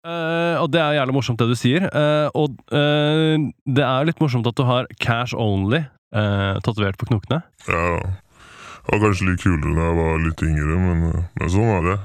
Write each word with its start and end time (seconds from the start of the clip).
Eh, 0.00 0.56
og 0.56 0.70
det 0.72 0.80
er 0.80 0.96
jævlig 0.96 1.12
morsomt 1.12 1.40
det 1.42 1.50
du 1.50 1.56
sier. 1.58 1.84
Uh, 1.92 2.28
og 2.32 2.56
uh, 2.72 3.36
det 3.68 3.84
er 3.84 4.06
litt 4.08 4.20
morsomt 4.22 4.48
at 4.48 4.56
du 4.56 4.64
har 4.64 4.88
cash 5.02 5.36
only 5.36 5.82
uh, 6.16 6.56
tatovert 6.64 6.96
på 7.00 7.10
knokene. 7.10 7.42
Ja, 7.68 7.82
det 8.00 8.94
var 8.94 9.02
kanskje 9.04 9.28
litt 9.28 9.44
kulere 9.44 9.74
da 9.76 9.88
jeg 9.90 9.98
var 9.98 10.22
litt 10.24 10.44
yngre, 10.46 10.78
men, 10.86 11.02
men 11.36 11.52
sånn 11.52 11.72
er 11.76 11.88
det. 11.90 11.98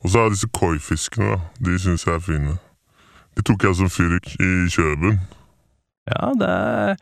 Og 0.00 0.12
så 0.12 0.20
er 0.20 0.28
jeg 0.28 0.36
disse 0.36 0.50
koi-fiskene, 0.56 1.34
da. 1.34 1.66
De 1.66 1.76
syns 1.80 2.04
jeg 2.06 2.16
er 2.16 2.24
fine. 2.24 2.56
De 3.36 3.44
tok 3.48 3.64
jeg 3.64 3.78
som 3.80 3.92
fyrk 3.92 4.32
i 4.36 4.50
Kjøben. 4.72 5.20
Ja, 6.10 6.30
det 6.36 6.48
er, 6.48 6.94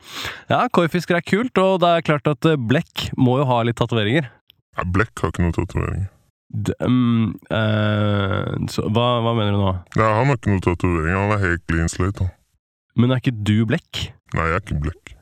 ja, 0.51 0.59
koifisker 0.75 1.17
er 1.17 1.25
kult, 1.25 1.57
og 1.59 1.79
det 1.83 1.91
er 1.91 2.05
klart 2.05 2.27
at 2.29 2.45
blekk 2.69 3.09
må 3.17 3.39
jo 3.39 3.47
ha 3.49 3.61
litt 3.65 3.79
tatoveringer. 3.79 4.27
Nei, 4.79 4.87
Blekk 4.95 5.23
har 5.23 5.33
ikke 5.33 5.43
noen 5.43 5.55
tatoveringer. 5.55 6.09
D- 6.49 6.73
eh, 6.81 8.47
så 8.73 8.85
hva, 8.89 9.05
hva 9.21 9.33
mener 9.37 9.53
du 9.53 9.59
nå? 9.61 9.73
Ja, 9.99 10.07
han 10.17 10.31
har 10.31 10.39
ikke 10.39 10.55
noe 10.55 10.63
tatovering. 10.65 11.13
Han 11.13 11.33
er 11.35 11.43
helt 11.43 11.65
clean 11.69 11.91
slate. 11.91 12.25
Han. 12.25 12.33
Men 12.99 13.13
er 13.13 13.21
ikke 13.21 13.35
du 13.37 13.57
blekk? 13.69 14.09
Nei, 14.33 14.47
jeg 14.49 14.57
er 14.57 14.63
ikke 14.65 14.79
blekk. 14.87 15.13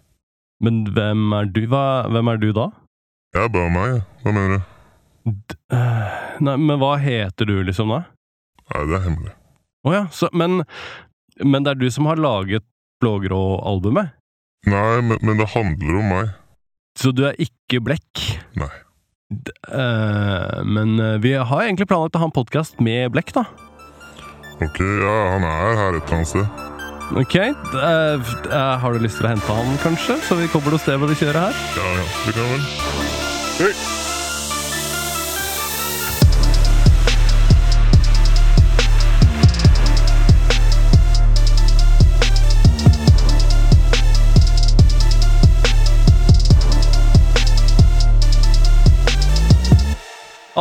Men 0.63 0.85
hvem 0.95 1.33
er 1.37 1.49
du? 1.53 1.61
Hva, 1.69 1.83
hvem 2.13 2.31
er 2.31 2.39
du 2.41 2.47
da? 2.55 2.69
Jeg 3.35 3.43
er 3.43 3.51
bare 3.53 3.73
meg. 3.75 3.99
Hva 4.23 4.33
mener 4.37 4.55
du? 4.55 4.73
D 5.27 5.57
uh, 5.75 6.15
nei, 6.39 6.55
men 6.55 6.79
hva 6.79 6.93
heter 7.03 7.49
du, 7.49 7.57
liksom, 7.67 7.91
da? 7.91 8.05
Nei, 8.71 8.85
det 8.87 8.95
er 8.95 9.05
hemmelig. 9.09 9.33
Å 9.83 9.93
ja, 9.93 10.03
så, 10.15 10.31
men, 10.31 10.61
men 11.43 11.65
det 11.67 11.73
er 11.73 11.81
du 11.81 11.89
som 11.91 12.07
har 12.07 12.19
laget 12.19 12.63
Blågrå-albumet? 13.03 14.15
Nei, 14.71 15.01
men, 15.05 15.19
men 15.21 15.37
det 15.37 15.51
handler 15.51 15.99
om 15.99 16.07
meg. 16.15 16.31
Så 16.97 17.11
du 17.13 17.27
er 17.27 17.35
ikke 17.43 17.83
blekk? 17.83 18.23
Nei. 18.57 18.71
Eh, 19.29 20.63
men 20.63 20.99
eh, 20.99 21.17
vi 21.19 21.33
har 21.35 21.63
egentlig 21.65 21.87
planlagt 21.89 22.15
å 22.15 22.23
ha 22.23 22.29
en 22.29 22.35
podkast 22.35 22.79
med 22.83 23.11
blekk, 23.11 23.33
da. 23.35 23.43
Ok, 24.57 24.79
ja, 24.79 25.17
han 25.33 25.45
er 25.45 25.75
her 25.77 25.99
et 25.99 26.07
eller 26.07 26.17
annet 26.21 26.31
sted. 26.31 26.63
Ok, 27.17 27.35
uh, 27.39 28.31
uh, 28.51 28.73
Har 28.81 28.91
du 28.91 28.99
lyst 28.99 29.21
til 29.21 29.29
å 29.29 29.31
hente 29.31 29.59
han, 29.59 29.77
kanskje? 29.83 30.17
Så 30.27 30.39
vi 30.41 30.49
kommer 30.51 30.75
til 30.75 30.83
stedet 30.83 30.99
hvor 31.03 31.13
vi 31.13 31.19
kjører 31.21 31.47
her? 31.47 31.61
Ja, 31.77 31.93
ja, 32.01 32.09
det 32.25 32.35
kan 32.35 32.51
vel. 32.55 32.67
Hei! 33.61 33.96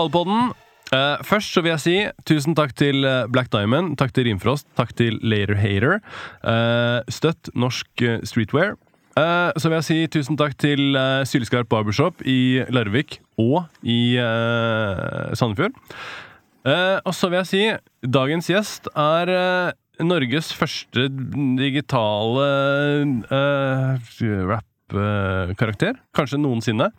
Allepodden. 0.07 0.55
Uh, 0.95 1.19
først 1.27 1.51
så 1.51 1.63
vil 1.65 1.75
jeg 1.75 1.83
si 1.83 1.97
tusen 2.31 2.55
takk 2.55 2.71
til 2.79 3.03
eh, 3.03 3.25
Black 3.27 3.51
Diamond, 3.51 3.97
takk 3.99 4.13
til 4.15 4.29
Rimfrost, 4.29 4.69
takk 4.79 4.93
til 4.95 5.19
Later 5.19 5.59
Hater. 5.59 5.99
Uh, 6.47 7.03
støtt 7.11 7.51
norsk 7.59 8.07
eh, 8.07 8.21
streetwear. 8.23 8.77
Uh, 9.17 9.51
så 9.59 9.67
vil 9.67 9.81
jeg 9.81 9.89
si 9.89 9.99
tusen 10.15 10.39
takk 10.39 10.55
til 10.63 10.95
uh, 10.95 11.25
Sylskarp 11.27 11.69
Barbershop 11.73 12.23
i 12.23 12.63
Larvik 12.71 13.19
og 13.41 13.67
i 13.83 14.17
eh, 14.21 15.35
Sandefjord. 15.37 15.75
Eh, 16.67 16.99
og 17.07 17.15
så 17.15 17.31
vil 17.31 17.43
jeg 17.43 17.51
si 17.51 17.65
dagens 18.11 18.49
gjest 18.51 18.89
er 18.91 19.31
eh, 19.31 19.75
Norges 20.03 20.51
første 20.53 21.07
digitale 21.57 22.49
uh, 23.31 24.57
rap-karakter. 24.93 25.97
Kanskje 26.15 26.39
noensinne. 26.41 26.91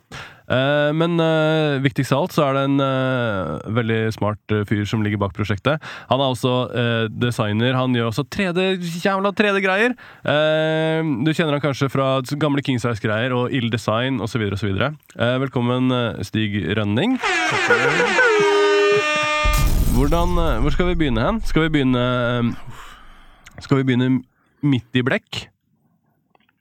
Eh, 0.48 0.90
men 0.96 1.20
eh, 1.20 1.78
viktigst 1.84 2.12
av 2.12 2.24
alt 2.24 2.32
så 2.36 2.44
er 2.46 2.56
det 2.56 2.62
en 2.68 2.80
eh, 2.80 3.72
veldig 3.78 3.98
smart 4.16 4.54
eh, 4.54 4.64
fyr 4.68 4.84
som 4.88 5.02
ligger 5.04 5.20
bak 5.20 5.34
prosjektet. 5.36 5.82
Han 6.08 6.20
er 6.20 6.32
også 6.32 6.54
eh, 6.72 7.04
designer. 7.12 7.76
Han 7.76 7.96
gjør 7.96 8.10
også 8.12 8.24
3D, 8.28 8.68
jævla 9.04 9.32
3D-greier. 9.36 9.96
Eh, 10.24 11.02
du 11.24 11.32
kjenner 11.32 11.56
han 11.58 11.64
kanskje 11.64 11.90
fra 11.92 12.18
gamle 12.40 12.64
Kings 12.64 12.86
Size-greier 12.86 13.34
og 13.36 13.52
Ill 13.54 13.70
Design 13.72 14.22
osv. 14.24 14.46
osv. 14.56 14.72
Velkommen, 15.44 15.92
eh, 15.92 16.24
Stig 16.28 16.56
Rønning. 16.78 17.18
Hvordan, 19.98 20.34
eh, 20.38 20.58
hvor 20.62 20.70
skal 20.72 20.92
vi 20.92 20.98
begynne 21.04 21.24
hen? 21.24 21.40
Skal 21.44 21.66
vi 21.66 21.74
begynne 21.78 22.02
eh, 22.38 22.50
Skal 23.64 23.80
vi 23.80 23.88
begynne 23.88 24.20
midt 24.62 24.94
i 24.94 25.02
blekk? 25.02 25.48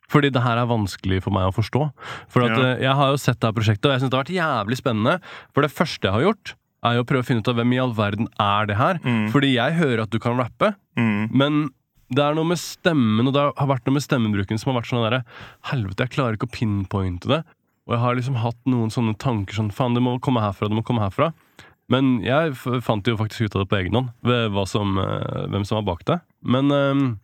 Fordi 0.09 0.29
det 0.31 0.41
her 0.43 0.57
er 0.61 0.69
vanskelig 0.69 1.21
for 1.25 1.31
meg 1.35 1.49
å 1.49 1.55
forstå. 1.55 1.81
For 2.31 2.43
at, 2.47 2.55
Ja. 2.57 2.63
eh, 2.75 2.81
Jeg 2.85 2.95
har 2.95 3.09
jo 3.11 3.17
sett 3.17 3.39
det 3.39 3.47
her 3.49 3.57
prosjektet, 3.57 3.85
og 3.85 3.91
jeg 3.91 4.01
synes 4.01 4.09
det 4.11 4.17
har 4.17 4.23
vært 4.23 4.37
jævlig 4.67 4.77
spennende. 4.79 5.21
For 5.53 5.61
det 5.61 5.71
første 5.71 6.01
jeg 6.07 6.13
har 6.13 6.21
gjort, 6.21 6.53
er 6.83 6.93
jo 6.95 7.03
å 7.03 7.07
prøve 7.09 7.23
å 7.23 7.25
finne 7.27 7.39
ut 7.43 7.47
av 7.49 7.55
hvem 7.55 7.73
i 7.73 7.79
all 7.83 7.91
verden 7.93 8.27
er 8.39 8.65
det 8.67 8.77
her. 8.77 8.99
Mm. 9.03 9.29
Fordi 9.31 9.53
jeg 9.55 9.73
hører 9.73 10.01
at 10.03 10.09
du 10.09 10.19
kan 10.19 10.37
rappe, 10.37 10.75
Mm. 10.95 11.29
men 11.33 11.69
det 12.09 12.23
er 12.23 12.33
noe 12.35 12.45
med 12.45 12.57
stemmen, 12.57 13.27
og 13.27 13.33
det 13.33 13.41
har 13.57 13.67
vært 13.67 13.83
noe 13.85 13.93
med 13.95 14.01
stemmebruken 14.03 14.57
som 14.57 14.71
har 14.73 14.81
vært 14.81 14.87
sånn 14.87 15.03
derre 15.03 15.25
Helvete, 15.65 16.07
jeg 16.07 16.09
klarer 16.15 16.37
ikke 16.37 16.47
å 16.47 16.55
pinpointe 16.55 17.27
det. 17.27 17.43
Og 17.87 17.95
jeg 17.95 17.99
har 17.99 18.15
liksom 18.15 18.35
hatt 18.35 18.55
noen 18.65 18.89
sånne 18.89 19.17
tanker 19.17 19.53
sånn 19.55 19.71
Faen, 19.73 19.93
det 19.93 20.01
må 20.01 20.19
komme 20.21 20.39
herfra, 20.39 20.69
det 20.69 20.75
må 20.77 20.83
komme 20.85 21.01
herfra. 21.03 21.33
Men 21.89 22.21
jeg 22.21 22.53
fant 22.83 23.03
jo 23.07 23.17
faktisk 23.17 23.41
ut 23.47 23.55
av 23.55 23.65
det 23.65 23.69
på 23.69 23.79
egen 23.83 23.93
hånd, 23.93 24.67
som, 24.67 24.97
eh, 24.99 25.47
hvem 25.47 25.65
som 25.65 25.83
var 25.83 25.95
bak 25.95 26.05
det. 26.05 26.21
Men 26.43 26.71
um, 26.71 27.19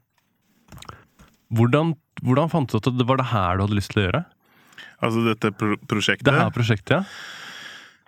hvordan, 1.53 1.95
hvordan 2.23 2.51
fant 2.51 2.69
du 2.69 2.77
ut 2.77 2.89
at 2.89 2.97
det 2.97 3.07
var 3.07 3.19
det 3.19 3.29
her 3.31 3.57
du 3.57 3.65
hadde 3.65 3.77
lyst 3.77 3.93
til 3.93 4.03
å 4.03 4.07
gjøre? 4.07 4.23
Altså 5.03 5.23
dette 5.25 5.51
pro 5.57 5.75
prosjektet 5.89 6.29
Det 6.29 6.39
her 6.39 6.53
prosjektet, 6.55 6.95
ja? 6.95 7.03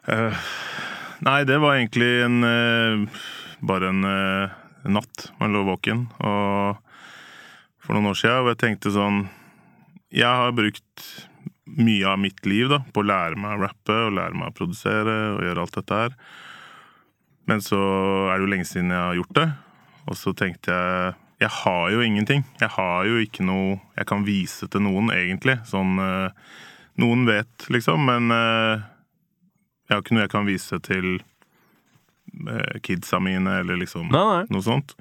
Uh, 0.06 0.46
Nei, 1.26 1.42
det 1.48 1.58
var 1.64 1.78
egentlig 1.78 2.10
en 2.26 2.44
uh, 2.46 3.22
Bare 3.66 3.90
en 3.92 4.06
uh, 4.06 4.56
natt 4.86 5.30
man 5.40 5.56
lå 5.56 5.64
våken. 5.66 6.04
Og 6.22 6.76
for 7.82 7.98
noen 7.98 8.12
år 8.12 8.20
siden, 8.20 8.44
og 8.44 8.52
jeg 8.52 8.62
tenkte 8.62 8.94
sånn 8.94 9.24
Jeg 10.14 10.30
har 10.30 10.54
brukt 10.56 11.08
mye 11.66 12.06
av 12.08 12.20
mitt 12.22 12.46
liv 12.46 12.70
da, 12.70 12.84
på 12.94 13.02
å 13.02 13.08
lære 13.10 13.40
meg 13.42 13.58
å 13.58 13.64
rappe 13.66 13.96
og 14.06 14.14
lære 14.16 14.38
meg 14.38 14.52
å 14.52 14.56
produsere 14.56 15.16
og 15.34 15.42
gjøre 15.44 15.64
alt 15.64 15.80
dette 15.80 16.02
her. 16.04 16.18
Men 17.50 17.62
så 17.66 17.80
er 18.30 18.38
det 18.38 18.46
jo 18.46 18.52
lenge 18.54 18.68
siden 18.70 18.94
jeg 18.94 19.02
har 19.02 19.18
gjort 19.18 19.38
det. 19.38 19.48
Og 20.06 20.20
så 20.20 20.34
tenkte 20.38 20.78
jeg 20.78 21.16
Jeg 21.42 21.52
har 21.52 21.90
jo 21.92 22.04
ingenting. 22.04 22.46
Jeg 22.62 22.72
har 22.78 23.08
jo 23.10 23.20
ikke 23.20 23.44
noe 23.44 23.76
jeg 23.98 24.08
kan 24.08 24.24
vise 24.28 24.70
til 24.72 24.86
noen, 24.86 25.12
egentlig. 25.12 25.58
Sånn 25.68 26.00
eh, 26.00 26.56
Noen 27.04 27.26
vet, 27.28 27.66
liksom, 27.68 28.06
men 28.08 28.32
eh, 28.32 28.84
jeg 29.90 29.98
har 29.98 30.04
ikke 30.04 30.16
noe 30.16 30.24
jeg 30.24 30.32
kan 30.32 30.48
vise 30.48 30.80
til 30.80 31.10
eh, 31.20 32.78
kidsa 32.88 33.20
mine, 33.20 33.58
eller 33.66 33.82
liksom 33.82 34.08
Nei, 34.14 34.22
nei. 34.30 34.46
noe 34.48 34.64
sånt. 34.64 34.96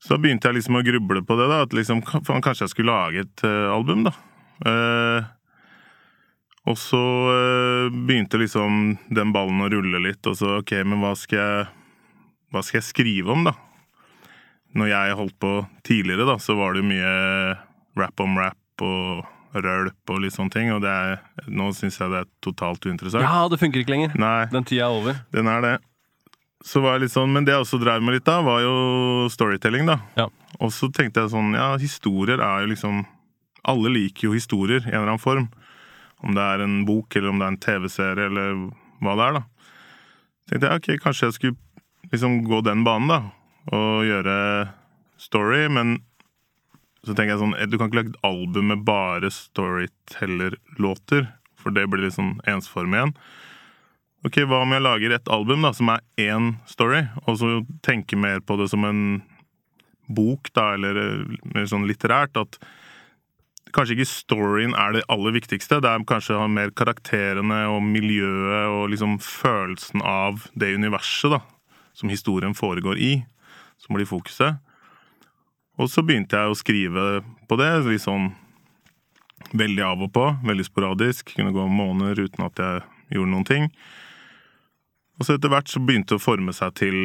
Så 0.00 0.14
da 0.14 0.20
begynte 0.22 0.48
jeg 0.48 0.62
liksom 0.62 0.80
å 0.80 0.84
gruble 0.86 1.20
på 1.28 1.36
det, 1.36 1.50
da. 1.52 1.60
At 1.66 1.76
liksom, 1.76 2.00
kanskje 2.04 2.64
jeg 2.64 2.72
skulle 2.72 2.96
lage 2.96 3.26
et 3.26 3.44
album, 3.44 4.04
da. 4.08 4.16
Og 6.68 6.76
så 6.80 7.00
begynte 7.92 8.40
liksom 8.40 8.96
den 9.12 9.32
ballen 9.32 9.64
å 9.64 9.70
rulle 9.72 10.00
litt, 10.04 10.24
og 10.28 10.36
så 10.40 10.58
ok, 10.62 10.74
men 10.88 11.00
hva 11.04 11.12
skal 11.16 11.40
jeg 11.40 11.64
Hva 12.52 12.62
skal 12.62 12.78
jeg 12.78 12.86
skrive 12.86 13.32
om, 13.32 13.48
da? 13.48 13.56
Når 14.74 14.88
jeg 14.90 15.14
holdt 15.20 15.36
på 15.42 15.52
tidligere, 15.86 16.26
da, 16.26 16.34
så 16.42 16.56
var 16.58 16.74
det 16.74 16.82
mye 16.86 17.10
rap 18.00 18.20
om 18.24 18.36
rap 18.40 18.82
og 18.82 19.24
rølp 19.54 20.10
og 20.10 20.18
litt 20.24 20.34
sånne 20.34 20.50
ting, 20.50 20.70
og 20.74 20.80
det 20.82 20.90
er, 20.90 21.20
nå 21.46 21.68
syns 21.78 22.00
jeg 22.00 22.10
det 22.10 22.24
er 22.24 22.30
totalt 22.42 22.86
uinteressant. 22.88 23.22
Ja, 23.22 23.44
det 23.52 23.60
funker 23.60 23.84
ikke 23.84 23.94
lenger. 23.94 24.16
Nei, 24.18 24.46
Den 24.50 24.66
tida 24.66 24.88
er 24.88 24.96
over. 24.96 25.20
den 25.30 25.46
er 25.46 25.60
det. 25.62 25.74
Så 26.64 26.80
var 26.80 26.96
jeg 26.96 27.04
litt 27.04 27.12
sånn, 27.12 27.30
Men 27.32 27.44
det 27.44 27.52
jeg 27.52 27.60
også 27.60 27.78
drev 27.78 28.02
med 28.02 28.16
litt 28.16 28.24
da, 28.26 28.38
var 28.42 28.62
jo 28.64 29.28
storytelling, 29.30 29.86
da. 29.86 29.98
Ja. 30.16 30.26
Og 30.58 30.72
så 30.72 30.88
tenkte 30.90 31.22
jeg 31.22 31.30
sånn, 31.34 31.52
ja, 31.54 31.74
historier 31.78 32.40
er 32.40 32.64
jo 32.64 32.70
liksom 32.72 33.04
Alle 33.64 33.88
liker 33.92 34.28
jo 34.28 34.32
historier 34.34 34.80
i 34.82 34.90
en 34.90 34.96
eller 35.02 35.12
annen 35.14 35.22
form. 35.22 35.46
Om 36.24 36.34
det 36.34 36.42
er 36.42 36.64
en 36.64 36.84
bok, 36.88 37.14
eller 37.16 37.30
om 37.30 37.38
det 37.38 37.46
er 37.46 37.52
en 37.54 37.60
TV-serie, 37.62 38.26
eller 38.26 38.58
hva 39.04 39.14
det 39.16 39.24
er, 39.28 39.38
da. 39.38 39.44
Så 40.44 40.50
tenkte 40.50 40.68
jeg 40.72 40.80
ok, 40.82 40.88
kanskje 41.04 41.28
jeg 41.30 41.36
skulle 41.38 42.10
liksom 42.12 42.42
gå 42.48 42.58
den 42.66 42.82
banen, 42.84 43.08
da. 43.12 43.20
Og 43.72 44.04
gjøre 44.04 44.36
story, 45.20 45.68
men 45.72 45.98
så 47.04 47.12
tenker 47.12 47.34
jeg 47.34 47.42
sånn 47.42 47.56
Du 47.70 47.78
kan 47.78 47.88
ikke 47.88 48.00
lage 48.00 48.12
et 48.14 48.26
album 48.26 48.70
med 48.72 48.84
bare 48.84 49.30
storyteller-låter, 49.32 51.28
for 51.60 51.72
det 51.76 51.86
blir 51.88 52.04
litt 52.04 52.16
sånn 52.16 52.38
ensform 52.50 52.96
igjen. 52.96 53.14
Ok, 54.24 54.40
Hva 54.48 54.62
om 54.64 54.72
jeg 54.72 54.84
lager 54.84 55.12
et 55.12 55.28
album 55.32 55.66
da, 55.66 55.72
som 55.76 55.90
er 55.92 56.00
én 56.20 56.54
story, 56.68 57.02
og 57.28 57.36
så 57.40 57.60
tenker 57.84 58.20
mer 58.20 58.40
på 58.40 58.56
det 58.60 58.70
som 58.72 58.84
en 58.88 59.02
bok, 60.08 60.48
da, 60.56 60.72
eller 60.78 61.00
eh, 61.00 61.36
mer 61.52 61.68
sånn 61.68 61.84
litterært? 61.88 62.36
At 62.40 62.56
kanskje 63.74 63.98
ikke 63.98 64.08
storyen 64.08 64.72
er 64.80 64.96
det 64.96 65.04
aller 65.12 65.34
viktigste. 65.36 65.80
Det 65.84 65.90
er 65.90 66.06
kanskje 66.08 66.40
mer 66.48 66.72
karakterene 66.72 67.66
og 67.72 67.84
miljøet 67.84 68.72
og 68.72 68.88
liksom 68.94 69.18
følelsen 69.20 70.04
av 70.08 70.46
det 70.56 70.72
universet 70.78 71.36
da, 71.36 71.42
som 71.92 72.12
historien 72.12 72.56
foregår 72.56 72.96
i, 72.96 73.12
som 73.80 73.96
blir 73.96 74.08
fokuset. 74.08 74.60
Og 75.80 75.90
så 75.90 76.04
begynte 76.06 76.38
jeg 76.38 76.50
å 76.50 76.58
skrive 76.58 77.04
på 77.48 77.58
det, 77.58 77.70
litt 77.88 78.04
sånn 78.04 78.30
veldig 79.54 79.84
av 79.84 80.04
og 80.06 80.12
på, 80.14 80.28
veldig 80.46 80.66
sporadisk. 80.66 81.34
Kunne 81.34 81.54
gå 81.54 81.66
måneder 81.70 82.24
uten 82.26 82.46
at 82.46 82.60
jeg 82.62 82.84
gjorde 83.16 83.32
noen 83.32 83.48
ting. 83.48 83.68
Og 85.18 85.26
så 85.26 85.36
etter 85.36 85.50
hvert 85.52 85.70
så 85.70 85.82
begynte 85.82 86.14
det 86.14 86.22
å 86.22 86.24
forme 86.24 86.54
seg 86.54 86.74
til 86.78 86.98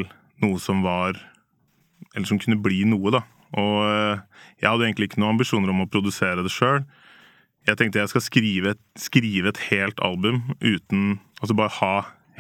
noe 0.44 0.62
som 0.62 0.84
var 0.86 1.18
eller 2.16 2.26
som 2.30 2.40
kunne 2.42 2.60
bli 2.62 2.84
noe, 2.90 3.12
da. 3.14 3.24
Og 3.60 3.76
eh, 3.84 4.22
jeg 4.62 4.70
hadde 4.70 4.88
egentlig 4.88 5.10
ikke 5.10 5.22
noen 5.22 5.36
ambisjoner 5.36 5.74
om 5.74 5.84
å 5.84 5.90
produsere 5.92 6.46
det 6.46 6.54
sjøl. 6.54 6.84
Jeg 7.68 7.78
tenkte 7.80 8.02
jeg 8.02 8.12
skal 8.14 8.24
skrive 8.24 8.74
et, 8.76 8.82
skrive 8.98 9.52
et 9.52 9.66
helt 9.70 10.00
album 10.02 10.56
uten 10.64 11.20
Altså 11.40 11.56
bare 11.56 11.72
ha 11.78 11.94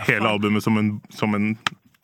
hele 0.07 0.27
albumet 0.27 0.63
som, 0.63 0.75
en, 0.75 0.89
som, 1.15 1.31
en, 1.35 1.53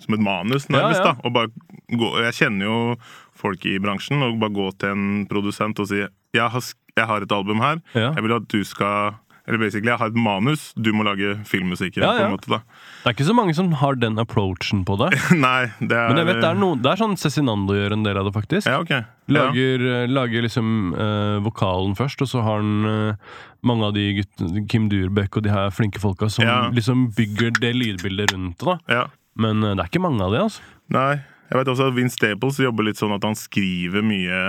som 0.03 0.13
et 0.17 0.19
manus, 0.23 0.67
nærmest. 0.69 0.99
Ja, 0.99 1.05
ja. 1.05 1.13
da 1.13 1.27
Og 1.27 1.33
bare 1.33 1.47
gå, 1.95 2.09
Jeg 2.25 2.33
kjenner 2.33 2.65
jo 2.65 2.95
folk 3.35 3.65
i 3.65 3.77
bransjen, 3.79 4.21
og 4.23 4.39
bare 4.39 4.51
gå 4.55 4.69
til 4.79 4.89
en 4.95 5.25
produsent 5.29 5.79
og 5.79 5.87
si 5.91 6.01
jeg 6.35 6.49
har, 6.51 6.61
jeg 6.97 7.05
har 7.07 7.21
et 7.23 7.31
album 7.31 7.61
her, 7.63 7.79
Ja. 7.95 8.11
jeg 8.13 8.23
vil 8.23 8.33
at 8.35 8.47
du 8.51 8.63
skal 8.63 9.13
Eller 9.47 9.59
basically, 9.61 9.91
jeg 9.91 9.99
har 9.99 10.07
et 10.09 10.15
manus, 10.17 10.73
du 10.73 10.91
må 10.91 11.03
lage 11.05 11.35
filmmusikken. 11.45 12.01
Ja, 12.01 12.13
på 12.15 12.17
ja. 12.17 12.25
en 12.25 12.31
måte 12.33 12.49
da 12.49 12.57
Det 13.03 13.05
er 13.05 13.13
ikke 13.13 13.27
så 13.27 13.35
mange 13.37 13.53
som 13.53 13.71
har 13.77 13.93
den 14.01 14.17
approachen 14.17 14.83
på 14.83 14.95
det. 14.97 15.11
Nei, 15.37 15.67
det 15.79 15.93
er 15.93 16.07
Men 16.09 16.17
jeg 16.17 16.25
vet 16.31 16.39
det 16.41 16.49
er, 16.49 16.57
noen, 16.57 16.81
det 16.81 16.89
er 16.91 16.97
sånn 16.97 17.13
Cezinando 17.15 17.75
gjør 17.77 17.93
en 17.93 18.03
del 18.07 18.17
av 18.17 18.25
det, 18.25 18.33
faktisk. 18.33 18.65
Ja, 18.65 18.79
ok. 18.81 19.05
Lager, 19.29 19.85
ja. 19.85 20.07
lager 20.09 20.41
liksom 20.47 20.95
eh, 20.97 21.37
vokalen 21.45 21.93
først, 21.95 22.21
og 22.25 22.27
så 22.31 22.41
har 22.41 22.57
han 22.63 22.89
eh, 22.89 23.37
mange 23.61 23.85
av 23.85 23.93
de 23.93 24.07
guttene, 24.17 24.65
Kim 24.67 24.89
Durbeck 24.89 25.37
og 25.37 25.45
de 25.45 25.53
her 25.53 25.69
flinke 25.69 26.01
folka, 26.01 26.27
som 26.27 26.73
liksom 26.73 27.11
bygger 27.15 27.53
det 27.61 27.75
lydbildet 27.77 28.33
rundt 28.33 28.57
det. 28.57 28.65
da 28.65 28.97
Ja. 28.97 29.05
Men 29.39 29.63
eh, 29.63 29.73
det 29.75 29.83
er 29.85 29.89
ikke 29.91 30.03
mange 30.05 30.23
av 30.25 30.33
de, 30.35 30.41
altså. 30.45 30.63
Nei. 30.95 31.15
Jeg 31.49 31.59
vet 31.59 31.69
også 31.69 31.89
at 31.91 31.97
Vince 31.97 32.17
Staples 32.17 32.57
jobber 32.63 32.87
litt 32.87 32.97
sånn 32.97 33.13
at 33.13 33.25
han 33.27 33.35
skriver 33.37 34.01
mye, 34.05 34.39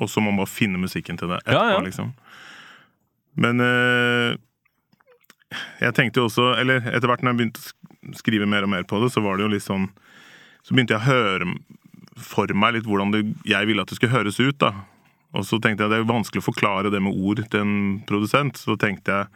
og 0.00 0.08
så 0.08 0.22
må 0.24 0.30
man 0.32 0.40
bare 0.40 0.52
finne 0.54 0.80
musikken 0.80 1.18
til 1.20 1.28
det 1.28 1.42
etterpå, 1.42 1.58
Ja, 1.58 1.74
ja. 1.76 1.82
liksom. 1.84 2.14
Men 3.36 3.60
øh, 3.64 4.34
jeg 5.80 5.94
tenkte 5.96 6.20
jo 6.20 6.26
også 6.28 6.50
Eller 6.60 6.82
etter 6.84 7.08
hvert 7.08 7.22
når 7.24 7.32
jeg 7.32 7.38
begynte 7.38 7.62
å 7.62 8.16
skrive 8.18 8.48
mer 8.48 8.64
og 8.66 8.72
mer 8.72 8.84
på 8.88 8.98
det, 9.00 9.08
så 9.14 9.22
var 9.24 9.36
det 9.40 9.46
jo 9.46 9.52
litt 9.54 9.64
sånn 9.64 9.86
Så 10.64 10.74
begynte 10.76 10.92
jeg 10.96 11.00
å 11.00 11.06
høre 11.06 11.48
for 12.20 12.52
meg 12.52 12.74
litt 12.76 12.88
hvordan 12.88 13.12
det, 13.14 13.22
jeg 13.48 13.68
ville 13.70 13.80
at 13.84 13.88
det 13.88 13.96
skulle 13.96 14.12
høres 14.12 14.36
ut, 14.40 14.58
da. 14.60 14.72
Og 15.32 15.46
så 15.48 15.56
tenkte 15.64 15.86
jeg 15.86 15.92
det 15.94 16.00
er 16.02 16.08
vanskelig 16.12 16.42
å 16.42 16.48
forklare 16.50 16.90
det 16.92 17.00
med 17.00 17.16
ord 17.16 17.40
til 17.48 17.62
en 17.64 17.72
produsent. 18.08 18.60
Så 18.60 18.76
tenkte 18.80 19.16
jeg 19.16 19.30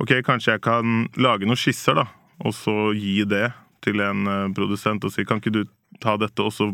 ok, 0.00 0.14
kanskje 0.24 0.54
jeg 0.56 0.62
kan 0.64 0.94
lage 1.20 1.44
noen 1.44 1.60
skisser, 1.60 2.00
da. 2.00 2.06
Og 2.40 2.56
så 2.56 2.72
gi 2.96 3.18
det 3.28 3.50
til 3.86 4.02
en 4.04 4.26
eh, 4.30 4.46
produsent 4.56 5.04
og 5.06 5.14
si 5.14 5.24
kan 5.26 5.40
ikke 5.40 5.54
du 5.54 5.62
ta 6.02 6.16
dette 6.20 6.42
og 6.42 6.52
så 6.54 6.68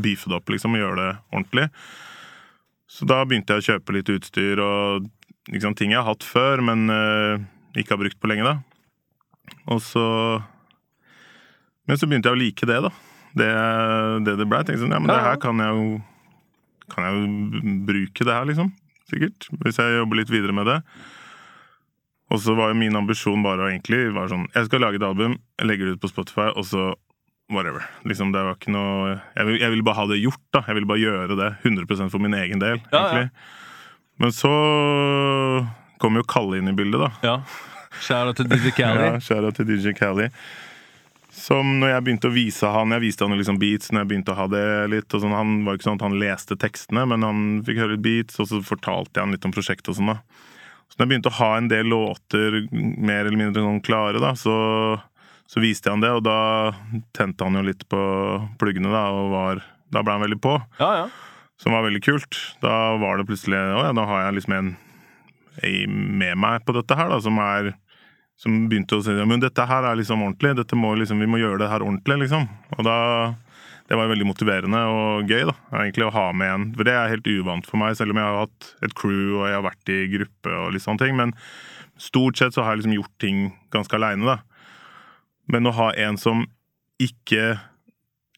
beefe 0.00 0.30
det 0.30 0.36
opp, 0.36 0.50
liksom, 0.52 0.74
og 0.76 0.82
gjøre 0.82 0.98
det 1.00 1.10
ordentlig. 1.30 1.68
Så 2.90 3.06
da 3.06 3.22
begynte 3.24 3.54
jeg 3.54 3.62
å 3.62 3.68
kjøpe 3.70 3.94
litt 3.94 4.10
utstyr 4.10 4.60
og 4.64 5.06
liksom, 5.52 5.76
ting 5.78 5.94
jeg 5.94 6.02
har 6.02 6.10
hatt 6.10 6.26
før, 6.26 6.62
men 6.66 6.90
uh, 6.90 7.38
ikke 7.78 7.94
har 7.94 8.02
brukt 8.02 8.18
på 8.20 8.30
lenge, 8.30 8.48
da. 8.48 8.58
Og 9.70 9.80
så 9.82 10.04
Men 11.88 11.98
så 11.98 12.06
begynte 12.06 12.30
jeg 12.30 12.38
å 12.38 12.40
like 12.40 12.66
det, 12.66 12.80
da. 12.86 12.90
Det 13.34 13.50
det, 14.26 14.36
det 14.38 14.46
ble. 14.46 14.60
Jeg 14.60 14.68
tenkte 14.68 14.84
sånn, 14.84 14.94
ja, 14.94 15.00
men 15.02 15.10
det 15.10 15.22
her 15.22 15.38
kan 15.42 15.62
jeg 15.62 15.74
jo 15.74 15.86
Kan 16.90 17.06
jeg 17.06 17.16
jo 17.16 17.74
bruke 17.86 18.26
det 18.26 18.34
her, 18.34 18.46
liksom. 18.50 18.72
Sikkert. 19.10 19.46
Hvis 19.62 19.78
jeg 19.78 19.96
jobber 19.96 20.18
litt 20.18 20.30
videre 20.30 20.54
med 20.54 20.66
det. 20.66 20.78
Og 22.30 22.38
så 22.38 22.54
var 22.54 22.70
jo 22.70 22.78
min 22.78 22.96
ambisjon 22.98 23.42
bare 23.42 23.64
å 23.64 23.70
egentlig 23.72 24.04
var 24.14 24.30
sånn 24.30 24.46
Jeg 24.54 24.68
skal 24.68 24.84
lage 24.84 25.00
et 25.00 25.06
album, 25.06 25.38
jeg 25.58 25.66
legger 25.70 25.88
det 25.88 25.98
ut 25.98 26.04
på 26.04 26.12
Spotify, 26.12 26.50
og 26.54 26.66
så 26.68 26.92
whatever. 27.50 27.82
Liksom, 28.06 28.30
det 28.34 28.44
var 28.46 28.54
ikke 28.54 28.74
noe 28.74 29.16
Jeg 29.16 29.48
vil, 29.48 29.58
jeg 29.58 29.74
ville 29.74 29.86
bare 29.86 29.98
ha 29.98 30.06
det 30.12 30.20
gjort, 30.22 30.44
da. 30.54 30.62
Jeg 30.68 30.78
ville 30.78 30.90
bare 30.90 31.02
gjøre 31.02 31.38
det 31.40 31.50
100% 31.66 32.12
for 32.14 32.22
min 32.22 32.36
egen 32.38 32.62
del, 32.62 32.78
Ja, 32.94 33.02
ja. 33.18 33.26
Men 34.20 34.34
så 34.36 34.52
kom 36.00 36.18
jo 36.20 36.26
Kalle 36.28 36.60
inn 36.60 36.70
i 36.70 36.76
bildet, 36.76 37.02
da. 37.02 37.10
Ja. 37.24 37.36
out 38.20 38.36
til 38.38 38.46
DJ 38.50 38.74
Kelly 38.76 39.06
Ja, 39.08 39.14
Shout-out 39.18 39.58
til 39.58 39.66
DJ 39.66 39.96
Kelly 39.98 40.28
Som 41.34 41.80
når 41.80 41.96
jeg 41.96 42.04
begynte 42.06 42.30
å 42.30 42.34
vise 42.34 42.70
han 42.70 42.94
Jeg 42.94 43.02
viste 43.08 43.26
han 43.26 43.34
liksom 43.40 43.58
beats 43.58 43.90
når 43.90 44.04
jeg 44.04 44.10
begynte 44.12 44.36
å 44.36 44.38
ha 44.38 44.46
det 44.52 44.64
litt. 44.92 45.10
Sånn, 45.10 45.34
han 45.34 45.64
var 45.66 45.74
ikke 45.74 45.88
sånn 45.88 45.98
at 45.98 46.06
han 46.06 46.20
leste 46.20 46.58
tekstene, 46.60 47.08
men 47.10 47.26
han 47.26 47.42
fikk 47.66 47.82
høre 47.82 47.96
litt 47.96 48.06
beats, 48.06 48.38
og 48.38 48.50
så 48.50 48.62
fortalte 48.62 49.18
jeg 49.18 49.26
han 49.26 49.34
litt 49.34 49.48
om 49.48 49.54
prosjektet 49.56 49.90
og 49.90 49.98
sånn. 49.98 50.14
da 50.14 50.20
Så 50.90 50.98
når 50.98 51.04
jeg 51.06 51.10
begynte 51.12 51.30
å 51.30 51.38
ha 51.38 51.50
en 51.56 51.70
del 51.70 51.86
låter 51.90 52.56
mer 52.74 53.24
eller 53.24 53.38
mindre 53.38 53.62
sånn 53.62 53.80
klare, 53.86 54.18
da, 54.22 54.32
så, 54.38 54.54
så 55.46 55.62
viste 55.62 55.86
jeg 55.88 55.94
han 55.96 56.02
det, 56.02 56.10
og 56.18 56.24
da 56.26 56.38
tente 57.16 57.46
han 57.46 57.56
jo 57.60 57.62
litt 57.68 57.86
på 57.90 58.00
pluggene, 58.60 58.90
da, 58.92 59.06
og 59.14 59.30
var 59.34 59.62
Da 59.90 60.02
ble 60.06 60.14
han 60.18 60.22
veldig 60.22 60.40
på, 60.42 60.52
Ja, 60.78 60.90
ja. 61.00 61.06
som 61.58 61.74
var 61.74 61.82
veldig 61.86 62.02
kult. 62.06 62.36
Da 62.62 62.74
var 63.00 63.18
det 63.18 63.26
plutselig 63.30 63.58
Å 63.58 63.84
ja, 63.88 63.94
da 63.96 64.04
har 64.06 64.26
jeg 64.28 64.40
liksom 64.40 64.58
en 64.58 64.74
med 65.90 66.38
meg 66.40 66.62
på 66.64 66.72
dette 66.72 66.96
her, 66.96 67.10
da, 67.10 67.18
som 67.20 67.38
er 67.42 67.72
som 68.40 68.54
begynte 68.70 68.96
å 68.96 69.02
si 69.04 69.12
men 69.12 69.42
dette 69.42 69.66
her 69.68 69.84
er 69.84 69.98
liksom 70.00 70.22
ordentlig, 70.24 70.54
dette 70.56 70.76
må 70.78 70.94
liksom, 70.96 71.20
vi 71.20 71.28
må 71.28 71.36
gjøre 71.42 71.58
det 71.60 71.66
her 71.68 71.82
ordentlig. 71.84 72.22
liksom. 72.22 72.46
Og 72.78 72.86
da, 72.86 72.94
Det 73.90 73.98
var 73.98 74.06
veldig 74.06 74.28
motiverende 74.28 74.80
og 74.86 75.30
gøy 75.30 75.48
da, 75.48 75.56
egentlig 75.80 76.04
å 76.06 76.12
ha 76.14 76.28
med 76.30 76.52
en. 76.54 76.66
For 76.78 76.86
det 76.86 76.92
er 76.94 77.10
helt 77.10 77.26
uvant 77.26 77.66
for 77.66 77.80
meg, 77.80 77.96
selv 77.98 78.14
om 78.14 78.20
jeg 78.20 78.28
har 78.28 78.44
hatt 78.44 78.68
et 78.86 78.94
crew 78.94 79.40
og 79.40 79.48
jeg 79.48 79.56
har 79.56 79.64
vært 79.66 79.90
i 79.90 79.98
gruppe. 80.12 80.52
og 80.54 80.70
litt 80.76 80.84
sånne 80.84 81.02
ting, 81.02 81.16
Men 81.18 81.34
stort 81.98 82.38
sett 82.38 82.54
så 82.54 82.62
har 82.62 82.76
jeg 82.76 82.84
liksom 82.84 82.94
gjort 82.94 83.16
ting 83.18 83.40
ganske 83.74 83.98
aleine. 83.98 84.24
da. 84.24 84.38
Men 85.50 85.66
å 85.66 85.74
ha 85.74 85.90
en 85.98 86.16
som 86.16 86.46
ikke 87.00 87.58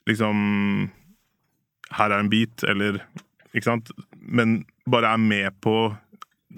liksom 0.08 0.90
Her 1.92 2.10
er 2.10 2.18
en 2.18 2.30
bit, 2.32 2.64
eller 2.64 3.02
Ikke 3.52 3.68
sant? 3.68 3.90
Men 4.16 4.64
bare 4.88 5.12
er 5.12 5.20
med 5.20 5.60
på 5.60 5.94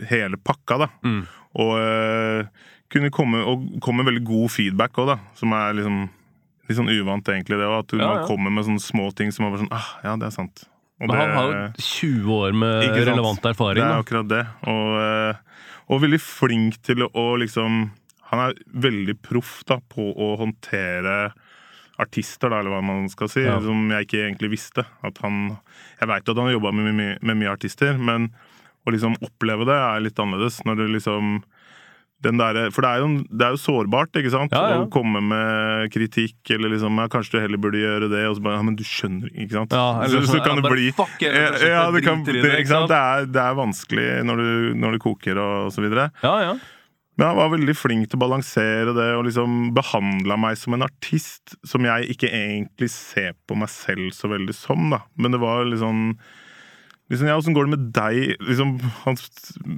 hele 0.08 0.38
pakka, 0.38 0.79
da. 0.79 0.88
Mm. 1.02 1.26
Og 1.58 1.73
øh, 1.79 2.46
kunne 2.91 3.11
komme, 3.11 3.43
og 3.43 3.81
komme 3.82 4.06
veldig 4.06 4.23
god 4.25 4.50
feedback 4.55 4.94
òg, 5.02 5.11
da. 5.11 5.19
Som 5.35 5.52
er 5.52 5.75
liksom 5.75 6.08
litt 6.69 6.79
sånn 6.79 6.89
uvant, 6.91 7.25
egentlig. 7.29 7.59
det, 7.59 7.67
og 7.67 7.79
At 7.85 7.93
Ja, 7.99 8.07
man 8.07 8.17
ja. 8.23 8.27
kommer 8.27 8.51
med 8.51 8.65
sånne 8.65 8.81
små 8.83 9.11
ting 9.15 9.31
som 9.33 9.47
er 9.47 9.59
sånn 9.59 9.73
ah, 9.73 9.89
Ja, 10.05 10.17
det 10.17 10.27
er 10.27 10.31
sant. 10.31 10.65
Og 11.01 11.09
Men 11.09 11.17
han 11.17 11.29
det- 11.29 11.35
har 11.37 11.51
jo 11.53 11.73
20 11.79 12.31
år 12.33 12.53
med 12.55 12.83
relevant 13.07 13.43
erfaring. 13.43 13.83
Det 13.83 13.85
er 13.85 13.97
Da. 13.97 14.03
akkurat 14.03 14.29
det. 14.29 14.47
Og, 14.67 14.89
øh, 15.01 15.35
og 15.91 16.01
veldig 16.01 16.21
flink 16.21 16.83
til 16.83 16.97
å, 17.09 17.39
liksom 17.39 17.91
Han 18.31 18.51
er 18.51 18.55
veldig 18.75 19.21
proff 19.23 19.63
da, 19.67 19.77
på 19.79 20.17
å 20.17 20.37
håndtere 20.39 21.33
artister, 22.01 22.51
da, 22.51 22.59
eller 22.59 22.71
hva 22.71 22.83
man 22.83 23.09
skal 23.09 23.29
si, 23.29 23.43
Ja. 23.45 23.61
som 23.61 23.89
jeg 23.91 24.07
ikke 24.09 24.23
egentlig 24.27 24.51
visste. 24.51 24.85
At 25.05 25.19
han, 25.19 25.59
jeg 26.01 26.09
veit 26.09 26.29
at 26.29 26.37
han 26.37 26.47
har 26.47 26.53
jobba 26.59 26.73
med, 26.75 27.19
med 27.23 27.37
mye 27.37 27.53
artister, 27.57 27.97
men 27.99 28.31
å 28.87 28.91
liksom 28.91 29.15
oppleve 29.23 29.65
det 29.65 29.77
er 29.77 30.01
litt 30.01 30.17
annerledes. 30.19 30.65
Når 30.65 30.77
du 30.77 30.89
liksom 30.89 31.43
der, 32.23 32.71
For 32.73 32.81
det 32.81 32.91
er, 32.91 33.03
jo, 33.03 33.09
det 33.29 33.47
er 33.47 33.51
jo 33.53 33.61
sårbart, 33.61 34.17
ikke 34.17 34.33
sant? 34.33 34.53
Ja, 34.55 34.69
ja. 34.71 34.83
Å 34.85 34.91
komme 34.93 35.21
med 35.21 35.91
kritikk, 35.93 36.39
eller 36.51 36.73
liksom 36.73 36.97
ja, 36.99 37.09
'Kanskje 37.09 37.37
du 37.37 37.41
heller 37.43 37.59
burde 37.61 37.83
gjøre 37.83 38.09
det', 38.09 38.29
og 38.31 38.37
så 38.37 38.43
bare 38.43 38.57
ja, 38.57 38.63
'Men 38.63 38.77
du 38.77 38.85
skjønner', 38.85 39.33
ikke 39.35 39.53
sant? 39.59 39.73
Ja, 39.73 40.03
eller 40.05 40.21
så, 40.21 40.27
så 40.27 40.39
sånn, 40.39 40.45
kan 40.45 40.63
det 40.63 40.71
bli 40.71 40.87
ja, 40.89 41.91
det, 41.91 42.05
kan, 42.05 42.25
det, 42.25 42.41
det, 42.41 42.55
ikke 42.61 42.73
sant? 42.73 42.89
Det, 42.89 42.97
er, 42.97 43.27
det 43.27 43.43
er 43.43 43.59
vanskelig 43.59 44.09
når, 44.25 44.37
du, 44.37 44.75
når 44.79 44.97
det 44.97 45.01
koker 45.05 45.39
og, 45.39 45.73
så 45.75 45.85
videre. 45.85 46.11
Ja, 46.23 46.39
ja. 46.41 46.55
Men 47.17 47.29
han 47.31 47.37
var 47.39 47.53
veldig 47.53 47.75
flink 47.79 48.09
til 48.11 48.19
å 48.19 48.25
balansere 48.25 48.94
det 48.97 49.11
og 49.15 49.27
liksom 49.29 49.69
behandla 49.77 50.39
meg 50.41 50.59
som 50.59 50.75
en 50.75 50.83
artist 50.83 51.55
som 51.63 51.85
jeg 51.87 52.09
ikke 52.11 52.27
egentlig 52.27 52.89
ser 52.91 53.37
på 53.47 53.55
meg 53.55 53.71
selv 53.71 54.11
så 54.17 54.33
veldig 54.33 54.56
som. 54.56 54.89
da. 54.91 55.05
Men 55.15 55.37
det 55.37 55.43
var 55.44 55.63
liksom 55.69 56.17
Liksom, 57.13 57.29
ja, 57.29 57.37
Åssen 57.37 57.56
går 57.56 57.67
det 57.67 57.77
med 57.77 57.89
deg? 57.96 58.37
Liksom, 58.49 58.77
han 59.05 59.19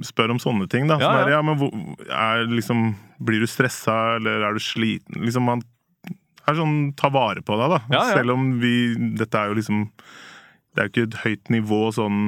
spør 0.07 0.35
om 0.35 0.39
sånne 0.39 0.67
ting. 0.71 0.87
da. 0.87 0.99
Ja, 1.01 1.11
ja. 1.11 1.25
er, 1.25 1.33
ja. 1.35 1.41
men 1.43 1.59
hvor, 1.59 1.73
er, 2.07 2.45
liksom, 2.51 2.93
Blir 3.19 3.43
du 3.43 3.49
stressa, 3.49 4.15
eller 4.19 4.45
er 4.47 4.55
du 4.55 4.63
sliten? 4.63 5.19
Liksom, 5.25 5.49
Han 5.51 5.65
er 6.47 6.59
sånn 6.61 6.77
ta 6.95 7.11
vare 7.11 7.43
på 7.43 7.57
deg, 7.59 7.75
da. 7.75 7.81
Ja. 7.91 8.05
Selv 8.15 8.37
om 8.37 8.49
vi 8.63 8.95
Dette 9.19 9.41
er 9.41 9.51
jo 9.51 9.59
liksom 9.59 9.85
Det 10.71 10.79
er 10.79 10.87
jo 10.87 10.93
ikke 10.93 11.07
et 11.09 11.21
høyt 11.25 11.53
nivå 11.57 11.81
sånn 11.95 12.21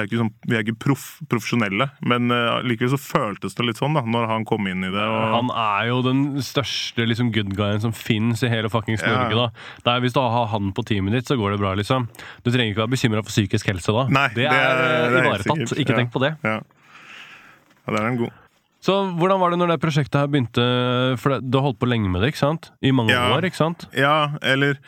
er 0.00 0.06
ikke 0.08 0.18
sånn, 0.22 0.30
Vi 0.48 0.56
er 0.56 0.62
ikke 0.64 0.78
proff, 0.80 1.02
profesjonelle, 1.28 1.90
men 2.08 2.30
uh, 2.32 2.62
likevel 2.64 2.90
så 2.94 2.98
føltes 3.02 3.54
det 3.58 3.66
litt 3.66 3.76
sånn 3.76 3.92
da 3.94 4.00
når 4.08 4.26
han 4.30 4.44
kom 4.48 4.66
inn 4.66 4.84
i 4.86 4.90
det. 4.90 5.02
Og, 5.04 5.24
Han 5.34 5.50
er 5.52 5.88
jo 5.90 5.98
den 6.06 6.22
største 6.40 7.04
liksom, 7.06 7.30
good 7.34 7.52
guyen 7.58 7.80
som 7.84 7.92
fins 7.92 8.42
i 8.42 8.48
hele 8.48 8.70
fuckings 8.72 9.02
Ja. 9.04 9.28
Da 9.28 9.50
Det 9.84 9.92
er, 9.92 10.00
Hvis 10.00 10.14
du 10.16 10.20
har 10.20 10.46
han 10.48 10.72
på 10.72 10.82
teamet 10.88 11.12
ditt, 11.12 11.26
så 11.28 11.36
går 11.36 11.52
det 11.52 11.60
bra. 11.60 11.74
liksom 11.74 12.08
Du 12.44 12.50
trenger 12.50 12.72
ikke 12.72 12.86
være 12.86 12.94
bekymra 12.96 13.22
for 13.22 13.30
psykisk 13.34 13.66
helse 13.68 13.92
da. 13.92 14.06
Nei, 14.08 14.28
det 14.34 14.46
er, 14.46 14.50
det 14.50 14.86
er- 14.88 15.10
helt 15.10 15.26
ivaretatt. 15.26 15.78
Ikke 15.78 15.92
Ja. 15.92 15.98
tenk 15.98 16.12
på 16.12 16.20
det. 16.24 16.36
ja. 16.42 16.60
ja, 17.86 17.92
der 17.96 18.02
er 18.02 18.08
en 18.08 18.16
god. 18.24 18.32
Så 18.82 18.92
hvordan 19.14 19.38
var 19.38 19.50
det 19.50 19.58
når 19.60 19.68
det 19.76 19.80
prosjektet 19.80 20.18
her 20.18 20.26
begynte? 20.26 21.18
For 21.20 21.38
Du 21.40 21.58
har 21.58 21.68
holdt 21.68 21.78
på 21.78 21.86
lenge 21.86 22.08
med 22.10 22.22
det, 22.22 22.32
ikke 22.34 22.38
sant? 22.42 22.70
I 22.82 22.90
mange 22.90 23.10
Ja. 23.12 23.28
år, 23.36 23.42
ikke 23.44 23.56
sant? 23.60 23.86
Ja, 23.94 24.32
eller 24.42 24.78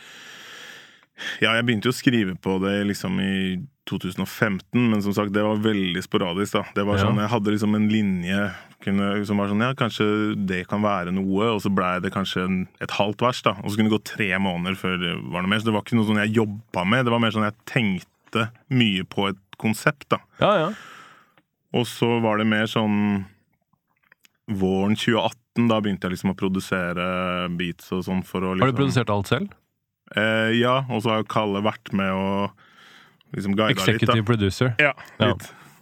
Ja, 1.40 1.52
jeg 1.54 1.66
begynte 1.66 1.86
jo 1.86 1.92
å 1.94 1.94
skrive 1.94 2.34
på 2.42 2.56
det 2.60 2.86
liksom 2.88 3.20
i 3.22 3.60
2015, 3.90 4.78
men 4.90 5.02
som 5.04 5.12
sagt, 5.16 5.32
det 5.34 5.42
var 5.44 5.60
veldig 5.60 6.02
sporadisk. 6.04 6.56
da. 6.56 6.62
Det 6.76 6.84
var 6.88 7.00
sånn, 7.02 7.20
Jeg 7.20 7.32
hadde 7.32 7.52
liksom 7.52 7.74
en 7.76 7.88
linje 7.92 8.38
kunne, 8.84 9.10
som 9.28 9.40
var 9.40 9.50
sånn 9.50 9.60
Ja, 9.64 9.74
kanskje 9.76 10.06
det 10.46 10.62
kan 10.68 10.82
være 10.84 11.12
noe, 11.12 11.50
og 11.52 11.60
så 11.60 11.72
blei 11.72 11.98
det 12.00 12.12
kanskje 12.14 12.44
en, 12.44 12.58
et 12.80 12.96
halvt 12.96 13.20
vers, 13.24 13.42
da. 13.44 13.56
Og 13.62 13.70
så 13.70 13.76
kunne 13.76 13.90
det 13.92 13.96
gå 13.98 14.04
tre 14.14 14.30
måneder 14.40 14.78
før 14.80 14.96
det 15.00 15.12
var 15.32 15.44
noe 15.44 15.52
mer. 15.52 15.60
Så 15.60 15.68
det 15.68 15.76
var 15.76 15.84
ikke 15.84 15.98
noe 16.00 16.08
sånn 16.08 16.22
jeg 16.24 16.36
jobba 16.40 16.86
med, 16.88 17.04
det 17.04 17.14
var 17.14 17.22
mer 17.24 17.34
sånn 17.34 17.48
jeg 17.48 17.60
tenkte 17.68 18.48
mye 18.72 19.04
på 19.04 19.28
et 19.30 19.60
konsept, 19.60 20.08
da. 20.12 20.20
Ja, 20.40 20.52
ja. 20.64 20.72
Og 21.74 21.86
så 21.90 22.08
var 22.22 22.38
det 22.38 22.48
mer 22.48 22.66
sånn 22.70 23.24
våren 24.48 24.96
2018, 24.96 25.68
da 25.70 25.78
begynte 25.80 26.08
jeg 26.08 26.16
liksom 26.16 26.34
å 26.34 26.38
produsere 26.38 27.04
beats 27.56 27.92
og 27.94 28.04
sånn 28.06 28.24
for 28.26 28.44
å 28.44 28.54
liksom 28.54 28.66
Har 28.66 28.74
du 28.74 28.80
produsert 28.80 29.12
alt 29.12 29.30
selv? 29.30 29.54
Eh, 30.14 30.52
ja, 30.58 30.82
og 30.90 31.02
så 31.02 31.14
har 31.14 31.22
jo 31.22 31.30
Kalle 31.32 31.62
vært 31.64 31.92
med 31.96 32.12
og 32.12 32.63
liksom 33.36 33.56
guida 33.56 33.72
litt. 33.72 33.82
Executive 33.82 34.24
producer. 34.28 34.74
Ja, 34.82 34.94
Ja. 35.20 35.34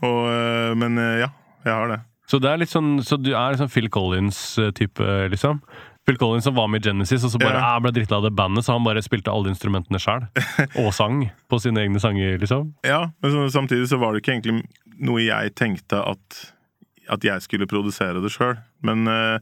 Og, 0.03 0.21
eh, 0.33 0.75
men 0.75 0.99
eh, 0.99 1.21
ja, 1.23 1.31
jeg 1.65 1.73
har 1.73 1.89
det. 1.93 2.01
Så 2.27 2.39
det 2.43 2.49
er 2.51 2.59
litt 2.63 2.71
sånn 2.73 2.97
Så 3.05 3.19
du 3.21 3.33
er 3.35 3.53
liksom 3.53 3.69
Phil 3.71 3.89
Collins-type, 3.93 5.09
liksom? 5.31 5.61
Phil 6.07 6.17
Collins 6.19 6.45
som 6.45 6.57
var 6.57 6.67
med 6.73 6.83
i 6.83 6.89
Genesis, 6.89 7.23
og 7.25 7.31
så 7.31 7.39
bare 7.39 7.61
Ja. 7.61 7.75
ja. 7.75 7.81
ble 7.85 7.93
drittlei 7.95 8.17
av 8.19 8.25
det 8.27 8.33
bandet, 8.35 8.65
så 8.67 8.75
han 8.75 8.87
bare 8.87 9.03
spilte 9.05 9.31
alle 9.31 9.53
instrumentene 9.53 10.01
sjøl. 10.03 10.25
og 10.83 10.91
sang 10.97 11.29
på 11.51 11.61
sine 11.63 11.85
egne 11.85 12.01
sanger, 12.03 12.39
liksom. 12.43 12.73
Ja, 12.83 13.13
men 13.23 13.31
så, 13.31 13.45
samtidig 13.55 13.87
så 13.91 14.01
var 14.03 14.13
det 14.13 14.23
ikke 14.25 14.35
egentlig 14.35 14.65
noe 14.99 15.23
jeg 15.23 15.55
tenkte 15.59 16.01
at, 16.03 16.41
at 17.09 17.23
jeg 17.23 17.45
skulle 17.45 17.69
produsere 17.71 18.23
det 18.23 18.33
sjøl. 18.35 18.57
Men 18.83 19.07
uh, 19.07 19.39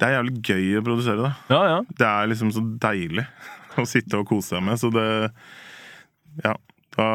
det 0.00 0.08
er 0.08 0.16
jævlig 0.16 0.40
gøy 0.40 0.78
å 0.80 0.84
produsere 0.86 1.26
det. 1.26 1.34
Ja, 1.52 1.60
ja. 1.68 1.78
Det 1.98 2.08
er 2.08 2.32
liksom 2.32 2.52
så 2.56 2.64
deilig 2.80 3.26
å 3.80 3.84
sitte 3.88 4.22
og 4.22 4.28
kose 4.32 4.54
seg 4.56 4.64
med, 4.64 4.80
så 4.80 4.88
det 4.94 5.06
Ja. 6.44 6.54
Da, 7.00 7.08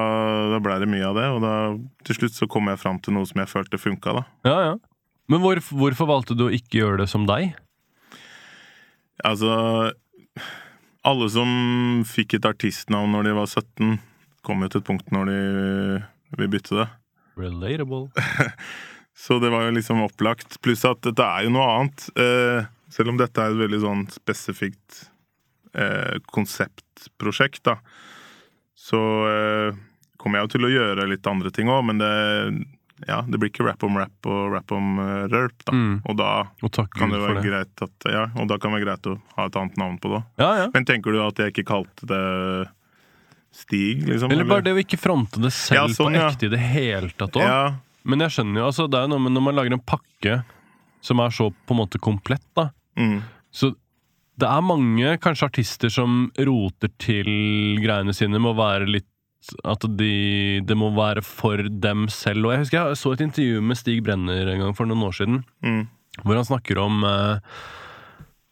da 0.49 0.59
blei 0.63 0.79
det 0.81 0.89
mye 0.89 1.05
av 1.05 1.17
det, 1.19 1.25
og 1.35 1.43
da 1.43 1.53
til 2.07 2.17
slutt 2.17 2.37
så 2.37 2.47
kom 2.49 2.71
jeg 2.71 2.81
fram 2.81 2.97
til 3.03 3.13
noe 3.13 3.27
som 3.29 3.41
jeg 3.43 3.51
følte 3.51 3.77
funka, 3.81 4.15
da. 4.17 4.23
ja, 4.49 4.57
ja. 4.71 4.75
Men 5.29 5.41
hvor, 5.41 5.57
hvorfor 5.57 6.09
valgte 6.09 6.35
du 6.37 6.47
å 6.47 6.53
ikke 6.53 6.83
gjøre 6.83 6.99
det 7.01 7.07
som 7.09 7.23
deg? 7.25 7.55
Altså 9.25 9.55
Alle 11.05 11.29
som 11.33 11.49
fikk 12.05 12.37
et 12.37 12.45
artistnavn 12.45 13.13
når 13.15 13.29
de 13.29 13.33
var 13.37 13.49
17, 13.49 13.95
kom 14.45 14.61
jo 14.65 14.69
til 14.69 14.83
et 14.83 14.89
punkt 14.89 15.09
når 15.13 15.31
de 15.31 15.39
vil 16.37 16.51
bytte 16.53 16.77
det. 16.77 16.87
Relatable. 17.39 18.09
Så 19.25 19.39
det 19.39 19.49
var 19.53 19.65
jo 19.65 19.75
liksom 19.77 20.03
opplagt. 20.03 20.57
Pluss 20.61 20.83
at 20.87 21.01
dette 21.05 21.23
er 21.23 21.45
jo 21.45 21.53
noe 21.55 21.67
annet. 21.71 22.07
Eh, 22.19 22.67
selv 22.93 23.13
om 23.13 23.19
dette 23.19 23.41
er 23.41 23.53
et 23.53 23.61
veldig 23.61 23.79
sånn 23.81 24.03
spesifikt 24.11 25.05
eh, 25.73 26.17
konseptprosjekt, 26.35 27.63
da. 27.69 27.77
Så 28.85 28.99
eh, 29.29 29.77
kommer 30.21 30.39
jeg 30.39 30.47
jo 30.47 30.53
til 30.55 30.67
å 30.67 30.73
gjøre 30.73 31.07
litt 31.09 31.27
andre 31.29 31.51
ting 31.53 31.69
òg, 31.73 31.81
men 31.89 32.01
det, 32.01 32.11
ja, 33.09 33.19
det 33.27 33.39
blir 33.41 33.49
ikke 33.51 33.65
rap 33.65 33.83
om 33.87 33.97
rap 33.97 34.29
og 34.29 34.53
rap 34.53 34.71
om 34.75 34.99
uh, 35.01 35.25
rølp, 35.31 35.57
da. 35.65 35.73
Mm. 35.75 35.95
Og 36.05 36.17
da 36.19 36.29
Og 36.65 36.79
kan 36.93 37.13
det 37.13 37.21
være 37.23 37.39
det. 37.39 37.45
greit 37.49 37.83
at 37.85 38.07
Ja, 38.13 38.27
og 38.37 38.47
da 38.51 38.59
kan 38.61 38.71
det 38.71 38.79
være 38.79 38.87
greit 38.87 39.09
å 39.09 39.17
ha 39.35 39.47
et 39.49 39.57
annet 39.59 39.79
navn 39.81 39.97
på 40.01 40.13
det. 40.13 40.21
Ja, 40.41 40.51
ja. 40.61 40.67
Men 40.73 40.87
tenker 40.87 41.15
du 41.15 41.21
at 41.25 41.41
jeg 41.41 41.53
ikke 41.55 41.67
kalte 41.73 42.09
det 42.09 42.23
Stig, 43.55 44.03
liksom? 44.03 44.31
Eller 44.35 44.43
bare 44.43 44.65
det 44.65 44.73
å 44.75 44.79
ikke 44.81 44.97
fronte 44.99 45.39
det 45.39 45.53
selv 45.55 45.93
sånn, 45.95 46.11
på 46.17 46.25
ekte 46.27 46.49
i 46.49 46.51
det 46.51 46.59
hele 46.59 47.07
tatt 47.15 47.37
òg. 47.39 47.45
Ja, 47.47 47.61
Men 48.03 48.19
jeg 48.25 48.33
skjønner 48.35 48.59
jo, 48.61 48.65
altså, 48.67 48.87
det 48.91 48.99
er 48.99 49.05
jo 49.07 49.13
noe 49.13 49.23
med 49.23 49.31
når 49.37 49.45
man 49.45 49.55
lager 49.55 49.75
en 49.77 49.83
pakke 49.87 50.33
som 51.05 51.21
er 51.23 51.31
så 51.33 51.47
på 51.53 51.75
en 51.75 51.79
måte 51.79 52.01
komplett, 52.03 52.43
da. 52.57 52.67
mm, 52.99 53.21
Så 53.55 53.71
det 54.41 54.47
er 54.51 54.63
mange 54.65 55.15
kanskje 55.23 55.47
artister 55.49 55.91
som 55.93 56.25
roter 56.35 56.91
til 56.99 57.29
greiene 57.83 58.15
sine 58.15 58.39
med 58.39 58.51
å 58.51 58.59
være 58.59 58.89
litt 58.89 59.11
At 59.63 59.83
de, 59.99 60.59
det 60.65 60.75
må 60.75 60.89
være 60.95 61.21
for 61.21 61.61
dem 61.69 62.07
selv. 62.09 62.47
Og 62.47 62.53
jeg 62.55 62.63
husker 62.63 62.79
jeg 62.79 62.97
så 62.97 63.11
et 63.13 63.21
intervju 63.27 63.61
med 63.61 63.77
Stig 63.77 63.99
Brenner 64.03 64.49
en 64.49 64.63
gang 64.63 64.73
for 64.73 64.89
noen 64.89 65.03
år 65.05 65.13
siden, 65.13 65.43
mm, 65.61 65.83
hvor 66.23 66.39
han 66.39 66.47
snakker 66.47 66.79
om 66.81 67.03
eh, 67.05 67.59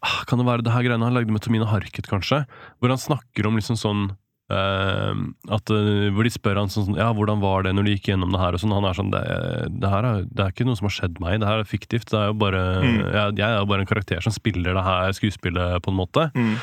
ah, 0.06 0.20
Kan 0.30 0.38
det 0.38 0.46
være 0.46 0.62
det 0.62 0.70
her 0.70 0.86
greiene 0.86 1.08
han 1.08 1.16
lagde 1.16 1.34
med 1.34 1.42
Tomine 1.42 1.66
Harket, 1.66 2.06
kanskje? 2.06 2.44
Hvor 2.78 2.94
han 2.94 3.02
snakker 3.02 3.48
om 3.48 3.58
liksom 3.58 3.80
sånn 3.80 4.04
eh, 4.50 5.14
at, 5.56 5.70
eh, 5.70 6.10
Hvor 6.12 6.24
de 6.26 6.30
spør 6.34 6.56
han 6.60 6.68
sånn 6.72 6.96
Ja, 6.98 7.12
hvordan 7.16 7.40
var 7.40 7.62
det 7.64 7.74
når 7.74 7.84
de 7.88 7.94
gikk 7.96 8.10
gjennom 8.12 8.32
det 8.34 8.40
her? 8.40 8.52
Og 8.54 8.60
sånn. 8.60 8.74
Han 8.76 8.84
er 8.84 8.94
sånn 8.98 9.10
det, 9.14 9.22
det 9.80 9.88
her 9.90 10.04
er, 10.04 10.24
det 10.28 10.44
er 10.44 10.52
ikke 10.52 10.66
noe 10.68 10.76
som 10.76 10.88
har 10.90 10.96
skjedd 10.98 11.20
meg, 11.20 11.40
det 11.40 11.48
her 11.48 11.58
er 11.64 11.68
fiktivt. 11.68 12.10
Det 12.10 12.18
er 12.20 12.26
jo 12.32 12.38
bare, 12.38 12.62
Mm. 12.84 12.98
jeg, 13.12 13.36
jeg 13.40 13.48
er 13.48 13.58
jo 13.60 13.66
bare 13.66 13.80
en 13.80 13.86
karakter 13.90 14.20
som 14.22 14.32
spiller 14.32 14.74
det 14.74 14.84
her 14.84 15.12
skuespillet, 15.16 15.82
på 15.82 15.90
en 15.94 15.96
måte. 16.00 16.30
mm. 16.34 16.56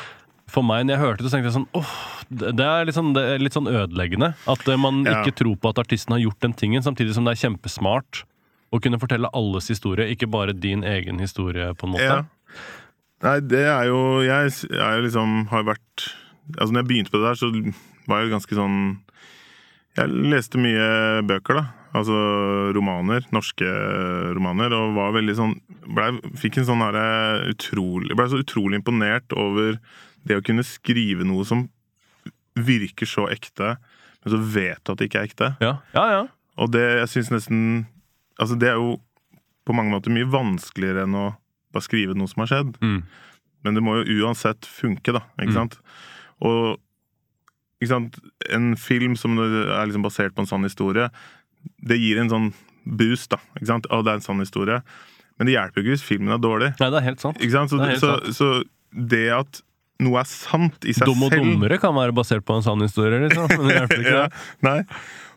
For 0.51 0.63
meg, 0.67 0.83
når 0.83 0.97
jeg 0.97 0.99
hørte 0.99 1.23
det, 1.23 1.29
så 1.31 1.37
tenkte 1.37 1.47
jeg 1.47 1.55
sånn 1.55 1.69
oh, 1.79 1.91
det 2.29 2.65
er 2.65 2.83
litt 2.85 2.95
sånn, 2.97 3.13
det 3.15 3.21
er 3.23 3.39
litt 3.39 3.53
sånn 3.55 3.69
ødeleggende. 3.71 4.33
At 4.51 4.67
eh, 4.67 4.75
man 4.75 5.05
Ja. 5.05 5.21
ikke 5.23 5.31
tror 5.39 5.55
på 5.55 5.69
at 5.71 5.79
artisten 5.79 6.11
har 6.11 6.19
gjort 6.19 6.41
den 6.43 6.51
tingen, 6.53 6.83
samtidig 6.83 7.13
som 7.15 7.23
det 7.23 7.37
er 7.37 7.47
kjempesmart 7.47 8.23
å 8.73 8.79
kunne 8.83 8.99
fortelle 8.99 9.29
alles 9.33 9.67
historie, 9.71 10.09
ikke 10.11 10.27
bare 10.29 10.51
din 10.53 10.83
egen 10.83 11.19
historie, 11.19 11.71
på 11.73 11.87
en 11.87 11.93
måte. 11.95 12.03
Ja. 12.03 12.21
Nei, 13.23 13.39
det 13.39 13.63
er 13.63 13.85
jo 13.85 14.21
Jeg 14.25 14.51
er 14.75 14.97
jo 14.97 15.01
liksom 15.07 15.47
har 15.51 15.63
vært 15.63 16.07
Altså, 16.57 16.71
når 16.73 16.81
jeg 16.81 16.87
begynte 16.89 17.11
på 17.13 17.21
det 17.21 17.27
der, 17.29 17.39
så 17.39 17.49
var 18.09 18.21
jeg 18.23 18.31
ganske 18.33 18.55
sånn 18.57 18.77
Jeg 19.97 20.07
leste 20.31 20.57
mye 20.61 20.85
bøker, 21.27 21.59
da. 21.59 21.65
Altså 21.99 22.15
romaner. 22.75 23.25
Norske 23.35 23.67
romaner. 24.35 24.71
Og 24.77 24.93
var 24.95 25.11
veldig 25.17 25.35
sånn 25.37 25.55
ble, 25.91 26.07
Fikk 26.39 26.61
en 26.61 26.67
sånn 26.69 26.83
herre 26.85 27.03
utrolig 27.51 28.15
Ble 28.15 28.27
så 28.31 28.39
utrolig 28.41 28.79
imponert 28.79 29.33
over 29.35 29.77
det 30.23 30.37
å 30.37 30.43
kunne 30.45 30.63
skrive 30.63 31.25
noe 31.25 31.43
som 31.49 31.65
virker 32.61 33.07
så 33.09 33.23
ekte, 33.31 33.71
men 34.21 34.33
så 34.33 34.37
vet 34.53 34.81
du 34.85 34.91
at 34.91 34.99
det 34.99 35.07
ikke 35.07 35.21
er 35.23 35.29
ekte. 35.29 35.47
Ja, 35.63 35.71
ja. 35.95 36.03
ja. 36.11 36.19
Og 36.61 36.69
det 36.75 36.83
jeg 36.83 37.09
syns 37.15 37.31
nesten 37.33 37.61
Altså, 38.41 38.55
det 38.59 38.69
er 38.71 38.77
jo 38.79 38.95
på 39.67 39.73
mange 39.77 39.93
måter 39.93 40.13
mye 40.13 40.25
vanskeligere 40.29 41.03
enn 41.07 41.15
å 41.17 41.25
bare 41.73 41.85
skrive 41.85 42.15
noe 42.17 42.29
som 42.31 42.41
har 42.43 42.49
skjedd. 42.49 42.71
Mm. 42.81 43.01
Men 43.65 43.77
det 43.77 43.83
må 43.85 43.97
jo 43.99 44.23
uansett 44.25 44.65
funke, 44.65 45.13
da. 45.13 45.21
Ikke 45.37 45.51
Mm. 45.51 45.57
sant? 45.59 45.75
Og 46.47 46.79
en 47.89 48.75
film 48.77 49.15
som 49.17 49.39
er 49.41 49.87
liksom 49.89 50.05
basert 50.05 50.35
på 50.35 50.43
en 50.43 50.49
sann 50.49 50.67
historie, 50.67 51.07
det 51.81 51.97
gir 51.97 52.19
en 52.21 52.29
sånn 52.29 52.51
boost, 52.85 53.31
da. 53.33 53.39
Ikke 53.57 53.69
sant? 53.71 53.89
Å, 53.89 54.01
det 54.05 54.13
er 54.13 54.21
en 54.21 54.25
sann 54.25 54.43
historie. 54.43 54.81
Men 55.39 55.49
det 55.49 55.55
hjelper 55.55 55.81
jo 55.81 55.85
ikke 55.85 55.95
hvis 55.95 56.05
filmen 56.05 56.35
er 56.35 56.41
dårlig. 56.41 56.71
Nei, 56.81 56.91
det 56.93 57.01
er 57.01 57.07
helt 57.09 57.23
sant. 57.23 57.41
Så, 57.41 57.81
Det 57.81 57.89
helt 57.95 58.03
så, 58.03 58.13
sant. 58.19 58.37
så 58.37 58.51
det 58.91 59.25
at 59.33 59.61
noe 60.01 60.21
er 60.21 60.29
sant 60.29 60.85
i 60.89 60.93
seg 60.97 61.09
Dom 61.09 61.27
og 61.27 61.33
selv 61.33 61.45
dummere 61.45 61.77
kan 61.81 61.93
være 61.93 62.13
basert 62.17 62.45
på 62.45 62.57
en 62.57 62.65
sann 62.65 62.81
historie, 62.81 63.21
liksom. 63.21 63.49
Men 63.53 63.67
det 63.67 63.75
hjelper 63.77 64.01
ikke. 64.01 64.23
ja. 64.69 64.77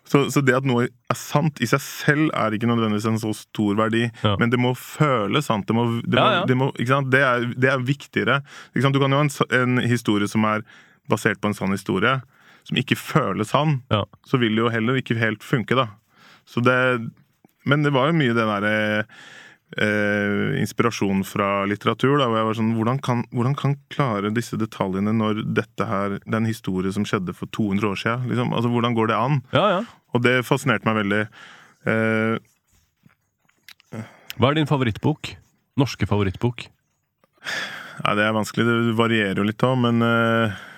Så, 0.05 0.21
så 0.33 0.43
det 0.45 0.53
at 0.59 0.67
noe 0.69 0.87
er 0.89 1.17
sant 1.17 1.61
i 1.65 1.69
seg 1.69 1.81
selv, 1.81 2.27
er 2.37 2.57
ikke 2.57 2.69
nødvendigvis 2.69 3.07
en 3.09 3.21
så 3.21 3.33
stor 3.37 3.77
verdi. 3.79 4.03
Ja. 4.25 4.35
Men 4.41 4.53
det 4.53 4.61
må 4.61 4.75
føles 4.77 5.49
sant. 5.49 5.69
Det, 5.69 5.77
må, 5.77 5.87
det, 6.05 6.19
må, 6.19 6.27
ja. 6.37 6.43
det, 6.49 6.59
må? 6.61 6.71
Det, 6.77 7.23
er, 7.25 7.47
er 7.73 7.85
viktigere. 7.85 8.41
Du 8.77 8.83
kan 8.85 8.97
jo 8.97 9.05
ha 9.05 9.23
en, 9.25 9.33
en 9.61 9.81
historie 9.89 10.29
som 10.29 10.45
er 10.49 10.65
basert 11.11 11.41
på 11.43 11.51
en 11.51 11.57
sann 11.57 11.75
historie, 11.75 12.19
som 12.65 12.81
ikke 12.81 12.97
føles 12.97 13.53
sann. 13.53 13.81
Ja. 13.93 14.05
Så 14.29 14.41
vil 14.41 14.57
det 14.57 14.65
jo 14.65 14.73
heller 14.73 15.01
ikke 15.01 15.19
helt 15.21 15.45
funke, 15.45 15.77
da. 15.79 15.91
Så 16.49 16.63
det, 16.65 16.77
men 17.69 17.85
det 17.85 17.93
var 17.95 18.11
jo 18.11 18.17
mye 18.19 18.37
den 18.37 18.51
derre 18.51 18.75
eh, 19.81 20.61
inspirasjon 20.61 21.23
fra 21.29 21.65
litteratur. 21.69 22.17
Da, 22.21 22.29
hvor 22.29 22.41
jeg 22.41 22.49
var 22.49 22.59
sånn, 22.59 22.73
hvordan 22.79 23.01
kan, 23.05 23.23
hvordan 23.35 23.57
kan 23.59 23.77
klare 23.93 24.33
disse 24.35 24.59
detaljene 24.61 25.15
når 25.17 25.43
dette 25.57 25.89
her, 25.89 26.19
det 26.25 26.33
er 26.33 26.41
en 26.43 26.49
historie 26.51 26.93
som 26.95 27.07
skjedde 27.09 27.37
for 27.37 27.51
200 27.55 27.91
år 27.91 28.01
siden? 28.01 28.27
Liksom? 28.33 28.53
Altså, 28.57 28.73
hvordan 28.73 28.97
går 28.97 29.13
det 29.13 29.21
an? 29.21 29.41
Ja, 29.57 29.67
ja. 29.79 29.81
Og 30.15 30.25
det 30.25 30.37
fascinerte 30.47 30.87
meg 30.89 31.01
veldig. 31.03 31.23
Eh, 31.91 32.37
Hva 34.35 34.51
er 34.51 34.57
din 34.59 34.71
favorittbok? 34.71 35.35
Norske 35.81 36.07
favorittbok? 36.11 36.69
Nei, 38.05 38.15
det 38.19 38.25
er 38.27 38.35
vanskelig. 38.35 38.65
Det 38.67 38.95
varierer 38.99 39.41
jo 39.41 39.47
litt 39.47 39.65
òg, 39.67 39.77
men 39.85 40.03
eh, 40.07 40.55
eh, 40.55 40.73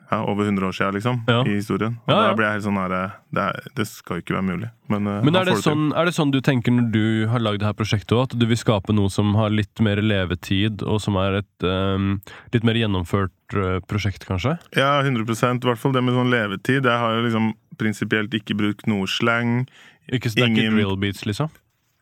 ja, 0.09 0.19
over 0.25 0.45
100 0.45 0.65
år 0.67 0.73
siden, 0.73 0.93
liksom, 0.97 1.23
Ja. 1.29 1.41
i 1.45 1.55
historien. 1.59 1.97
Og 2.07 2.13
Ja, 2.13 2.21
da 2.27 2.33
blir 2.33 2.45
jeg 2.47 2.53
helt 2.57 2.65
sånn 2.65 2.79
her 2.81 2.91
eh, 2.97 3.11
det, 3.31 3.43
er, 3.43 3.67
det 3.75 3.85
skal 3.87 4.17
jo 4.17 4.21
ikke 4.23 4.35
være 4.37 4.47
mulig. 4.47 4.69
Men, 4.89 5.07
eh, 5.07 5.21
Men 5.23 5.35
er 5.35 5.45
det, 5.45 5.55
det 5.55 5.63
sånn, 5.63 5.93
er 5.95 6.05
det 6.05 6.13
sånn 6.15 6.31
du 6.33 6.39
tenker 6.41 6.71
når 6.73 6.91
du 6.91 7.27
har 7.29 7.39
lagd 7.39 7.61
dette 7.61 7.77
prosjektet 7.77 8.15
òg? 8.17 8.23
At 8.23 8.39
du 8.39 8.45
vil 8.49 8.57
skape 8.57 8.93
noe 8.95 9.09
som 9.13 9.35
har 9.35 9.49
litt 9.53 9.79
mer 9.85 10.01
levetid, 10.01 10.81
og 10.81 10.99
som 11.01 11.15
er 11.21 11.43
et 11.43 11.63
um, 11.67 12.19
litt 12.53 12.63
mer 12.65 12.73
gjennomført 12.81 13.55
eh, 13.55 13.79
prosjekt, 13.85 14.25
kanskje? 14.25 14.57
Ja, 14.75 15.01
100% 15.03 15.63
I 15.63 15.69
hvert 15.69 15.77
fall 15.81 15.93
det 15.93 16.03
med 16.03 16.17
sånn 16.17 16.33
levetid. 16.33 16.83
Jeg 16.89 16.99
har 17.05 17.13
jo 17.13 17.25
liksom 17.27 17.53
prinsipielt 17.77 18.33
ikke 18.33 18.57
brukt 18.57 18.87
noe 18.87 19.07
slang. 19.07 19.67
Ikke, 20.09 20.29
det 20.33 20.41
er 20.43 20.49
ikke 20.49 20.73
drill 20.73 20.97
beats, 20.97 21.25
liksom? 21.29 21.53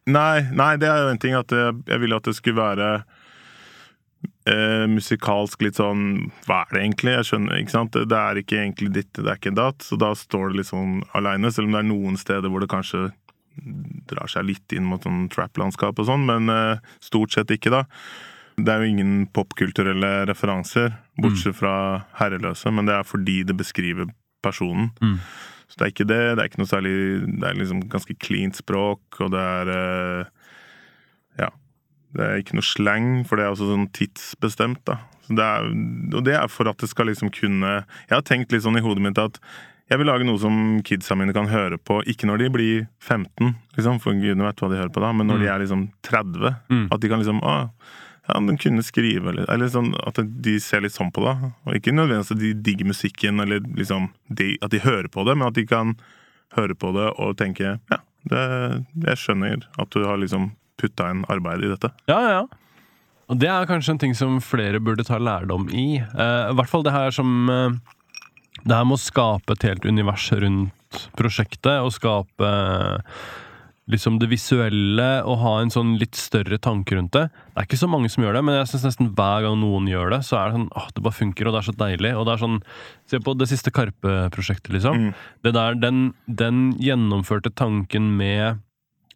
Nei, 0.07 0.47
nei, 0.55 0.77
det 0.79 0.87
er 0.87 1.03
jo 1.03 1.11
en 1.11 1.19
ting 1.19 1.35
at 1.35 1.51
jeg, 1.51 1.75
jeg 1.89 1.99
ville 1.99 2.15
at 2.15 2.23
det 2.23 2.35
skulle 2.37 2.61
være 2.61 2.91
eh, 4.47 4.85
musikalsk 4.89 5.61
litt 5.65 5.79
sånn 5.79 6.31
Hva 6.47 6.63
er 6.63 6.75
det 6.75 6.83
egentlig? 6.83 7.15
Jeg 7.17 7.29
skjønner, 7.29 7.61
ikke 7.61 7.75
sant? 7.75 7.97
Det 7.97 8.19
er 8.19 8.41
ikke 8.41 8.59
egentlig 8.61 8.91
ditt, 8.95 9.13
det 9.17 9.27
er 9.27 9.39
ikke 9.39 9.55
datt. 9.57 9.85
Så 9.85 9.99
da 9.99 10.13
står 10.17 10.51
det 10.51 10.61
litt 10.61 10.71
sånn 10.71 11.01
aleine, 11.17 11.51
selv 11.53 11.69
om 11.69 11.75
det 11.77 11.83
er 11.83 11.89
noen 11.91 12.19
steder 12.19 12.53
hvor 12.53 12.63
det 12.63 12.71
kanskje 12.71 13.09
drar 14.07 14.29
seg 14.29 14.45
litt 14.45 14.73
inn 14.77 14.85
mot 14.85 15.01
sånn 15.03 15.25
trap-landskap 15.33 15.97
og 15.97 16.09
sånn, 16.09 16.25
men 16.29 16.51
eh, 16.53 16.83
stort 17.03 17.33
sett 17.33 17.53
ikke, 17.53 17.73
da. 17.73 17.83
Det 18.57 18.73
er 18.73 18.81
jo 18.81 18.93
ingen 18.93 19.27
popkulturelle 19.33 20.11
referanser, 20.29 20.95
bortsett 21.21 21.57
fra 21.59 21.73
herreløse, 22.17 22.71
men 22.73 22.89
det 22.89 22.95
er 22.97 23.05
fordi 23.05 23.43
det 23.45 23.57
beskriver 23.57 24.09
personen. 24.45 24.89
Mm. 25.01 25.19
Så 25.67 25.77
det 25.77 25.85
er 25.85 25.93
ikke 25.93 26.07
det. 26.09 26.21
Det 26.23 26.41
er 26.41 26.49
ikke 26.49 26.61
noe 26.61 26.69
særlig 26.69 26.95
Det 27.27 27.47
er 27.49 27.57
liksom 27.59 27.81
ganske 27.91 28.15
cleant 28.23 28.57
språk, 28.57 29.19
og 29.19 29.33
det 29.33 29.43
er 29.43 29.71
eh. 29.73 30.33
Det 32.17 32.25
er 32.25 32.41
ikke 32.41 32.57
noe 32.57 32.65
slang, 32.65 33.09
for 33.29 33.37
det 33.37 33.45
er 33.45 33.53
også 33.53 33.69
sånn 33.69 33.87
tidsbestemt, 33.95 34.83
da. 34.89 34.99
Så 35.27 35.35
det 35.37 35.45
er, 35.45 35.71
og 36.15 36.21
det 36.25 36.37
er 36.39 36.51
for 36.51 36.69
at 36.71 36.79
det 36.79 36.87
skal 36.87 37.09
liksom 37.09 37.27
kunne 37.35 37.81
Jeg 37.81 38.13
har 38.13 38.23
tenkt 38.23 38.53
litt 38.53 38.63
sånn 38.63 38.79
i 38.79 38.83
hodet 38.85 39.03
mitt 39.03 39.19
at 39.19 39.41
jeg 39.87 40.01
vil 40.01 40.09
lage 40.09 40.25
noe 40.27 40.39
som 40.39 40.55
kidsa 40.83 41.15
mine 41.15 41.31
kan 41.35 41.47
høre 41.47 41.77
på, 41.79 42.01
ikke 42.11 42.27
når 42.27 42.41
de 42.41 42.47
blir 42.51 42.79
15, 42.99 43.53
liksom, 43.77 44.01
for 44.03 44.17
gudene 44.19 44.43
vet 44.43 44.59
hva 44.59 44.67
de 44.67 44.81
hører 44.81 44.91
på 44.91 44.99
da, 44.99 45.13
men 45.15 45.29
når 45.31 45.39
de 45.39 45.47
er 45.47 45.61
liksom 45.63 45.85
30. 46.03 46.57
Mm. 46.67 46.83
At 46.91 46.99
de 46.99 47.11
kan 47.11 47.23
liksom 47.23 47.39
Å, 47.39 47.53
ja, 48.27 48.41
den 48.43 48.59
kunne 48.59 48.83
skrive, 48.83 49.31
eller, 49.31 49.47
eller 49.53 49.71
sånn 49.71 49.93
at 50.03 50.19
de 50.19 50.57
ser 50.59 50.83
litt 50.83 50.95
sånn 50.97 51.13
på 51.15 51.23
det. 51.23 51.37
Og 51.63 51.79
ikke 51.79 51.95
nødvendigvis 51.95 52.33
at 52.35 52.41
de 52.41 52.51
digger 52.65 52.89
musikken, 52.89 53.39
eller 53.39 53.63
liksom 53.79 54.09
de, 54.27 54.57
at 54.59 54.75
de 54.75 54.83
hører 54.83 55.07
på 55.13 55.23
det, 55.23 55.37
men 55.37 55.47
at 55.47 55.55
de 55.55 55.63
kan 55.69 55.95
høre 56.57 56.75
på 56.75 56.91
det 56.95 57.07
og 57.15 57.37
tenke 57.39 57.77
ja, 57.77 58.01
det, 58.27 58.43
jeg 59.05 59.21
skjønner 59.23 59.63
at 59.79 59.95
du 59.95 60.03
har 60.03 60.19
liksom 60.19 60.51
putta 60.79 61.11
inn 61.11 61.25
arbeid 61.31 61.65
i 61.65 61.73
dette. 61.73 61.91
Ja, 62.09 62.21
ja, 62.21 62.31
ja. 62.39 62.45
Og 63.27 63.39
det 63.41 63.49
er 63.51 63.67
kanskje 63.67 63.95
en 63.95 64.01
ting 64.01 64.15
som 64.15 64.37
flere 64.43 64.79
burde 64.83 65.05
ta 65.07 65.19
lærdom 65.19 65.67
i. 65.69 65.99
Eh, 65.99 66.43
I 66.51 66.55
hvert 66.55 66.71
fall 66.71 66.85
det 66.85 66.95
her 66.95 67.11
som 67.11 67.49
eh, 67.51 67.75
Det 68.63 68.73
her 68.73 68.87
med 68.87 68.97
å 68.97 69.01
skape 69.01 69.53
et 69.53 69.67
helt 69.67 69.85
univers 69.85 70.31
rundt 70.31 71.01
prosjektet, 71.19 71.83
og 71.83 71.91
skape 71.93 72.47
eh, 72.47 73.19
liksom 73.91 74.17
det 74.19 74.29
visuelle, 74.31 75.07
og 75.23 75.39
ha 75.43 75.53
en 75.61 75.71
sånn 75.71 75.93
litt 75.99 76.17
større 76.19 76.57
tanke 76.59 76.95
rundt 76.97 77.13
det. 77.15 77.27
Det 77.29 77.61
er 77.61 77.67
ikke 77.67 77.79
så 77.79 77.89
mange 77.91 78.09
som 78.11 78.23
gjør 78.23 78.39
det, 78.39 78.43
men 78.47 78.57
jeg 78.57 78.69
synes 78.71 78.87
nesten 78.89 79.11
hver 79.15 79.45
gang 79.45 79.59
noen 79.61 79.87
gjør 79.91 80.11
det, 80.15 80.21
så 80.27 80.39
er 80.39 80.49
det 80.49 80.57
sånn 80.57 80.69
åh, 80.75 80.87
det 80.95 81.03
bare 81.05 81.19
funker, 81.19 81.47
og 81.47 81.55
det 81.55 81.61
er 81.61 81.67
så 81.67 81.75
deilig. 81.83 82.13
Og 82.17 82.27
det 82.27 82.33
er 82.33 82.43
sånn 82.43 82.61
Se 83.07 83.21
på 83.23 83.35
det 83.39 83.47
siste 83.47 83.71
Karpe-prosjektet, 83.71 84.73
liksom. 84.75 84.97
Mm. 84.99 85.11
Det 85.47 85.53
der, 85.55 85.77
den, 85.79 86.01
den 86.27 86.63
gjennomførte 86.83 87.53
tanken 87.55 88.09
med 88.19 88.59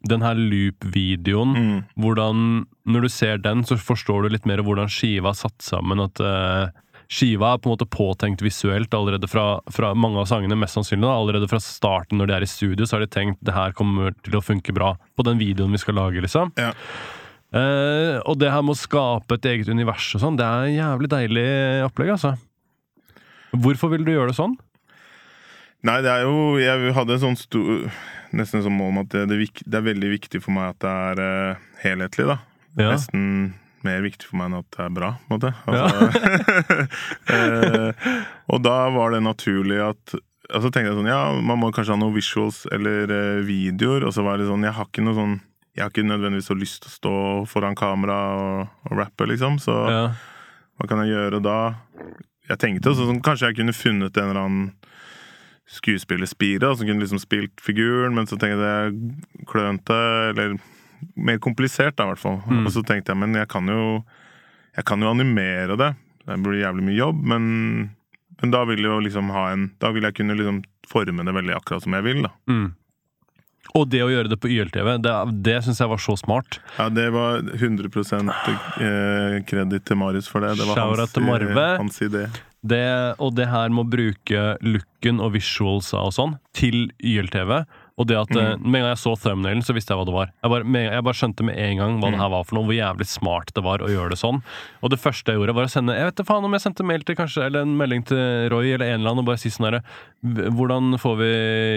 den 0.10 0.22
her 0.26 0.34
loop-videoen 0.36 1.52
Mm. 1.56 1.84
hvordan, 2.00 2.66
Når 2.88 3.02
du 3.02 3.10
ser 3.10 3.38
den, 3.38 3.64
så 3.64 3.76
forstår 3.78 4.24
du 4.24 4.30
litt 4.34 4.46
mer 4.50 4.58
hvordan 4.66 4.90
skiva 4.90 5.30
er 5.30 5.38
satt 5.38 5.62
sammen. 5.62 6.00
At 6.02 6.20
uh, 6.20 6.72
skiva 7.12 7.54
er 7.54 7.58
på 7.62 7.70
en 7.70 7.76
måte 7.76 7.86
påtenkt 7.86 8.42
visuelt 8.42 8.90
allerede 8.98 9.28
fra, 9.30 9.60
fra 9.70 9.94
mange 9.94 10.18
av 10.18 10.26
sangene. 10.26 10.58
Mest 10.58 10.74
sannsynlig 10.80 11.06
da, 11.06 11.14
Allerede 11.14 11.48
fra 11.52 11.60
starten 11.62 12.18
når 12.18 12.28
de 12.28 12.34
er 12.34 12.42
i 12.42 12.50
studio, 12.50 12.86
så 12.86 12.98
har 12.98 13.06
de 13.06 13.12
tenkt 13.14 13.38
det 13.46 13.54
her 13.54 13.72
kommer 13.78 14.16
til 14.24 14.40
å 14.40 14.42
funke 14.42 14.74
bra 14.74 14.96
på 15.16 15.24
den 15.28 15.38
videoen 15.38 15.72
vi 15.72 15.78
skal 15.84 15.96
lage. 16.00 16.22
liksom 16.22 16.52
Ja. 16.58 16.72
Uh, 17.54 18.18
Og 18.26 18.40
det 18.40 18.50
her 18.52 18.62
med 18.64 18.74
å 18.74 18.80
skape 18.80 19.36
et 19.36 19.46
eget 19.46 19.68
univers 19.70 20.16
og 20.16 20.22
sånn, 20.24 20.38
det 20.40 20.46
er 20.48 20.66
en 20.70 20.78
jævlig 20.80 21.10
deilig 21.12 21.48
opplegg, 21.86 22.14
altså. 22.16 22.38
Hvorfor 23.52 23.92
vil 23.92 24.06
du 24.08 24.14
gjøre 24.14 24.32
det 24.32 24.38
sånn? 24.40 24.56
Nei, 25.84 25.98
det 26.02 26.12
er 26.14 26.22
jo 26.24 26.58
Jeg 26.62 26.94
hadde 26.96 27.14
en 27.18 27.24
sånn 27.26 27.38
stor 27.38 27.92
Nesten 28.38 28.62
en 28.62 28.68
sånn 28.68 28.78
mål 28.78 28.94
om 28.94 29.02
at 29.04 29.10
det, 29.14 29.26
det, 29.32 29.38
er 29.40 29.66
det 29.66 29.80
er 29.80 29.88
veldig 29.90 30.12
viktig 30.14 30.42
for 30.44 30.56
meg 30.56 30.72
at 30.74 30.80
det 30.84 30.92
er 30.92 31.22
uh, 31.22 31.66
helhetlig, 31.84 32.28
da. 32.30 32.38
Ja. 32.80 32.94
Nesten 32.94 33.26
mer 33.86 34.02
viktig 34.06 34.30
for 34.30 34.40
meg 34.40 34.50
enn 34.52 34.60
at 34.60 34.68
det 34.76 34.84
er 34.86 34.92
bra, 34.94 35.10
på 35.26 35.28
en 35.28 35.40
måte. 35.40 35.52
Altså, 35.66 36.76
eh, 37.36 38.10
og 38.54 38.62
da 38.66 38.76
var 38.94 39.16
det 39.16 39.24
naturlig 39.26 39.80
at 39.84 40.14
Og 40.52 40.66
så 40.66 40.70
tenkte 40.70 40.92
jeg 40.92 40.98
sånn 41.00 41.10
Ja, 41.10 41.22
man 41.34 41.62
må 41.62 41.72
kanskje 41.74 41.96
ha 41.96 42.00
noen 42.02 42.16
visuals 42.16 42.64
eller 42.74 43.10
uh, 43.10 43.40
videoer. 43.48 44.06
Og 44.08 44.14
så 44.16 44.26
var 44.26 44.38
det 44.38 44.50
sånn 44.50 44.68
Jeg 44.68 44.76
har 44.78 44.90
ikke 44.90 45.06
noe 45.06 45.18
sånn 45.18 45.38
Jeg 45.74 45.86
har 45.86 45.94
ikke 45.94 46.06
nødvendigvis 46.08 46.52
så 46.52 46.58
lyst 46.60 46.84
til 46.84 46.92
å 46.92 46.98
stå 46.98 47.16
foran 47.52 47.78
kamera 47.80 48.20
og, 48.38 48.76
og 48.90 49.00
rappe, 49.00 49.28
liksom. 49.32 49.58
Så 49.64 49.78
Ja. 49.90 50.04
hva 50.78 50.90
kan 50.92 51.02
jeg 51.06 51.16
gjøre 51.16 51.42
da? 51.44 51.58
Jeg 52.52 52.60
tenkte 52.60 52.92
også 52.92 53.08
sånn, 53.08 53.22
kanskje 53.24 53.52
jeg 53.52 53.62
kunne 53.62 53.76
funnet 53.76 54.18
en 54.18 54.30
eller 54.30 54.42
annen 54.44 54.72
skuespillerspire 55.72 56.66
da, 56.66 56.74
som 56.76 56.88
kunne 56.88 57.04
liksom 57.04 57.22
spilt 57.22 57.62
figuren, 57.64 58.16
men 58.18 58.28
så 58.28 58.38
tenkte 58.40 58.68
jeg 58.68 59.46
klønete, 59.50 60.00
eller 60.32 60.58
mer 61.16 61.40
komplisert 61.42 61.96
da, 61.98 62.06
i 62.06 62.12
hvert 62.12 62.22
fall. 62.22 62.42
Mm. 62.46 62.66
Og 62.66 62.74
så 62.76 62.84
tenkte 62.86 63.14
jeg, 63.14 63.22
men 63.22 63.40
jeg 63.40 63.50
kan 63.52 63.70
jo 63.72 64.02
jeg 64.76 64.88
kan 64.88 65.02
jo 65.04 65.12
animere 65.12 65.78
det. 65.80 65.94
Det 66.26 66.38
blir 66.44 66.62
jævlig 66.62 66.86
mye 66.88 67.00
jobb, 67.00 67.24
men, 67.34 67.48
men 68.42 68.54
da 68.54 68.62
vil 68.70 68.84
jeg 68.84 68.92
jo 68.92 69.00
liksom 69.08 69.32
ha 69.34 69.48
en 69.52 69.72
Da 69.82 69.90
vil 69.92 70.06
jeg 70.06 70.16
kunne 70.20 70.38
liksom 70.38 70.62
forme 70.88 71.26
det 71.26 71.34
veldig 71.36 71.56
akkurat 71.58 71.84
som 71.84 71.96
jeg 71.98 72.06
vil, 72.08 72.22
da. 72.28 72.32
Mm. 72.52 72.70
Og 73.78 73.86
det 73.88 74.02
å 74.04 74.10
gjøre 74.12 74.32
det 74.32 74.38
på 74.42 74.50
YLTV, 74.52 74.88
det, 75.06 75.12
det 75.46 75.60
syns 75.64 75.80
jeg 75.80 75.92
var 75.92 76.02
så 76.02 76.16
smart. 76.20 76.58
Ja, 76.76 76.90
det 76.92 77.06
var 77.14 77.40
100 77.40 77.88
eh, 77.88 79.38
kreditt 79.48 79.86
til 79.88 80.00
Marius 80.02 80.28
for 80.28 80.44
det. 80.44 80.58
Det 80.60 80.68
var 80.68 80.82
hans, 80.82 81.16
hans 81.80 82.02
idé. 82.04 82.26
Det, 82.62 83.18
og 83.18 83.34
det 83.34 83.48
her 83.50 83.72
med 83.74 83.88
å 83.88 83.90
bruke 83.90 84.42
looken 84.62 85.22
og 85.24 85.34
visualsa 85.34 86.04
og 86.06 86.14
sånn 86.14 86.36
til 86.54 86.92
YLTV. 87.02 87.64
Og 88.00 88.08
det 88.10 88.18
at 88.18 88.32
mm. 88.34 88.62
Med 88.64 88.80
en 88.80 88.86
gang 88.86 88.94
jeg 88.94 89.02
så 89.02 89.14
thumbnailen, 89.20 89.64
så 89.66 89.76
visste 89.76 89.94
jeg 89.94 90.00
hva 90.00 90.08
det 90.08 90.16
var. 90.16 90.32
Jeg 90.42 90.54
bare, 90.54 90.84
jeg 90.86 91.06
bare 91.06 91.20
skjønte 91.20 91.46
med 91.46 91.60
en 91.62 91.82
gang 91.82 92.00
hva 92.02 92.12
det 92.14 92.22
her 92.22 92.32
var 92.34 92.48
for 92.48 92.58
noe, 92.58 92.68
hvor 92.70 92.78
jævlig 92.78 93.08
smart 93.10 93.54
det 93.58 93.66
var 93.66 93.84
å 93.84 93.92
gjøre 93.92 94.14
det 94.14 94.22
sånn. 94.22 94.42
Og 94.82 94.94
det 94.94 95.02
første 95.02 95.34
jeg 95.34 95.42
gjorde, 95.42 95.58
var 95.58 95.70
å 95.70 95.74
sende 95.74 95.98
Jeg 95.98 96.10
vet 96.10 96.22
da 96.22 96.26
faen 96.28 96.48
om 96.48 96.58
jeg 96.58 96.66
sendte 96.66 96.88
mail 96.88 97.06
til 97.06 97.18
kanskje 97.20 97.46
Eller 97.46 97.66
en 97.66 97.78
melding 97.78 98.06
til 98.10 98.50
Roy 98.54 98.72
eller 98.72 98.88
en 98.88 99.02
eller 99.02 99.14
annen 99.14 99.24
og 99.24 99.30
bare 99.30 99.42
si 99.42 99.52
sånn 99.54 99.68
herre 99.68 99.82
Hvordan 100.58 100.98
får 101.02 101.18
vi 101.20 101.32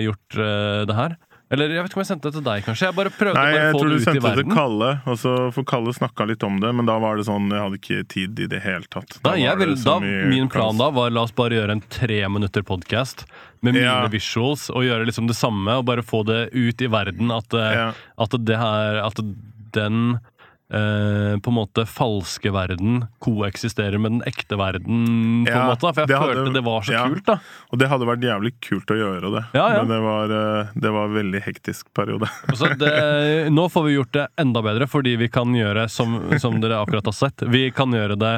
gjort 0.06 0.38
uh, 0.38 0.84
det 0.88 0.96
her? 0.96 1.16
Eller 1.52 1.68
jeg 1.70 1.84
vet 1.84 1.90
ikke 1.92 1.98
om 1.98 2.02
jeg 2.02 2.08
sendte 2.08 2.30
det 2.30 2.38
til 2.38 2.44
deg, 2.46 2.62
kanskje. 2.64 2.86
Jeg 2.88 2.96
bare 2.96 3.10
prøvde 3.12 3.34
Nei, 3.36 3.42
å 3.44 3.52
bare 3.52 3.64
jeg 3.64 3.74
få 3.74 3.78
tror 3.80 3.90
det 3.90 3.94
du 3.94 3.96
ut 3.96 4.00
i 4.00 4.06
sendte 4.08 4.30
det 4.34 4.44
til. 4.44 4.54
Kalle, 4.56 4.88
og 5.12 5.18
så 5.20 5.32
for 5.54 5.66
Kalle 5.68 5.92
snakka 5.94 6.26
litt 6.30 6.46
om 6.48 6.56
det, 6.62 6.70
men 6.74 6.88
da 6.88 6.96
var 7.02 7.16
det 7.20 7.26
sånn 7.28 7.50
Jeg 7.52 7.60
hadde 7.60 7.78
ikke 7.80 8.06
tid 8.14 8.40
i 8.40 8.46
det 8.50 8.60
hele 8.64 8.88
tatt. 8.90 9.18
Da, 9.22 9.34
jeg 9.38 9.52
var 9.52 9.60
vil, 9.60 9.74
det 9.76 9.82
så 9.84 9.98
da, 10.00 10.14
min 10.32 10.48
plan 10.48 10.80
da 10.80 10.88
var 10.96 11.12
la 11.14 11.26
oss 11.28 11.34
bare 11.36 11.58
gjøre 11.60 11.76
en 11.76 11.84
tre 11.92 12.20
minutter 12.32 12.64
podkast 12.66 13.26
med 13.60 13.74
mine 13.76 13.84
Ja. 13.84 14.08
visuals 14.08 14.70
og 14.72 14.82
gjøre 14.88 15.06
liksom 15.08 15.28
det 15.28 15.36
samme 15.36 15.78
og 15.78 15.84
bare 15.88 16.02
få 16.02 16.24
det 16.26 16.48
ut 16.56 16.80
i 16.80 16.88
verden. 16.90 17.30
At, 17.30 17.52
eh, 17.54 17.74
Ja. 17.76 17.92
at 18.18 18.30
det 18.44 18.56
her 18.58 19.04
At 19.04 19.20
den 19.74 20.20
eh, 20.72 21.34
på 21.44 21.50
en 21.52 21.56
måte 21.58 21.84
falske 21.86 22.50
verden 22.54 23.04
koeksisterer 23.22 23.98
med 24.00 24.12
den 24.16 24.22
ekte 24.26 24.56
verden. 24.58 25.44
på 25.44 25.50
en 25.50 25.56
Ja, 25.56 25.66
måte. 25.68 25.92
For 25.92 26.00
jeg 26.02 26.08
det 26.08 26.16
hadde- 26.18 26.34
følte 26.34 26.52
det 26.54 26.64
var 26.64 26.80
så 26.82 26.92
ja. 26.92 27.04
kult. 27.08 27.24
da 27.26 27.38
Og 27.72 27.78
det 27.78 27.88
hadde 27.88 28.06
vært 28.08 28.24
jævlig 28.24 28.52
kult 28.60 28.86
å 28.86 28.96
gjøre 28.96 29.32
det, 29.34 29.44
Ja, 29.54 29.68
men 29.82 29.88
det 29.88 30.00
var, 30.00 30.24
eh, 30.32 30.66
det 30.74 30.90
var 30.92 31.04
en 31.04 31.14
veldig 31.14 31.42
hektisk 31.44 31.86
periode. 31.94 32.28
Det, 32.78 33.50
nå 33.52 33.68
får 33.70 33.84
vi 33.84 33.94
gjort 33.94 34.12
det 34.12 34.26
enda 34.38 34.62
bedre, 34.62 34.86
fordi 34.88 35.16
vi 35.16 35.28
kan 35.28 35.52
gjøre 35.54 35.88
som, 35.90 36.16
som 36.40 36.60
dere 36.60 36.80
akkurat 36.82 37.04
har 37.04 37.12
sett. 37.12 37.42
Vi 37.46 37.70
kan 37.70 37.90
gjøre 37.92 38.16
det 38.18 38.34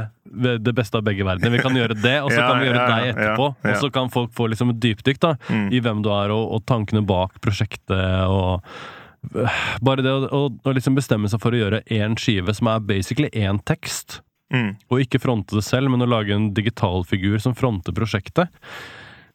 det 0.60 0.74
beste 0.74 0.96
av 0.98 1.04
begge 1.06 1.22
verdener. 1.24 1.50
Vi 1.54 1.62
kan 1.62 1.72
gjøre 1.72 1.94
det, 1.94 2.16
og 2.22 2.30
så 2.32 2.42
kan 2.42 2.58
vi 2.60 2.66
gjøre 2.66 2.86
deg 2.90 3.14
etterpå. 3.14 3.46
Og 3.62 3.76
så 3.80 3.90
kan 3.94 4.10
folk 4.10 4.32
få 4.34 4.48
liksom 4.50 4.70
et 4.74 4.80
dypdykk 4.82 5.20
da, 5.22 5.34
Mm. 5.48 5.72
i 5.72 5.80
hvem 5.80 6.02
du 6.02 6.10
er, 6.10 6.30
og, 6.34 6.50
og 6.56 6.66
tankene 6.66 7.06
bak 7.06 7.40
prosjektet. 7.40 8.26
og 8.26 8.60
Bare 9.82 10.04
det 10.04 10.12
å, 10.12 10.26
å, 10.28 10.40
å 10.62 10.74
liksom 10.76 10.96
bestemme 10.98 11.30
seg 11.32 11.42
for 11.42 11.54
å 11.56 11.60
gjøre 11.60 11.82
én 11.92 12.14
skive 12.20 12.54
som 12.56 12.70
er 12.72 12.84
basically 12.86 13.30
én 13.32 13.62
tekst, 13.66 14.20
Mm. 14.46 14.76
og 14.94 15.00
ikke 15.02 15.18
fronte 15.18 15.56
det 15.58 15.64
selv, 15.66 15.90
men 15.90 16.04
å 16.04 16.06
lage 16.06 16.30
en 16.30 16.52
digital 16.54 17.02
figur 17.02 17.40
som 17.42 17.56
fronter 17.58 17.90
prosjektet. 17.90 18.46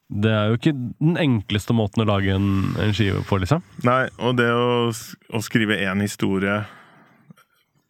Det 0.08 0.30
er 0.32 0.46
jo 0.48 0.56
ikke 0.56 0.72
den 0.72 1.18
enkleste 1.20 1.76
måten 1.76 2.00
å 2.00 2.06
lage 2.08 2.32
en, 2.32 2.46
en 2.80 2.94
skive 2.96 3.20
på, 3.28 3.36
liksom. 3.42 3.60
Nei, 3.84 4.06
og 4.24 4.38
det 4.40 4.46
å, 4.56 4.88
å 4.88 5.42
skrive 5.44 5.76
én 5.84 6.00
historie 6.00 6.62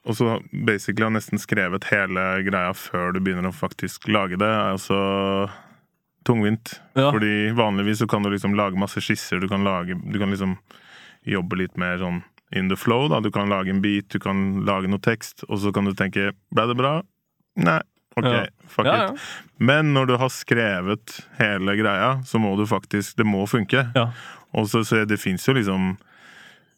og 0.03 0.17
så 0.19 0.41
basically 0.67 1.07
har 1.07 1.15
nesten 1.15 1.39
skrevet 1.39 1.87
hele 1.93 2.23
greia 2.43 2.73
før 2.75 3.15
du 3.15 3.21
begynner 3.23 3.53
å 3.53 3.55
faktisk 3.55 4.09
lage 4.11 4.35
det, 4.43 4.49
er 4.51 4.75
også 4.75 4.99
tungvint. 6.27 6.75
Ja. 6.99 7.11
Fordi 7.15 7.53
vanligvis 7.55 8.03
så 8.03 8.09
kan 8.11 8.27
du 8.27 8.31
liksom 8.33 8.57
lage 8.59 8.79
masse 8.79 9.03
skisser, 9.03 9.39
du 9.39 9.47
kan, 9.51 9.63
lage, 9.67 9.95
du 9.95 10.19
kan 10.19 10.35
liksom 10.35 10.57
jobbe 11.27 11.57
litt 11.57 11.77
mer 11.79 11.99
sånn 11.99 12.23
in 12.53 12.69
the 12.69 12.77
flow. 12.77 13.09
da, 13.09 13.21
Du 13.21 13.31
kan 13.31 13.49
lage 13.49 13.69
en 13.71 13.81
beat, 13.81 14.09
du 14.09 14.19
kan 14.19 14.65
lage 14.67 14.89
noe 14.89 14.99
tekst, 15.01 15.45
og 15.49 15.59
så 15.59 15.73
kan 15.73 15.85
du 15.85 15.93
tenke 15.95 16.33
ble 16.53 16.67
det 16.69 16.77
bra? 16.77 17.03
Nei. 17.57 17.81
Ok, 18.17 18.25
Ja. 18.29 18.47
fuck 18.69 18.85
Ja, 18.85 18.97
ja. 18.97 19.13
it. 19.15 19.21
Men 19.59 19.95
når 19.95 20.07
du 20.07 20.17
har 20.19 20.29
skrevet 20.29 21.21
hele 21.39 21.77
greia, 21.79 22.23
så 22.25 22.39
må 22.39 22.57
du 22.59 22.67
faktisk 22.67 23.17
Det 23.17 23.25
må 23.25 23.47
funke. 23.49 23.87
Og 24.55 24.67
så, 24.69 24.83
så 24.85 25.07
det 25.09 25.19
fins 25.19 25.47
jo 25.49 25.55
liksom 25.55 25.97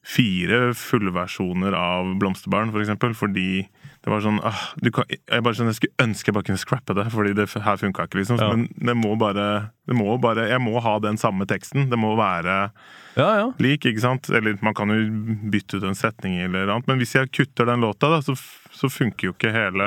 fire 0.05 0.75
fullversjoner 0.75 1.75
av 1.75 2.19
Blomsterbarn, 2.21 2.71
for 2.71 2.81
eksempel, 2.85 3.15
fordi 3.17 3.67
det 4.05 4.11
var 4.13 4.21
sånn 4.21 4.37
ah, 4.45 4.59
du 4.85 4.91
kan, 4.93 5.07
Jeg 5.09 5.41
bare 5.47 5.57
sånn, 5.57 5.71
jeg 5.73 5.79
skulle 5.79 6.05
ønske 6.05 6.29
jeg 6.29 6.35
bare 6.37 6.45
kunne 6.51 6.61
scrappe 6.61 6.95
det, 6.99 7.07
fordi 7.13 7.33
det 7.39 7.47
her 7.65 7.79
funka 7.81 8.05
ikke, 8.05 8.19
liksom. 8.21 8.37
Ja. 8.43 8.51
Men 8.53 8.67
det 8.77 8.95
må, 9.01 9.15
bare, 9.17 9.47
det 9.89 9.97
må 9.97 10.19
bare 10.21 10.45
Jeg 10.51 10.61
må 10.61 10.77
ha 10.85 10.99
den 11.01 11.17
samme 11.21 11.47
teksten. 11.49 11.89
Det 11.89 11.97
må 11.99 12.11
være 12.19 12.59
Ja, 13.17 13.29
ja. 13.41 13.47
lik, 13.63 13.87
ikke 13.89 14.03
sant? 14.05 14.29
Eller 14.29 14.59
man 14.61 14.75
kan 14.77 14.93
jo 14.93 14.99
bytte 15.55 15.79
ut 15.81 15.87
en 15.89 15.97
setning 15.97 16.37
eller 16.45 16.69
annet, 16.69 16.87
men 16.91 16.99
hvis 17.01 17.15
jeg 17.17 17.31
kutter 17.33 17.65
den 17.71 17.81
låta, 17.81 18.11
da, 18.13 18.21
så, 18.27 18.35
så 18.75 18.91
funker 18.93 19.31
jo 19.31 19.35
ikke 19.37 19.53
hele 19.55 19.87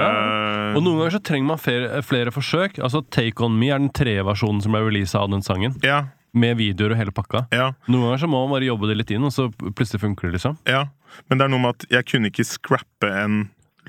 Og 0.76 0.82
noen 0.82 1.02
ganger 1.04 1.18
så 1.18 1.24
trenger 1.30 1.52
man 1.54 1.62
flere, 1.62 2.02
flere 2.08 2.34
forsøk. 2.34 2.80
Altså 2.82 3.04
Take 3.14 3.44
On 3.46 3.54
Me 3.60 3.70
er 3.74 3.82
den 3.84 3.92
tredje 3.94 4.24
versjonen 4.26 4.64
som 4.64 4.74
ble 4.74 4.82
releasa 4.88 5.22
av 5.22 5.30
den 5.34 5.44
sangen. 5.46 5.76
Ja, 5.86 6.06
Med 6.38 6.58
videoer 6.60 6.94
og 6.94 7.00
hele 7.00 7.12
pakka. 7.16 7.46
ja. 7.56 7.72
Noen 7.88 8.04
ganger 8.10 8.20
så 8.26 8.28
må 8.30 8.42
man 8.46 8.56
bare 8.58 8.68
jobbe 8.68 8.90
det 8.90 8.98
litt 9.00 9.12
inn, 9.16 9.24
og 9.30 9.32
så 9.34 9.48
plutselig 9.54 10.02
funker 10.04 10.28
det, 10.28 10.38
liksom. 10.40 10.58
Ja, 10.68 10.88
men 11.30 11.38
det 11.40 11.46
er 11.48 11.54
noe 11.54 11.62
med 11.64 11.76
at 11.78 11.86
jeg 12.00 12.06
kunne 12.12 12.30
ikke 12.32 12.46
scrappe 12.46 13.10
en 13.24 13.38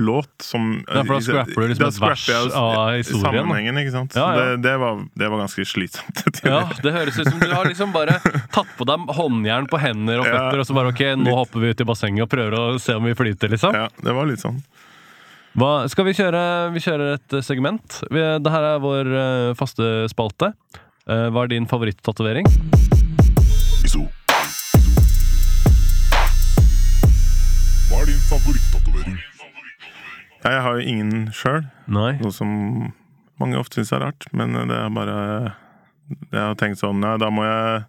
låt 0.03 0.31
som 0.45 0.71
Ja, 0.87 1.03
for 1.05 1.15
da 1.15 1.21
scrapper 1.25 1.65
du 1.65 1.69
liksom 1.73 1.89
et 1.89 2.01
vers 2.03 2.25
jeg 2.29 2.53
av 2.55 2.93
historien. 2.97 3.25
Sammenhengen, 3.45 3.81
ikke 3.83 3.95
sant. 3.95 4.17
Ja, 4.19 4.27
ja. 4.35 4.41
Det, 4.41 4.63
det, 4.67 4.75
var, 4.83 5.03
det 5.19 5.31
var 5.33 5.43
ganske 5.45 5.67
slitsomt. 5.69 6.25
Ja, 6.49 6.63
Det 6.83 6.95
høres 6.95 7.19
ut 7.19 7.29
som 7.31 7.39
du 7.43 7.51
har 7.53 7.69
liksom 7.69 7.93
bare 7.95 8.19
tatt 8.55 8.71
på 8.79 8.87
deg 8.89 9.09
håndjern 9.19 9.69
på 9.71 9.81
hender 9.83 10.23
og 10.23 10.29
Ja. 10.31 10.49
og 10.55 10.67
så 10.67 10.77
bare 10.77 10.93
ok, 10.95 11.05
nå 11.21 11.35
hopper 11.37 11.65
vi 11.65 11.73
ut 11.75 11.81
i 11.85 11.89
bassenget 11.89 12.27
og 12.27 12.33
prøver 12.33 12.59
å 12.59 12.65
se 12.83 12.97
om 12.99 13.05
vi 13.09 13.15
flyter, 13.19 13.51
liksom. 13.53 13.75
Ja, 13.77 13.89
det 14.03 14.15
var 14.17 14.29
litt 14.31 14.43
sånn. 14.45 14.61
Hva, 15.59 15.89
skal 15.91 16.07
vi 16.07 16.13
kjøre 16.15 16.43
Vi 16.75 16.83
kjører 16.85 17.17
et 17.17 17.39
eh, 17.39 17.43
segment. 17.45 18.03
Dette 18.11 18.37
det 18.45 18.53
her 18.55 18.69
er 18.75 18.85
vår 18.85 19.15
eh, 19.23 19.55
faste 19.59 20.07
spalte. 20.13 20.53
Eh, 21.09 21.29
hva 21.33 21.47
er 21.47 21.55
din 21.57 21.67
favoritt-tatovering? 21.67 22.47
Ja, 30.49 30.55
jeg 30.57 30.63
har 30.65 30.79
jo 30.79 30.85
ingen 30.89 31.27
sjøl, 31.37 31.67
noe 32.25 32.33
som 32.33 32.51
mange 33.39 33.59
ofte 33.61 33.83
syns 33.83 33.93
er 33.93 34.01
rart. 34.07 34.25
Men 34.33 34.57
det 34.57 34.75
er 34.75 34.89
bare 34.91 35.17
Jeg 36.33 36.41
har 36.41 36.55
tenkt 36.57 36.81
sånn 36.81 37.03
Ja, 37.05 37.19
da 37.21 37.29
må 37.29 37.45
jeg 37.45 37.85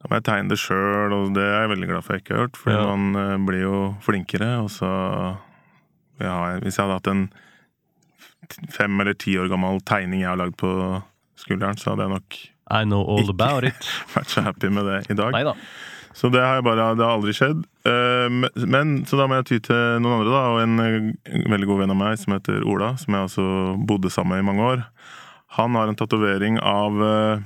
da 0.00 0.08
må 0.08 0.16
jeg 0.16 0.24
tegne 0.24 0.48
det 0.48 0.56
sjøl, 0.62 1.12
og 1.12 1.34
det 1.36 1.42
er 1.44 1.66
jeg 1.66 1.70
veldig 1.74 1.88
glad 1.90 2.04
for 2.06 2.14
jeg 2.16 2.22
ikke 2.22 2.32
har 2.36 2.44
gjort. 2.46 2.56
For 2.56 2.72
Ja. 2.72 2.84
man 2.96 3.16
eh, 3.20 3.36
blir 3.44 3.60
jo 3.66 3.80
flinkere, 4.00 4.62
og 4.62 4.70
så 4.72 4.88
ja, 6.20 6.36
Hvis 6.62 6.78
jeg 6.78 6.86
hadde 6.86 6.96
hatt 7.00 7.10
en 7.10 7.26
fem 8.72 9.00
eller 9.02 9.12
ti 9.18 9.34
år 9.36 9.50
gammel 9.50 9.80
tegning 9.84 10.22
jeg 10.22 10.30
har 10.30 10.40
lagd 10.40 10.56
på 10.56 10.70
skulderen, 11.36 11.76
så 11.76 11.92
hadde 11.92 12.06
jeg 12.06 12.14
nok 12.14 12.38
I 12.70 12.84
know 12.86 13.02
all 13.02 13.28
about 13.28 13.64
it. 13.64 13.90
vært 14.14 14.30
så 14.32 14.44
happy 14.46 14.70
med 14.70 14.86
det 14.86 15.10
i 15.10 15.18
dag. 15.18 15.32
Neida. 15.34 15.56
Så 16.14 16.30
det 16.32 16.40
har 16.40 16.62
bare, 16.62 16.94
det 16.94 17.04
har 17.04 17.18
aldri 17.18 17.34
skjedd. 17.34 17.64
Eh, 17.86 18.28
men- 18.66 19.04
Så 19.06 19.16
da 19.16 19.26
må 19.26 19.34
jeg 19.40 19.46
ty 19.46 19.58
til 19.58 19.74
noen 20.00 20.20
andre, 20.20 20.30
da. 20.30 20.48
Og 20.52 20.60
en, 20.60 20.80
eh, 20.80 21.12
veldig 21.48 21.66
god 21.66 21.78
venn 21.80 21.90
av 21.90 21.96
meg 21.96 22.18
som 22.18 22.34
heter 22.34 22.62
Ola, 22.66 22.96
som 22.98 23.14
jeg 23.14 23.22
altså 23.24 23.76
bodde 23.86 24.10
sammen 24.10 24.36
med 24.36 24.44
i 24.44 24.48
mange 24.52 24.62
år. 24.76 24.84
Han 25.56 25.74
har 25.74 25.88
en 25.88 25.96
tatovering 25.96 26.58
av 26.62 26.92
eh, 27.02 27.40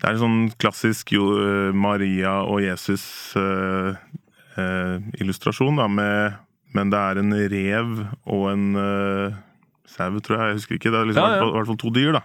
Det 0.00 0.08
er 0.08 0.12
en 0.14 0.22
sånn 0.22 0.52
klassisk 0.56 1.10
jo, 1.12 1.26
eh, 1.36 1.72
Maria 1.76 2.38
og 2.48 2.62
Jesus-illustrasjon, 4.56 5.76
da, 5.76 5.88
med 5.88 6.34
Men 6.72 6.90
det 6.90 6.98
er 6.98 7.18
en 7.18 7.32
rev 7.50 8.06
og 8.26 8.50
en 8.52 8.66
sau, 9.90 10.20
tror 10.20 10.36
jeg. 10.38 10.46
Jeg 10.46 10.54
husker 10.60 10.74
ikke. 10.78 10.90
Det 10.94 11.00
er 11.00 11.06
liksom, 11.10 11.24
Ja, 11.26 11.36
ja. 11.36 11.48
i 11.48 11.52
hvert 11.52 11.66
fall 11.66 11.76
to 11.82 11.90
dyr, 11.90 12.12
da. 12.12 12.20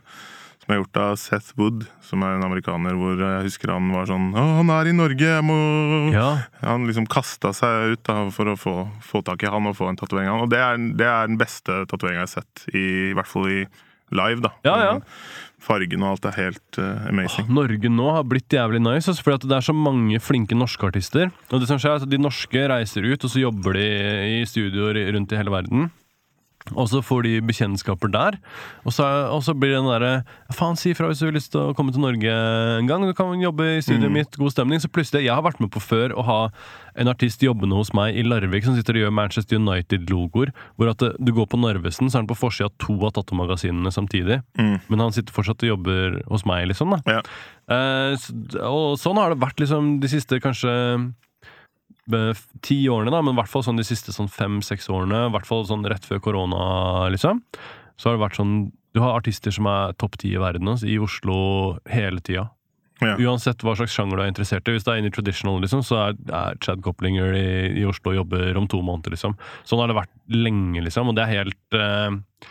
Som 0.66 0.74
er 0.74 0.80
gjort 0.80 0.98
av 0.98 1.16
Seth 1.22 1.54
Wood, 1.60 1.84
som 2.02 2.24
er 2.26 2.40
en 2.40 2.44
amerikaner 2.48 2.96
hvor 2.98 3.20
jeg 3.22 3.46
husker 3.46 3.70
han 3.70 3.92
var 3.94 4.08
sånn 4.10 4.32
Å, 4.34 4.46
han 4.64 4.72
er 4.74 4.90
i 4.90 4.96
Norge, 4.98 5.28
jeg 5.36 5.46
må 5.46 5.58
Ja. 6.10 6.30
Han 6.64 6.88
liksom 6.90 7.06
kasta 7.06 7.52
seg 7.54 7.94
ut 7.94 8.02
da, 8.10 8.24
for 8.34 8.50
å 8.50 8.56
få, 8.58 8.74
få 9.06 9.22
tak 9.28 9.46
i 9.46 9.52
han 9.54 9.70
og 9.70 9.78
få 9.78 9.92
en 9.92 10.00
tatovering 10.00 10.32
av 10.32 10.40
han. 10.40 10.48
Og 10.48 10.50
det 10.50 10.64
er, 10.66 10.80
det 10.98 11.06
er 11.06 11.30
den 11.30 11.38
beste 11.38 11.84
tatoveringa 11.86 12.24
jeg 12.24 12.26
har 12.26 12.34
sett, 12.40 12.66
i, 12.74 12.86
i 13.12 13.18
hvert 13.18 13.30
fall 13.30 13.46
i 13.52 13.60
live, 14.16 14.42
da. 14.42 14.52
Ja, 14.66 14.76
ja. 14.82 14.96
Fargen 15.66 16.04
og 16.06 16.16
alt 16.16 16.26
er 16.30 16.38
helt 16.38 16.80
uh, 16.82 17.06
amazing. 17.10 17.48
Norge 17.54 17.90
nå 17.90 18.08
har 18.18 18.26
blitt 18.30 18.54
jævlig 18.54 18.82
nice, 18.82 19.10
altså, 19.10 19.26
fordi 19.26 19.50
det 19.50 19.58
er 19.58 19.68
så 19.70 19.76
mange 19.78 20.18
flinke 20.22 20.58
norske 20.58 20.90
artister. 20.90 21.30
Og 21.52 21.62
det 21.62 21.70
som 21.70 21.82
skjer 21.82 21.96
er 21.96 22.02
at 22.02 22.10
De 22.10 22.20
norske 22.22 22.66
reiser 22.74 23.06
ut, 23.06 23.22
og 23.22 23.34
så 23.34 23.42
jobber 23.42 23.78
de 23.78 23.86
i 24.40 24.42
studioer 24.50 25.00
rundt 25.16 25.34
i 25.34 25.40
hele 25.40 25.54
verden. 25.54 25.90
Og 26.74 26.88
så 26.90 27.02
får 27.06 27.26
de 27.28 27.34
bekjentskaper 27.46 28.10
der. 28.10 28.40
Og 28.88 28.96
så, 28.96 29.06
og 29.30 29.44
så 29.46 29.54
blir 29.54 29.76
det 29.76 29.82
den 29.84 29.90
derre 29.92 30.14
Faen, 30.56 30.78
si 30.80 30.94
ifra 30.94 31.10
hvis 31.12 31.22
du 31.22 31.28
har 31.28 31.36
lyst 31.36 31.52
til 31.54 31.62
å 31.62 31.76
komme 31.78 31.94
til 31.94 32.02
Norge 32.02 32.32
en 32.80 32.90
gang. 32.90 33.06
Du 33.06 33.14
kan 33.18 33.34
jobbe 33.42 33.76
i 33.76 33.84
studioet 33.86 34.14
mitt, 34.14 34.40
god 34.40 34.56
stemning. 34.56 34.82
Så 34.82 34.90
plutselig 34.90 35.28
Jeg 35.28 35.36
har 35.36 35.46
vært 35.46 35.62
med 35.62 35.70
på 35.74 35.84
før 35.84 36.16
å 36.18 36.26
ha 36.26 36.40
en 36.96 37.12
artist 37.12 37.44
jobbende 37.44 37.78
hos 37.78 37.92
meg 37.98 38.16
i 38.18 38.24
Larvik 38.26 38.66
som 38.66 38.78
sitter 38.78 38.98
og 38.98 39.06
gjør 39.06 39.16
Manchester 39.18 39.60
United-logoer. 39.60 40.54
Hvor 40.80 40.94
at 40.94 41.04
du 41.20 41.34
går 41.36 41.50
på 41.52 41.60
Narvesen, 41.62 42.10
så 42.10 42.18
er 42.18 42.24
han 42.24 42.32
på 42.32 42.40
forsida 42.40 42.72
av 42.72 42.78
to 42.82 42.96
av 43.04 43.14
tattomagasinene 43.20 43.92
samtidig. 43.94 44.40
Mm. 44.58 44.80
Men 44.88 45.06
han 45.06 45.14
sitter 45.16 45.36
fortsatt 45.36 45.66
og 45.68 45.76
jobber 45.76 46.22
hos 46.32 46.48
meg, 46.50 46.70
liksom. 46.72 46.96
da 46.96 47.20
Ja. 47.20 47.22
Eh, 47.66 48.14
og 48.62 48.98
sånn 49.02 49.18
har 49.18 49.34
det 49.34 49.42
vært 49.42 49.62
liksom 49.62 49.96
de 50.02 50.10
siste 50.12 50.38
kanskje 50.44 50.72
eh, 50.72 51.06
ti 52.66 52.78
årene, 52.92 53.14
da, 53.14 53.22
men 53.26 53.34
i 53.34 53.40
hvert 53.40 53.52
fall 53.52 53.66
sånn 53.66 53.80
de 53.80 53.86
siste 53.88 54.14
sånn 54.14 54.30
fem-seks 54.32 54.90
årene. 54.94 55.28
I 55.28 55.34
hvert 55.34 55.48
fall 55.50 55.66
sånn 55.68 55.86
rett 55.90 56.06
før 56.06 56.22
korona, 56.24 56.66
liksom. 57.14 57.42
Så 57.98 58.10
har 58.10 58.18
det 58.18 58.26
vært 58.26 58.42
sånn 58.42 58.58
Du 58.96 59.02
har 59.04 59.18
artister 59.18 59.52
som 59.52 59.68
er 59.68 59.96
topp 60.00 60.14
ti 60.22 60.30
i 60.36 60.40
verden 60.40 60.70
altså, 60.72 60.88
i 60.88 60.96
Oslo 61.04 61.80
hele 61.92 62.22
tida. 62.24 62.46
Ja. 63.04 63.18
Uansett 63.20 63.60
hva 63.66 63.74
slags 63.76 63.92
sjanger 63.92 64.16
du 64.16 64.24
er 64.24 64.30
interessert 64.32 64.70
i. 64.70 64.76
Hvis 64.76 64.86
det 64.88 64.94
er 64.94 65.02
inni 65.02 65.12
traditional, 65.12 65.60
liksom, 65.60 65.82
så 65.84 65.98
er, 66.00 66.20
er 66.32 66.56
Chad 66.64 66.80
Coplinger 66.86 67.36
i, 67.36 67.48
i 67.82 67.84
Oslo 67.88 68.14
og 68.14 68.22
jobber 68.22 68.56
om 68.56 68.70
to 68.72 68.80
måneder, 68.80 69.18
liksom. 69.18 69.36
Sånn 69.68 69.82
har 69.84 69.92
det 69.92 69.98
vært 69.98 70.14
lenge, 70.32 70.86
liksom, 70.86 71.12
og 71.12 71.18
det 71.18 71.26
er 71.26 71.42
helt 71.42 71.76
eh, 71.76 72.48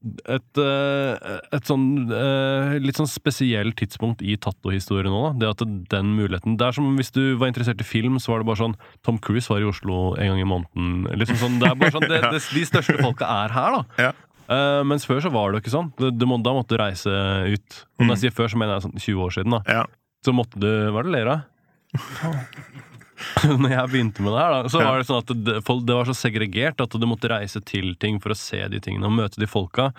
et, 0.00 0.56
eh, 0.56 1.40
et 1.52 1.66
sånn 1.68 2.08
eh, 2.08 2.78
litt 2.80 2.96
sånn 2.96 3.08
spesielt 3.10 3.76
tidspunkt 3.76 4.22
i 4.24 4.38
Tatto-historien 4.40 5.12
nå. 5.12 5.20
Da. 5.26 5.32
Det 5.42 5.50
at 5.50 5.64
den 5.92 6.14
muligheten 6.16 6.56
Det 6.56 6.70
er 6.70 6.76
som 6.78 6.88
hvis 6.96 7.12
du 7.12 7.36
var 7.40 7.50
interessert 7.50 7.82
i 7.84 7.86
film, 7.86 8.16
så 8.16 8.32
var 8.32 8.40
det 8.40 8.48
bare 8.48 8.62
sånn 8.62 8.78
Tom 9.04 9.20
Cruise 9.20 9.52
var 9.52 9.60
i 9.60 9.68
Oslo 9.68 10.14
en 10.16 10.32
gang 10.32 10.40
i 10.40 10.48
måneden. 10.48 11.04
Liksom 11.20 11.40
sånn, 11.42 11.60
det 11.60 11.68
er 11.68 11.78
bare 11.82 11.92
sånn 11.92 12.08
det, 12.12 12.22
det, 12.30 12.40
De 12.40 12.66
største 12.72 12.96
folka 13.02 13.28
er 13.44 13.56
her, 13.56 13.76
da. 13.76 14.08
Ja. 14.08 14.12
Uh, 14.50 14.80
mens 14.88 15.04
før 15.06 15.20
så 15.22 15.30
var 15.30 15.50
det 15.50 15.60
jo 15.60 15.64
ikke 15.66 15.76
sånn. 15.76 15.92
Du, 16.00 16.08
du 16.10 16.24
må, 16.26 16.40
da 16.42 16.56
måtte 16.56 16.74
du 16.74 16.80
reise 16.80 17.12
ut. 17.46 17.82
Og 18.00 18.06
når 18.06 18.16
jeg 18.16 18.22
sier 18.24 18.38
før, 18.40 18.50
så 18.50 18.58
mener 18.58 18.78
jeg 18.78 18.88
sånn 18.88 19.02
20 19.04 19.26
år 19.26 19.36
siden. 19.36 19.58
da 19.58 19.62
Ja. 19.68 19.84
Så 20.24 20.34
måtte 20.36 20.60
du 20.60 20.68
Hva 20.92 21.00
er 21.00 21.06
det 21.06 21.12
du 21.12 21.14
ler 21.14 21.34
av? 21.36 22.88
Når 23.62 23.72
jeg 23.74 23.92
begynte 23.92 24.24
med 24.24 24.34
det 24.34 24.42
her, 24.42 24.56
da, 24.56 24.72
så 24.72 24.82
var 24.82 24.98
det 25.00 25.08
sånn 25.08 25.22
at 25.22 25.32
det, 25.36 25.60
det 25.60 25.96
var 25.96 26.08
så 26.08 26.16
segregert 26.16 26.82
at 26.82 26.96
du 26.96 27.06
måtte 27.08 27.30
reise 27.32 27.62
til 27.66 27.94
ting 28.00 28.20
for 28.22 28.34
å 28.34 28.38
se 28.38 28.60
de 28.72 28.82
tingene 28.82 29.08
og 29.08 29.16
møte 29.18 29.40
de 29.40 29.48
folka. 29.50 29.90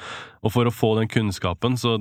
Og 0.41 0.53
for 0.55 0.67
å 0.67 0.73
få 0.73 0.95
den 0.99 1.11
kunnskapen, 1.11 1.77
så 1.79 1.97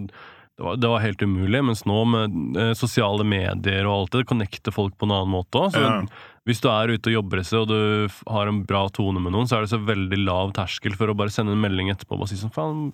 det 0.61 0.67
var, 0.67 0.77
det 0.77 0.89
var 0.93 1.05
helt 1.05 1.23
umulig. 1.23 1.63
Mens 1.65 1.87
nå 1.89 2.01
med 2.05 2.59
eh, 2.61 2.73
sosiale 2.77 3.25
medier 3.25 3.87
og 3.89 3.95
alt 3.95 4.13
det, 4.13 4.25
det 4.25 4.31
connecter 4.33 4.75
folk 4.75 4.99
på 4.99 5.09
en 5.09 5.15
annen 5.17 5.33
måte 5.33 5.63
òg. 5.63 5.79
Ja. 5.81 5.95
hvis 6.49 6.61
du 6.61 6.69
er 6.73 6.93
ute 6.93 7.13
og 7.13 7.17
jobber 7.21 7.45
sted, 7.47 7.63
og 7.63 7.71
du 7.71 8.21
har 8.29 8.51
en 8.51 8.65
bra 8.69 8.83
tone 8.93 9.23
med 9.23 9.33
noen, 9.33 9.49
så 9.49 9.57
er 9.57 9.65
det 9.65 9.73
så 9.73 9.81
veldig 9.81 10.21
lav 10.27 10.53
terskel 10.57 10.97
for 10.99 11.09
å 11.09 11.17
bare 11.17 11.33
sende 11.33 11.57
en 11.57 11.65
melding 11.65 11.93
etterpå 11.95 12.17
og 12.17 12.25
bare 12.25 12.33
si 12.33 12.41
sånn 12.41 12.53
faen 12.53 12.91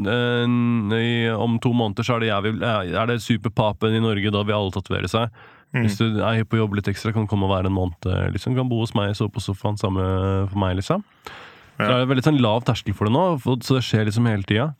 eh, 0.00 1.36
om 1.36 1.58
to 1.60 1.72
måneder 1.76 2.06
så 2.06 2.16
er 2.16 2.24
det, 2.24 2.30
jævlig, 2.30 2.54
er 2.64 3.10
det 3.10 3.20
superpapen 3.24 3.96
i 3.96 4.02
Norge, 4.04 4.32
da 4.32 4.44
vil 4.46 4.56
alle 4.56 4.76
tatovere 4.76 5.10
seg. 5.10 5.40
Hvis 5.72 5.98
du 6.00 6.18
er 6.24 6.42
på 6.50 6.58
jobb 6.58 6.74
litt 6.74 6.88
ekstra, 6.90 7.12
kan 7.14 7.26
du 7.26 7.30
komme 7.30 7.46
og 7.46 7.52
være 7.54 7.70
en 7.70 7.76
måned. 7.76 8.08
Liksom, 8.34 8.56
kan 8.58 8.68
bo 8.68 8.80
hos 8.82 8.94
meg, 8.98 9.12
sove 9.14 9.30
på 9.30 9.42
sofaen. 9.44 9.78
Samme 9.78 10.02
for 10.50 10.58
meg, 10.58 10.76
liksom. 10.80 11.04
Så 11.78 11.86
Ja. 11.86 11.94
er 11.96 12.04
det 12.04 12.08
veldig 12.10 12.24
sånn 12.26 12.40
lav 12.42 12.64
terskel 12.66 12.92
for 12.94 13.06
det 13.06 13.14
nå, 13.14 13.38
så 13.62 13.78
det 13.78 13.84
skjer 13.86 14.04
liksom 14.08 14.26
hele 14.26 14.42
tida. 14.42 14.74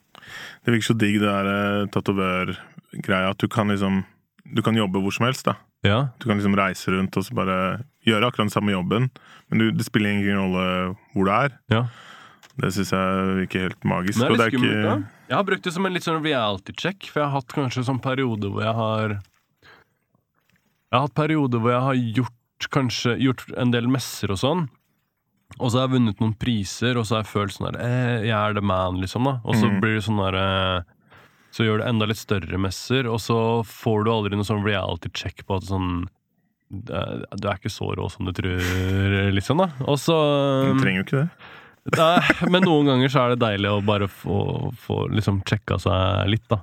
Det 0.66 0.74
virker 0.74 0.88
så 0.90 0.98
digg, 0.98 1.20
det 1.22 1.30
der 1.30 1.46
eh, 1.46 1.86
tatovørgreia. 1.94 3.30
At 3.30 3.38
du 3.38 3.48
kan 3.48 3.68
liksom 3.68 4.04
Du 4.52 4.62
kan 4.62 4.74
jobbe 4.74 4.98
hvor 4.98 5.12
som 5.14 5.26
helst, 5.26 5.44
da. 5.46 5.54
Ja. 5.84 6.08
Du 6.18 6.26
kan 6.26 6.36
liksom 6.40 6.56
reise 6.58 6.90
rundt 6.90 7.14
og 7.16 7.22
så 7.22 7.34
bare 7.36 7.84
gjøre 8.04 8.26
akkurat 8.26 8.48
den 8.48 8.50
samme 8.50 8.72
jobben. 8.72 9.10
Men 9.48 9.58
du, 9.58 9.70
det 9.70 9.84
spiller 9.86 10.10
ingen 10.10 10.36
rolle 10.40 10.96
hvor 11.14 11.24
du 11.24 11.30
er. 11.30 11.50
ja. 11.70 11.84
Det 12.60 12.72
syns 12.74 12.90
jeg 12.90 13.36
virker 13.46 13.60
helt 13.68 13.84
magisk. 13.84 14.18
Men 14.18 14.26
det 14.26 14.26
er 14.26 14.32
litt 14.32 14.40
er 14.40 14.50
skummelt, 14.58 14.84
da. 14.84 14.96
Jeg 15.30 15.36
har 15.38 15.44
brukt 15.46 15.62
det 15.64 15.72
som 15.72 15.86
en 15.86 15.94
litt 15.94 16.02
sånn 16.04 16.22
reality 16.24 16.72
check, 16.76 17.06
for 17.08 17.20
jeg 17.22 17.30
har 17.30 17.36
hatt 17.40 17.54
kanskje 17.54 17.84
sånn 17.86 18.00
periode 18.02 18.50
hvor 18.50 18.60
jeg 18.66 18.74
har 18.74 19.14
Jeg 20.90 20.98
har 20.98 21.06
hatt 21.06 21.14
perioder 21.14 21.62
hvor 21.62 21.70
jeg 21.70 21.86
har 21.86 21.98
gjort 22.18 22.68
kanskje 22.74 23.14
gjort 23.22 23.44
en 23.58 23.70
del 23.72 23.86
messer 23.90 24.32
og 24.34 24.40
sånn. 24.40 24.64
Og 25.58 25.70
så 25.70 25.78
har 25.78 25.86
jeg 25.86 25.94
vunnet 25.96 26.22
noen 26.22 26.34
priser, 26.38 26.98
og 26.98 27.06
så 27.06 27.16
har 27.16 27.24
jeg 27.24 27.32
følt 27.32 27.54
sånn 27.56 27.72
der 27.72 27.78
eh, 27.82 28.26
Jeg 28.28 28.36
er 28.36 28.54
the 28.54 28.62
man, 28.62 29.00
liksom. 29.02 29.26
da 29.26 29.38
Og 29.42 29.56
så 29.58 29.66
mm. 29.66 29.78
blir 29.82 29.96
det 29.96 30.04
sånn 30.06 30.20
der 30.22 30.38
eh, 30.38 31.16
Så 31.54 31.66
gjør 31.66 31.80
du 31.80 31.86
enda 31.88 32.06
litt 32.06 32.20
større 32.20 32.60
messer, 32.62 33.08
og 33.10 33.18
så 33.22 33.38
får 33.66 34.06
du 34.06 34.12
aldri 34.14 34.38
noen 34.38 34.46
sånn 34.46 34.62
reality 34.66 35.10
check 35.14 35.42
på 35.46 35.58
at 35.58 35.66
sånn 35.66 36.04
Du 36.70 36.92
er 36.94 37.56
ikke 37.56 37.72
så 37.72 37.90
rå 37.98 38.06
som 38.14 38.30
du 38.30 38.34
tror, 38.36 38.62
liksom. 39.34 39.62
da 39.62 39.70
Og 39.90 39.98
så 39.98 40.18
Du 40.70 40.84
trenger 40.84 41.02
jo 41.02 41.08
ikke 41.08 41.24
det. 41.24 41.50
Nei, 41.96 42.48
men 42.52 42.66
noen 42.66 42.90
ganger 42.92 43.10
så 43.10 43.24
er 43.24 43.34
det 43.34 43.42
deilig 43.42 43.70
å 43.72 43.82
bare 43.82 44.06
få, 44.12 44.70
få 44.78 45.06
liksom 45.10 45.40
sjekka 45.48 45.78
seg 45.80 46.28
litt, 46.30 46.44
da. 46.52 46.60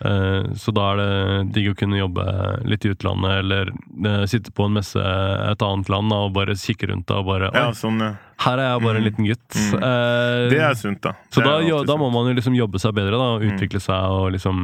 Eh, 0.00 0.52
Så 0.54 0.70
da 0.72 0.92
er 0.92 0.96
det 1.00 1.52
digg 1.54 1.72
å 1.72 1.76
kunne 1.78 1.98
jobbe 1.98 2.24
litt 2.70 2.84
i 2.86 2.92
utlandet, 2.94 3.32
eller 3.42 3.70
eh, 4.06 4.26
sitte 4.30 4.52
på 4.54 4.66
en 4.68 4.76
messe 4.78 4.98
et 5.02 5.62
annet 5.66 5.88
land 5.90 6.12
og 6.14 6.32
bare 6.36 6.54
kikke 6.54 6.86
rundt 6.92 7.10
og 7.10 7.26
bare 7.26 7.50
Ja, 7.52 7.70
sånn, 7.74 7.98
ja. 7.98 8.12
her 8.44 8.58
er 8.62 8.68
jeg 8.76 8.84
bare 8.84 8.96
en 9.02 9.04
liten 9.08 9.26
gutt. 9.26 9.48
Mm. 9.58 9.74
Eh, 9.82 10.48
Det 10.54 10.60
er 10.62 10.74
sunt, 10.78 11.00
da. 11.02 11.12
så 11.34 11.42
da, 11.42 11.58
jo, 11.66 11.82
da 11.84 11.96
må 11.98 12.06
sunt. 12.06 12.14
man 12.14 12.30
jo 12.30 12.34
liksom 12.38 12.54
jobbe 12.54 12.78
seg 12.78 12.94
bedre, 12.94 13.18
da, 13.18 13.26
og 13.34 13.42
Mm. 13.42 13.50
utvikle 13.58 13.80
seg 13.80 14.10
og 14.14 14.30
liksom 14.32 14.62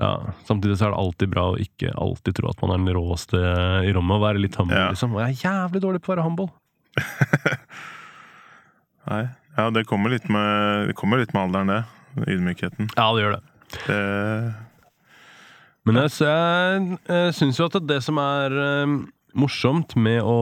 ja, 0.00 0.18
Samtidig 0.44 0.74
så 0.76 0.86
er 0.88 0.90
det 0.90 0.98
alltid 0.98 1.30
bra 1.30 1.44
å 1.52 1.56
ikke 1.56 1.92
alltid 1.94 2.34
tro 2.34 2.48
at 2.50 2.60
man 2.60 2.72
er 2.74 2.78
den 2.84 2.94
råeste 2.98 3.38
i 3.86 3.92
rommet, 3.94 4.16
og 4.18 4.22
være 4.26 4.40
litt 4.42 4.56
humble, 4.58 4.74
Ja. 4.74 4.88
liksom. 4.90 5.14
Og 5.14 5.20
jeg 5.22 5.30
er 5.30 5.42
jævlig 5.46 5.80
dårlig 5.80 6.02
på 6.02 6.10
å 6.10 6.16
være 6.16 6.24
humble. 6.26 6.50
Nei. 9.06 9.28
Ja, 9.56 9.70
det 9.70 9.84
kommer 9.86 10.10
litt 10.10 10.28
med, 10.28 10.88
det 10.88 10.94
kommer 10.98 11.18
litt 11.20 11.32
med 11.34 11.44
alderen, 11.46 11.70
det. 11.70 11.84
Ydmykheten. 12.34 12.88
Ja, 12.96 13.12
det 13.14 13.22
gjør 13.22 13.36
det. 13.36 13.42
Det, 13.86 14.54
Men 15.84 15.98
jeg, 16.00 16.10
jeg, 16.24 16.98
jeg 17.10 17.34
syns 17.36 17.58
jo 17.60 17.66
at 17.68 17.78
det 17.88 18.00
som 18.06 18.18
er 18.22 18.54
eh, 18.64 18.92
morsomt 19.36 19.96
med 20.00 20.22
å, 20.24 20.36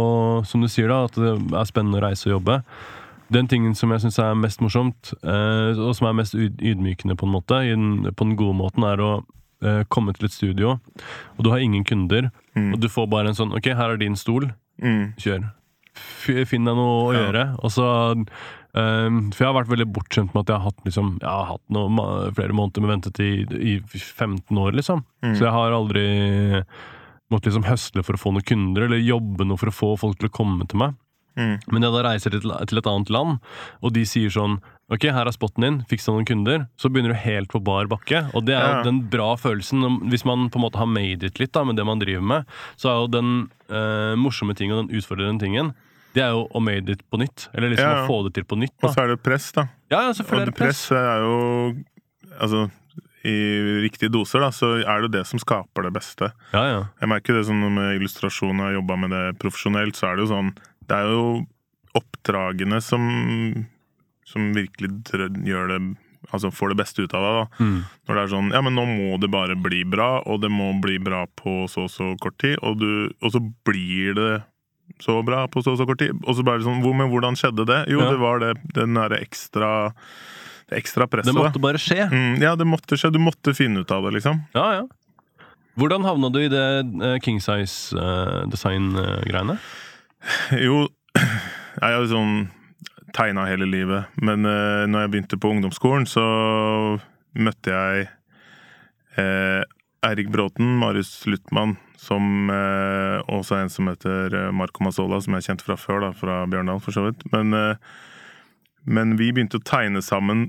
som 0.47 0.63
du 0.63 0.69
sier, 0.71 0.89
da, 0.93 1.05
at 1.09 1.17
det 1.19 1.33
er 1.59 1.69
spennende 1.71 1.99
å 1.99 2.05
reise 2.05 2.29
og 2.29 2.37
jobbe, 2.37 2.61
den 3.33 3.49
tingen 3.49 3.73
som 3.79 3.91
jeg 3.95 4.03
syns 4.05 4.19
er 4.21 4.35
mest 4.37 4.61
morsomt, 4.63 5.15
eh, 5.25 5.79
og 5.81 5.95
som 5.97 6.11
er 6.11 6.19
mest 6.21 6.37
ydmykende, 6.37 7.17
på 7.17 7.25
en 7.27 7.33
måte, 7.33 7.63
på 8.13 8.27
den 8.29 8.37
gode 8.37 8.59
måten, 8.59 8.85
er 8.85 9.01
å 9.01 9.13
eh, 9.65 9.83
komme 9.89 10.13
til 10.15 10.29
et 10.29 10.35
studio, 10.37 10.77
og 11.39 11.43
du 11.47 11.51
har 11.55 11.65
ingen 11.65 11.85
kunder, 11.89 12.31
Mm. 12.53 12.75
og 12.75 12.83
du 12.83 12.89
får 12.93 13.07
bare 13.09 13.31
en 13.31 13.37
sånn 13.39 13.55
Ok, 13.57 13.65
her 13.73 13.95
er 13.95 13.97
din 13.97 14.13
stol. 14.21 14.45
Mm. 14.85 15.15
Kjør. 15.17 15.47
Finn 16.45 16.67
deg 16.69 16.77
noe 16.77 16.99
å 17.07 17.15
gjøre. 17.17 17.45
Og 17.65 17.73
så 17.73 17.87
ehm, 18.77 19.21
For 19.33 19.45
jeg 19.45 19.53
har 19.53 19.59
vært 19.63 19.73
veldig 19.73 19.89
bortskjemt 19.93 20.35
med 20.35 20.45
at 20.45 20.53
jeg 20.53 20.59
har 20.61 20.67
hatt, 20.71 20.85
liksom, 20.87 21.13
jeg 21.21 21.29
har 21.29 21.49
hatt 21.53 21.65
noe, 21.69 22.33
flere 22.37 22.57
måneder 22.57 22.85
med 22.85 22.95
ventetid 22.97 23.53
i 23.59 23.79
15 23.85 24.59
år, 24.59 24.73
liksom. 24.79 25.05
Mm. 25.23 25.37
Så 25.37 25.47
jeg 25.47 25.53
har 25.53 25.77
aldri 25.77 26.07
måttet 27.33 27.53
liksom 27.53 27.69
høsle 27.69 28.05
for 28.05 28.19
å 28.19 28.21
få 28.21 28.35
noen 28.35 28.45
kunder, 28.45 28.87
eller 28.87 29.01
jobbe 29.01 29.47
noe 29.49 29.61
for 29.61 29.73
å 29.73 29.77
få 29.77 29.95
folk 30.01 30.21
til 30.21 30.29
å 30.29 30.37
komme 30.37 30.69
til 30.69 30.83
meg. 30.85 30.99
Mm. 31.39 31.55
Men 31.73 31.87
jeg 31.87 31.95
da 31.95 32.03
reiser 32.05 32.35
til, 32.35 32.53
til 32.69 32.81
et 32.83 32.89
annet 32.91 33.11
land, 33.15 33.39
og 33.81 33.95
de 33.97 34.05
sier 34.09 34.33
sånn 34.33 34.61
Ok, 34.93 35.07
her 35.09 35.25
er 35.25 35.33
spotten 35.33 35.65
din, 35.65 35.77
fiks 35.89 36.05
noen 36.11 36.27
kunder. 36.29 36.67
Så 36.77 36.91
begynner 36.93 37.15
du 37.15 37.21
helt 37.23 37.49
på 37.49 37.63
bar 37.65 37.87
bakke. 37.89 38.27
Og 38.37 38.45
det 38.45 38.53
er 38.53 38.61
jo 38.61 38.75
Ja. 38.75 38.83
den 38.85 38.99
bra 39.09 39.31
følelsen. 39.41 39.81
Hvis 40.11 40.27
man 40.29 40.51
på 40.51 40.59
en 40.61 40.65
måte 40.67 40.77
har 40.77 40.91
made 40.91 41.25
it 41.25 41.39
litt 41.41 41.53
da, 41.53 41.63
med 41.65 41.77
det 41.77 41.87
man 41.87 41.99
driver 42.03 42.21
med, 42.21 42.45
så 42.77 42.91
er 42.91 42.99
jo 43.01 43.09
den 43.09 43.31
eh, 43.71 44.13
morsomme 44.21 44.53
tingen 44.55 44.77
og 44.77 44.89
den 44.91 44.99
utfordrende 45.01 45.41
tingen 45.41 45.73
det 46.15 46.23
er 46.23 46.31
jo 46.35 46.43
å 46.53 46.61
made 46.61 46.93
it 46.93 47.03
på 47.11 47.19
nytt. 47.21 47.49
Eller 47.55 47.71
liksom 47.73 47.89
Ja, 47.89 47.97
ja. 47.97 48.05
å 48.05 48.09
få 48.11 48.19
det 48.27 48.35
til 48.35 48.45
på 48.45 48.59
nytt. 48.61 48.75
Og 48.83 48.93
så 48.95 49.03
er 49.05 49.09
det 49.15 49.23
press, 49.23 49.51
da. 49.53 49.67
Ja, 49.91 50.03
ja, 50.03 50.09
Og 50.11 50.17
selvfølgelig 50.19 50.43
er 50.43 50.51
det 50.53 50.59
press 50.59 50.83
press. 50.89 50.93
er 50.99 51.19
jo 51.27 51.85
Altså, 52.41 52.71
i 53.25 53.35
riktige 53.85 54.11
doser, 54.11 54.41
da, 54.41 54.49
så 54.51 54.73
er 54.83 55.03
det 55.05 55.13
det 55.13 55.27
som 55.29 55.39
skaper 55.39 55.85
det 55.87 55.93
beste. 55.95 56.33
Ja, 56.53 56.63
ja. 56.67 56.79
Jeg 57.01 57.09
merker 57.13 57.37
det 57.37 57.45
sånn 57.47 57.61
med 57.75 58.01
illustrasjon, 58.01 58.59
og 58.59 58.67
har 58.67 58.73
jobba 58.81 58.97
med 58.99 59.11
det 59.15 59.25
profesjonelt, 59.39 59.95
så 59.95 60.09
er 60.11 60.17
det 60.17 60.25
jo 60.27 60.33
sånn 60.35 60.53
Det 60.89 60.97
er 60.97 61.11
jo 61.13 61.47
oppdragene 61.95 62.81
som 62.83 63.05
som 64.25 64.53
virkelig 64.57 64.89
gjør 65.45 65.69
det 65.75 65.81
Altså 66.33 66.53
får 66.55 66.71
det 66.73 66.77
beste 66.79 67.03
ut 67.03 67.15
av 67.19 67.23
det. 67.27 67.33
da 67.59 67.65
Mm. 67.65 67.79
Når 68.09 68.15
det 68.15 68.23
er 68.23 68.31
sånn 68.33 68.53
Ja, 68.55 68.61
men 68.63 68.75
nå 68.79 68.85
må 68.87 69.21
det 69.21 69.31
bare 69.31 69.57
bli 69.57 69.83
bra, 69.85 70.23
og 70.25 70.41
det 70.41 70.51
må 70.51 70.81
bli 70.81 70.99
bra 70.99 71.27
på 71.37 71.69
så 71.69 71.85
og 71.85 71.91
så 71.91 72.17
kort 72.23 72.39
tid, 72.39 72.57
og, 72.63 72.79
du, 72.79 73.11
og 73.21 73.33
så 73.33 73.41
blir 73.67 74.15
det 74.15 74.43
så 75.03 75.19
bra 75.27 75.45
på 75.51 75.63
så 75.65 75.75
og 75.75 75.81
så 75.81 75.87
kort 75.89 75.99
tid. 76.03 76.15
Og 76.23 76.37
så 76.39 76.45
ble 76.47 76.55
det 76.61 76.67
sånn 76.67 76.83
Men 76.85 77.11
hvordan 77.11 77.37
skjedde 77.39 77.67
det? 77.67 77.81
Jo, 77.91 78.01
Ja. 78.05 78.11
det 78.13 78.21
var 78.23 78.39
det 78.43 78.53
den 78.77 78.95
derre 78.95 79.19
ekstra 79.23 79.93
Det 80.71 80.79
ekstra 80.79 81.09
presset, 81.11 81.33
Det 81.33 81.37
måtte 81.37 81.61
bare 81.61 81.81
skje. 81.83 82.07
Mm, 82.09 82.41
ja, 82.41 82.55
det 82.57 82.65
måtte 82.67 82.97
skje. 82.97 83.11
Du 83.13 83.19
måtte 83.21 83.53
finne 83.55 83.83
ut 83.83 83.91
av 83.91 84.07
det, 84.07 84.15
liksom. 84.17 84.45
Ja, 84.55 84.67
ja. 84.81 84.87
Hvordan 85.77 86.05
havna 86.05 86.31
du 86.33 86.39
i 86.41 86.49
det 86.53 86.65
uh, 87.03 87.19
king 87.25 87.41
size 87.41 87.97
eh, 87.97 88.47
design-greiene? 88.53 89.59
Jo, 90.61 90.87
jeg 91.19 91.97
har 91.97 92.07
sånn 92.09 92.51
tegna 93.17 93.47
hele 93.49 93.67
livet. 93.69 94.09
Men 94.21 94.45
uh, 94.47 94.85
når 94.89 95.07
jeg 95.07 95.13
begynte 95.15 95.41
på 95.41 95.53
ungdomsskolen, 95.53 96.05
så 96.09 96.25
møtte 97.33 97.73
jeg 97.73 98.09
eh, 99.17 99.63
Eirik 100.05 100.29
Bråten, 100.33 100.77
Marius 100.81 101.23
Luttmann, 101.29 101.77
som 102.03 102.51
eh, 102.51 103.21
også 103.31 103.61
en 103.61 103.71
som 103.71 103.91
heter 103.91 104.35
eh, 104.35 104.51
Marco 104.55 104.83
Mazzola, 104.83 105.21
som 105.23 105.37
jeg 105.39 105.47
kjente 105.47 105.67
fra 105.67 105.77
før, 105.79 106.01
da, 106.09 106.11
fra 106.17 106.41
Bjørndal, 106.51 106.81
for 106.83 106.95
så 106.95 107.07
vidt. 107.07 107.23
Men, 107.35 107.55
eh, 107.55 107.77
men 108.83 109.15
vi 109.21 109.31
begynte 109.31 109.61
å 109.61 109.67
tegne 109.67 110.03
sammen 110.03 110.49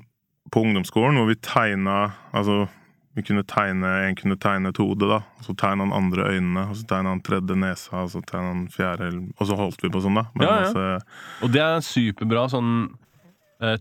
på 0.53 0.63
ungdomsskolen, 0.65 1.19
hvor 1.19 1.29
vi 1.29 1.37
tegna 1.45 1.97
Altså, 2.33 2.65
vi 3.13 3.21
kunne 3.21 3.43
tegne, 3.45 3.91
en 4.07 4.17
kunne 4.17 4.39
tegne 4.41 4.71
et 4.73 4.81
hode, 4.81 5.05
da. 5.05 5.19
Og 5.37 5.45
så 5.45 5.53
tegna 5.61 5.85
han 5.85 5.93
andre 5.93 6.31
øynene, 6.33 6.65
og 6.71 6.79
så 6.79 6.87
tegna 6.89 7.13
han 7.13 7.21
tredje 7.21 7.57
nesa, 7.61 8.01
og 8.01 8.09
så 8.09 8.23
tegna 8.25 8.49
han 8.55 8.65
fjerde 8.73 9.11
Og 9.37 9.45
så 9.45 9.57
holdt 9.59 9.85
vi 9.85 9.93
på 9.93 10.01
sånn, 10.01 10.17
da. 10.17 10.25
Men 10.33 10.47
Ja, 10.47 10.55
ja. 10.55 10.65
altså, 10.65 11.45
Og 11.45 11.53
det 11.53 11.61
er 11.61 11.85
superbra 11.85 12.47
sånn 12.49 12.73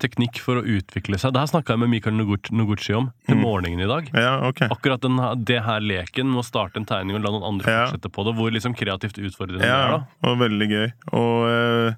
teknikk 0.01 0.39
for 0.43 0.61
å 0.61 0.65
utvikle 0.65 1.19
seg. 1.19 1.33
Det 1.35 1.41
her 1.43 1.51
snakka 1.51 1.75
jeg 1.75 1.83
med 1.83 1.91
Mikael 1.93 2.15
Noguchi, 2.17 2.95
om 2.95 3.11
til 3.27 3.37
Mm. 3.37 3.43
morgenen 3.43 3.81
i 3.85 3.89
dag. 3.91 4.11
ja, 4.15 4.35
okay. 4.49 4.69
Akkurat 4.69 5.01
den, 5.03 5.17
det 5.45 5.63
her 5.65 5.81
leken 5.81 6.29
med 6.31 6.43
å 6.43 6.47
starte 6.47 6.77
en 6.79 6.87
tegning 6.87 7.17
og 7.17 7.23
la 7.25 7.31
noen 7.35 7.49
andre 7.55 7.67
Ja. 7.73 7.87
fortsette 7.87 8.11
på 8.13 8.25
det. 8.25 8.35
Hvor 8.39 8.51
liksom 8.55 8.75
kreativt 8.79 9.19
utfordrende 9.19 9.65
Ja, 9.67 9.81
det 9.89 9.95
er. 9.95 9.99
da 10.23 10.31
og 10.31 10.39
veldig 10.39 10.69
gøy. 10.71 10.93
Og, 11.13 11.49
eh, 11.49 11.95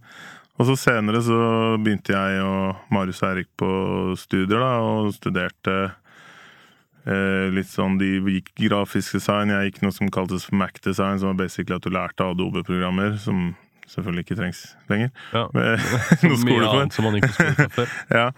og 0.59 0.67
så 0.67 0.77
senere 0.79 1.21
så 1.23 1.39
begynte 1.83 2.15
jeg 2.15 2.41
og 2.43 2.77
Marius 2.91 3.23
og 3.23 3.29
Eirik 3.37 3.49
på 3.59 4.17
studier, 4.17 4.59
da, 4.61 4.79
og 4.81 5.13
studerte 5.13 5.93
eh, 7.07 7.51
litt 7.53 7.67
sånn 7.69 7.99
De 7.99 8.19
gikk 8.21 8.55
grafisk 8.71 9.13
design, 9.13 9.49
jeg 9.53 9.73
gikk 9.73 9.83
noe 9.83 9.93
som 9.93 10.09
kaltes 10.09 10.51
Mac 10.53 10.81
design, 10.83 11.19
som 11.19 11.29
var 11.37 11.45
basically 11.45 11.77
at 11.77 11.83
du 11.83 11.91
lærte 11.91 12.25
Adobe-programmer, 12.25 13.19
som 13.19 13.55
selvfølgelig 13.91 14.27
ikke 14.27 14.37
trengs 14.39 14.61
lenger. 14.91 15.11
Ja. 15.35 15.47
Noe 16.25 16.39
skole 16.43 16.69
for. 16.69 16.93
som 16.95 17.09
man 17.09 17.19
ikke 17.21 17.33
før. 17.35 17.97
Ja. 18.21 18.29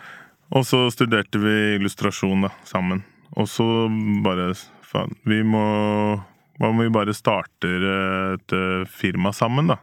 Og 0.55 0.63
så 0.67 0.85
studerte 0.95 1.41
vi 1.43 1.57
illustrasjon 1.77 2.47
da, 2.47 2.53
sammen. 2.69 3.03
Og 3.37 3.49
så 3.51 3.67
bare 4.25 4.53
Faen, 4.87 5.17
vi 5.27 5.41
må 5.43 5.63
Hva 6.61 6.69
om 6.71 6.79
vi 6.79 6.87
bare 6.95 7.13
starter 7.13 7.83
eh, 7.85 8.37
et 8.37 8.55
eh, 8.55 8.87
firma 8.89 9.33
sammen, 9.35 9.73
da? 9.73 9.81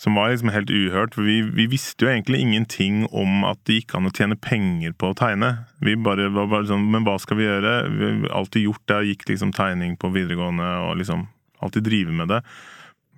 Som 0.00 0.16
var 0.16 0.32
liksom 0.32 0.48
helt 0.54 0.72
uhørt. 0.72 1.12
For 1.14 1.28
vi, 1.28 1.42
vi 1.44 1.66
visste 1.70 2.06
jo 2.06 2.10
egentlig 2.10 2.40
ingenting 2.40 3.04
om 3.12 3.44
at 3.44 3.60
det 3.68 3.82
gikk 3.82 3.94
an 3.98 4.08
å 4.08 4.14
tjene 4.16 4.38
penger 4.40 4.96
på 4.96 5.12
å 5.12 5.16
tegne. 5.18 5.52
Vi 5.84 5.94
bare 6.00 6.30
var 6.32 6.48
bare 6.50 6.70
sånn 6.70 6.88
Men 6.90 7.04
hva 7.04 7.18
skal 7.20 7.36
vi 7.38 7.46
gjøre? 7.46 7.74
Vi 7.92 8.08
har 8.08 8.24
alltid 8.40 8.64
gjort 8.64 8.86
det. 8.88 9.00
Gikk 9.10 9.28
liksom 9.28 9.52
tegning 9.54 9.98
på 10.00 10.10
videregående 10.16 10.70
og 10.88 10.96
liksom 11.02 11.28
alltid 11.60 11.84
drive 11.86 12.16
med 12.16 12.32
det. 12.32 12.40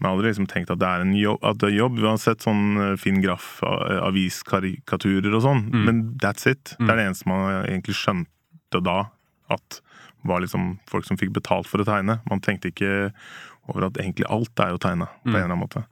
Men 0.02 0.10
aldri 0.10 0.32
liksom 0.32 0.48
tenkt 0.50 0.70
at 0.74 0.80
det 0.82 0.88
er 0.88 1.04
en 1.04 1.14
jobb. 1.14 1.38
At 1.46 1.58
det 1.62 1.68
er 1.70 1.76
jobb. 1.78 1.98
Vi 2.00 2.08
har 2.08 2.16
sett 2.18 2.42
sånn 2.42 2.62
eh, 2.82 2.96
Finn 2.98 3.20
Graff, 3.22 3.60
eh, 3.62 4.00
og 5.36 5.42
sånn, 5.44 5.60
Mm. 5.70 5.84
men 5.86 6.02
that's 6.18 6.46
it. 6.50 6.74
Det 6.80 6.90
er 6.90 6.96
det 6.98 7.06
eneste 7.06 7.26
man 7.30 7.64
egentlig 7.64 7.94
skjønte 7.94 8.82
da. 8.82 9.04
At 9.48 9.80
var 10.24 10.40
liksom 10.40 10.78
folk 10.90 11.04
som 11.06 11.16
fikk 11.16 11.32
betalt 11.32 11.66
for 11.70 11.78
å 11.78 11.84
tegne. 11.86 12.20
Man 12.28 12.40
tenkte 12.40 12.70
ikke 12.72 13.12
over 13.68 13.86
at 13.86 13.94
egentlig 13.94 14.26
alt 14.28 14.58
er 14.58 14.70
jo 14.74 14.78
tegna, 14.78 15.06
på 15.24 15.30
Mm. 15.30 15.34
en 15.36 15.42
eller 15.42 15.54
annen 15.54 15.60
måte. 15.68 15.84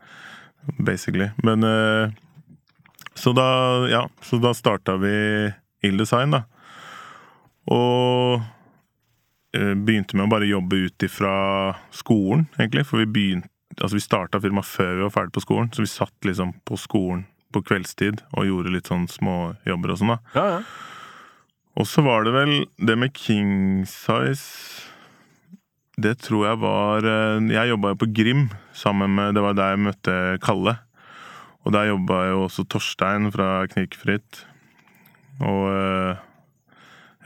Basically. 0.83 1.31
Men 1.44 1.62
eh, 1.64 2.11
Så 3.14 3.35
da, 3.35 3.87
ja, 3.88 4.09
så 4.23 4.40
da 4.40 4.53
starta 4.55 4.96
vi 4.99 5.53
Ilddesign, 5.83 6.31
da. 6.31 6.44
Og 7.68 8.40
begynte 9.53 10.14
med 10.14 10.27
å 10.29 10.31
bare 10.31 10.46
jobbe 10.49 10.87
ut 10.87 10.99
ifra 11.05 11.75
skolen, 11.90 12.46
egentlig. 12.59 12.87
For 12.87 12.99
vi 13.03 13.07
begynte 13.07 13.49
Altså 13.78 13.96
vi 13.96 14.02
starta 14.04 14.40
firmaet 14.42 14.66
før 14.66 14.96
vi 14.96 15.04
var 15.06 15.12
ferdig 15.14 15.35
på 15.37 15.44
skolen, 15.44 15.70
så 15.72 15.85
vi 15.85 15.90
satt 15.90 16.26
liksom 16.26 16.54
på 16.66 16.78
skolen 16.80 17.26
på 17.54 17.62
kveldstid 17.66 18.22
og 18.37 18.46
gjorde 18.46 18.72
litt 18.74 18.90
sånn 18.90 19.09
småjobber 19.11 19.94
og 19.94 20.00
sånn, 20.00 20.14
da. 20.14 20.18
Ja, 20.37 20.46
ja. 20.59 20.62
Og 21.78 21.87
så 21.88 22.02
var 22.04 22.26
det 22.26 22.35
vel 22.35 22.54
det 22.83 22.96
med 22.98 23.14
king 23.14 23.85
size 23.88 24.90
Det 25.94 26.16
tror 26.24 26.48
jeg 26.48 26.59
var 26.64 27.06
eh, 27.06 27.46
Jeg 27.54 27.70
jobba 27.70 27.92
jo 27.92 28.00
på 28.02 28.09
Grim 28.16 28.48
sammen 28.76 29.14
med 29.14 29.38
Det 29.38 29.44
var 29.44 29.54
der 29.54 29.76
jeg 29.76 29.85
møtte 29.87 30.16
Kalle. 30.42 30.74
Og 31.62 31.74
der 31.76 31.92
jobba 31.92 32.22
jo 32.30 32.42
også 32.48 32.64
Torstein 32.72 33.28
fra 33.33 33.66
Knirkefritt. 33.70 34.44
Og 35.44 35.66
eh, 35.70 36.20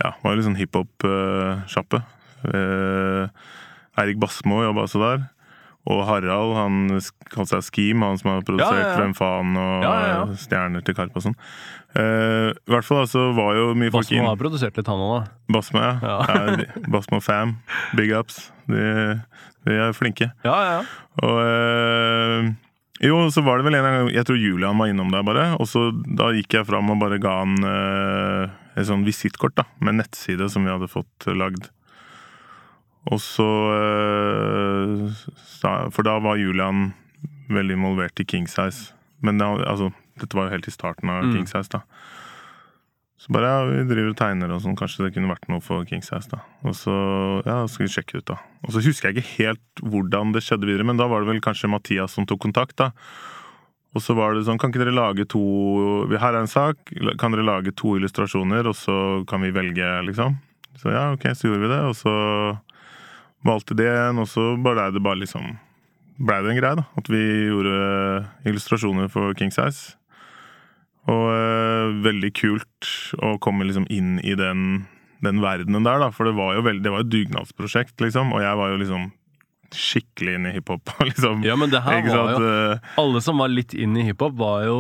ja, 0.03 0.11
var 0.21 0.33
jo 0.33 0.39
litt 0.39 0.49
sånn 0.49 0.59
hiphop-sjappe. 0.59 2.01
Eh, 2.51 3.45
Eirik 4.03 4.19
Basmo 4.19 4.59
jobba 4.65 4.89
også 4.89 5.03
der. 5.05 5.23
Og 5.93 6.01
Harald, 6.09 6.55
han 6.57 6.77
kalte 7.29 7.59
seg 7.59 7.67
Scheme, 7.69 8.07
han 8.09 8.17
som 8.17 8.31
har 8.33 8.45
produsert 8.47 8.73
Ja, 8.73 8.81
ja, 8.81 8.91
ja. 8.95 8.99
Hvem 9.03 9.13
faen 9.19 9.57
og. 9.61 10.35
Stjerner 10.41 10.85
til 10.87 10.97
Karp 10.97 11.17
og 11.19 11.27
sånn. 11.27 11.37
Uh, 11.95 12.51
I 12.57 12.73
hvert 12.73 12.87
fall 12.89 13.03
altså 13.05 13.29
var 13.37 13.53
jo 13.55 13.67
mye 13.79 13.93
folk 13.93 14.09
Basmo 14.09 14.17
inn. 14.17 14.27
har 14.27 14.39
produsert 14.41 14.79
litt, 14.81 14.89
han 14.91 15.03
òg, 15.05 15.13
da. 15.21 15.37
Basmo, 15.55 15.83
ja. 15.85 15.93
Ja. 16.03 16.57
Basmo 16.91 17.21
fam. 17.23 17.53
Big 18.01 18.11
ups. 18.17 18.47
De, 18.67 18.81
de 19.69 19.77
er 19.85 19.93
flinke. 19.95 20.31
Ja, 20.47 20.57
ja, 20.57 20.73
ja. 20.81 20.81
Og 21.23 21.37
uh, 21.45 22.49
Jo, 23.05 23.21
så 23.35 23.45
var 23.45 23.61
det 23.61 23.67
vel 23.69 23.77
en 23.77 23.85
gang 23.85 24.09
Jeg 24.15 24.25
tror 24.25 24.39
Julian 24.41 24.79
var 24.81 24.89
innom 24.91 25.13
der, 25.13 25.23
bare. 25.27 25.51
Og 25.61 25.69
så 25.69 25.91
da 26.17 26.33
gikk 26.35 26.57
jeg 26.57 26.67
fram 26.71 26.91
og 26.95 27.01
bare 27.03 27.21
ga 27.23 27.37
han 27.43 27.55
eh, 27.69 28.53
et 28.81 28.89
sånn 28.89 29.05
visittkort 29.07 29.61
med 29.85 29.99
nettside 30.01 30.49
som 30.51 30.65
vi 30.65 30.73
hadde 30.73 30.89
fått 30.91 31.27
lagd. 31.37 31.69
Og 33.13 33.21
så 33.21 33.45
eh, 35.05 35.89
For 35.93 36.07
da 36.07 36.19
var 36.25 36.39
Julian 36.41 36.93
veldig 37.53 37.77
involvert 37.77 38.21
i 38.21 38.25
King 38.29 38.47
Size. 38.49 38.93
Men 39.25 39.39
det, 39.41 39.47
altså, 39.69 39.91
dette 40.21 40.37
var 40.37 40.49
jo 40.49 40.55
helt 40.57 40.69
i 40.69 40.73
starten 40.75 41.11
av 41.13 41.25
Mm. 41.25 41.33
King 41.35 41.47
Size, 41.49 41.69
da. 41.73 41.83
Så 43.21 43.33
bare 43.33 43.49
ja, 43.49 43.61
vi 43.65 43.85
driver 43.89 44.11
og 44.13 44.17
tegner 44.21 44.51
og 44.53 44.61
sånn, 44.61 44.77
kanskje 44.77 45.07
det 45.07 45.15
kunne 45.15 45.31
vært 45.31 45.47
noe 45.49 45.63
for 45.65 45.85
King 45.89 46.03
Size, 46.05 46.29
da. 46.33 46.41
Og 46.65 46.75
så 46.77 46.93
ja, 47.47 47.63
skal 47.71 47.87
vi 47.87 47.93
sjekke 47.95 48.19
ut, 48.21 48.27
da. 48.29 48.37
Og 48.67 48.75
så 48.75 48.83
husker 48.85 49.09
jeg 49.11 49.17
ikke 49.17 49.37
helt 49.45 49.85
hvordan 49.85 50.33
det 50.35 50.43
skjedde 50.45 50.69
videre, 50.69 50.85
men 50.85 51.01
da 51.01 51.07
var 51.09 51.25
det 51.25 51.31
vel 51.33 51.41
kanskje 51.45 51.71
Mathias 51.73 52.13
som 52.17 52.27
tok 52.29 52.43
kontakt, 52.45 52.77
da. 52.77 52.91
Og 53.95 54.03
så 54.03 54.17
var 54.19 54.35
det 54.35 54.45
sånn, 54.45 54.59
kan 54.59 54.73
ikke 54.73 54.83
dere 54.83 54.93
lage 54.97 55.25
to 55.31 55.41
Her 56.11 56.35
er 56.35 56.41
en 56.43 56.51
sak, 56.51 56.77
kan 57.21 57.31
dere 57.33 57.47
lage 57.47 57.73
to 57.79 57.95
illustrasjoner, 57.97 58.67
og 58.67 58.75
så 58.77 58.97
kan 59.31 59.41
vi 59.41 59.53
velge, 59.55 59.89
liksom? 60.11 60.37
Så 60.83 60.91
ja, 60.91 61.13
ok, 61.15 61.29
så 61.33 61.47
gjorde 61.49 61.63
vi 61.63 61.71
det, 61.71 61.81
og 61.87 61.95
så 61.97 62.15
valgte 63.45 63.77
det 63.79 63.91
og 64.15 64.27
så 64.31 64.55
blei 64.61 64.91
det 64.95 65.05
bare 65.05 65.23
liksom 65.25 65.55
Blei 66.15 66.37
det 66.45 66.53
en 66.53 66.59
greie, 66.61 66.77
da. 66.79 66.85
At 66.95 67.09
vi 67.11 67.21
gjorde 67.49 67.79
illustrasjoner 68.47 69.09
for 69.11 69.35
King 69.35 69.51
Size. 69.51 69.97
Og 71.11 71.25
eh, 71.33 71.89
veldig 72.05 72.31
kult 72.39 72.91
å 73.19 73.33
komme 73.43 73.67
liksom 73.67 73.89
inn 73.91 74.21
i 74.23 74.37
den, 74.39 74.85
den 75.27 75.43
verdenen 75.43 75.83
der, 75.83 75.99
da. 76.05 76.13
For 76.15 76.31
det 76.31 76.37
var 76.39 76.55
jo 76.55 76.63
veldig, 76.69 76.85
det 76.87 76.93
var 76.95 77.03
et 77.03 77.11
dugnadsprosjekt, 77.11 77.97
liksom. 77.99 78.31
Og 78.31 78.45
jeg 78.47 78.61
var 78.61 78.71
jo 78.71 78.79
liksom 78.85 79.09
skikkelig 79.75 80.37
inne 80.39 80.53
i 80.53 80.61
hiphop. 80.61 80.95
liksom. 81.11 81.43
Ja, 81.43 81.59
men 81.59 81.75
det 81.75 81.83
her 81.83 82.07
var 82.07 82.39
jo 82.39 82.53
Alle 83.03 83.25
som 83.27 83.43
var 83.43 83.51
litt 83.51 83.75
inn 83.75 83.99
i 83.99 84.07
hiphop, 84.07 84.39
var 84.39 84.63
jo 84.69 84.79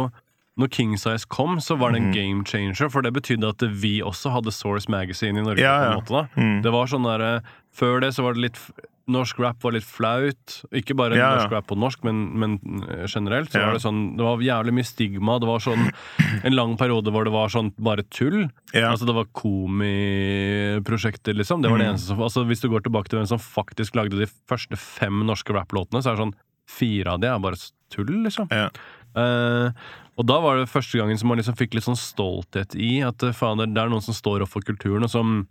Når 0.56 0.68
King 0.70 0.96
Size 0.96 1.26
kom, 1.28 1.56
så 1.58 1.76
var 1.76 1.90
det 1.92 2.00
Mhm. 2.02 2.06
en 2.06 2.12
game 2.14 2.44
changer, 2.44 2.88
for 2.90 3.02
det 3.02 3.12
betydde 3.12 3.48
at 3.48 3.60
vi 3.74 4.00
også 4.00 4.30
hadde 4.30 4.52
Source 4.52 4.88
Magazine 4.88 5.36
i 5.38 5.42
Norge. 5.42 5.58
Ja, 5.58 5.90
på 5.90 5.92
en 5.92 6.04
måte 6.04 6.28
Mm. 6.36 6.62
Det 6.62 6.70
var 6.72 6.86
sånn 6.86 7.02
der, 7.04 7.42
Før 7.74 8.00
det 8.00 8.14
så 8.14 8.22
var 8.22 8.34
det 8.34 8.40
litt 8.42 8.58
Norsk 9.06 9.38
rap 9.38 9.62
var 9.62 9.72
litt 9.72 9.84
flaut. 9.84 10.64
Ikke 10.72 10.94
bare 10.96 11.14
Ja, 11.14 11.34
ja. 11.34 11.36
norsk 11.36 11.50
rap 11.52 11.66
på 11.66 11.76
norsk, 11.76 12.02
men, 12.04 12.38
men 12.38 12.58
eh, 12.88 13.06
generelt. 13.06 13.50
Så 13.50 13.58
Ja. 13.60 13.66
var 13.66 13.72
Det 13.74 13.82
sånn 13.82 14.16
Det 14.16 14.22
var 14.24 14.38
jævlig 14.38 14.72
mye 14.72 14.84
stigma. 14.86 15.38
Det 15.40 15.46
var 15.46 15.58
sånn 15.58 15.92
en 16.44 16.52
lang 16.56 16.76
periode 16.78 17.10
hvor 17.12 17.24
det 17.24 17.32
var 17.32 17.48
sånn 17.48 17.74
bare 17.78 18.02
tull. 18.08 18.48
ja. 18.72 18.90
Altså 18.92 19.04
Det 19.04 19.14
var 19.14 19.26
komiprosjekter, 19.34 21.34
liksom. 21.34 21.62
Det 21.62 21.70
var 21.70 21.78
det 21.78 21.86
Mm. 21.86 21.94
eneste 21.94 22.06
som 22.08 22.18
Altså 22.20 22.46
Hvis 22.46 22.60
du 22.60 22.68
går 22.68 22.80
tilbake 22.82 23.08
til 23.08 23.18
hvem 23.18 23.26
som 23.28 23.38
faktisk 23.38 23.94
lagde 23.94 24.16
de 24.18 24.26
første 24.48 24.76
fem 24.78 25.24
norske 25.26 25.52
rapplåtene, 25.52 26.02
så 26.02 26.12
er 26.12 26.16
det 26.16 26.24
sånn 26.24 26.34
Fire 26.66 27.08
av 27.12 27.20
de 27.20 27.26
er 27.26 27.38
bare 27.38 27.56
tull, 27.90 28.24
liksom. 28.24 28.48
Ja. 28.50 28.70
Eh, 29.14 29.70
og 30.16 30.26
da 30.26 30.38
var 30.40 30.56
det 30.60 30.68
første 30.70 30.98
gangen 31.00 31.18
som 31.18 31.28
man 31.28 31.38
liksom 31.40 31.56
fikk 31.58 31.74
litt 31.74 31.84
sånn 31.88 31.98
stolthet 31.98 32.74
i 32.78 33.00
at 33.02 33.22
eh, 33.22 33.32
faen, 33.34 33.58
det 33.58 33.80
er 33.82 33.88
noen 33.90 34.02
som 34.04 34.14
står 34.14 34.42
opp 34.46 34.52
for 34.54 34.60
kulturen, 34.62 35.02
og 35.04 35.10
som 35.10 35.46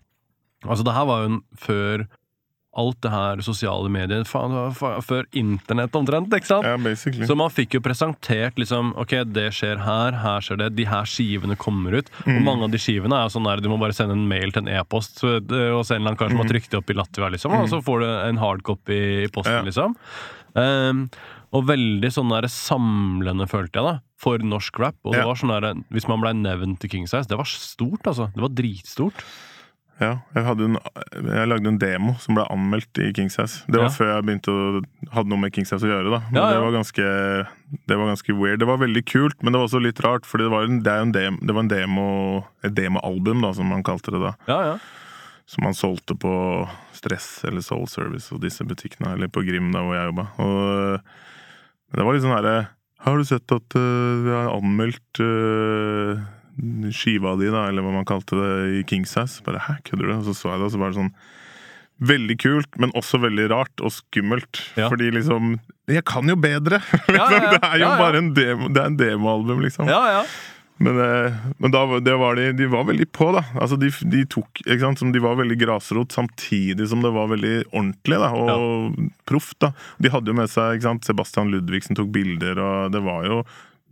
Altså, 0.63 0.85
det 0.87 0.93
her 0.95 1.03
var 1.09 1.23
jo 1.25 1.25
en, 1.33 1.41
før 1.59 2.05
alt 2.79 3.01
det 3.03 3.09
her 3.11 3.41
sosiale 3.43 3.89
medier 3.91 4.23
faen, 4.25 4.53
var 4.79 5.01
Før 5.03 5.25
internett 5.35 5.93
omtrent, 5.93 6.31
ikke 6.33 6.47
sant? 6.47 6.63
ja, 6.65 6.77
basically. 6.81 7.27
Så 7.27 7.35
man 7.37 7.51
fikk 7.53 7.75
jo 7.75 7.81
presentert 7.83 8.55
liksom 8.57 8.93
Ok, 8.97 9.11
det 9.29 9.49
skjer 9.53 9.77
her, 9.83 10.15
her 10.23 10.39
skjer 10.41 10.57
det, 10.63 10.69
de 10.79 10.85
her 10.89 11.03
skivene 11.05 11.57
kommer 11.59 11.99
ut. 11.99 12.09
Og 12.23 12.31
Mm. 12.31 12.43
mange 12.47 12.63
av 12.63 12.71
de 12.71 12.79
skivene 12.81 13.13
er 13.19 13.27
jo 13.27 13.33
sånn 13.35 13.43
der 13.45 13.61
du 13.61 13.67
må 13.69 13.77
bare 13.77 13.93
sende 13.93 14.15
en 14.15 14.25
mail 14.31 14.51
til 14.55 14.63
en 14.63 14.71
e-post 14.79 15.19
hos 15.21 15.43
og 15.51 15.83
se 15.85 15.93
en 15.95 16.01
eller 16.01 16.13
annen 16.13 16.17
kar 16.17 16.29
som 16.31 16.37
har 16.41 16.49
trykt 16.49 16.71
det 16.71 16.79
opp 16.79 16.89
i 16.89 16.97
Latvia, 16.97 17.29
liksom, 17.35 17.51
og 17.59 17.67
så 17.69 17.83
får 17.83 17.99
du 17.99 18.07
en 18.29 18.37
hardcopy 18.41 19.01
i 19.25 19.27
posten, 19.27 19.53
Mm. 19.53 19.59
Ja. 19.59 19.67
liksom. 19.67 19.95
Ehm, 20.55 21.09
og 21.53 21.67
veldig 21.69 22.09
sånn 22.11 22.31
der 22.33 22.47
samlende, 22.49 23.45
følte 23.47 23.77
jeg, 23.79 23.85
da, 23.85 23.95
for 24.17 24.37
norsk 24.41 24.79
rap. 24.81 24.95
Og 25.05 25.13
det 25.13 25.21
Ja. 25.21 25.25
var 25.29 25.35
sånn 25.35 25.53
der, 25.61 25.73
Hvis 25.93 26.07
man 26.09 26.19
blei 26.21 26.33
nevnt 26.33 26.79
til 26.79 26.89
King 26.89 27.05
Size, 27.07 27.27
det 27.29 27.37
var 27.37 27.45
stort, 27.45 28.01
altså. 28.09 28.31
Det 28.33 28.41
var 28.41 28.49
dritstort. 28.49 29.23
Ja, 30.01 30.23
jeg, 30.33 30.43
hadde 30.43 30.65
en, 30.65 30.77
jeg 31.13 31.47
lagde 31.47 31.67
en 31.69 31.77
demo 31.77 32.15
som 32.19 32.33
ble 32.35 32.43
anmeldt 32.49 32.97
i 32.99 33.11
Kings 33.13 33.35
House. 33.37 33.61
Det 33.69 33.77
var 33.77 33.85
Ja. 33.85 33.93
før 33.93 34.09
jeg 34.15 34.25
begynte 34.25 34.49
å 34.49 34.81
hadde 35.13 35.29
noe 35.29 35.37
med 35.37 35.53
Kings 35.53 35.69
House 35.69 35.83
å 35.85 35.87
gjøre. 35.87 36.09
da 36.09 36.19
Men 36.31 36.41
Ja, 36.41 36.49
ja. 36.49 36.53
Det, 36.57 36.63
var 36.63 36.71
ganske, 36.73 37.47
det 37.87 37.97
var 37.97 38.07
ganske 38.09 38.33
weird. 38.35 38.59
Det 38.59 38.67
var 38.67 38.77
veldig 38.81 39.05
kult, 39.05 39.37
men 39.43 39.53
det 39.53 39.59
var 39.61 39.67
også 39.67 39.83
litt 39.83 40.01
rart. 40.01 40.25
For 40.25 40.39
det 40.39 40.49
var 40.49 40.63
en, 40.65 40.81
det 40.81 40.91
en 40.91 41.11
dem, 41.13 41.37
det 41.45 41.53
var 41.53 41.61
en 41.61 41.67
demo 41.69 42.45
Et 42.63 42.73
demoalbum, 42.73 43.41
da, 43.45 43.53
som 43.53 43.67
man 43.69 43.83
kalte 43.83 44.09
det 44.11 44.19
da. 44.19 44.33
Ja, 44.47 44.59
ja. 44.73 44.77
Som 45.45 45.63
man 45.65 45.73
solgte 45.73 46.17
på 46.17 46.67
Stress 46.93 47.43
eller 47.45 47.61
Soul 47.61 47.85
Service 47.87 48.31
og 48.33 48.41
disse 48.41 48.65
butikkene. 48.65 49.13
Eller 49.13 49.27
på 49.27 49.45
Grim, 49.45 49.71
da 49.71 49.79
hvor 49.83 49.93
jeg 49.93 50.09
jobba. 50.11 50.27
Og, 50.39 51.01
men 51.93 52.01
det 52.01 52.05
var 52.07 52.15
litt 52.17 52.25
sånn 52.25 52.33
herre 52.33 52.55
Har 53.05 53.19
du 53.19 53.27
sett 53.29 53.53
at 53.53 53.77
uh, 53.77 54.23
vi 54.25 54.33
har 54.33 54.49
anmeldt 54.49 55.21
uh, 55.21 56.23
skiva 56.93 57.35
di, 57.37 57.51
da, 57.53 57.67
eller 57.69 57.85
hva 57.85 57.93
man 57.93 58.07
kalte 58.09 58.37
det, 58.37 58.51
i 58.79 58.83
Kings 58.89 59.13
House? 59.17 59.43
Bare 59.45 59.61
hæ, 59.61 59.77
kødder 59.85 60.09
du? 60.09 60.15
Og 60.17 60.27
så 60.27 60.35
så 60.37 60.51
jeg 60.51 60.61
det, 60.61 60.67
og 60.67 60.73
så 60.73 60.81
var 60.81 60.93
det 60.93 61.01
sånn 61.01 61.15
Veldig 62.03 62.35
kult, 62.41 62.79
men 62.81 62.91
også 62.97 63.19
veldig 63.21 63.45
rart 63.51 63.81
og 63.85 63.93
skummelt. 63.93 64.57
Ja. 64.75 64.89
Fordi 64.91 65.11
liksom 65.13 65.53
Jeg 65.87 66.03
kan 66.09 66.27
jo 66.27 66.35
bedre! 66.35 66.81
Ja, 67.13 67.27
ja, 67.29 67.37
ja. 67.37 67.51
det 67.53 67.69
er 67.69 67.77
jo 67.83 67.91
bare 68.01 68.19
en 68.19 68.33
demo, 68.35 68.71
det 68.73 68.81
er 68.81 68.89
en 68.89 68.97
demoalbum, 68.99 69.61
liksom. 69.63 69.87
ja, 69.87 70.01
ja. 70.17 70.25
Men, 70.81 70.97
eh, 70.99 71.33
men 71.61 71.71
da, 71.71 71.83
var- 71.85 72.01
det 72.03 72.15
var 72.17 72.35
de, 72.35 72.47
de 72.57 72.65
var 72.67 72.83
veldig 72.87 73.05
på, 73.13 73.27
da. 73.35 73.43
Altså, 73.61 73.77
de, 73.79 73.91
de 74.09 74.23
tok 74.25 74.63
sant? 74.81 74.99
Som 74.99 75.11
De 75.13 75.19
var 75.23 75.35
veldig 75.39 75.57
grasrot, 75.61 76.11
samtidig 76.11 76.87
som 76.89 77.03
det 77.05 77.11
var 77.13 77.27
veldig 77.31 77.53
ordentlig 77.71 78.17
da, 78.19 78.31
og 78.33 78.97
proft. 79.29 79.59
da. 79.63 79.69
De 80.01 80.09
hadde 80.11 80.33
jo 80.33 80.37
med 80.41 80.49
seg 80.51 80.81
sant? 80.83 81.05
Sebastian 81.05 81.51
Ludvigsen 81.53 81.95
tok 81.95 82.09
bilder, 82.11 82.59
og 82.59 82.91
det 82.95 83.03
var 83.05 83.27
jo 83.29 83.43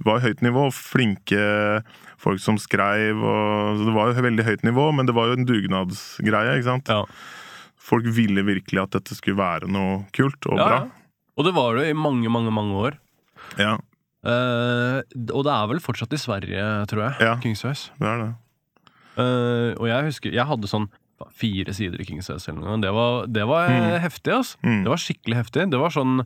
var 0.03 0.23
høyt 0.23 0.41
nivå. 0.41 0.65
Flinke 0.73 1.83
folk 2.21 2.41
som 2.41 2.57
skreiv. 2.57 3.21
Og, 3.21 3.77
så 3.77 3.85
det 3.85 3.93
var 3.95 4.09
jo 4.11 4.25
veldig 4.25 4.47
høyt 4.47 4.65
nivå, 4.65 4.87
men 4.97 5.05
det 5.05 5.13
var 5.17 5.29
jo 5.29 5.37
en 5.37 5.45
dugnadsgreie. 5.47 6.57
ikke 6.57 6.69
sant? 6.71 6.89
ja. 6.89 7.05
Folk 7.81 8.05
ville 8.13 8.43
virkelig 8.45 8.79
at 8.81 8.93
dette 8.97 9.15
skulle 9.17 9.37
være 9.41 9.67
noe 9.69 10.03
kult 10.15 10.45
og 10.49 10.57
ja, 10.57 10.65
bra. 10.65 10.81
ja. 10.81 11.23
Og 11.37 11.45
det 11.47 11.53
var 11.55 11.75
det 11.79 11.87
i 11.89 11.95
mange, 11.97 12.29
mange, 12.33 12.51
mange 12.53 12.77
år. 12.77 12.97
Ja, 13.59 13.77
Eh, 14.21 15.01
og 15.33 15.45
det 15.47 15.53
er 15.53 15.69
vel 15.71 15.81
fortsatt 15.81 16.13
i 16.13 16.21
Sverige, 16.21 16.65
tror 16.91 17.05
jeg. 17.07 17.13
Ja. 17.25 17.35
King 17.41 17.57
det 17.57 18.07
er 18.07 18.25
det. 18.25 18.31
Uh, 19.11 19.75
og 19.75 19.89
jeg 19.89 20.05
husker 20.07 20.31
Jeg 20.31 20.47
hadde 20.47 20.69
sånn 20.71 20.85
fire 21.35 21.73
sider 21.75 22.01
i 22.01 22.05
Kingsways 22.07 22.47
eller 22.49 22.63
noe. 22.63 22.79
Det 22.81 22.91
var, 22.95 23.27
det 23.29 23.43
var 23.49 23.69
mm. 23.69 23.87
heftig, 24.01 24.33
altså. 24.33 24.57
Mm. 24.65 24.79
Det 24.85 24.93
var 24.93 25.01
skikkelig 25.03 25.37
heftig. 25.37 25.65
Det 25.69 25.81
var 25.81 25.93
sånn 25.93 26.23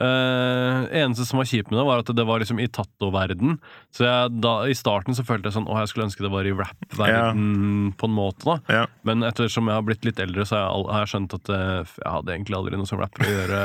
eh, 0.00 1.02
Eneste 1.02 1.26
som 1.28 1.40
var 1.40 1.48
kjipt 1.48 1.70
med 1.70 1.80
det, 1.80 1.86
var 1.88 2.02
at 2.02 2.12
det 2.16 2.24
var 2.28 2.42
liksom 2.42 2.60
i 2.62 2.68
tatto-verden. 2.70 3.58
Så 3.94 4.06
jeg, 4.06 4.32
da, 4.44 4.54
i 4.68 4.76
starten 4.76 5.16
så 5.16 5.24
følte 5.26 5.50
jeg 5.50 5.56
sånn 5.58 5.68
Å, 5.68 5.78
jeg 5.82 5.92
skulle 5.92 6.06
ønske 6.08 6.24
det 6.24 6.32
var 6.32 6.48
i 6.48 6.54
rap-verden 6.56 7.92
på 7.98 8.08
en 8.08 8.16
måte, 8.16 8.46
da. 8.48 8.56
yeah. 8.72 8.90
Men 9.06 9.26
ettersom 9.26 9.68
jeg 9.68 9.78
har 9.78 9.86
blitt 9.86 10.06
litt 10.08 10.22
eldre, 10.22 10.46
så 10.48 10.58
har 10.58 10.64
jeg, 10.64 10.86
har 10.92 11.04
jeg 11.04 11.12
skjønt 11.14 11.36
at 11.38 11.52
uh, 11.52 11.94
jeg 11.98 12.14
hadde 12.16 12.36
egentlig 12.36 12.58
aldri 12.58 12.80
noe 12.80 12.88
som 12.88 13.02
rapper 13.02 13.26
å 13.26 13.32
gjøre. 13.32 13.60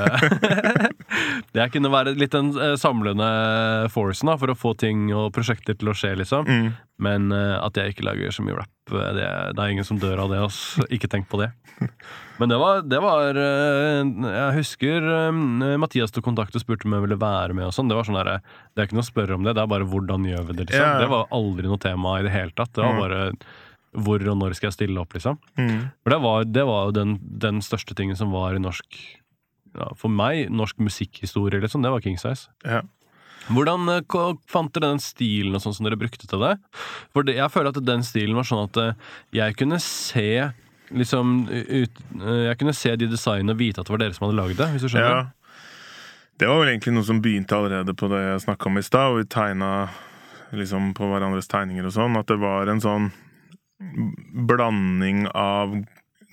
det 1.56 1.70
kunne 1.74 1.94
være 1.94 2.16
litt 2.18 2.36
den 2.36 2.52
eh, 2.56 2.76
samlende 2.80 3.30
forcen 3.94 4.32
da, 4.32 4.38
for 4.40 4.52
å 4.52 4.58
få 4.58 4.74
ting 4.80 5.08
og 5.16 5.32
prosjekter 5.36 5.78
til 5.78 5.92
å 5.92 5.96
skje, 5.98 6.16
liksom. 6.22 6.48
Mm. 6.48 6.70
Men 7.00 7.32
eh, 7.32 7.56
at 7.62 7.78
jeg 7.78 7.94
ikke 7.94 8.06
lager 8.08 8.32
så 8.34 8.42
mye 8.42 8.56
rap, 8.58 8.72
eh, 8.90 9.12
det, 9.14 9.26
det 9.54 9.62
er 9.62 9.70
ingen 9.74 9.86
som 9.86 10.00
dør 10.02 10.24
av 10.24 10.32
det. 10.34 10.40
ass. 10.48 10.60
Ikke 10.90 11.10
tenk 11.12 11.28
på 11.30 11.38
det. 11.44 11.52
Men 12.40 12.50
det 12.50 12.58
var, 12.58 12.80
det 12.86 13.00
var 13.02 13.38
eh, 13.38 14.02
Jeg 14.26 14.56
husker 14.56 15.06
Mathias 15.78 16.12
tok 16.14 16.26
kontakt 16.26 16.56
og 16.58 16.62
spurte 16.64 16.86
om 16.90 16.96
jeg 16.98 17.04
ville 17.06 17.20
være 17.22 17.54
med. 17.58 17.68
og 17.70 17.74
sånn 17.76 17.90
Det 17.90 17.98
var 17.98 18.06
sånn 18.08 18.18
der, 18.18 18.42
det 18.74 18.82
er 18.82 18.90
ikke 18.90 18.98
noe 18.98 19.06
å 19.06 19.10
spørre 19.12 19.38
om 19.38 19.46
det, 19.46 19.54
det 19.58 19.62
er 19.64 19.70
bare 19.76 19.86
hvordan 19.90 20.26
gjør 20.26 20.48
vi 20.50 20.58
det. 20.58 20.66
liksom 20.72 20.82
Ja, 20.86 20.92
ja. 20.96 21.00
Det 21.06 21.10
var 21.14 21.30
aldri 21.38 21.70
noe 21.70 21.82
tema 21.86 22.16
i 22.20 22.26
det 22.26 22.34
hele 22.34 22.54
tatt. 22.58 22.74
Det 22.74 22.82
var 22.86 22.98
Mm. 22.98 23.04
bare 23.06 23.22
hvor 23.98 24.22
og 24.30 24.38
når 24.38 24.54
skal 24.58 24.68
jeg 24.68 24.76
stille 24.78 25.00
opp, 25.02 25.14
liksom. 25.18 25.38
Mm. 25.58 25.78
For 26.04 26.14
det 26.14 26.20
var, 26.22 26.44
det 26.46 26.66
var 26.70 26.90
jo 26.90 26.92
den, 26.98 27.16
den 27.46 27.62
største 27.66 27.96
tingen 27.98 28.18
som 28.20 28.30
var 28.36 28.54
i 28.58 28.60
norsk 28.62 28.98
ja, 29.78 29.88
For 29.98 30.10
meg, 30.10 30.50
norsk 30.54 30.78
musikkhistorie, 30.82 31.62
liksom. 31.62 31.82
Det 31.86 31.90
var 31.94 32.02
King 32.02 32.18
Size. 32.18 32.50
Ja. 32.66 32.82
Hvordan 33.54 33.90
eh, 33.94 34.38
fant 34.52 34.74
dere 34.76 34.92
den 34.94 35.04
stilen 35.04 35.56
og 35.58 35.64
sånn 35.64 35.76
som 35.78 35.88
dere 35.88 36.00
brukte 36.00 36.28
til 36.30 36.44
det? 36.44 36.56
For 37.16 37.28
jeg 37.32 37.54
føler 37.54 37.74
at 37.74 37.82
den 37.88 38.06
stilen 38.06 38.38
var 38.38 38.48
sånn 38.48 38.66
at 38.68 38.80
eh, 38.84 39.12
jeg 39.40 39.58
kunne 39.60 39.80
se 39.84 40.30
liksom 40.96 41.34
ut, 41.52 42.04
eh, 42.22 42.44
Jeg 42.48 42.60
kunne 42.62 42.76
se 42.76 42.96
de 42.96 43.10
designene 43.12 43.56
og 43.56 43.60
vite 43.60 43.82
at 43.82 43.90
det 43.90 43.96
var 43.96 44.04
dere 44.04 44.16
som 44.16 44.28
hadde 44.28 44.40
lagd 44.40 44.60
det, 44.60 44.70
hvis 44.74 44.86
du 44.86 44.92
skjønner? 44.92 45.28
Ja. 45.28 45.58
Det 46.38 46.48
var 46.48 46.60
vel 46.62 46.70
egentlig 46.70 46.94
noe 46.94 47.08
som 47.08 47.22
begynte 47.24 47.58
allerede 47.58 47.96
på 47.98 48.10
det 48.12 48.20
jeg 48.22 48.44
snakka 48.46 48.70
om 48.70 48.78
i 48.78 48.86
stad. 48.86 49.14
Og 49.14 49.24
vi 49.24 49.30
tegna 49.34 49.72
liksom 50.56 50.92
på 50.98 51.08
hverandres 51.10 51.50
tegninger 51.50 51.88
og 51.90 51.96
sånn. 51.96 52.18
At 52.20 52.30
det 52.30 52.38
var 52.40 52.70
en 52.70 52.84
sånn 52.84 53.08
blanding 54.48 55.26
av 55.34 55.74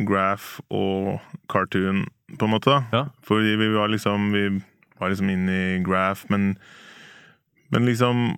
graph 0.04 0.60
og 0.74 1.22
cartoon, 1.52 2.04
på 2.36 2.46
en 2.46 2.52
måte. 2.52 2.76
Ja. 2.92 3.06
Fordi 3.24 3.56
vi 3.60 3.68
var 3.74 3.88
liksom 3.92 4.32
Vi 4.32 4.44
var 4.98 5.10
liksom 5.10 5.30
inne 5.30 5.52
i 5.52 5.82
graph, 5.82 6.24
men 6.28 6.56
Men 7.74 7.90
liksom 7.90 8.28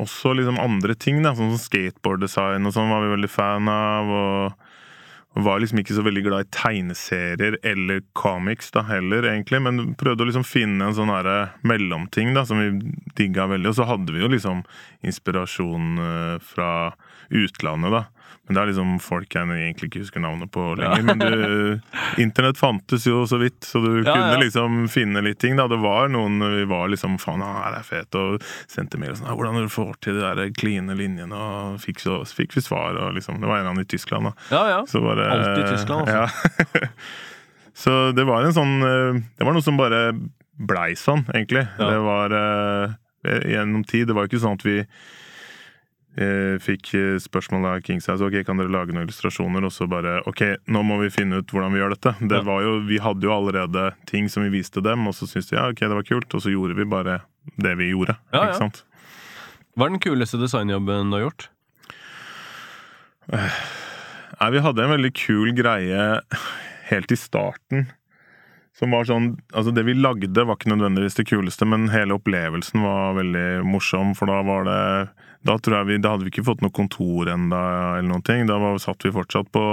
også 0.00 0.32
liksom 0.38 0.56
andre 0.58 0.96
ting, 0.96 1.20
da, 1.20 1.34
sånn 1.36 1.52
som 1.52 1.60
skateboarddesign 1.60 2.64
og 2.64 2.72
sånn 2.74 2.90
var 2.90 3.04
vi 3.04 3.12
veldig 3.12 3.30
fan 3.30 3.68
av. 3.68 4.12
og 4.12 4.68
var 5.34 5.62
liksom 5.62 5.80
ikke 5.80 5.94
så 5.96 6.02
veldig 6.04 6.22
glad 6.26 6.44
i 6.44 6.50
tegneserier 6.52 7.54
eller 7.64 8.02
comics 8.12 8.68
da 8.74 8.82
heller, 8.84 9.24
egentlig. 9.24 9.62
Men 9.64 9.94
prøvde 9.96 10.26
å 10.26 10.28
liksom 10.28 10.44
finne 10.44 10.90
en 10.90 10.96
sånn 10.96 11.12
herre 11.12 11.54
mellomting 11.64 12.34
da, 12.36 12.44
som 12.48 12.60
vi 12.60 12.92
digga 13.16 13.46
veldig. 13.48 13.70
Og 13.70 13.78
så 13.78 13.86
hadde 13.88 14.12
vi 14.12 14.20
jo 14.20 14.28
liksom 14.32 14.60
inspirasjon 15.08 16.04
eh, 16.04 16.36
fra 16.44 16.72
utlandet, 17.32 17.96
da. 17.96 18.04
Men 18.48 18.56
det 18.56 18.60
er 18.62 18.68
liksom 18.72 18.96
folk 18.98 19.34
jeg 19.36 19.46
egentlig 19.54 19.86
ikke 19.88 20.00
husker 20.02 20.20
navnet 20.24 20.50
på 20.50 20.62
lenger. 20.74 21.02
Men 21.06 21.20
du, 21.22 21.80
internett 22.24 22.58
fantes 22.58 23.04
jo 23.06 23.20
så 23.30 23.38
vidt, 23.38 23.60
så 23.62 23.78
du 23.84 24.00
Ja, 24.00 24.10
kunne 24.16 24.32
ja. 24.34 24.40
liksom 24.42 24.80
finne 24.90 25.22
litt 25.22 25.38
ting. 25.38 25.54
da. 25.56 25.68
Det 25.70 25.78
var 25.78 26.10
noen 26.10 26.40
vi 26.42 26.64
var 26.66 26.90
liksom 26.90 27.20
Faen, 27.22 27.44
ah, 27.46 27.70
det 27.70 27.78
er 27.84 27.86
fett. 27.86 28.18
Og 28.18 28.42
sendte 28.66 28.98
mail 28.98 29.14
og 29.14 29.20
sånn. 29.20 29.28
ah, 29.30 29.36
'Hvordan 29.38 29.62
du 29.62 29.70
får 29.70 29.94
til 30.02 30.18
de 30.18 30.26
der 30.26 30.50
kline 30.58 30.90
linjene?' 30.98 31.32
Og 31.38 31.78
fikk, 31.80 32.02
så, 32.02 32.18
fikk 32.26 32.56
vi 32.58 32.64
svar. 32.66 32.98
og 32.98 33.14
liksom, 33.14 33.38
Det 33.40 33.46
var 33.46 33.58
en 33.62 33.66
av 33.70 33.74
dem 33.76 33.84
i 33.86 33.90
Tyskland, 33.94 34.24
da. 34.26 34.32
Ja, 34.50 34.62
ja. 34.74 34.80
Så 34.90 35.00
bare, 35.00 35.30
Alltid 35.30 35.70
Tyskland, 35.76 36.08
altså. 36.08 36.26
Ja. 36.82 36.90
så 37.82 38.12
det 38.12 38.26
var 38.26 38.42
en 38.42 38.52
sånn 38.58 38.74
eh, 38.82 39.22
Det 39.38 39.46
var 39.46 39.54
noe 39.54 39.62
som 39.64 39.78
bare 39.78 40.12
blei 40.62 40.92
sånn, 40.98 41.24
egentlig. 41.32 41.64
Ja. 41.78 41.88
Det 41.94 41.98
var 42.04 42.34
eh, 42.36 42.92
gjennom 43.54 43.84
tid. 43.86 44.08
Det 44.10 44.14
var 44.18 44.26
ikke 44.28 44.42
sånn 44.42 44.58
at 44.58 44.66
vi 44.66 44.80
fikk 46.12 46.90
eh, 46.98 47.16
spørsmål 47.22 47.66
av 47.70 47.82
Kings 47.86 48.08
ok, 48.12 48.42
kan 48.44 48.60
dere 48.60 48.72
lage 48.72 48.92
noen 48.92 49.06
illustrasjoner, 49.06 49.64
og 49.64 49.72
så 49.72 49.88
bare 49.88 50.18
ok, 50.28 50.42
nå 50.68 50.82
må 50.84 50.98
vi 51.00 51.12
finne 51.14 51.40
ut 51.40 51.52
hvordan 51.52 51.72
vi 51.72 51.80
gjør 51.80 51.94
dette. 51.94 52.14
Det 52.28 52.42
var 52.44 52.64
jo, 52.66 52.74
Vi 52.88 53.00
hadde 53.00 53.24
jo 53.24 53.32
allerede 53.32 53.86
ting 54.10 54.28
som 54.28 54.44
vi 54.44 54.52
viste 54.52 54.84
dem, 54.84 55.06
og 55.08 55.16
så 55.16 55.28
syntes 55.28 55.48
de 55.50 55.56
ja, 55.56 55.68
ok, 55.72 55.80
det 55.80 55.96
var 55.96 56.08
kult, 56.08 56.36
og 56.36 56.44
så 56.44 56.52
gjorde 56.52 56.76
vi 56.76 56.88
bare 56.88 57.22
det 57.56 57.76
vi 57.80 57.92
gjorde. 57.92 58.18
Ja, 58.34 58.50
ja. 58.50 58.58
sant? 58.60 58.84
Hva 59.72 59.88
er 59.88 59.94
den 59.94 60.04
kuleste 60.04 60.40
designjobben 60.40 61.08
du 61.08 61.16
har 61.16 61.26
gjort? 61.30 61.48
Nei, 63.32 64.48
vi 64.52 64.62
hadde 64.64 64.84
en 64.84 64.92
veldig 64.92 65.12
kul 65.16 65.52
greie 65.56 66.06
helt 66.90 67.14
i 67.14 67.16
starten. 67.16 67.86
Som 68.78 68.94
var 68.96 69.04
sånn 69.08 69.34
Altså, 69.52 69.72
det 69.74 69.84
vi 69.84 69.96
lagde, 69.98 70.46
var 70.46 70.56
ikke 70.56 70.72
nødvendigvis 70.72 71.18
det 71.18 71.28
kuleste, 71.28 71.68
men 71.68 71.90
hele 71.92 72.16
opplevelsen 72.16 72.84
var 72.84 73.18
veldig 73.18 73.48
morsom, 73.68 74.14
for 74.18 74.32
da 74.32 74.40
var 74.46 74.68
det 74.68 74.82
Da 75.46 75.58
tror 75.58 75.80
jeg 75.80 75.90
vi 75.90 76.02
Da 76.02 76.14
hadde 76.14 76.28
vi 76.28 76.32
ikke 76.34 76.46
fått 76.48 76.62
noe 76.64 76.74
kontor 76.74 77.30
enda 77.32 77.62
eller 77.98 78.08
noen 78.08 78.24
ting. 78.26 78.46
Da 78.48 78.60
var, 78.62 78.78
satt 78.82 79.04
vi 79.04 79.14
fortsatt 79.14 79.52
på 79.52 79.66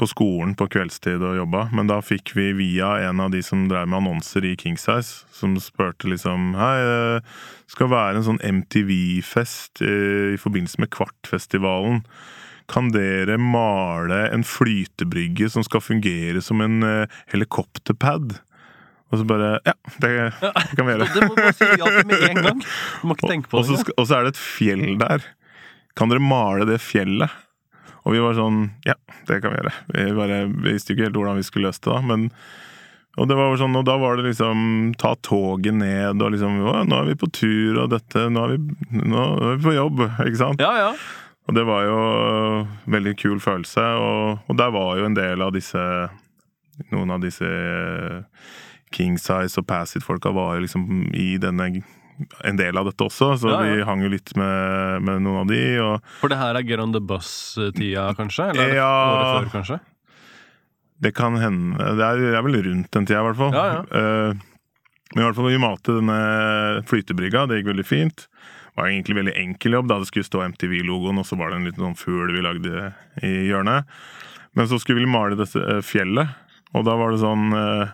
på 0.00 0.08
skolen 0.08 0.54
på 0.56 0.64
kveldstid 0.72 1.20
og 1.20 1.36
jobba, 1.36 1.66
men 1.76 1.90
da 1.90 1.98
fikk 2.00 2.32
vi 2.32 2.46
via 2.56 2.94
en 3.04 3.20
av 3.20 3.34
de 3.34 3.42
som 3.44 3.66
drev 3.68 3.88
med 3.90 4.00
annonser 4.00 4.46
i 4.48 4.54
Kingsize, 4.56 5.26
som 5.36 5.58
spurte 5.60 6.08
liksom 6.08 6.54
Hei, 6.56 6.76
det 6.86 7.74
skal 7.74 7.90
være 7.92 8.20
en 8.20 8.26
sånn 8.30 8.40
MTV-fest 8.40 9.82
i 9.84 10.38
forbindelse 10.40 10.80
med 10.80 10.92
Kvartfestivalen. 10.94 12.00
Kan 12.70 12.92
dere 12.94 13.38
male 13.42 14.20
en 14.30 14.44
flytebrygge 14.46 15.50
som 15.50 15.66
skal 15.66 15.82
fungere 15.82 16.42
som 16.44 16.62
en 16.62 16.84
uh, 16.86 17.20
helikopterpad? 17.32 18.38
Og 19.10 19.18
så 19.18 19.26
bare 19.26 19.56
Ja, 19.66 19.74
det, 19.98 20.10
det 20.38 20.78
kan 20.78 20.86
vi 20.86 20.94
gjøre. 20.94 21.10
Du 21.14 21.20
må 21.26 21.34
bare 21.34 21.54
si 21.58 21.66
ja 21.66 21.90
til 21.90 22.06
med 22.06 22.26
en 22.30 22.42
gang. 22.46 22.64
Du 22.64 23.10
må 23.10 23.18
ikke 23.18 23.30
tenke 23.34 23.50
på 23.50 23.62
det. 23.66 23.84
og 23.96 24.06
så 24.06 24.20
er 24.20 24.26
det 24.26 24.34
et 24.36 24.42
fjell 24.42 24.86
der. 25.02 25.26
Kan 25.98 26.12
dere 26.12 26.22
male 26.22 26.68
det 26.68 26.78
fjellet? 26.84 27.38
Og 28.06 28.14
vi 28.14 28.22
var 28.22 28.38
sånn 28.38 28.62
Ja, 28.86 28.96
det 29.28 29.42
kan 29.42 29.52
vi 29.52 29.60
gjøre. 29.60 29.76
Vi 29.92 30.10
bare 30.16 30.42
visste 30.64 30.94
ikke 30.94 31.08
helt 31.08 31.18
hvordan 31.18 31.40
vi 31.40 31.46
skulle 31.46 31.70
løse 31.70 31.82
det, 31.84 31.92
da. 31.92 32.02
Men 32.06 32.30
og, 33.18 33.26
det 33.28 33.34
var 33.36 33.56
sånn, 33.58 33.74
og 33.74 33.82
da 33.84 33.96
var 34.00 34.16
det 34.16 34.28
liksom 34.28 34.92
ta 35.00 35.16
toget 35.26 35.74
ned 35.74 36.22
og 36.22 36.30
liksom 36.30 36.60
«Å, 36.62 36.76
Nå 36.86 37.00
er 37.00 37.08
vi 37.10 37.16
på 37.18 37.28
tur, 37.34 37.80
og 37.82 37.90
dette 37.92 38.28
Nå 38.30 38.44
er 38.46 38.54
vi, 38.54 38.86
nå 39.02 39.24
er 39.34 39.58
vi 39.58 39.64
på 39.66 39.74
jobb, 39.74 40.04
ikke 40.28 40.38
sant? 40.38 40.62
Ja, 40.62 40.70
ja. 40.78 40.92
Og 41.50 41.54
det 41.56 41.64
var 41.66 41.82
jo 41.88 41.94
en 41.98 42.92
veldig 42.94 43.14
kul 43.18 43.40
følelse, 43.42 43.82
og, 43.98 44.44
og 44.46 44.58
der 44.60 44.70
var 44.70 45.00
jo 45.00 45.08
en 45.08 45.16
del 45.18 45.42
av 45.42 45.50
disse 45.56 45.82
Noen 46.94 47.10
av 47.12 47.20
disse 47.20 47.44
King 48.94 49.18
Size 49.20 49.58
og 49.60 49.66
Pass 49.68 49.96
It-folka 49.98 50.30
var 50.32 50.54
jo 50.56 50.62
liksom 50.64 50.86
i 51.12 51.34
denne 51.42 51.66
en 52.44 52.56
del 52.58 52.76
av 52.76 52.86
dette 52.88 53.04
også, 53.04 53.30
så 53.40 53.50
Ja, 53.52 53.58
ja. 53.64 53.74
vi 53.80 53.84
hang 53.88 54.02
jo 54.04 54.10
litt 54.12 54.32
med, 54.36 55.02
med 55.06 55.22
noen 55.24 55.42
av 55.42 55.46
de. 55.50 55.60
Og 55.80 56.08
For 56.20 56.28
det 56.32 56.36
her 56.40 56.56
er 56.58 56.64
Get 56.68 56.80
on 56.82 56.92
the 56.92 57.00
bus-tida, 57.00 58.06
kanskje? 58.18 58.50
Eller 58.52 58.66
er 58.70 58.74
Ja. 58.80 58.88
året 58.88 59.30
før, 59.48 59.50
kanskje? 59.58 59.80
det 61.00 61.14
kan 61.16 61.36
hende 61.40 61.78
Det 61.96 62.04
er, 62.04 62.18
det 62.20 62.34
er 62.36 62.42
vel 62.44 62.58
rundt 62.66 62.90
den 62.92 63.06
tida, 63.08 63.20
i 63.22 63.28
hvert 63.28 63.38
fall. 63.40 63.54
Ja. 63.56 63.84
Eh, 63.88 64.34
men 65.14 65.22
i 65.22 65.26
hvert 65.26 65.36
fall 65.38 65.48
vi 65.48 65.58
malte 65.62 65.96
denne 65.96 66.18
flytebrygga, 66.88 67.46
det 67.48 67.60
gikk 67.62 67.70
veldig 67.74 67.86
fint. 67.88 68.26
Var 68.78 68.90
egentlig 68.90 69.16
veldig 69.18 69.36
enkel 69.40 69.76
jobb, 69.78 69.88
da 69.90 69.98
det 70.00 70.08
skulle 70.10 70.28
stå 70.28 70.44
MTV-logoen, 70.52 71.20
og 71.20 71.26
så 71.26 71.38
var 71.38 71.50
det 71.50 71.60
en 71.60 71.66
liten 71.68 71.86
sånn 71.88 71.98
fugl 71.98 72.34
vi 72.34 72.44
lagde 72.44 72.90
i 73.26 73.32
hjørnet. 73.50 73.88
Men 74.58 74.68
så 74.70 74.78
skulle 74.82 75.02
vi 75.02 75.10
male 75.10 75.38
dette 75.38 75.62
eh, 75.62 75.82
fjellet, 75.86 76.30
og 76.74 76.86
da 76.86 76.94
var 76.98 77.12
det 77.14 77.20
sånn 77.22 77.50
eh, 77.56 77.90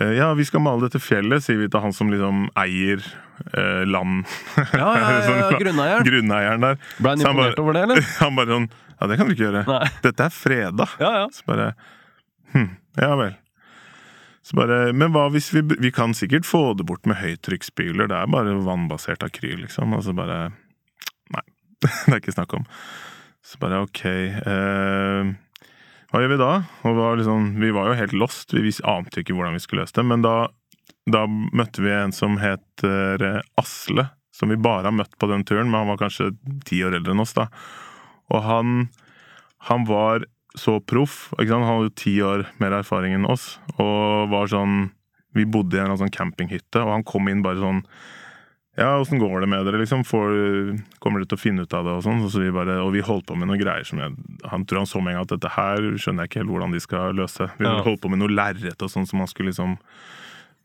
eh, 0.00 0.14
Ja, 0.18 0.30
vi 0.36 0.46
skal 0.48 0.64
male 0.64 0.86
dette 0.86 1.00
fjellet, 1.02 1.44
sier 1.44 1.60
vi 1.60 1.68
til 1.72 1.84
han 1.84 1.94
som 1.96 2.12
liksom 2.12 2.46
eier 2.60 3.04
eh, 3.52 3.84
land. 3.88 4.24
Ja, 4.56 4.64
ja, 4.72 5.04
ja, 5.04 5.22
Sånn, 5.28 5.40
ja, 5.42 5.52
grunneieren. 5.60 6.08
Grunneieren 6.08 6.66
der. 6.68 6.80
Ble 6.98 7.14
han 7.14 7.24
imponert 7.24 7.62
over 7.64 7.76
det, 7.76 7.86
eller? 7.88 8.10
Han 8.22 8.40
bare 8.40 8.56
sånn 8.58 8.68
Ja, 8.72 9.08
det 9.10 9.20
kan 9.20 9.28
vi 9.28 9.36
ikke 9.36 9.48
gjøre. 9.48 9.64
Nei. 9.68 9.86
Dette 10.04 10.28
er 10.28 10.34
freda. 10.34 10.88
Ja, 11.02 11.14
ja. 11.22 11.24
Så 11.34 11.48
bare 11.48 11.72
hm, 12.54 12.70
Ja 13.00 13.14
vel. 13.20 13.34
Så 14.44 14.58
bare 14.58 14.92
Men 14.92 15.14
hva 15.14 15.28
hvis 15.32 15.50
vi 15.54 15.62
Vi 15.80 15.92
kan 15.94 16.14
sikkert 16.16 16.46
få 16.48 16.74
det 16.76 16.86
bort 16.88 17.06
med 17.08 17.20
høytrykksspyler. 17.22 18.10
Det 18.10 18.18
er 18.18 18.30
bare 18.30 18.58
vannbasert 18.66 19.24
akryl, 19.24 19.62
liksom. 19.64 19.96
Og 19.96 20.04
så 20.04 20.16
bare 20.16 20.52
Nei. 21.32 21.44
det 21.80 22.12
er 22.12 22.20
ikke 22.20 22.36
snakk 22.36 22.52
om. 22.58 22.66
Så 23.44 23.60
bare 23.60 23.82
ok. 23.84 24.02
Eh, 24.04 25.32
hva 26.10 26.20
gjør 26.22 26.30
vi 26.30 26.40
da? 26.40 26.50
Var 26.84 27.16
liksom, 27.20 27.48
vi 27.60 27.72
var 27.74 27.88
jo 27.90 27.96
helt 27.98 28.14
lost. 28.16 28.52
Vi 28.54 28.72
ante 28.88 29.24
ikke 29.24 29.36
hvordan 29.36 29.56
vi 29.56 29.64
skulle 29.64 29.84
løse 29.84 29.96
det. 29.98 30.04
Men 30.08 30.24
da, 30.24 30.34
da 31.10 31.24
møtte 31.28 31.84
vi 31.84 31.92
en 31.92 32.14
som 32.14 32.38
heter 32.40 33.24
eh, 33.24 33.40
Asle. 33.60 34.08
Som 34.34 34.50
vi 34.50 34.60
bare 34.60 34.88
har 34.88 34.96
møtt 34.96 35.16
på 35.20 35.28
den 35.30 35.44
turen, 35.46 35.68
men 35.70 35.84
han 35.84 35.90
var 35.92 36.00
kanskje 36.00 36.32
ti 36.66 36.80
år 36.84 36.96
eldre 36.98 37.14
enn 37.14 37.22
oss. 37.22 37.36
da. 37.36 37.48
Og 38.34 38.42
han, 38.42 38.88
han 39.68 39.84
var 39.88 40.24
så 40.56 40.78
proff. 40.84 41.32
Han 41.38 41.64
hadde 41.66 41.88
jo 41.88 41.94
ti 41.98 42.16
år 42.22 42.46
mer 42.62 42.76
erfaring 42.80 43.14
enn 43.16 43.26
oss. 43.26 43.58
Og 43.78 44.28
var 44.30 44.46
sånn 44.52 44.90
Vi 45.34 45.44
bodde 45.50 45.74
i 45.74 45.80
en 45.82 45.96
sånn 45.98 46.12
campinghytte, 46.14 46.78
og 46.84 46.92
han 46.92 47.02
kom 47.02 47.26
inn 47.28 47.42
bare 47.42 47.58
sånn 47.58 47.80
Ja, 48.78 48.96
åssen 48.98 49.18
går 49.22 49.40
det 49.42 49.48
med 49.50 49.64
dere, 49.66 49.78
liksom? 49.82 50.02
Får, 50.06 50.78
kommer 51.02 51.20
dere 51.22 51.28
til 51.30 51.38
å 51.38 51.42
finne 51.42 51.62
ut 51.62 51.74
av 51.74 51.84
det? 51.86 51.92
Og 51.94 52.02
sånn. 52.06 52.22
Så 52.30 52.40
vi 52.42 52.50
bare, 52.54 52.80
og 52.82 52.92
vi 52.94 53.02
holdt 53.06 53.26
på 53.26 53.36
med 53.38 53.46
noen 53.50 53.60
greier 53.60 53.84
som 53.86 53.98
jeg 54.02 54.14
Han 54.50 54.64
tror 54.66 54.78
han 54.82 54.86
så 54.90 55.02
med 55.02 55.14
en 55.14 55.18
gang 55.20 55.26
at 55.28 55.34
dette 55.36 55.52
her 55.54 55.78
skjønner 55.98 56.24
jeg 56.24 56.30
ikke 56.32 56.40
helt 56.42 56.50
hvordan 56.54 56.72
de 56.74 56.80
skal 56.82 57.14
løse. 57.14 57.50
Vi 57.58 57.64
Ja. 57.66 57.82
holdt 57.82 58.00
på 58.02 58.10
med 58.10 58.18
noe 58.22 58.28
lerret 58.34 58.82
og 58.82 58.90
sånn 58.90 59.06
som 59.06 59.18
man 59.18 59.26
skulle 59.30 59.50
liksom 59.50 59.76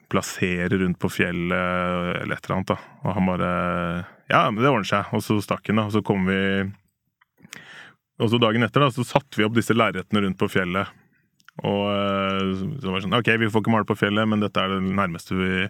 plassere 0.09 0.73
rundt 0.81 0.97
på 0.97 1.09
fjellet 1.13 2.21
eller 2.23 2.33
et 2.35 2.45
eller 2.45 2.55
annet. 2.55 2.67
da. 2.73 2.77
Og 3.05 3.13
han 3.13 3.25
bare 3.29 4.05
Ja, 4.29 4.49
men 4.51 4.61
det 4.63 4.69
ordner 4.71 4.85
seg. 4.85 5.05
Og 5.13 5.21
så 5.21 5.37
stakk 5.41 5.67
han, 5.67 5.77
da. 5.77 5.83
Og 5.85 5.91
så 5.93 6.03
kom 6.05 6.25
vi 6.25 6.71
Og 8.19 8.31
så 8.31 8.39
dagen 8.41 8.65
etter 8.65 8.83
da, 8.83 8.91
så 8.93 9.05
satte 9.07 9.39
vi 9.39 9.45
opp 9.47 9.55
disse 9.55 9.75
lerretene 9.75 10.25
rundt 10.25 10.39
på 10.39 10.49
fjellet. 10.51 10.91
Og 11.63 11.83
eh, 11.91 12.53
så 12.79 12.87
var 12.87 12.99
det 12.99 13.05
sånn 13.05 13.17
Ok, 13.19 13.33
vi 13.41 13.49
får 13.51 13.63
ikke 13.63 13.73
male 13.73 13.87
på 13.87 13.97
fjellet, 13.99 14.29
men 14.31 14.43
dette 14.43 14.61
er 14.63 14.75
det 14.75 14.79
nærmeste 14.85 15.35
vi, 15.39 15.65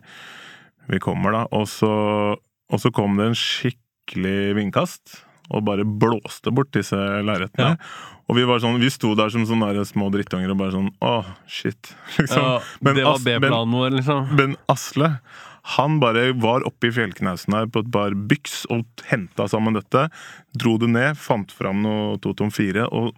vi 0.91 1.01
kommer, 1.03 1.35
da. 1.35 1.43
Og 1.55 1.65
så, 1.71 1.91
og 2.37 2.81
så 2.81 2.93
kom 2.95 3.17
det 3.19 3.31
en 3.31 3.37
skikkelig 3.37 4.39
vindkast. 4.59 5.21
Og 5.49 5.65
bare 5.65 5.81
blåste 5.81 6.53
bort 6.53 6.69
disse 6.75 6.97
lerretene. 7.25 7.73
Ja. 7.73 8.17
Og 8.29 8.37
vi 8.37 8.45
var 8.45 8.61
sånn, 8.61 8.77
vi 8.81 8.91
sto 8.93 9.15
der 9.17 9.31
som 9.33 9.47
sånne 9.49 9.81
små 9.89 10.11
drittunger 10.13 10.51
og 10.53 10.59
bare 10.59 10.75
sånn 10.75 10.91
Åh, 11.01 11.29
shit. 11.49 11.93
Liksom. 12.19 12.43
ja 12.45 12.93
det 12.93 13.05
var 13.07 13.23
B-planen 13.25 13.73
vår, 13.73 13.95
liksom. 13.97 14.29
men 14.37 14.53
Asle, 14.69 15.15
han 15.75 15.99
bare 16.01 16.31
var 16.41 16.63
oppe 16.67 16.89
i 16.89 16.93
fjellknausen 16.95 17.53
her 17.53 17.67
på 17.69 17.83
et 17.83 17.91
par 17.93 18.15
byks 18.29 18.63
og 18.73 18.85
henta 19.09 19.45
sammen 19.51 19.77
dette. 19.77 20.07
Dro 20.57 20.77
det 20.81 20.89
ned, 20.89 21.17
fant 21.19 21.51
fram 21.53 21.83
noe 21.85 22.17
224 22.23 22.87
og 22.89 23.13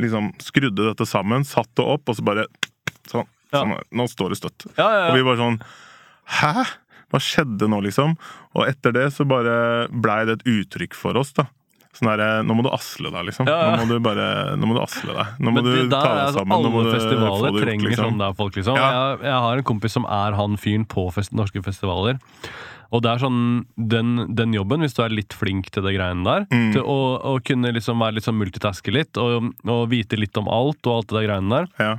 liksom 0.00 0.32
skrudde 0.42 0.88
dette 0.88 1.06
sammen. 1.06 1.46
Satt 1.46 1.70
det 1.78 1.86
opp, 1.86 2.08
og 2.08 2.18
så 2.18 2.26
bare 2.26 2.48
Sånn. 3.10 3.26
Ja. 3.52 3.60
sånn 3.60 3.72
nå 3.98 4.04
står 4.08 4.32
det 4.32 4.38
støtt. 4.38 4.64
Ja, 4.78 4.86
ja, 4.86 5.06
Og 5.10 5.16
vi 5.18 5.24
bare 5.26 5.40
sånn 5.40 5.56
Hæ? 6.38 6.64
Hva 7.12 7.20
skjedde 7.20 7.66
nå, 7.68 7.82
liksom? 7.84 8.14
Og 8.56 8.62
etter 8.64 8.94
det 8.96 9.08
så 9.12 9.26
bare 9.28 9.88
blei 9.92 10.22
det 10.28 10.38
et 10.38 10.46
uttrykk 10.48 10.94
for 10.96 11.18
oss, 11.20 11.34
da. 11.36 11.44
Sånn 11.92 12.08
der, 12.08 12.42
Nå 12.48 12.54
må 12.56 12.62
du 12.64 12.70
asle 12.72 13.10
deg, 13.12 13.26
liksom. 13.28 13.46
Ja, 13.50 13.56
ja. 13.68 13.72
Nå 13.76 13.84
må 13.84 13.92
du 13.92 14.00
bare 14.00 14.26
Nå 14.56 14.68
må 14.70 14.74
du 14.78 14.80
asle 14.80 15.12
deg. 15.12 15.34
Nå 15.44 15.50
må 15.52 15.58
Men 15.60 15.64
det, 15.66 15.72
du 15.76 15.88
der 15.92 15.92
ta 15.92 16.02
deg 16.08 16.20
altså 16.24 16.38
sammen. 16.40 16.48
Må 16.48 16.80
alle 16.80 16.84
du 16.88 16.92
festivaler 16.96 17.56
trenger 17.60 17.82
gjort, 17.84 17.90
liksom. 17.90 18.06
sånn 18.08 18.22
der 18.22 18.36
folk, 18.38 18.56
liksom. 18.56 18.76
Ja. 18.80 18.90
Jeg, 18.96 19.18
jeg 19.28 19.40
har 19.46 19.60
en 19.60 19.66
kompis 19.72 19.92
som 19.98 20.06
er 20.08 20.38
han 20.38 20.56
fyren 20.56 20.86
på 20.88 21.04
fest, 21.12 21.34
norske 21.36 21.62
festivaler. 21.66 22.16
Og 22.92 23.00
det 23.04 23.08
er 23.12 23.20
sånn, 23.22 23.38
den, 23.76 24.08
den 24.36 24.52
jobben, 24.56 24.80
hvis 24.84 24.92
du 24.96 25.02
er 25.04 25.12
litt 25.12 25.32
flink 25.36 25.70
til 25.72 25.84
det 25.84 25.94
greiene 25.96 26.24
der, 26.26 26.42
Mm. 26.52 26.72
til 26.74 26.82
å, 26.84 26.96
å 27.24 27.38
kunne 27.44 27.70
liksom 27.72 28.00
være 28.04 28.18
litt 28.18 28.24
sånn 28.28 28.36
multitaske 28.40 28.92
litt, 28.92 29.16
og, 29.20 29.52
og 29.64 29.86
vite 29.88 30.16
litt 30.20 30.36
om 30.36 30.48
alt 30.52 30.84
og 30.88 30.98
alt 30.98 31.08
det 31.08 31.16
der 31.20 31.28
greiene 31.30 31.48
der, 31.62 31.70
Ja. 31.80 31.94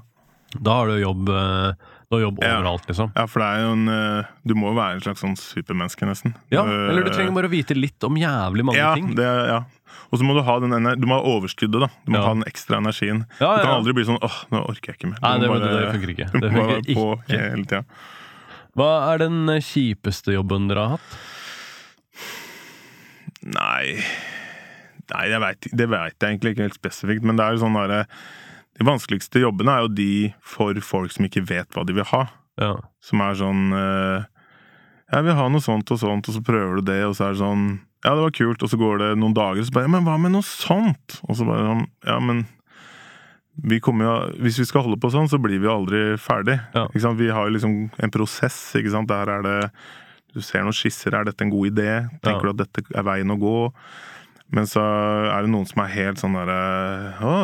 da 0.59 0.75
har 0.81 0.91
du 0.91 0.99
jobb, 1.01 1.29
eh, 1.33 1.73
du 2.19 2.23
jobbe 2.25 2.39
jobb 2.41 2.43
Ja. 2.45 2.57
overalt, 2.61 2.85
liksom. 2.89 3.11
Ja, 3.15 3.25
for 3.27 3.39
det 3.43 3.47
er 3.49 3.61
jo 3.65 3.71
en 3.73 3.87
eh, 3.89 4.23
Du 4.47 4.53
må 4.55 4.71
jo 4.71 4.75
være 4.77 4.93
en 4.97 5.01
slags 5.05 5.21
sånn 5.23 5.35
supermenneske, 5.39 6.05
nesten. 6.07 6.35
Ja, 6.53 6.63
Eh, 6.63 6.89
eller 6.89 7.03
du 7.03 7.11
trenger 7.11 7.33
bare 7.33 7.49
å 7.49 7.53
vite 7.53 7.75
litt 7.75 8.03
om 8.03 8.15
jævlig 8.15 8.63
mange 8.65 8.77
ja, 8.77 8.93
ting. 8.95 9.13
Det, 9.15 9.23
ja. 9.25 9.63
Og 10.13 10.19
så 10.19 10.23
må 10.25 10.33
du 10.37 10.41
ha 10.45 10.59
den 10.59 10.69
Du 11.01 11.05
må 11.09 11.17
ha 11.17 11.23
overskuddet, 11.25 11.79
da. 11.81 11.89
Du 12.05 12.11
må 12.13 12.19
Ja. 12.21 12.25
ha 12.27 12.33
den 12.33 12.43
ekstra 12.49 12.77
energien. 12.77 13.25
Ja, 13.39 13.55
Du 13.57 13.63
kan 13.65 13.75
aldri 13.81 13.93
bli 13.93 14.03
sånn 14.05 14.19
åh, 14.21 14.39
nå 14.51 14.61
orker 14.69 14.93
jeg 14.93 14.97
ikke 14.99 15.09
mer. 15.11 15.19
Du 15.19 15.27
Nei, 15.27 15.37
det, 15.39 15.47
bare- 15.49 15.59
det 15.73 15.93
funker 15.93 16.13
ikke. 16.15 16.31
Du 16.31 16.49
må 16.49 16.53
funker 16.53 16.73
være 16.73 16.95
på 16.95 17.07
hele 17.29 17.65
tida. 17.65 17.83
Hva 18.75 19.13
er 19.13 19.17
den 19.19 19.45
kjipeste 19.61 20.33
jobben 20.33 20.67
dere 20.67 20.79
har 20.87 20.97
hatt? 20.97 21.17
Nei 23.43 23.99
Nei, 25.13 25.25
vet, 25.37 25.67
det 25.75 25.89
veit 25.91 26.15
jeg 26.23 26.29
egentlig 26.39 26.53
ikke 26.55 26.63
helt 26.63 26.77
spesifikt, 26.79 27.25
men 27.27 27.35
det 27.37 27.43
er 27.45 27.57
jo 27.57 27.61
sånn 27.65 27.75
derre 27.75 28.05
De 28.79 28.85
vanskeligste 28.87 29.39
jobbene 29.43 29.71
er 29.77 29.81
jo 29.85 29.91
de 29.93 30.11
for 30.41 30.73
folk 30.81 31.11
som 31.13 31.25
ikke 31.27 31.43
vet 31.49 31.69
hva 31.75 31.83
de 31.85 31.93
vil 31.93 32.07
ha. 32.09 32.23
Ja. 32.61 32.75
Som 33.01 33.21
er 33.25 33.33
sånn 33.37 33.71
eh, 33.73 34.25
Jeg 35.13 35.25
vil 35.25 35.33
ha 35.37 35.47
noe 35.49 35.61
sånt 35.61 35.89
og 35.93 35.97
sånt, 36.01 36.27
og 36.29 36.35
så 36.35 36.41
prøver 36.45 36.75
du 36.81 36.87
det, 36.91 36.99
og 37.07 37.15
så 37.17 37.27
er 37.27 37.33
det 37.33 37.41
sånn 37.41 37.63
Ja, 38.05 38.11
det 38.13 38.21
var 38.27 38.35
kult, 38.37 38.61
og 38.65 38.69
så 38.69 38.77
går 38.77 38.99
det 39.01 39.07
noen 39.17 39.33
dager, 39.33 39.61
og 39.63 39.65
så 39.69 39.73
bare 39.73 39.89
Men 39.89 40.05
hva 40.05 40.19
med 40.21 40.35
noe 40.35 40.45
sånt? 40.45 41.19
Og 41.25 41.37
så 41.39 41.47
bare 41.49 41.65
sånn 41.69 41.87
Ja, 42.05 42.19
men 42.21 42.43
vi 43.63 43.77
kommer 43.85 44.05
jo, 44.05 44.13
Hvis 44.41 44.57
vi 44.61 44.65
skal 44.65 44.81
holde 44.85 44.97
på 45.01 45.09
sånn, 45.13 45.29
så 45.29 45.37
blir 45.41 45.59
vi 45.61 45.67
jo 45.69 45.75
aldri 45.75 45.99
ferdig. 46.17 46.55
Ja. 46.73 46.87
Vi 46.93 47.29
har 47.29 47.45
jo 47.45 47.53
liksom 47.53 47.75
en 48.01 48.09
prosess. 48.13 48.73
Der 48.73 49.29
er 49.29 49.43
det 49.45 49.71
Du 50.33 50.41
ser 50.41 50.63
noen 50.65 50.73
skisser. 50.73 51.13
Er 51.13 51.23
dette 51.25 51.41
en 51.45 51.51
god 51.53 51.69
idé? 51.69 52.09
Tenker 52.25 52.47
Ja. 52.49 52.51
du 52.53 52.63
at 52.63 52.73
dette 52.73 52.81
er 52.97 53.03
veien 53.05 53.29
å 53.29 53.37
gå? 53.37 53.71
Men 54.53 54.67
så 54.69 54.81
er 54.83 55.45
det 55.45 55.49
noen 55.49 55.65
som 55.65 55.81
er 55.81 55.93
helt 55.95 56.21
sånn 56.21 56.35
derre 56.37 56.57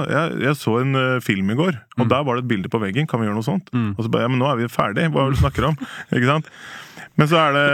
jeg, 0.10 0.36
jeg 0.46 0.58
så 0.60 0.76
en 0.84 0.98
uh, 0.98 1.22
film 1.26 1.50
i 1.50 1.58
går, 1.58 1.80
og 1.98 2.12
der 2.12 2.26
var 2.28 2.38
det 2.38 2.46
et 2.46 2.52
bilde 2.52 2.70
på 2.72 2.82
veggen. 2.82 3.10
Kan 3.10 3.22
vi 3.22 3.30
gjøre 3.30 3.40
noe 3.40 3.48
sånt? 3.48 3.72
Mm. 3.74 3.96
Og 3.96 4.06
så 4.06 4.12
bare 4.14 4.28
Ja, 4.28 4.32
men 4.32 4.42
nå 4.42 4.50
er 4.50 4.60
vi 4.60 4.70
ferdig. 4.70 5.08
Hva 5.10 5.26
er 5.26 5.32
det 5.32 5.40
du 5.40 5.42
snakker 5.42 5.72
om? 5.72 5.80
Ikke 6.14 6.30
sant? 6.30 6.54
Men 7.20 7.28
så 7.28 7.36
er 7.42 7.56
det 7.56 7.66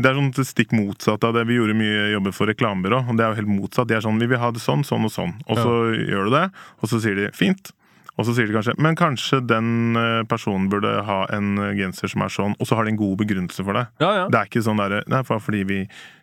Det 0.00 0.08
er 0.08 0.16
sånn 0.16 0.48
stikk 0.48 0.72
motsatt 0.76 1.26
av 1.26 1.34
det. 1.36 1.44
Vi 1.50 1.58
gjorde 1.58 1.76
mye 1.76 2.08
jobber 2.14 2.34
for 2.36 2.48
reklamebyrå, 2.48 3.02
og 3.04 3.18
det 3.18 3.26
er 3.26 3.34
jo 3.34 3.40
helt 3.42 3.54
motsatt. 3.58 3.90
De 3.90 3.98
er 3.98 4.04
sånn 4.04 4.22
Vi 4.22 4.30
vil 4.30 4.40
ha 4.40 4.52
det 4.54 4.62
sånn, 4.64 4.86
sånn 4.86 5.08
og 5.08 5.12
sånn. 5.12 5.36
Og 5.50 5.60
så 5.60 5.76
gjør 5.98 6.30
du 6.30 6.36
det, 6.38 6.48
og 6.80 6.92
så 6.92 7.02
sier 7.02 7.18
de 7.18 7.28
fint. 7.36 7.74
Og 8.20 8.28
så 8.28 8.34
sier 8.36 8.48
de 8.48 8.54
kanskje 8.54 8.76
Men 8.84 8.96
kanskje 8.98 9.40
den 9.44 9.98
eh, 9.98 10.22
personen 10.28 10.68
burde 10.72 10.90
ha 11.08 11.22
en 11.32 11.54
genser 11.78 12.12
som 12.12 12.24
er 12.24 12.32
sånn, 12.32 12.56
og 12.58 12.68
så 12.68 12.78
har 12.78 12.86
de 12.86 12.94
en 12.94 13.00
god 13.00 13.16
begrunnelse 13.24 13.64
for 13.64 13.78
det. 13.78 13.86
Ja, 14.04 14.10
ja. 14.20 14.26
Det 14.30 14.40
er 14.40 14.50
ikke 14.50 14.64
sånn 14.64 14.80
derre 14.80 15.02
er 15.08 15.30
fordi 15.32 15.62
vi 15.68 15.80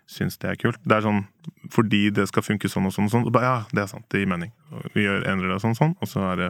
syns 0.10 0.40
det 0.42 0.54
er 0.54 0.60
kult. 0.60 0.80
Det 0.86 0.98
er 0.98 1.06
sånn 1.06 1.24
fordi 1.70 2.09
det 2.15 2.28
skal 2.32 2.43
funke 2.45 2.70
sånn 2.72 2.88
og 2.89 2.93
sånn 2.95 3.05
og 3.09 3.13
sånn. 3.13 3.26
Og 3.30 3.34
bare, 3.36 3.43
ja, 3.49 3.57
det 3.74 3.84
er 3.84 3.88
sant. 3.91 4.05
Det 4.09 4.22
gir 4.24 4.30
mening. 4.32 4.51
Vi 4.95 5.05
gjør 5.05 5.28
endrer 5.30 5.53
det 5.53 5.61
sånn 5.63 5.76
og 5.78 5.82
sånn, 5.82 5.95
og 6.01 6.07
så 6.11 6.26
er 6.32 6.36
det 6.43 6.49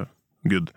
good. 0.50 0.74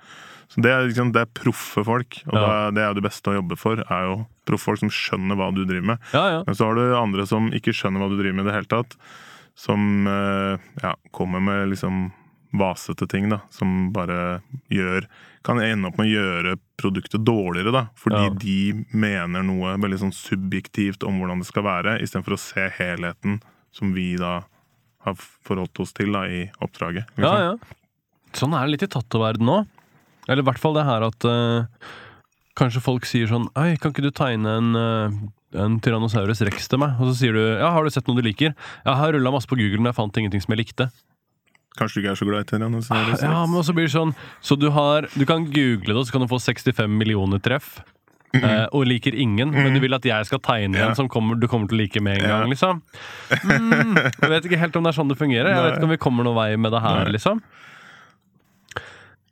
Så 0.52 0.60
det 0.60 0.68
er, 0.74 0.82
liksom, 0.84 1.12
det 1.14 1.20
er 1.22 1.30
proffe 1.32 1.80
folk, 1.86 2.18
og 2.28 2.34
Ja. 2.36 2.70
det 2.70 2.82
er 2.82 2.88
jo 2.92 2.98
det 3.00 3.04
beste 3.08 3.30
å 3.32 3.36
jobbe 3.40 3.56
for. 3.56 3.80
er 3.80 4.02
jo 4.10 4.26
proffe 4.44 4.64
folk 4.68 4.78
som 4.82 4.90
skjønner 4.92 5.36
hva 5.38 5.50
du 5.54 5.64
driver 5.64 5.86
med. 5.94 5.98
ja, 6.12 6.24
ja. 6.28 6.40
Men 6.46 6.54
så 6.54 6.66
har 6.66 6.74
du 6.74 6.94
andre 6.96 7.26
som 7.26 7.50
ikke 7.50 7.72
skjønner 7.72 8.02
hva 8.02 8.10
du 8.10 8.18
driver 8.20 8.34
med 8.36 8.44
i 8.46 8.50
det 8.50 8.56
hele 8.58 8.68
tatt. 8.68 8.96
Som 9.54 10.06
eh, 10.06 10.58
ja, 10.82 10.94
kommer 11.12 11.40
med 11.40 11.68
liksom 11.70 12.10
vasete 12.52 13.06
ting, 13.08 13.30
da. 13.30 13.40
Som 13.50 13.92
bare 13.92 14.42
gjør 14.68 15.06
Kan 15.42 15.58
ende 15.58 15.88
opp 15.88 15.96
med 15.98 16.06
å 16.06 16.12
gjøre 16.12 16.58
produktet 16.78 17.24
dårligere, 17.26 17.72
da. 17.72 17.86
Fordi 17.98 18.28
de 18.38 18.84
mener 18.94 19.42
noe 19.42 19.72
veldig 19.76 19.98
sånn 19.98 20.12
subjektivt 20.14 21.02
om 21.02 21.16
hvordan 21.18 21.40
det 21.42 21.48
skal 21.48 21.64
være, 21.66 21.96
istedenfor 22.00 22.36
å 22.36 22.38
se 22.38 22.68
helheten 22.76 23.40
som 23.74 23.92
vi 23.96 24.12
da 24.20 24.40
har 25.02 25.18
forholdt 25.18 25.82
oss 25.82 25.94
til 25.96 26.12
da, 26.14 26.26
i 26.28 26.46
oppdraget. 26.62 27.08
liksom. 27.16 27.26
ja, 27.26 27.52
ja. 27.52 27.78
Sånn 28.36 28.54
er 28.56 28.64
det 28.64 28.76
litt 28.76 28.86
i 28.86 28.92
tattoverden 28.92 29.44
nå. 29.44 29.58
Eller 30.28 30.44
i 30.44 30.46
hvert 30.46 30.60
fall 30.62 30.76
det 30.78 30.86
her 30.86 31.02
at 31.04 31.24
uh, 31.26 31.88
Kanskje 32.56 32.82
folk 32.84 33.06
sier 33.08 33.26
sånn 33.26 33.48
Ei, 33.58 33.74
kan 33.80 33.90
ikke 33.90 34.04
du 34.04 34.12
tegne 34.14 34.52
en 34.60 34.76
uh, 34.78 35.16
en 35.58 35.78
Tyrannosaurus 35.84 36.42
rex 36.46 36.68
til 36.70 36.80
meg, 36.80 36.98
og 37.00 37.10
så 37.10 37.16
sier 37.18 37.36
du 37.36 37.42
ja, 37.42 37.70
har 37.74 37.84
du 37.84 37.92
sett 37.92 38.06
noe 38.08 38.18
du 38.18 38.24
liker? 38.24 38.54
Jeg 38.86 39.00
har 39.00 39.12
rulla 39.12 39.32
masse 39.34 39.50
på 39.50 39.58
Google, 39.58 39.80
men 39.82 39.90
jeg 39.90 39.98
fant 39.98 40.20
ingenting 40.20 40.42
som 40.44 40.54
jeg 40.54 40.62
likte. 40.62 40.88
Kanskje 41.78 41.98
du 41.98 42.02
ikke 42.02 42.12
er 42.12 42.20
så 42.20 42.28
glad 42.28 42.44
i 42.44 42.48
Tyrannosaurus 42.50 43.22
Ja, 43.24 43.44
men 43.48 43.56
også 43.56 43.72
blir 43.72 43.86
det 43.88 43.94
sånn 43.94 44.10
Så 44.44 44.58
du 44.60 44.66
har 44.74 45.06
Du 45.16 45.22
kan 45.24 45.46
google 45.48 45.94
det, 45.94 45.96
og 45.96 46.04
så 46.04 46.12
kan 46.12 46.20
du 46.20 46.28
få 46.28 46.36
65 46.36 46.98
millioner 47.00 47.40
treff. 47.40 47.78
Eh, 48.34 48.66
og 48.72 48.86
liker 48.88 49.14
ingen, 49.14 49.50
men 49.52 49.74
du 49.74 49.80
vil 49.82 49.94
at 49.94 50.04
jeg 50.08 50.26
skal 50.28 50.38
tegne 50.40 50.78
Ja. 50.78 50.88
en 50.90 50.94
som 50.98 51.08
kommer, 51.12 51.38
du 51.38 51.46
kommer 51.48 51.68
til 51.68 51.78
å 51.78 51.82
like 51.82 52.00
med 52.00 52.18
en 52.22 52.28
Ja. 52.28 52.38
gang, 52.40 52.50
liksom. 52.50 52.82
Mm, 53.44 53.96
jeg 54.22 54.30
vet 54.30 54.44
ikke 54.48 54.58
helt 54.62 54.76
om 54.76 54.84
det 54.84 54.92
er 54.94 54.98
sånn 55.02 55.08
det 55.12 55.18
fungerer. 55.20 55.52
Jeg 55.52 55.62
vet 55.66 55.76
ikke 55.78 55.88
om 55.90 55.94
vi 55.96 56.00
kommer 56.00 56.24
noen 56.24 56.36
vei 56.40 56.56
med 56.56 56.72
det 56.72 56.80
her, 56.84 57.04
Nei. 57.04 57.12
liksom. 57.18 57.42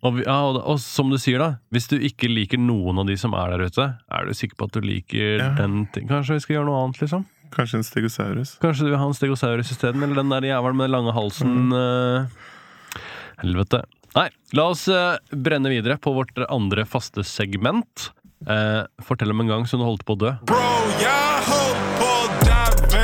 Og, 0.01 0.15
vi, 0.17 0.23
ja, 0.25 0.39
og, 0.49 0.57
og 0.65 0.79
som 0.81 1.11
du 1.13 1.19
sier, 1.21 1.39
da. 1.43 1.49
Hvis 1.75 1.89
du 1.91 1.99
ikke 2.01 2.29
liker 2.31 2.57
noen 2.61 3.03
av 3.03 3.07
de 3.11 3.19
som 3.21 3.35
er 3.37 3.51
der 3.53 3.67
ute, 3.69 3.85
er 4.09 4.25
du 4.25 4.33
sikker 4.33 4.57
på 4.57 4.69
at 4.71 4.79
du 4.79 4.81
liker 4.81 5.43
den 5.59 5.83
ting? 5.93 6.07
Kanskje 6.09 6.39
vi 6.39 6.45
skal 6.47 6.57
gjøre 6.57 6.69
noe 6.71 6.79
annet, 6.87 7.01
liksom? 7.05 7.27
Kanskje 7.53 7.81
en 7.81 7.85
stegosaurus. 7.85 8.55
Kanskje 8.63 8.87
du 8.87 8.93
vil 8.95 9.01
ha 9.03 9.09
en 9.11 9.17
stegosaurus 9.19 9.73
isteden? 9.75 10.01
Eller 10.07 10.23
den 10.23 10.31
der 10.33 10.47
jævelen 10.49 10.79
med 10.79 10.89
den 10.89 10.95
lange 10.97 11.13
halsen? 11.13 11.73
eh, 11.77 13.01
helvete. 13.43 13.83
Nei, 14.17 14.29
la 14.57 14.65
oss 14.73 14.87
uh, 14.91 15.19
brenne 15.31 15.71
videre 15.71 15.99
på 16.03 16.15
vårt 16.17 16.39
andre 16.51 16.83
faste 16.89 17.23
segment. 17.27 18.09
Eh, 18.49 18.83
fortell 19.05 19.31
om 19.31 19.41
en 19.41 19.47
gang 19.51 19.67
som 19.69 19.81
du 19.81 19.85
holdt 19.85 20.05
på 20.09 20.15
å 20.17 20.21
dø. 20.21 20.31
Bro, 20.49 20.61
jeg 21.01 21.43
holdt 21.49 21.83
på 21.99 22.07
å 22.09 22.23
daue. 22.47 23.03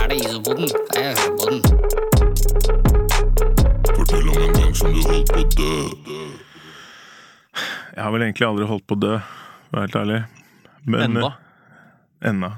Er 0.00 0.08
det 0.08 0.16
isopoden? 0.22 0.70
Jeg 0.96 1.12
hører 1.18 1.34
på 1.36 1.44
den. 1.50 1.60
Fortell 3.90 4.30
om 4.32 4.38
en 4.46 4.56
gang 4.56 4.72
som 4.80 4.94
du 4.96 5.00
holdt 5.04 5.28
på 5.34 5.42
å 5.42 5.46
dø. 5.58 5.72
Jeg 7.94 8.02
har 8.02 8.10
vel 8.16 8.24
egentlig 8.26 8.48
aldri 8.48 8.66
holdt 8.72 8.86
på 8.90 8.96
å 8.96 9.02
dø, 9.04 9.12
for 9.20 9.76
å 9.76 9.76
være 9.76 9.84
helt 9.84 10.00
ærlig. 10.00 10.20
Men, 10.84 11.04
Enda. 11.10 11.28
eh, 11.28 12.28
Enda. 12.32 12.50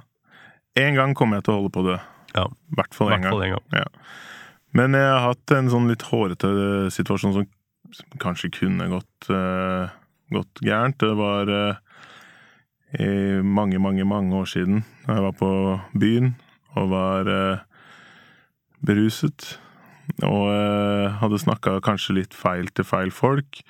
En 0.76 0.94
gang 0.94 1.14
kommer 1.18 1.40
jeg 1.40 1.48
til 1.48 1.54
å 1.56 1.58
holde 1.60 1.74
på 1.74 1.82
å 1.82 1.88
dø. 1.90 1.98
Ja, 2.36 2.46
I 2.46 2.78
hvert 2.78 2.94
fall 2.94 3.10
én 3.16 3.22
gang. 3.26 3.42
en 3.42 3.56
gang. 3.56 3.66
Ja. 3.74 3.84
Men 4.76 4.92
jeg 4.94 5.08
har 5.10 5.22
hatt 5.32 5.52
en 5.56 5.70
sånn 5.72 5.88
litt 5.90 6.02
hårete 6.12 6.54
situasjon 6.94 7.32
som 7.40 7.52
som 7.94 8.18
kanskje 8.18 8.48
kunne 8.50 8.88
gått, 8.90 9.28
eh, 9.30 9.88
gått 10.32 10.62
gærent. 10.64 10.98
Det 11.00 11.12
var 11.18 11.50
eh, 11.52 11.78
i 13.02 13.42
mange, 13.42 13.78
mange, 13.82 14.06
mange 14.08 14.34
år 14.36 14.50
siden. 14.50 14.84
Jeg 15.06 15.22
var 15.26 15.36
på 15.36 15.50
byen 15.98 16.34
og 16.76 16.90
var 16.92 17.30
eh, 17.30 17.64
beruset. 18.86 19.56
Og 20.22 20.46
eh, 20.52 21.16
hadde 21.20 21.42
snakka 21.42 21.78
kanskje 21.84 22.20
litt 22.20 22.36
feil 22.36 22.70
til 22.74 22.86
feil 22.86 23.12
folk. 23.14 23.62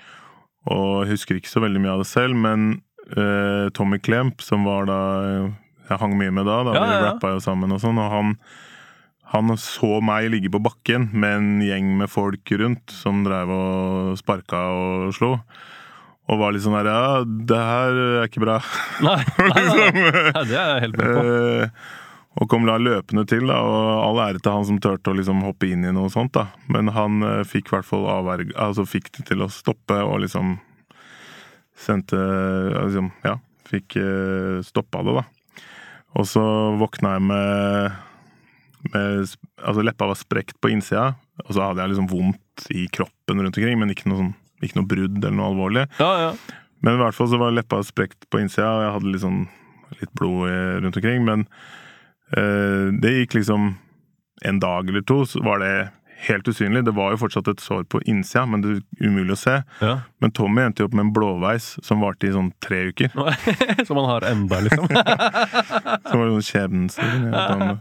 Og 0.67 1.07
husker 1.09 1.39
ikke 1.39 1.53
så 1.53 1.63
veldig 1.63 1.83
mye 1.83 1.95
av 1.95 2.03
det 2.03 2.11
selv, 2.11 2.37
men 2.37 2.81
eh, 3.15 3.69
Tommy 3.77 4.01
Klemp, 4.03 4.43
som 4.43 4.67
var 4.67 4.89
da 4.91 5.01
Jeg 5.87 6.01
hang 6.01 6.17
mye 6.19 6.33
med 6.35 6.49
da, 6.49 6.65
da 6.67 6.73
Ja, 6.75 6.81
vi 6.83 6.91
ja, 6.91 6.99
vi 6.99 7.07
rappa 7.07 7.29
jo 7.37 7.43
sammen 7.45 7.71
og 7.71 7.79
sånn, 7.79 8.01
og 8.03 8.11
han 8.11 8.39
han 9.27 9.51
så 9.59 9.99
meg 10.07 10.29
ligge 10.31 10.51
på 10.55 10.61
bakken 10.63 11.09
med 11.11 11.33
en 11.35 11.49
gjeng 11.65 11.89
med 11.99 12.11
folk 12.11 12.51
rundt 12.61 12.93
som 12.95 13.25
drev 13.27 13.51
og 13.51 14.13
sparka 14.21 14.61
og 14.71 15.15
slo. 15.17 15.33
Og 16.27 16.41
var 16.41 16.55
litt 16.55 16.65
sånn 16.65 16.75
her 16.75 16.89
Ja, 16.91 17.23
det 17.25 17.61
her 17.63 18.01
er 18.03 18.27
ikke 18.27 18.43
bra. 18.43 18.59
Nei, 19.07 19.21
nei, 19.39 19.47
nei, 19.55 19.91
nei, 19.95 20.43
det 20.49 20.59
er 20.59 20.73
jeg 20.73 20.85
helt 20.87 20.99
med 20.99 21.15
på. 21.15 21.25
Eh, 21.31 21.95
og 22.37 22.51
kom 22.53 22.67
da 22.69 22.75
løpende 22.77 23.25
til, 23.29 23.47
da, 23.49 23.63
og 23.65 24.03
all 24.03 24.19
ære 24.27 24.43
til 24.45 24.53
han 24.53 24.67
som 24.69 24.81
turte 24.83 25.09
å 25.09 25.17
liksom 25.17 25.41
hoppe 25.47 25.71
inn 25.73 25.87
i 25.89 25.93
noe 25.95 26.11
sånt. 26.13 26.35
da. 26.37 26.51
Men 26.73 26.91
han 26.93 27.23
eh, 27.25 27.45
fikk 27.49 27.71
i 27.71 27.77
hvert 27.79 27.89
fall 27.89 28.05
avverg... 28.13 28.53
Altså 28.61 28.85
fikk 28.89 29.09
det 29.17 29.29
til 29.31 29.45
å 29.45 29.49
stoppe, 29.53 29.97
og 30.05 30.21
liksom 30.27 30.59
sendte 31.77 32.19
liksom, 32.73 33.11
Ja, 33.25 33.37
fikk 33.69 33.99
uh, 34.01 34.61
stoppa 34.65 35.03
det, 35.05 35.17
da. 35.21 35.25
Og 36.17 36.29
så 36.29 36.43
våkna 36.81 37.17
jeg 37.17 37.25
med, 37.29 37.97
med 38.93 39.37
Altså, 39.61 39.85
leppa 39.85 40.09
var 40.09 40.17
sprekt 40.17 40.57
på 40.63 40.71
innsida, 40.73 41.11
og 41.45 41.53
så 41.53 41.65
hadde 41.65 41.85
jeg 41.85 41.93
liksom 41.93 42.09
vondt 42.09 42.67
i 42.73 42.87
kroppen 42.93 43.43
rundt 43.43 43.57
omkring, 43.59 43.81
men 43.81 43.93
ikke 43.93 44.09
noe, 44.09 44.21
sånn, 44.21 44.35
ikke 44.63 44.79
noe 44.81 44.89
brudd 44.89 45.19
eller 45.21 45.37
noe 45.37 45.51
alvorlig. 45.53 45.87
Ja, 46.01 46.13
ja. 46.23 46.61
Men 46.85 46.97
i 46.97 47.03
hvert 47.03 47.17
fall 47.17 47.31
så 47.33 47.41
var 47.41 47.55
leppa 47.57 47.81
sprekt 47.85 48.29
på 48.31 48.41
innsida, 48.43 48.69
og 48.71 48.85
jeg 48.85 48.95
hadde 48.97 49.13
litt 49.13 49.25
sånn 49.25 49.43
litt 50.01 50.13
blod 50.19 50.51
rundt 50.85 50.99
omkring. 50.99 51.25
Men 51.27 51.47
eh, 52.37 52.93
det 53.03 53.15
gikk 53.21 53.39
liksom 53.41 53.75
en 54.45 54.59
dag 54.61 54.89
eller 54.89 55.05
to, 55.07 55.23
så 55.29 55.41
var 55.45 55.63
det 55.65 55.75
helt 56.27 56.49
usynlig. 56.49 56.85
Det 56.85 56.95
var 56.97 57.13
jo 57.13 57.21
fortsatt 57.21 57.49
et 57.53 57.63
sår 57.63 57.85
på 57.93 58.01
innsida, 58.09 58.45
men 58.49 58.63
det 58.65 58.75
er 58.77 59.09
umulig 59.09 59.37
å 59.37 59.41
se. 59.41 59.57
ja. 59.85 59.97
Men 60.23 60.33
Tommy 60.37 60.65
endte 60.65 60.83
jo 60.83 60.89
opp 60.89 60.97
med 60.97 61.07
en 61.07 61.13
blåveis 61.17 61.69
som 61.85 62.01
varte 62.05 62.29
i 62.29 62.33
sånn 62.35 62.53
tre 62.65 62.87
uker. 62.91 63.13
Som 63.87 64.01
han 64.01 64.09
har 64.09 64.25
enda, 64.31 64.61
liksom. 64.65 64.89
Som 66.09 66.23
var 66.23 66.33
sånn 66.33 66.47
skjebnens 66.47 66.97
han, 67.03 67.79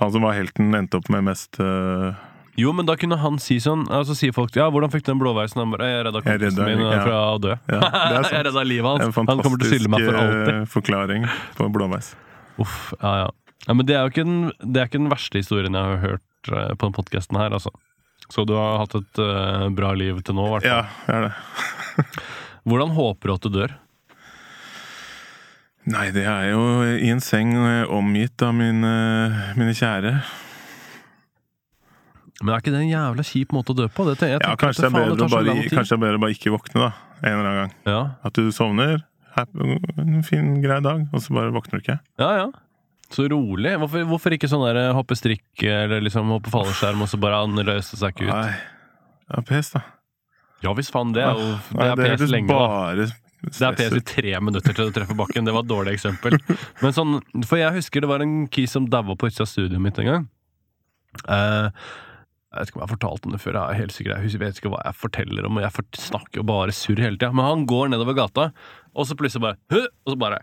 han 0.00 0.12
som 0.12 0.24
var 0.26 0.34
helten, 0.36 0.74
endte 0.74 0.98
opp 0.98 1.08
med 1.12 1.28
mest 1.30 1.60
eh, 1.62 2.10
Jo, 2.58 2.72
men 2.76 2.88
da 2.88 2.96
kunne 2.98 3.16
han 3.20 3.36
si 3.38 3.60
sånn 3.62 3.84
Altså 3.94 4.16
sier 4.18 4.34
folk 4.34 4.56
Ja, 4.58 4.66
hvordan 4.74 4.90
fikk 4.92 5.04
du 5.06 5.12
den 5.12 5.20
blåveisen? 5.20 5.60
Han 5.62 5.70
bare 5.74 5.86
Jeg 5.86 6.06
redda 6.08 6.22
kompisen 6.24 6.64
min 6.66 6.82
eh, 6.82 6.94
ja. 6.96 7.02
fra 7.06 7.20
å 7.30 7.36
dø. 7.42 7.54
Ja, 7.70 7.90
jeg 8.34 8.46
redda 8.48 8.64
livet 8.66 8.90
hans. 8.90 9.20
Han 9.20 9.28
kommer 9.30 9.60
til 9.60 9.68
å 9.68 9.70
skylde 9.70 9.92
meg 9.92 10.06
for 10.06 10.18
alltid 10.18 10.30
alltid. 10.30 10.48
fantastisk 10.48 10.74
forklaring 10.78 11.28
på 11.58 11.68
blåveis. 11.76 12.10
Uff, 12.60 12.80
ja, 12.98 13.12
ja. 13.24 13.28
ja 13.68 13.76
men 13.76 13.88
det 13.88 13.96
er 13.96 14.02
jo 14.04 14.14
ikke 14.14 14.26
den, 14.26 14.42
det 14.60 14.82
er 14.82 14.90
ikke 14.90 15.00
den 15.00 15.12
verste 15.12 15.40
historien 15.40 15.78
jeg 15.78 15.92
har 15.94 16.02
hørt 16.02 16.52
eh, 16.52 16.72
på 16.74 16.88
den 16.88 16.96
podkasten 16.96 17.38
her, 17.40 17.54
altså. 17.56 17.72
Så 18.30 18.44
du 18.46 18.52
har 18.54 18.78
hatt 18.78 18.92
et 18.94 19.18
uh, 19.18 19.66
bra 19.74 19.90
liv 19.98 20.20
til 20.22 20.36
nå, 20.38 20.44
i 20.46 20.52
hvert 20.54 20.66
fall. 20.66 20.84
Ja, 20.84 21.06
jeg 21.08 21.16
er 21.16 21.24
det. 21.26 22.18
Hvordan 22.68 22.92
håper 22.94 23.30
du 23.30 23.34
at 23.34 23.46
du 23.46 23.56
dør? 23.56 23.78
Nei, 25.90 26.10
det 26.14 26.26
er 26.28 26.50
jo 26.52 26.60
i 26.84 27.08
en 27.10 27.22
seng 27.24 27.54
eh, 27.56 27.88
omgitt 27.90 28.42
av 28.44 28.52
mine, 28.54 28.92
mine 29.56 29.74
kjære. 29.74 30.12
Men 32.40 32.54
er 32.54 32.62
ikke 32.62 32.72
det 32.72 32.80
en 32.80 32.88
jævla 32.92 33.24
kjip 33.26 33.50
måte 33.52 33.74
å 33.74 33.76
dø 33.76 33.86
på? 33.92 34.06
Det, 34.08 34.16
tenker- 34.20 34.40
Ja, 34.46 34.56
kanskje 34.56 34.86
det 34.86 34.88
er 34.88 34.96
bedre 34.96 35.26
å 35.26 35.30
bare, 35.30 35.54
kanskje 35.68 35.92
det 35.92 35.98
er 35.98 36.02
bedre 36.06 36.16
å 36.20 36.22
bare 36.24 36.34
ikke 36.36 36.52
våkne, 36.54 36.80
da. 36.86 36.90
En 37.20 37.32
eller 37.34 37.48
annen 37.50 37.60
gang. 37.60 37.74
Ja, 37.90 38.00
At 38.24 38.32
du 38.38 38.50
sovner. 38.56 39.02
En 40.00 40.22
fin, 40.26 40.54
grei 40.62 40.80
dag, 40.84 41.06
og 41.12 41.20
så 41.22 41.34
bare 41.36 41.52
våkner 41.54 41.78
du 41.78 41.84
ikke. 41.84 42.00
ja. 42.18 42.32
ja. 42.44 42.50
Så 43.10 43.24
rolig. 43.26 43.72
Hvorfor, 43.74 44.04
hvorfor 44.06 44.30
ikke 44.36 44.46
sånn 44.46 44.62
der 44.68 44.92
hoppe 44.94 45.16
strikk 45.18 45.64
eller 45.66 45.98
liksom 46.06 46.28
hoppe 46.30 46.46
fallskjerm, 46.52 47.00
og 47.02 47.08
så 47.10 47.18
bare 47.18 47.40
han 47.42 47.56
løste 47.66 47.96
seg 47.98 48.12
ikke 48.14 48.28
ut? 48.28 48.30
Nei. 48.30 48.52
Det 49.26 49.38
er 49.40 49.46
pes, 49.48 49.70
da. 49.74 49.80
Ja 50.62 50.74
visst 50.78 50.92
faen, 50.94 51.10
det 51.16 51.24
er 51.26 51.34
jo 51.34 51.48
det 51.74 51.88
er 51.88 51.98
pes 51.98 52.22
lenge, 52.30 52.54
da. 52.54 53.08
Det 53.50 53.66
er 53.66 53.74
pes 53.80 53.96
i 53.98 54.02
tre 54.12 54.36
minutter 54.38 54.76
til 54.78 54.92
du 54.92 54.94
treffer 54.94 55.18
bakken. 55.18 55.42
Det 55.48 55.56
var 55.56 55.64
et 55.66 55.70
dårlig 55.72 55.96
eksempel. 55.98 56.38
Men 56.84 56.94
sånn, 56.94 57.16
For 57.48 57.58
jeg 57.58 57.74
husker 57.80 58.04
det 58.06 58.12
var 58.12 58.22
en 58.22 58.44
kis 58.46 58.70
som 58.78 58.86
daua 58.86 59.16
på 59.18 59.26
utsida 59.26 59.42
av 59.42 59.50
studioet 59.56 59.82
mitt 59.82 59.98
en 60.04 60.10
gang. 60.12 60.28
Eh, 61.26 61.68
jeg 62.50 62.58
vet 62.58 62.70
ikke 62.70 62.78
om 62.78 62.82
jeg 62.82 62.88
har 62.88 62.96
fortalt 62.96 63.26
om 63.26 63.34
det 63.34 63.38
før. 63.38 63.56
Jeg 63.56 63.62
er 63.62 63.78
helt 63.78 63.94
sikker, 63.94 64.24
jeg 64.26 64.40
vet 64.42 64.56
ikke 64.58 64.72
hva 64.72 64.80
jeg 64.82 64.98
forteller 64.98 65.46
om. 65.46 65.58
Jeg 65.62 65.84
snakker 66.02 66.40
jo 66.40 66.46
bare 66.48 66.74
surr 66.74 66.98
hele 66.98 67.14
tida. 67.14 67.30
Men 67.30 67.46
han 67.46 67.66
går 67.70 67.92
nedover 67.92 68.16
gata, 68.18 68.48
og 68.90 69.06
så 69.06 69.14
plutselig 69.18 69.44
bare 69.44 69.58
«Hø!» 69.70 69.84
Og 69.86 70.14
så 70.14 70.18
bare 70.18 70.40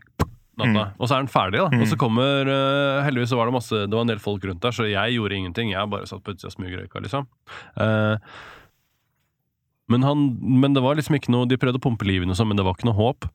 natta. 0.58 0.86
Og 0.95 1.03
så 1.10 1.18
er 1.18 1.26
den 1.26 1.32
ferdig, 1.32 1.60
da. 1.60 1.68
Mm. 1.74 1.84
Og 1.84 1.89
så 1.91 1.97
kommer 1.99 2.47
uh, 2.49 3.03
Heldigvis 3.05 3.34
så 3.34 3.39
var 3.39 3.49
det 3.49 3.58
masse 3.58 3.82
Det 3.84 3.93
var 3.93 4.05
en 4.05 4.14
del 4.14 4.24
folk 4.24 4.47
rundt 4.47 4.64
der, 4.64 4.74
så 4.74 4.88
jeg 4.88 5.18
gjorde 5.18 5.36
ingenting. 5.36 5.74
Jeg 5.74 5.91
bare 5.91 6.08
satt 6.10 6.24
på 6.24 6.34
utsida 6.34 6.49
og 6.49 6.55
smugrøyka, 6.55 7.03
liksom. 7.03 7.28
Uh, 7.76 8.16
men, 9.91 10.08
han, 10.08 10.26
men 10.64 10.74
det 10.76 10.84
var 10.84 10.97
liksom 10.99 11.16
ikke 11.16 11.32
noe 11.32 11.47
De 11.47 11.60
prøvde 11.60 11.80
å 11.80 11.84
pumpe 11.84 12.08
liv 12.08 12.24
i 12.24 12.28
og 12.28 12.39
sånn, 12.39 12.49
men 12.51 12.60
det 12.60 12.66
var 12.68 12.80
ikke 12.80 12.88
noe 12.89 12.97
håp. 12.97 13.28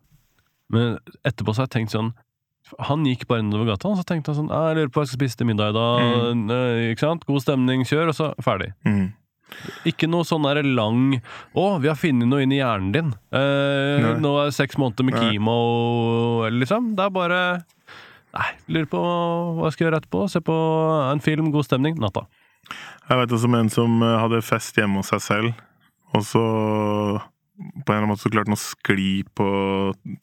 Men 0.73 0.97
etterpå 1.29 1.53
så 1.53 1.63
har 1.63 1.69
jeg 1.69 1.77
tenkt 1.77 1.95
sånn 1.95 2.15
Han 2.89 3.05
gikk 3.05 3.27
bare 3.29 3.45
nedover 3.45 3.73
gata, 3.73 3.91
og 3.91 3.99
så 4.01 4.05
tenkte 4.09 4.33
han 4.33 4.39
sånn 4.43 4.53
«Ah, 4.55 4.71
Jeg 4.71 4.79
lurer 4.79 4.93
på 4.93 5.01
hva 5.01 5.05
jeg 5.05 5.13
skal 5.13 5.21
spise 5.21 5.41
til 5.41 5.49
middag 5.51 5.73
i 5.73 5.77
dag. 5.77 6.05
Mm. 6.39 6.45
Ikke 6.93 7.05
sant? 7.05 7.27
God 7.29 7.45
stemning, 7.45 7.83
kjør, 7.89 8.13
og 8.13 8.17
så 8.17 8.31
ferdig. 8.45 8.71
Mm. 8.89 9.11
Ikke 9.89 10.09
noe 10.09 10.25
sånn 10.25 10.47
der 10.47 10.63
lang 10.65 11.19
Å, 11.53 11.65
vi 11.83 11.91
har 11.91 11.99
funnet 12.01 12.29
noe 12.31 12.45
inn 12.45 12.55
i 12.55 12.61
hjernen 12.63 12.93
din. 12.95 13.11
Eh, 13.37 14.07
nå 14.23 14.31
er 14.41 14.49
det 14.49 14.57
seks 14.57 14.79
måneder 14.81 15.05
med 15.09 15.19
kimo, 15.19 15.57
liksom. 16.49 16.95
Det 16.97 17.05
er 17.05 17.13
bare 17.13 17.41
Nei, 18.33 18.47
lurer 18.73 18.89
på 18.89 19.01
hva 19.03 19.67
jeg 19.69 19.75
skal 19.77 19.87
gjøre 19.87 19.99
etterpå. 20.01 20.23
Se 20.33 20.41
på 20.41 20.55
en 21.11 21.21
film, 21.21 21.51
god 21.53 21.67
stemning, 21.69 21.99
natta. 22.01 22.25
Jeg 23.11 23.19
vet 23.21 23.35
også 23.37 23.51
om 23.51 23.59
en 23.59 23.69
som 23.75 23.99
eh, 24.07 24.17
hadde 24.23 24.41
fest 24.47 24.79
hjemme 24.81 25.03
hos 25.03 25.13
seg 25.13 25.21
selv, 25.27 25.61
og 26.17 26.25
så 26.25 26.43
på 27.53 27.93
en 27.93 27.99
eller 27.99 27.99
annen 27.99 28.13
måte 28.15 28.25
så 28.25 28.33
klarte 28.33 28.49
han 28.49 28.57
å 28.57 28.63
skli 28.63 29.11
på 29.37 29.49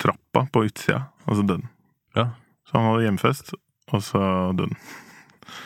trappa 0.02 0.48
på 0.50 0.66
utsida, 0.66 1.04
og 1.28 1.38
så 1.38 1.44
døde 1.46 1.62
han. 1.62 1.76
Ja. 2.18 2.30
Så 2.70 2.78
han 2.78 2.88
hadde 2.92 3.06
hjemmefest, 3.08 3.54
og 3.94 4.02
så 4.06 4.22
døde 4.58 4.74
han. 4.74 4.82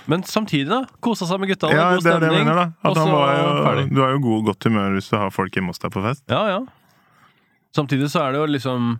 Men 0.08 0.24
samtidig, 0.28 0.70
da. 0.72 0.82
Kosa 1.04 1.28
seg 1.28 1.40
med 1.44 1.50
gutta. 1.52 1.70
Ja, 1.72 1.90
god 1.96 2.04
det 2.06 2.12
er 2.14 2.24
det 2.24 2.30
jeg 2.32 2.44
mener, 2.44 2.56
da. 2.60 2.66
At 2.88 2.98
han 3.00 3.12
var 3.12 3.32
jo, 3.36 3.48
ferdig. 3.66 3.86
du 3.92 4.00
er 4.04 4.14
jo 4.16 4.22
god 4.24 4.46
godt 4.50 4.68
humør 4.68 4.96
hvis 4.98 5.10
du 5.12 5.18
har 5.20 5.32
folk 5.36 5.56
hjemme 5.56 5.72
hos 5.74 5.80
deg 5.84 5.92
på 5.96 6.04
fest. 6.04 6.24
Ja, 6.32 6.42
ja. 6.48 6.62
Samtidig 7.76 8.08
så 8.14 8.22
er 8.24 8.36
det 8.36 8.40
jo 8.44 8.48
liksom 8.54 8.94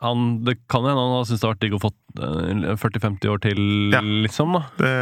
han, 0.00 0.20
Det 0.46 0.54
kan 0.72 0.86
hende 0.86 0.96
han 1.02 1.12
har 1.18 1.26
syntes 1.28 1.42
det 1.42 1.46
har 1.48 1.54
vært 1.54 1.64
digg 1.66 1.74
å 1.76 1.80
få 1.82 1.90
eh, 2.24 2.76
40-50 2.80 3.28
år 3.34 3.42
til, 3.44 3.62
Ja. 3.92 4.00
liksom. 4.00 4.54
da 4.56 4.62
Det, 4.80 4.92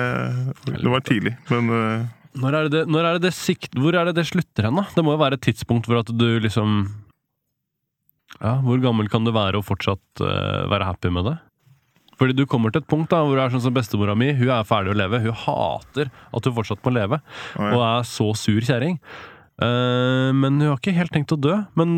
det 0.82 0.90
var 0.90 1.04
tidlig, 1.06 1.36
men 1.52 1.70
eh, 1.70 2.06
Når 2.42 2.56
er 2.58 2.66
det 2.66 2.72
det, 2.74 2.82
når 2.90 3.04
er 3.04 3.18
det, 3.18 3.22
det 3.28 3.34
sikt, 3.38 3.78
Hvor 3.78 3.94
er 3.94 4.10
det 4.10 4.16
det 4.18 4.26
slutter 4.26 4.66
hen, 4.66 4.80
da? 4.80 4.88
Det 4.96 5.04
må 5.06 5.14
jo 5.14 5.20
være 5.22 5.38
et 5.38 5.46
tidspunkt 5.46 5.86
hvor 5.86 6.00
at 6.02 6.10
du 6.10 6.26
liksom 6.42 6.80
Ja, 8.42 8.56
hvor 8.64 8.82
gammel 8.82 9.08
kan 9.12 9.24
du 9.24 9.30
være 9.32 9.60
og 9.60 9.64
fortsatt 9.70 10.20
uh, 10.24 10.66
være 10.70 10.84
happy 10.90 11.10
med 11.14 11.30
det? 11.30 11.36
Fordi 12.18 12.34
du 12.34 12.44
kommer 12.50 12.72
til 12.74 12.82
et 12.82 12.88
punkt 12.90 13.08
da 13.10 13.20
hvor 13.22 13.36
det 13.38 13.44
er 13.46 13.50
sånn 13.54 13.62
som 13.62 13.74
bestemora 13.74 14.16
mi. 14.18 14.32
Hun 14.34 14.48
er 14.50 14.64
ferdig 14.66 14.90
å 14.90 14.98
leve. 14.98 15.20
Hun 15.22 15.32
hater 15.46 16.10
at 16.34 16.44
hun 16.44 16.54
fortsatt 16.56 16.82
må 16.82 16.92
leve, 16.92 17.20
Oi. 17.58 17.68
og 17.72 17.80
er 17.86 18.02
så 18.02 18.32
sur 18.36 18.60
kjerring. 18.60 18.98
Uh, 19.58 20.30
men 20.38 20.60
hun 20.60 20.68
har 20.70 20.76
ikke 20.78 20.94
helt 20.94 21.10
tenkt 21.14 21.32
å 21.34 21.38
dø. 21.40 21.56
Men 21.78 21.88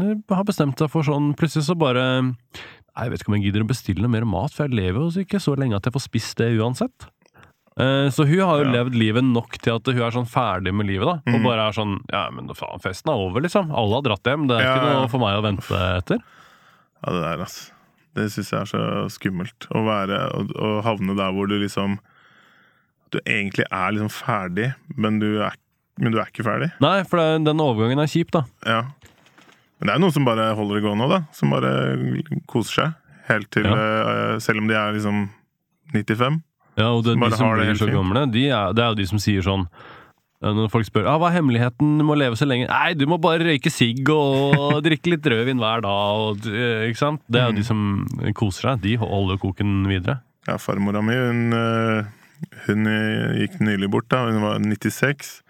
hun 0.00 0.24
har 0.28 0.44
bestemt 0.44 0.76
seg 0.80 0.90
for 0.92 1.02
sånn 1.06 1.30
Plutselig 1.34 1.64
så 1.64 1.76
bare 1.80 2.02
Nei, 2.20 3.06
Jeg 3.06 3.10
vet 3.14 3.22
ikke 3.22 3.30
om 3.32 3.36
jeg 3.38 3.44
gidder 3.46 3.64
å 3.64 3.68
bestille 3.70 4.02
noe 4.04 4.10
mer 4.12 4.26
mat, 4.28 4.52
for 4.52 4.66
jeg 4.66 4.76
lever 4.76 5.00
jo 5.06 5.22
ikke 5.24 5.40
så 5.40 5.54
lenge 5.56 5.76
at 5.78 5.86
jeg 5.88 5.94
får 5.94 6.02
spist 6.04 6.36
det 6.42 6.50
uansett. 6.60 7.06
Eh, 7.80 8.10
Så 8.12 8.26
hun 8.28 8.40
har 8.44 8.58
jo 8.60 8.66
Ja. 8.68 8.72
levd 8.82 8.94
livet 8.98 9.24
nok 9.24 9.56
til 9.62 9.76
at 9.76 9.86
hun 9.86 10.02
er 10.02 10.10
sånn 10.10 10.28
ferdig 10.28 10.74
med 10.74 10.86
livet, 10.90 11.06
da. 11.06 11.22
Og 11.32 11.38
Mhm. 11.40 11.44
bare 11.44 11.68
er 11.68 11.72
sånn 11.72 12.00
Ja, 12.12 12.28
men 12.30 12.48
faen, 12.48 12.80
festen 12.82 13.08
er 13.12 13.16
over, 13.16 13.40
liksom. 13.40 13.70
Alle 13.72 13.94
har 13.94 14.02
dratt 14.02 14.24
hjem. 14.24 14.48
Det 14.48 14.58
er 14.58 14.62
Ja, 14.64 14.76
ikke 14.76 14.84
ja. 14.92 15.00
noe 15.00 15.08
for 15.08 15.18
meg 15.20 15.38
å 15.38 15.42
vente 15.42 15.96
etter. 15.96 16.18
Ja, 17.06 17.12
det 17.12 17.22
der, 17.22 17.38
altså. 17.46 17.70
Det 18.18 18.26
syns 18.34 18.50
jeg 18.50 18.60
er 18.60 18.68
så 18.72 18.80
skummelt. 19.14 19.66
Å 19.70 19.82
være 19.86 20.16
Å, 20.34 20.40
å 20.58 20.70
havne 20.82 21.14
der 21.18 21.30
hvor 21.36 21.46
du 21.50 21.56
liksom 21.62 21.98
Du 23.12 23.18
egentlig 23.24 23.64
er 23.70 23.92
liksom 23.94 24.10
ferdig, 24.14 24.68
men 24.96 25.18
du 25.22 25.40
er, 25.42 25.54
men 25.98 26.12
du 26.14 26.18
er 26.22 26.28
ikke 26.30 26.44
ferdig. 26.46 26.68
Nei, 26.82 27.00
for 27.10 27.18
det, 27.18 27.44
den 27.48 27.62
overgangen 27.62 27.98
er 28.02 28.10
kjip, 28.10 28.30
da. 28.34 28.44
Ja. 28.66 28.84
Men 29.80 29.88
det 29.88 29.94
er 29.96 30.02
noen 30.04 30.14
som 30.14 30.26
bare 30.28 30.50
holder 30.54 30.78
det 30.78 30.84
gående 30.84 31.06
òg, 31.08 31.14
da. 31.16 31.20
Som 31.34 31.50
bare 31.54 31.72
koser 32.50 32.76
seg. 32.76 32.92
Helt 33.30 33.50
til 33.54 33.66
Ja. 33.66 33.74
eh, 33.74 34.36
Selv 34.42 34.62
om 34.62 34.68
de 34.70 34.74
er 34.78 34.92
liksom 34.94 35.24
95. 35.94 36.38
Ja, 36.78 36.92
og 36.94 37.02
det, 37.04 37.16
Som 37.16 37.20
de 37.26 37.36
som 37.36 37.50
blir 37.56 37.74
så 37.82 37.90
gamle, 37.90 38.26
de 38.30 38.44
er, 38.48 38.72
det 38.78 38.84
er 38.84 38.92
jo 38.94 39.00
de 39.02 39.06
som 39.10 39.18
sier 39.18 39.42
sånn 39.42 39.66
når 40.40 40.70
folk 40.72 40.86
spør 40.88 41.04
ah, 41.10 41.18
hva 41.20 41.28
er 41.28 41.34
hemmeligheten 41.36 41.98
du 42.00 42.04
må 42.08 42.14
leve 42.16 42.36
så 42.40 42.46
lenge 42.48 42.64
Nei, 42.70 42.94
du 42.96 43.02
må 43.10 43.18
bare 43.20 43.44
røyke 43.44 43.68
sigg 43.72 44.08
og 44.08 44.78
drikke 44.86 45.12
litt 45.12 45.26
rødvin 45.28 45.60
hver 45.60 45.82
dag. 45.84 46.22
Og, 46.24 46.46
eh, 46.48 46.86
ikke 46.88 47.02
sant? 47.02 47.20
Det 47.28 47.42
er 47.42 47.50
jo 47.50 47.58
de 47.58 47.64
som 47.66 47.82
koser 48.38 48.70
seg. 48.70 48.80
De 48.86 48.94
holder 49.02 49.36
koken 49.42 49.82
videre. 49.90 50.20
Ja, 50.48 50.56
farmora 50.56 51.02
mi, 51.04 51.12
hun, 51.12 51.52
eh, 51.52 52.08
hun 52.66 52.88
gikk 53.36 53.58
nylig 53.60 53.90
bort, 53.92 54.08
da. 54.08 54.22
Hun 54.30 54.40
var 54.46 54.56
96. 54.64 55.42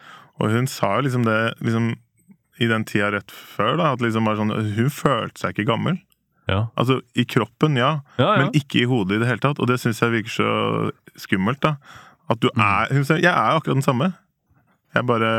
Og 0.42 0.50
hun 0.56 0.66
sa 0.66 0.96
jo 0.98 1.04
liksom 1.06 1.22
det 1.28 1.38
liksom, 1.62 1.92
i 2.58 2.66
den 2.68 2.84
tida 2.88 3.12
rett 3.14 3.30
før, 3.30 3.76
da, 3.78 3.92
at 3.94 4.02
liksom 4.02 4.26
bare 4.26 4.40
sånn 4.40 4.50
Hun 4.74 4.90
følte 4.92 5.38
seg 5.44 5.54
ikke 5.54 5.68
gammel. 5.70 6.00
Ja, 6.50 6.64
Altså, 6.74 6.96
i 7.14 7.22
kroppen, 7.30 7.76
ja, 7.78 8.00
ja. 8.18 8.24
ja. 8.24 8.30
men 8.42 8.50
ikke 8.58 8.82
i 8.82 8.88
hodet 8.90 9.20
i 9.20 9.22
det 9.22 9.28
hele 9.30 9.44
tatt. 9.44 9.60
Og 9.62 9.70
det 9.70 9.78
syns 9.78 10.00
jeg 10.02 10.10
virker 10.16 10.34
så 10.34 10.50
skummelt, 11.28 11.60
da. 11.62 11.76
At 12.32 12.40
du 12.42 12.50
Mm. 12.56 12.64
er 12.66 12.92
Hun 12.96 13.04
sier 13.06 13.22
jeg 13.22 13.30
er 13.30 13.54
akkurat 13.54 13.78
den 13.78 13.86
samme. 13.86 14.10
Jeg 14.94 15.06
bare 15.06 15.30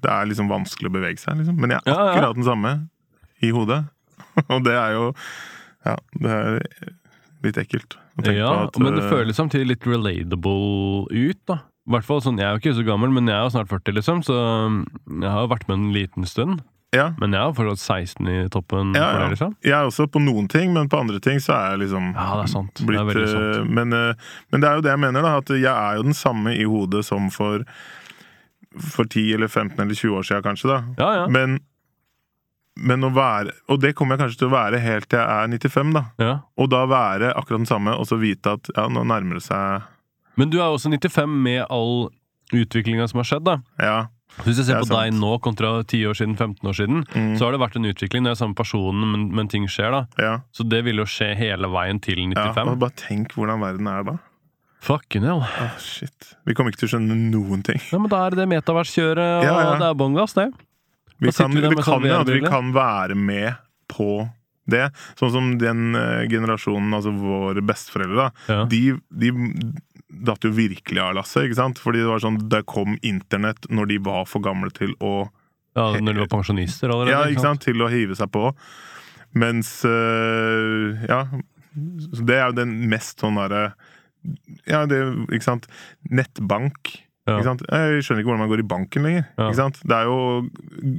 Det 0.00 0.10
er 0.10 0.28
liksom 0.30 0.48
vanskelig 0.48 0.88
å 0.90 0.94
bevege 0.94 1.20
seg, 1.20 1.36
liksom. 1.40 1.58
Men 1.60 1.76
jeg 1.76 1.82
er 1.84 1.90
Ja, 1.92 1.98
ja. 1.98 2.06
akkurat 2.14 2.38
den 2.38 2.46
samme 2.46 2.72
i 3.44 3.50
hodet. 3.52 3.82
Og 4.52 4.64
det 4.64 4.74
er 4.78 4.96
jo 4.96 5.10
Ja, 5.84 5.96
det 6.16 6.30
er 6.38 6.58
litt 7.44 7.58
ekkelt 7.60 7.98
å 8.16 8.22
tenke 8.22 8.38
ja, 8.38 8.48
på 8.48 8.68
at 8.70 8.78
men 8.80 8.94
det 8.96 9.04
eh, 9.04 9.10
føles 9.10 9.36
samtidig 9.36 9.66
litt 9.74 9.86
relatable 9.90 11.08
ut, 11.10 11.40
da. 11.50 11.58
I 11.84 11.92
hvert 11.92 12.06
fall 12.06 12.22
sånn, 12.24 12.38
Jeg 12.40 12.46
er 12.46 12.54
jo 12.54 12.62
ikke 12.62 12.76
så 12.78 12.84
gammel, 12.86 13.10
men 13.12 13.26
jeg 13.28 13.36
er 13.36 13.42
jo 13.44 13.50
snart 13.52 13.68
40, 13.68 13.96
liksom, 13.98 14.22
så 14.24 14.36
jeg 14.38 15.28
har 15.28 15.42
jo 15.44 15.50
vært 15.52 15.66
med 15.68 15.76
en 15.76 15.90
liten 15.92 16.24
stund. 16.30 16.62
Ja, 16.94 17.08
Men 17.18 17.34
jeg 17.34 17.42
jo 17.42 17.54
fortsatt 17.58 17.82
16 17.82 18.28
i 18.30 18.36
toppen. 18.54 18.94
ja, 18.94 19.08
det, 19.12 19.20
ja. 19.24 19.28
liksom. 19.32 19.56
Jeg 19.66 19.74
er 19.74 19.88
også 19.88 20.06
på 20.14 20.22
noen 20.22 20.46
ting, 20.48 20.72
men 20.76 20.88
på 20.88 21.00
andre 21.02 21.18
ting 21.20 21.40
så 21.42 21.56
er 21.56 21.74
jeg 21.74 21.84
liksom 21.88 22.12
Ja, 22.14 22.28
det 22.38 22.44
er 22.46 22.52
sant. 22.54 22.80
Det 22.86 22.94
er 23.00 23.20
eh, 23.24 23.32
sant. 23.34 23.70
men, 23.70 23.92
eh, 23.92 24.30
men 24.52 24.62
det 24.62 24.70
er 24.70 24.78
jo 24.78 24.84
det 24.86 24.92
jeg 24.94 25.02
mener, 25.02 25.26
da. 25.26 25.34
At 25.42 25.50
jeg 25.50 25.66
er 25.74 25.98
jo 25.98 26.06
den 26.06 26.14
samme 26.16 26.54
i 26.54 26.64
hodet 26.70 27.02
som 27.04 27.28
for 27.34 27.66
For 28.80 29.04
10 29.06 29.34
eller 29.34 29.48
15 29.48 29.78
eller 29.80 29.94
20 29.94 30.16
år 30.18 30.22
siden, 30.26 30.42
kanskje. 30.42 30.68
da 30.68 30.80
Ja, 30.98 31.10
ja. 31.20 31.26
Men, 31.30 31.60
men 32.76 33.04
å 33.06 33.10
være 33.14 33.52
Og 33.70 33.78
det 33.80 33.92
kommer 33.94 34.16
jeg 34.16 34.24
kanskje 34.24 34.38
til 34.42 34.48
å 34.50 34.54
være 34.56 34.80
helt 34.82 35.06
til 35.12 35.20
jeg 35.20 35.28
er 35.28 35.52
95, 35.52 35.92
da. 35.94 36.04
ja. 36.18 36.32
Og 36.58 36.70
da 36.72 36.84
være 36.90 37.30
akkurat 37.38 37.62
den 37.62 37.70
samme, 37.70 37.94
og 37.94 38.06
så 38.10 38.18
vite 38.18 38.56
at 38.58 38.70
ja, 38.76 38.88
nå 38.90 39.04
nærmer 39.06 39.38
det 39.38 39.44
seg 39.46 39.86
Men 40.40 40.50
du 40.50 40.58
er 40.58 40.66
også 40.74 40.90
95 40.90 41.30
med 41.46 41.62
all 41.70 42.10
utviklinga 42.54 43.06
som 43.08 43.22
har 43.22 43.24
skjedd, 43.30 43.46
da. 43.46 43.54
Ja. 43.80 43.94
Hvis 44.42 44.58
jeg 44.58 44.66
ser 44.66 44.80
på 44.82 44.88
sant. 44.88 44.98
deg 44.98 45.14
nå 45.20 45.30
kontra 45.42 45.68
10 45.86 46.08
år 46.10 46.16
siden, 46.18 46.34
15 46.36 46.66
år 46.68 46.74
siden, 46.74 47.04
Mm. 47.14 47.36
så 47.38 47.46
har 47.46 47.52
det 47.54 47.60
vært 47.62 47.76
en 47.78 47.86
utvikling. 47.86 48.24
Det 48.26 48.32
er 48.34 48.38
samme 48.40 48.54
personen, 48.58 49.06
men, 49.12 49.28
men 49.34 49.48
ting 49.48 49.64
skjer, 49.70 49.94
da. 49.94 50.00
ja. 50.18 50.32
Så 50.52 50.66
det 50.68 50.82
vil 50.84 50.98
jo 50.98 51.06
skje 51.06 51.30
hele 51.38 51.70
veien 51.70 52.00
til 52.02 52.18
ja. 52.18 52.50
95. 52.50 52.72
Og 52.74 52.78
bare 52.82 52.96
tenk 52.98 53.32
hvordan 53.38 53.62
verden 53.62 53.86
er 53.94 54.02
da. 54.10 54.16
Fucking 54.84 55.24
hell. 55.24 55.40
Åh, 55.40 55.76
shit. 55.80 56.34
Vi 56.44 56.54
kommer 56.56 56.74
ikke 56.74 56.82
til 56.84 56.90
å 56.90 56.94
skjønne 56.94 57.16
noen 57.32 57.64
ting. 57.64 57.80
Ja, 57.88 58.00
men 58.02 58.10
da 58.12 58.26
er 58.26 58.36
det 58.36 58.44
metaverskjøret, 58.50 59.24
og 59.40 59.46
Ja, 59.46 59.54
ja. 59.64 59.74
det 59.80 59.88
er 59.88 59.98
bånn 59.98 60.16
gass, 60.18 60.36
det. 60.36 60.50
Vi 61.22 61.30
Da 61.30 61.36
kan, 61.38 61.54
vi 61.54 61.62
vi, 61.62 61.82
kan 61.86 62.04
ja, 62.08 62.22
vi 62.28 62.40
kan 62.44 62.72
være 62.74 63.16
med 63.16 63.54
på 63.88 64.26
det. 64.68 64.88
Sånn 65.20 65.32
som 65.32 65.50
den 65.60 65.96
uh, 65.96 66.24
generasjonen, 66.28 66.92
altså 66.96 67.12
våre 67.16 67.62
besteforeldre, 67.64 68.26
da. 68.26 68.52
Ja. 68.52 68.64
De, 68.68 68.82
de 69.08 69.32
datt 70.24 70.44
jo 70.46 70.52
virkelig 70.54 71.00
av 71.02 71.14
lasset, 71.18 71.46
ikke 71.48 71.58
sant? 71.58 71.80
Fordi 71.82 72.02
det 72.04 72.10
var 72.10 72.22
sånn, 72.22 72.38
det 72.52 72.64
kom 72.70 72.98
internett 73.02 73.68
når 73.72 73.90
de 73.92 73.98
var 74.04 74.28
for 74.30 74.44
gamle 74.44 74.72
til 74.74 74.92
å 75.00 75.30
Ja, 75.74 75.88
Når 75.98 76.12
de 76.12 76.20
var 76.22 76.30
pensjonister 76.30 76.92
allerede. 76.92 77.16
Ja, 77.16 77.24
ikke 77.32 77.42
sant? 77.48 77.64
Til 77.64 77.80
å 77.82 77.88
hive 77.90 78.14
seg 78.14 78.30
på. 78.34 78.52
Mens 79.34 79.80
uh, 79.88 80.94
Ja. 81.08 81.24
Så 82.14 82.22
det 82.22 82.36
er 82.38 82.52
jo 82.52 82.54
den 82.60 82.76
mest 82.86 83.18
sånn 83.18 83.34
derre 83.34 83.72
Ja, 84.66 84.84
det 84.86 85.00
Ikke 85.30 85.42
sant. 85.46 85.66
Nettbank. 86.10 87.00
Ja. 87.24 87.38
Jeg 87.40 88.02
skjønner 88.04 88.20
ikke 88.20 88.28
hvordan 88.28 88.40
man 88.42 88.50
går 88.50 88.60
i 88.60 88.66
banken 88.68 89.06
lenger. 89.06 89.22
Ja. 89.40 89.46
Det 89.48 89.94
er 89.96 90.04
jo 90.10 90.16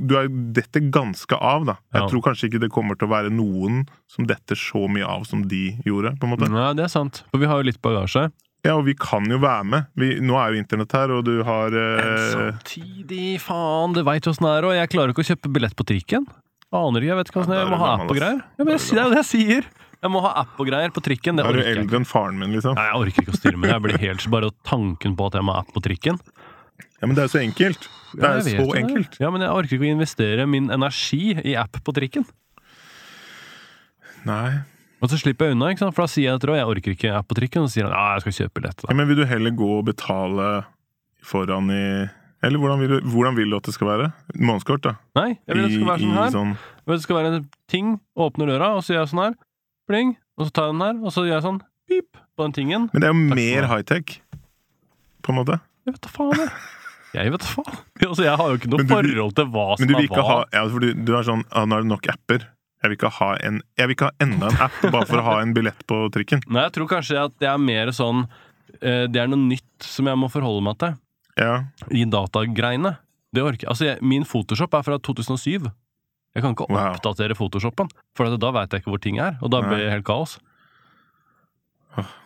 Du 0.09 0.15
er 0.17 0.29
detter 0.57 0.81
ganske 0.89 1.37
av, 1.37 1.65
da. 1.69 1.75
Jeg 1.93 2.01
Ja. 2.01 2.07
tror 2.09 2.23
kanskje 2.25 2.49
ikke 2.49 2.61
det 2.63 2.71
kommer 2.73 2.97
til 2.97 3.07
å 3.07 3.11
være 3.13 3.29
noen 3.29 3.85
som 4.09 4.25
detter 4.25 4.55
så 4.57 4.87
mye 4.89 5.05
av 5.05 5.25
som 5.29 5.43
de 5.47 5.77
gjorde. 5.85 6.17
på 6.19 6.23
en 6.25 6.33
måte. 6.33 6.49
Nei, 6.49 6.73
det 6.73 6.85
er 6.85 6.93
sant. 6.93 7.23
For 7.31 7.37
vi 7.37 7.45
har 7.45 7.61
jo 7.61 7.69
litt 7.69 7.81
bagasje. 7.81 8.31
Ja, 8.65 8.73
og 8.79 8.85
vi 8.85 8.95
kan 8.97 9.23
jo 9.29 9.37
være 9.37 9.63
med. 9.63 9.85
Vi, 9.95 10.15
nå 10.19 10.33
er 10.41 10.53
jo 10.55 10.63
internett 10.63 10.91
her, 10.97 11.11
og 11.13 11.23
du 11.25 11.43
har 11.43 11.69
Men 11.69 12.17
eh, 12.17 12.33
samtidig, 12.33 13.39
faen, 13.39 13.93
det 13.93 14.03
veit 14.03 14.25
åssen 14.25 14.41
det 14.47 14.55
er, 14.57 14.65
og 14.65 14.73
jeg 14.73 14.89
klarer 14.89 15.13
ikke 15.13 15.21
å 15.21 15.29
kjøpe 15.29 15.53
billett 15.53 15.75
på 15.77 15.85
trikken. 15.85 16.25
Aner 16.73 16.99
ikke, 17.05 17.11
jeg 17.13 17.17
vet 17.19 17.29
ikke 17.29 17.41
åssen 17.43 17.53
jeg 17.53 17.69
må 17.69 17.77
ha 17.77 17.91
app 17.93 18.09
og 18.09 18.17
greier. 18.17 18.41
Ja, 18.57 18.63
men 18.65 18.73
jeg, 18.73 18.81
det 18.89 18.97
er 19.03 19.09
det 19.13 19.21
jeg 19.21 19.29
sier! 19.29 19.67
Jeg 20.05 20.13
må 20.13 20.21
ha 20.21 20.31
app 20.43 20.59
og 20.61 20.67
greier 20.69 20.91
på 20.93 21.01
trikken. 21.01 21.39
Det 21.39 21.45
er 21.49 21.55
du 21.57 21.63
eldre 21.65 21.97
enn 21.97 22.05
faren 22.05 22.35
min, 22.37 22.51
liksom. 22.53 22.75
Nei, 22.77 22.83
jeg 22.91 22.99
orker 23.01 23.23
ikke 23.23 23.33
å 23.33 23.37
styre 23.39 23.57
med 23.57 23.65
det. 23.65 23.73
Jeg 23.73 23.83
blir 23.87 24.01
helt 24.03 24.25
bare 24.35 24.51
tanken 24.69 25.15
på 25.17 25.29
at 25.31 25.37
jeg 25.39 25.47
må 25.47 25.55
ha 25.55 25.63
app 25.63 25.71
på 25.73 25.81
trikken. 25.87 26.19
Ja, 27.01 27.07
Men 27.07 27.15
det 27.17 27.23
er 27.23 27.27
jo 27.29 27.33
så 27.33 27.41
enkelt. 27.41 27.87
Det 28.13 28.21
er 28.27 28.37
ja, 28.37 28.43
så 28.45 28.67
det. 28.69 28.81
enkelt. 28.83 29.17
Ja, 29.23 29.31
men 29.33 29.41
jeg 29.43 29.49
orker 29.57 29.75
ikke 29.79 29.87
å 29.87 29.93
investere 29.95 30.45
min 30.47 30.69
energi 30.71 31.33
i 31.41 31.55
app 31.57 31.81
på 31.81 31.95
trikken. 31.97 32.27
Nei. 34.29 34.59
Og 35.03 35.09
så 35.11 35.17
slipper 35.19 35.49
jeg 35.49 35.57
unna, 35.57 35.71
ikke 35.73 35.83
sant? 35.83 35.95
for 35.97 36.05
da 36.05 36.11
sier 36.13 36.29
jeg 36.29 36.37
at 36.39 36.45
jeg 36.49 36.69
orker 36.75 36.93
ikke 36.95 37.15
app 37.17 37.27
på 37.29 37.37
trikken. 37.41 37.65
Og 37.65 37.71
så 37.71 37.79
sier 37.79 37.89
han 37.89 37.95
ja, 37.97 38.05
jeg 38.15 38.25
skal 38.27 38.37
kjøpe 38.39 38.59
billett. 38.61 38.85
Ja, 38.87 38.95
men 38.97 39.09
vil 39.09 39.19
du 39.21 39.25
heller 39.29 39.57
gå 39.57 39.71
og 39.79 39.89
betale 39.89 40.51
foran 41.25 41.73
i 41.73 41.83
Eller 42.45 42.61
hvordan 42.61 42.81
vil, 42.83 42.93
du, 42.93 43.09
hvordan 43.09 43.35
vil 43.37 43.49
du 43.49 43.57
at 43.57 43.65
det 43.65 43.73
skal 43.73 43.89
være? 43.89 44.07
Månedskort, 44.37 44.83
da? 44.85 44.95
Nei, 45.17 45.31
jeg 45.49 45.57
vil 45.57 45.65
at 45.65 45.71
det 45.73 45.79
skal 45.79 45.89
være 45.91 46.05
sånn 46.05 46.17
her. 46.19 46.33
sånn- 46.35 46.55
det 46.85 47.01
skal 47.01 47.17
være 47.17 47.29
en 47.33 47.45
ting, 47.71 47.87
åpner 48.13 48.51
døra, 48.51 48.67
og 48.77 48.83
så 48.85 48.93
gjør 48.93 49.01
jeg 49.01 49.09
sånn 49.15 49.23
her. 49.23 49.37
Pling. 49.89 50.15
og 50.37 50.47
så 50.47 50.51
tar 50.55 50.69
jeg 50.69 50.75
den 50.75 50.81
her, 50.85 50.95
og 51.05 51.13
så 51.13 51.23
gjør 51.27 51.35
jeg 51.37 51.45
sånn 51.45 51.59
pip 51.87 52.17
på 52.35 52.43
den 52.47 52.53
tingen. 52.57 52.87
Men 52.93 53.01
det 53.03 53.07
er 53.09 53.13
jo 53.13 53.19
Takk 53.29 53.37
mer 53.39 53.67
high-tech, 53.71 54.15
på 55.23 55.31
en 55.33 55.37
måte. 55.39 55.59
Jeg 55.85 55.93
vet 55.95 56.01
da 56.07 56.09
faen, 56.15 56.41
jeg. 56.41 56.49
Jeg 57.15 57.31
vet 57.35 57.45
faen. 57.47 57.77
Altså, 58.05 58.23
jeg 58.25 58.35
har 58.37 58.49
jo 58.51 58.57
ikke 58.59 58.69
noe 58.73 58.83
du 58.83 58.89
forhold 58.91 59.35
til 59.37 59.47
hva 59.53 59.67
Men 59.79 59.87
som 59.87 59.95
er 59.95 60.07
hva. 60.11 60.23
ha 60.27 60.37
ja, 60.53 60.63
for 60.73 60.83
du, 60.83 60.89
du 61.07 61.11
er 61.15 61.23
sånn 61.25 61.43
ah, 61.55 61.63
Nå 61.65 61.77
er 61.77 61.85
det 61.85 61.89
nok 61.93 62.09
apper. 62.11 62.43
Jeg 62.83 62.91
vil 62.91 62.97
ikke 62.99 63.09
ha 63.15 63.29
en 63.47 63.61
Jeg 63.79 63.87
vil 63.87 63.95
ikke 63.95 64.09
ha 64.09 64.15
enda 64.25 64.49
en 64.51 64.59
app 64.65 64.75
bare 64.83 65.07
for 65.09 65.21
å 65.21 65.23
ha 65.25 65.37
en 65.41 65.53
billett 65.55 65.85
på 65.89 66.01
trikken. 66.13 66.43
Nei, 66.51 66.65
jeg 66.67 66.75
tror 66.75 66.89
kanskje 66.91 67.21
at 67.23 67.33
det 67.41 67.47
er 67.49 67.61
mer 67.61 67.89
sånn 67.95 68.25
eh, 68.81 69.05
Det 69.09 69.21
er 69.23 69.31
noe 69.31 69.41
nytt 69.41 69.87
som 69.87 70.09
jeg 70.11 70.19
må 70.21 70.29
forholde 70.33 70.65
meg 70.67 70.77
til 70.83 70.93
Ja. 71.39 71.55
i 71.89 72.03
datagreiene. 72.05 72.97
Det 73.33 73.41
orker. 73.43 73.71
Altså, 73.71 73.87
jeg, 73.93 74.03
min 74.05 74.27
Photoshop 74.27 74.75
er 74.77 74.85
fra 74.85 74.99
2007. 74.99 75.65
Jeg 76.35 76.43
kan 76.43 76.55
ikke 76.55 76.67
Wow. 76.69 76.97
oppdatere 76.97 77.37
Photoshopen, 77.37 77.87
for 78.15 78.37
da 78.37 78.51
veit 78.51 78.73
jeg 78.75 78.83
ikke 78.83 78.91
hvor 78.91 79.01
ting 79.01 79.19
er. 79.23 79.37
Og 79.41 79.51
da 79.53 79.61
blir 79.63 79.85
det 79.85 79.93
helt 79.93 80.07
kaos. 80.07 80.37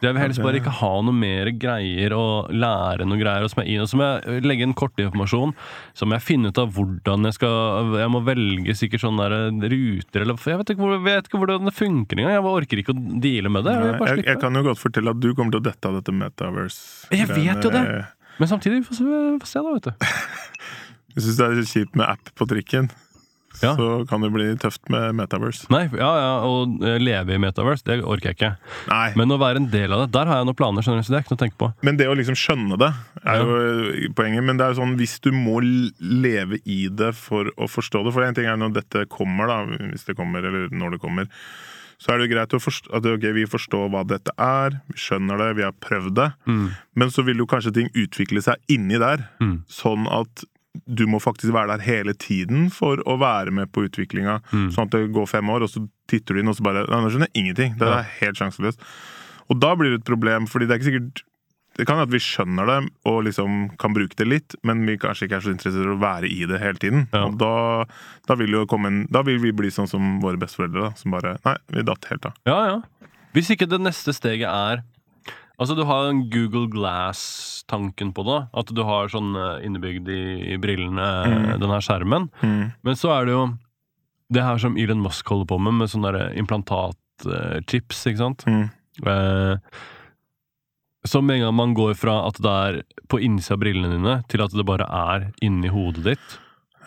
Jeg 0.02 0.16
vil 0.16 0.22
helst 0.22 0.42
bare 0.42 0.58
ikke 0.58 0.72
ha 0.80 0.90
noe 1.06 1.14
mer 1.14 1.50
greier 1.62 2.14
og 2.18 2.50
lære 2.50 3.06
noe 3.06 3.20
greier. 3.20 3.46
Og 3.46 3.54
jeg, 3.54 3.82
og 3.84 3.90
så 3.92 4.00
må 4.00 4.08
jeg 4.08 4.44
legge 4.48 4.66
inn 4.66 4.74
kortinformasjon. 4.78 5.54
Så 5.98 6.08
må 6.10 6.18
jeg 6.18 6.26
finne 6.26 6.50
ut 6.50 6.62
av 6.62 6.72
hvordan 6.74 7.28
jeg 7.30 7.38
skal 7.38 7.94
Jeg 8.00 8.10
må 8.10 8.22
velge 8.26 8.76
sikkert 8.78 9.04
sånne 9.04 9.28
der 9.30 9.70
ruter 9.76 10.26
eller 10.26 10.40
Jeg 10.42 10.62
vet 10.64 10.74
ikke, 10.74 10.90
jeg 10.96 11.04
vet 11.06 11.30
ikke 11.30 11.42
hvordan 11.44 11.70
det 11.70 11.76
funker 11.78 12.18
engang. 12.18 12.34
Jeg 12.34 12.48
orker 12.54 12.82
ikke 12.82 12.96
å 12.96 13.04
deale 13.22 13.54
med 13.54 13.68
det. 13.68 13.76
Jeg 13.78 14.00
jeg, 14.00 14.26
jeg 14.32 14.42
kan 14.42 14.58
jo 14.58 14.66
godt 14.72 14.82
fortelle 14.82 15.14
at 15.14 15.22
du 15.22 15.30
kommer 15.36 15.54
til 15.54 15.62
å 15.62 15.68
dette 15.70 15.92
av 15.92 16.00
dette 16.00 16.16
metaverse. 16.16 17.12
Jeg 17.14 17.30
vet 17.30 17.70
jo 17.70 17.74
det. 17.74 17.86
Men 18.40 18.48
samtidig, 18.48 18.86
får 18.88 18.96
se, 18.96 19.22
få 19.44 19.52
se 19.52 19.62
da, 19.66 19.76
vet 19.76 19.90
du. 19.92 20.10
Jeg 21.16 21.26
syns 21.26 21.40
det 21.40 21.46
er 21.46 21.64
kjipt 21.68 21.98
med 22.00 22.06
app 22.08 22.30
på 22.38 22.46
trikken. 22.48 22.86
Ja. 23.62 23.74
Så 23.76 23.88
kan 24.10 24.22
det 24.24 24.30
bli 24.32 24.46
tøft 24.62 24.88
med 24.94 25.16
metaverse. 25.20 25.68
Nei, 25.74 25.84
ja, 26.00 26.10
ja, 26.22 26.30
Å 26.48 26.54
eh, 26.86 26.98
leve 27.02 27.36
i 27.36 27.42
Metaverse, 27.42 27.84
det 27.88 27.98
orker 28.04 28.32
jeg 28.32 28.38
ikke. 28.40 28.52
Nei. 28.92 29.10
Men 29.20 29.36
å 29.36 29.40
være 29.42 29.60
en 29.64 29.70
del 29.74 29.92
av 29.96 30.06
det, 30.06 30.12
der 30.16 30.30
har 30.32 30.40
jeg 30.42 30.48
noen 30.50 30.60
planer. 30.60 30.86
skjønner 30.86 31.04
du, 31.04 31.08
så 31.08 31.16
det 31.16 31.20
er 31.20 31.26
ikke 31.26 31.34
noe 31.36 31.40
å 31.40 31.44
tenke 31.44 31.60
på. 31.60 31.72
Men 31.90 32.00
det 32.00 32.08
å 32.08 32.16
liksom 32.20 32.38
skjønne 32.40 32.78
det 32.80 32.92
er 33.26 33.42
jo 33.44 33.58
eh, 33.60 34.06
poenget. 34.16 34.46
Men 34.48 34.60
det 34.62 34.66
er 34.68 34.76
jo 34.76 34.80
sånn, 34.82 34.96
hvis 35.00 35.18
du 35.26 35.32
må 35.36 35.58
leve 35.64 36.62
i 36.66 36.82
det 36.90 37.12
for 37.20 37.52
å 37.60 37.68
forstå 37.70 38.06
det 38.06 38.14
For 38.16 38.24
en 38.26 38.38
ting 38.38 38.48
er 38.50 38.60
når 38.60 38.78
dette 38.80 39.04
kommer, 39.12 39.50
da, 39.52 39.60
hvis 39.92 40.08
det 40.08 40.16
kommer, 40.20 40.46
eller 40.46 40.72
når 40.72 40.96
det 40.96 41.02
kommer, 41.04 41.28
så 42.00 42.14
er 42.14 42.22
det 42.22 42.30
jo 42.30 42.32
greit 42.32 42.54
forstå, 42.64 42.94
at 42.96 43.08
okay, 43.12 43.34
vi 43.36 43.44
forstår 43.50 43.90
hva 43.92 44.06
dette 44.08 44.32
er, 44.40 44.78
vi 44.88 44.96
skjønner 45.04 45.42
det, 45.42 45.50
vi 45.58 45.66
har 45.68 45.74
prøvd 45.84 46.14
det. 46.16 46.30
Men 46.48 47.12
så 47.12 47.26
vil 47.28 47.42
jo 47.44 47.48
kanskje 47.50 47.74
ting 47.76 47.90
utvikle 47.92 48.40
seg 48.46 48.56
inni 48.72 48.96
der, 49.02 49.26
Mm. 49.44 49.58
sånn 49.68 50.08
at 50.08 50.46
du 50.86 51.06
må 51.10 51.20
faktisk 51.22 51.54
være 51.54 51.74
der 51.74 51.86
hele 51.86 52.14
tiden 52.14 52.68
for 52.74 53.02
å 53.10 53.18
være 53.22 53.54
med 53.56 53.72
på 53.74 53.88
utviklinga. 53.88 54.40
Mm. 54.52 54.68
Sånn 54.76 54.90
at 54.90 54.96
det 54.96 55.08
går 55.16 55.30
fem 55.30 55.50
år, 55.50 55.66
og 55.66 55.72
så 55.72 55.86
titter 56.10 56.36
du 56.36 56.42
inn, 56.42 56.52
og 56.52 56.58
så 56.58 56.66
bare 56.66 56.86
Nei, 56.90 57.02
nå 57.02 57.10
skjønner 57.10 57.32
jeg 57.32 57.44
ingenting. 57.44 57.74
Det 57.80 57.90
er 57.90 58.14
helt 58.20 58.40
sjanseløst. 58.40 58.86
Og 59.50 59.58
da 59.62 59.74
blir 59.78 59.94
det 59.94 60.04
et 60.04 60.10
problem, 60.10 60.46
fordi 60.50 60.70
det 60.70 60.76
er 60.76 60.82
ikke 60.82 60.92
sikkert 60.92 61.26
Det 61.80 61.86
kan 61.88 62.02
at 62.02 62.12
vi 62.12 62.20
skjønner 62.20 62.68
det 62.68 62.78
og 63.08 63.22
liksom 63.24 63.70
kan 63.80 63.94
bruke 63.96 64.18
det 64.20 64.26
litt, 64.28 64.56
men 64.68 64.82
vi 64.84 64.98
kanskje 65.00 65.30
ikke 65.30 65.38
er 65.38 65.46
så 65.46 65.54
interessert 65.54 65.88
i 65.88 65.94
å 65.94 66.00
være 66.02 66.28
i 66.28 66.42
det 66.50 66.60
hele 66.60 66.82
tiden. 66.82 67.06
Ja. 67.14 67.22
Og 67.30 67.38
da, 67.40 67.86
da, 68.28 68.36
vil 68.36 68.58
en, 68.58 68.98
da 69.08 69.22
vil 69.24 69.40
vi 69.40 69.54
bli 69.56 69.72
sånn 69.72 69.88
som 69.88 70.18
våre 70.20 70.42
besteforeldre, 70.42 70.90
da, 70.90 71.00
som 71.00 71.16
bare 71.16 71.38
Nei, 71.46 71.56
vi 71.72 71.86
datt 71.88 72.10
helt 72.12 72.28
av. 72.28 72.36
Ja, 72.50 72.60
ja. 72.68 73.10
Hvis 73.32 73.54
ikke 73.54 73.70
det 73.70 73.80
neste 73.80 74.12
steget 74.18 74.50
er 74.50 74.84
Altså, 75.60 75.76
du 75.76 75.84
har 75.84 76.08
den 76.08 76.24
Google 76.32 76.70
Glass-tanken 76.72 78.14
på 78.16 78.24
det. 78.24 78.40
At 78.56 78.72
du 78.72 78.80
har 78.88 79.12
sånn 79.12 79.34
eh, 79.36 79.66
innebygd 79.68 80.08
i, 80.08 80.22
i 80.56 80.60
brillene 80.62 81.08
mm. 81.28 81.50
den 81.60 81.74
her 81.74 81.84
skjermen. 81.84 82.30
Men 82.40 83.00
så 83.00 83.12
er 83.18 83.28
det 83.28 83.36
jo 83.36 83.44
det 84.34 84.46
her 84.46 84.60
som 84.62 84.78
Elon 84.78 85.02
Musk 85.04 85.28
holder 85.32 85.50
på 85.50 85.58
med, 85.62 85.76
med 85.82 85.92
sånne 85.92 86.12
der 86.16 86.36
implantatchips, 86.40 88.04
ikke 88.08 88.22
sant? 88.22 88.46
Mm. 88.48 88.70
Eh, 89.10 89.80
så 91.08 91.22
med 91.24 91.40
en 91.40 91.48
gang 91.48 91.56
man 91.56 91.74
går 91.78 91.96
fra 91.98 92.20
at 92.28 92.38
det 92.44 92.52
er 92.52 92.82
på 93.10 93.22
innsida 93.24 93.56
av 93.56 93.64
brillene 93.64 93.96
dine, 93.96 94.20
til 94.30 94.44
at 94.44 94.54
det 94.56 94.68
bare 94.68 94.86
er 94.86 95.30
inni 95.46 95.72
hodet 95.72 96.06
ditt, 96.12 96.40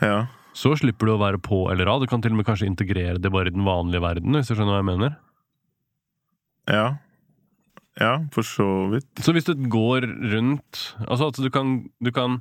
Ja. 0.02 0.26
så 0.54 0.74
slipper 0.76 1.08
du 1.08 1.14
å 1.14 1.22
være 1.22 1.40
på 1.42 1.64
eller 1.72 1.88
av. 1.88 2.00
Du 2.00 2.06
kan 2.06 2.22
til 2.22 2.34
og 2.34 2.40
med 2.40 2.46
kanskje 2.46 2.68
integrere 2.68 3.18
det 3.18 3.32
bare 3.32 3.48
i 3.48 3.56
den 3.56 3.64
vanlige 3.66 4.04
verden, 4.04 4.36
hvis 4.36 4.48
du 4.48 4.54
skjønner 4.54 4.76
hva 4.76 4.82
jeg 4.82 4.90
mener. 4.92 5.16
Ja. 6.70 6.86
Ja, 8.00 8.14
for 8.32 8.46
så 8.46 8.66
vidt. 8.92 9.10
Så 9.20 9.34
hvis 9.36 9.44
du 9.44 9.52
går 9.68 10.06
rundt 10.32 10.80
Altså 11.04 11.26
altså 11.28 11.44
du 11.44 11.50
kan 11.52 11.74
Du 12.00 12.08
kan, 12.14 12.38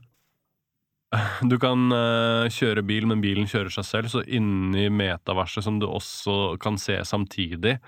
du 1.43 1.57
kan 1.59 1.91
uh, 1.91 2.47
kjøre 2.47 2.85
bil, 2.87 3.07
men 3.09 3.19
bilen 3.23 3.49
kjører 3.51 3.73
seg 3.73 3.87
selv, 3.87 4.11
så 4.13 4.23
inni 4.23 4.87
metaverset, 4.87 5.65
som 5.65 5.81
du 5.81 5.89
også 5.89 6.55
kan 6.63 6.79
se 6.79 7.01
samtidig, 7.03 7.79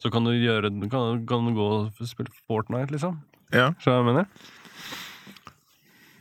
så 0.00 0.10
kan 0.10 0.24
du 0.24 0.32
gjøre 0.32 0.72
Kan, 0.88 1.26
kan 1.28 1.46
du 1.46 1.52
gå 1.58 1.68
og 1.68 2.08
spille 2.08 2.32
Fortnite, 2.48 2.94
liksom. 2.94 3.20
Ja. 3.52 3.74
Skjønner 3.76 3.84
du 3.84 3.92
hva 3.92 4.00
jeg 4.00 4.08
mener? 4.08 4.26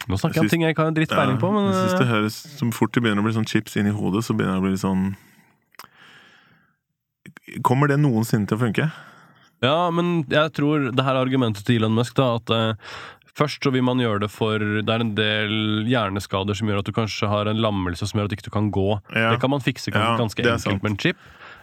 Nå 0.10 0.18
snakker 0.18 0.42
jeg 0.42 0.42
om 0.42 0.48
Jeg 0.50 0.52
ting 0.52 0.64
jeg 0.66 0.76
ikke 0.76 0.86
har 0.90 0.96
dritt 0.98 1.14
peiling 1.14 1.40
på, 1.40 1.52
men 1.56 1.70
jeg 1.70 1.78
synes 1.78 1.94
det 1.96 2.08
eh, 2.08 2.12
høres 2.16 2.40
Som 2.58 2.74
fort 2.76 2.92
det 2.96 3.04
begynner 3.06 3.24
å 3.24 3.28
bli 3.28 3.36
sånn 3.38 3.48
chips 3.48 3.78
inni 3.80 3.94
hodet, 3.96 4.26
så 4.28 4.36
begynner 4.36 4.60
det 4.60 4.64
å 4.64 4.68
bli 4.68 4.82
sånn 4.82 5.06
Kommer 7.68 7.92
det 7.92 8.00
noensinne 8.02 8.50
til 8.50 8.58
å 8.58 8.64
funke? 8.66 8.90
Ja, 9.62 9.90
men 9.94 10.24
jeg 10.32 10.52
tror 10.58 10.90
det 10.92 11.04
her 11.06 11.16
er 11.16 11.22
argumentet 11.26 11.66
til 11.68 11.78
Elon 11.82 11.94
Musk, 11.94 12.16
da, 12.18 12.36
at 12.40 12.50
eh, 12.50 12.94
først 13.38 13.62
så 13.64 13.72
vil 13.72 13.84
man 13.86 14.00
gjøre 14.02 14.24
det 14.26 14.30
for 14.34 14.58
Det 14.60 14.90
er 14.90 15.04
en 15.06 15.14
del 15.16 15.54
hjerneskader 15.88 16.58
som 16.58 16.68
gjør 16.68 16.82
at 16.82 16.90
du 16.90 16.92
kanskje 16.98 17.30
har 17.30 17.48
en 17.48 17.62
lammelse 17.62 18.08
som 18.10 18.20
gjør 18.20 18.26
at 18.28 18.34
du 18.34 18.36
ikke 18.40 18.52
kan 18.58 18.72
gå. 18.74 18.88
Ja. 19.16 19.32
Det 19.36 19.40
kan 19.44 19.54
man 19.54 19.62
fikse 19.64 19.94
Ja, 19.94 20.16
ganske 20.20 20.42
enkelt 20.42 20.62
sant. 20.66 20.82
med 20.84 20.92
en 20.96 20.98
chip. 20.98 21.18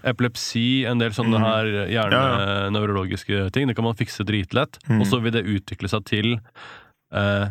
Epilepsi, 0.07 0.84
en 0.86 1.01
del 1.03 1.11
sånne 1.11 1.40
her 1.42 1.66
hjernenevrologiske 1.90 3.34
Ja, 3.34 3.49
ting. 3.51 3.66
Det 3.68 3.74
kan 3.76 3.84
man 3.84 3.96
fikse 3.99 4.24
dritlett. 4.24 4.78
Mm. 4.88 5.01
Og 5.03 5.07
så 5.11 5.18
vil 5.22 5.32
det 5.34 5.42
utvikle 5.46 5.90
seg 5.90 6.05
til 6.07 6.36
eh, 7.12 7.46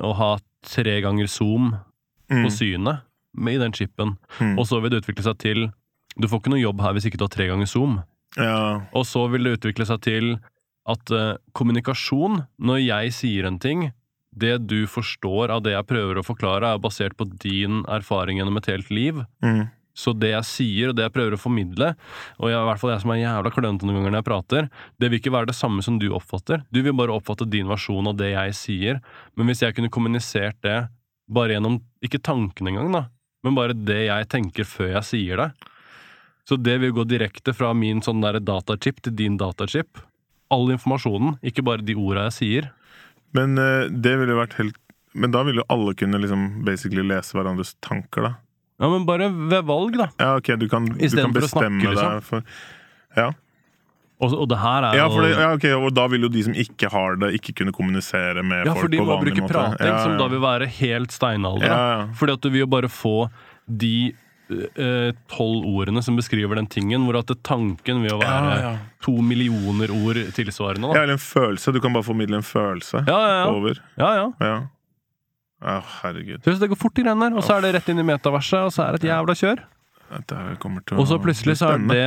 å 0.00 0.12
ha 0.16 0.32
tre 0.66 1.00
ganger 1.04 1.26
zoom 1.28 1.74
Mm. 2.32 2.46
på 2.46 2.50
synet 2.54 3.02
med, 3.36 3.54
i 3.54 3.58
den 3.60 3.72
chipen. 3.76 4.14
Mm. 4.40 4.54
Og 4.56 4.64
så 4.64 4.78
vil 4.80 4.88
det 4.94 5.02
utvikle 5.02 5.22
seg 5.26 5.36
til 5.42 5.66
Du 6.16 6.24
får 6.28 6.40
ikke 6.40 6.52
noe 6.54 6.62
jobb 6.62 6.80
her 6.80 6.94
hvis 6.96 7.04
ikke 7.10 7.18
du 7.20 7.24
har 7.26 7.32
tre 7.34 7.46
ganger 7.50 7.66
zoom. 7.68 7.98
Ja. 8.38 8.88
Og 8.96 9.04
så 9.08 9.26
vil 9.32 9.44
det 9.44 9.58
utvikle 9.58 9.86
seg 9.88 10.00
til 10.06 10.32
at 10.88 11.12
uh, 11.14 11.36
kommunikasjon, 11.56 12.42
når 12.58 12.80
jeg 12.82 13.12
sier 13.14 13.46
en 13.46 13.60
ting 13.62 13.90
Det 14.32 14.56
du 14.64 14.86
forstår 14.88 15.52
av 15.52 15.60
det 15.62 15.74
jeg 15.74 15.86
prøver 15.86 16.18
å 16.18 16.24
forklare, 16.24 16.72
er 16.72 16.80
basert 16.80 17.14
på 17.18 17.26
din 17.28 17.82
erfaring 17.84 18.38
gjennom 18.40 18.56
et 18.56 18.68
helt 18.72 18.88
liv. 18.88 19.18
Mm. 19.44 19.66
Så 19.92 20.14
det 20.16 20.30
jeg 20.30 20.48
sier, 20.48 20.88
og 20.88 20.96
det 20.96 21.04
jeg 21.04 21.12
prøver 21.12 21.36
å 21.36 21.40
formidle, 21.40 21.90
og 22.40 22.48
jeg, 22.48 22.56
i 22.56 22.68
hvert 22.70 22.80
fall 22.80 22.94
jeg 22.94 23.02
som 23.02 23.12
er 23.12 23.20
jævla 23.20 23.52
klønete 23.52 23.84
noen 23.84 23.98
ganger 23.98 24.14
når 24.14 24.22
jeg 24.22 24.28
prater, 24.30 24.68
det 24.96 25.10
vil 25.10 25.20
ikke 25.20 25.34
være 25.34 25.50
det 25.50 25.58
samme 25.58 25.84
som 25.84 25.98
du 26.00 26.08
oppfatter. 26.16 26.64
Du 26.72 26.80
vil 26.80 26.96
bare 26.96 27.12
oppfatte 27.12 27.44
din 27.52 27.68
versjon 27.68 28.08
av 28.08 28.16
det 28.16 28.30
jeg 28.32 28.56
sier. 28.56 29.02
Men 29.36 29.52
hvis 29.52 29.60
jeg 29.66 29.76
kunne 29.76 29.92
kommunisert 29.92 30.56
det 30.64 30.78
bare 31.32 31.58
gjennom, 31.58 31.76
ikke 32.00 32.22
tanken 32.24 32.72
engang, 32.72 32.88
da, 32.96 33.04
men 33.44 33.58
bare 33.58 33.76
det 33.76 34.06
jeg 34.06 34.32
tenker 34.32 34.68
før 34.68 34.94
jeg 34.96 35.08
sier 35.10 35.44
det, 35.44 35.50
så 36.48 36.58
det 36.58 36.78
vil 36.82 36.94
gå 36.96 37.04
direkte 37.06 37.54
fra 37.54 37.72
min 37.74 38.02
sånn 38.02 38.22
datachip 38.42 39.02
til 39.02 39.14
din 39.14 39.36
datachip. 39.40 40.00
All 40.52 40.70
informasjonen, 40.74 41.36
ikke 41.42 41.64
bare 41.64 41.84
de 41.86 41.94
orda 41.96 42.26
jeg 42.28 42.38
sier. 42.38 42.70
Men 43.36 43.56
eh, 43.58 43.88
det 43.88 44.16
ville 44.20 44.36
vært 44.36 44.58
helt 44.58 44.76
Men 45.16 45.32
da 45.32 45.42
ville 45.44 45.62
jo 45.62 45.68
alle 45.72 45.92
kunne 45.96 46.18
liksom 46.20 46.64
basically 46.64 47.04
lese 47.04 47.36
hverandres 47.36 47.74
tanker, 47.84 48.24
da. 48.24 48.32
Ja, 48.80 48.88
men 48.88 49.04
bare 49.04 49.28
ved 49.28 49.66
valg, 49.68 49.96
da. 50.00 50.08
Ja, 50.18 50.30
ok, 50.40 50.54
du 50.56 50.68
kan, 50.72 50.86
du 50.88 50.96
kan 50.96 51.34
bestemme 51.36 51.80
snakke, 51.80 51.92
liksom. 51.92 52.14
deg 52.16 52.24
for 52.24 52.46
Ja. 53.20 53.26
Og, 54.22 54.32
og 54.38 54.48
det 54.48 54.58
her 54.62 54.86
er 54.86 54.96
Ja, 54.96 55.06
det, 55.10 55.30
ja, 55.34 55.50
ok, 55.56 55.66
og 55.82 55.92
da 55.96 56.06
vil 56.08 56.24
jo 56.26 56.30
de 56.32 56.44
som 56.46 56.56
ikke 56.64 56.88
har 56.92 57.18
det, 57.20 57.32
ikke 57.40 57.56
kunne 57.60 57.74
kommunisere 57.74 58.44
med 58.46 58.68
Ja, 58.68 58.72
folk 58.72 58.86
for 58.86 58.94
de 58.94 59.00
på 59.02 59.06
må 59.08 59.18
bruke 59.20 59.48
prating, 59.50 59.88
Ja, 59.90 60.00
som 60.04 60.16
da 60.20 60.28
vil 60.32 60.42
være 60.42 60.68
helt 60.78 61.14
steinalder. 61.14 61.66
Ja, 61.68 61.80
ja. 61.92 62.04
Fordi 62.18 62.36
at 62.38 62.44
du 62.44 62.50
vil 62.54 62.64
jo 62.64 62.70
bare 62.70 62.90
få 62.92 63.16
de 63.66 64.12
tolv 65.32 65.64
ordene 65.68 66.02
som 66.04 66.16
beskriver 66.18 66.58
den 66.58 66.66
tingen, 66.70 67.04
hvor 67.06 67.18
at 67.20 67.30
tanken 67.46 68.02
vil 68.04 68.18
være 68.20 68.28
Ja, 68.52 68.60
ja. 68.62 68.72
to 69.04 69.14
millioner 69.22 69.90
ord 69.94 70.20
tilsvarende. 70.36 70.92
Ja, 70.94 71.02
eller 71.06 71.16
en 71.18 71.22
følelse. 71.22 71.72
Du 71.72 71.80
kan 71.80 71.92
bare 71.92 72.06
formidle 72.06 72.36
en 72.40 72.46
følelse 72.46 73.04
Ja, 73.06 73.18
ja, 73.18 73.34
ja. 73.42 73.50
over. 73.50 73.80
ja, 73.98 74.12
ja. 74.20 74.26
Ja. 74.40 74.54
Ja, 75.62 75.76
herregud. 76.02 76.40
Så 76.42 76.58
det 76.58 76.68
går 76.72 76.76
fort 76.80 76.98
i 76.98 77.02
greiene 77.06 77.28
der, 77.30 77.36
og 77.38 77.44
så 77.46 77.54
er 77.56 77.60
det 77.62 77.74
rett 77.76 77.88
inn 77.92 78.00
i 78.02 78.06
metaverset, 78.08 78.64
og 78.66 78.72
så 78.74 78.82
er 78.88 78.96
det 78.96 79.04
et 79.04 79.10
jævla 79.12 79.34
kjør. 79.38 79.60
Og 80.12 81.06
så 81.08 81.16
plutselig 81.22 81.56
så 81.60 81.72
er 81.72 81.82
det 81.88 82.02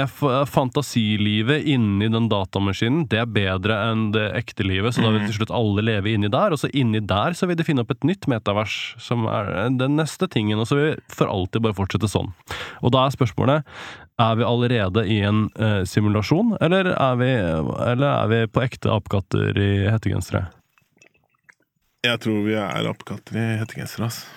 fantasilivet 0.52 1.66
inni 1.66 2.08
den 2.12 2.28
datamaskinen 2.30 3.08
Det 3.10 3.20
er 3.24 3.26
bedre 3.30 3.78
enn 3.90 4.12
det 4.14 4.28
ekte 4.38 4.66
livet, 4.68 4.94
så 4.94 5.02
da 5.02 5.10
vil 5.10 5.24
Mm. 5.26 5.28
til 5.32 5.40
slutt 5.40 5.54
alle 5.56 5.82
leve 5.82 6.14
inni 6.14 6.30
der. 6.30 6.52
Og 6.54 6.60
så 6.62 6.70
inni 6.74 7.00
der 7.02 7.34
så 7.34 7.48
vil 7.48 7.58
de 7.58 7.64
finne 7.64 7.82
opp 7.82 7.92
et 7.92 8.04
nytt 8.04 8.28
metavers, 8.28 8.96
som 9.02 9.26
er 9.26 9.70
den 9.70 9.96
neste 9.98 10.28
tingen. 10.30 10.60
Og 10.60 10.68
så 10.68 10.76
vil 10.76 10.96
vi 10.96 11.02
for 11.10 11.28
alltid 11.28 11.62
bare 11.62 11.74
fortsette 11.74 12.10
sånn. 12.12 12.34
Og 12.84 12.92
da 12.92 13.06
er 13.06 13.16
spørsmålet 13.16 13.64
er 14.20 14.36
vi 14.36 14.44
allerede 14.48 15.06
i 15.12 15.20
en 15.28 15.50
uh, 15.60 15.84
simulasjon, 15.84 16.58
eller 16.62 16.94
er, 16.94 17.16
vi, 17.20 17.32
eller 17.36 18.08
er 18.24 18.28
vi 18.32 18.48
på 18.48 18.64
ekte 18.64 18.88
apekatter 18.94 19.58
i 19.60 19.90
hettegensere? 19.92 20.46
Jeg 22.06 22.20
tror 22.22 22.44
vi 22.46 22.54
er 22.54 22.88
apekatter 22.88 23.36
i 23.36 23.58
hettegensere, 23.60 24.06
altså. 24.08 24.28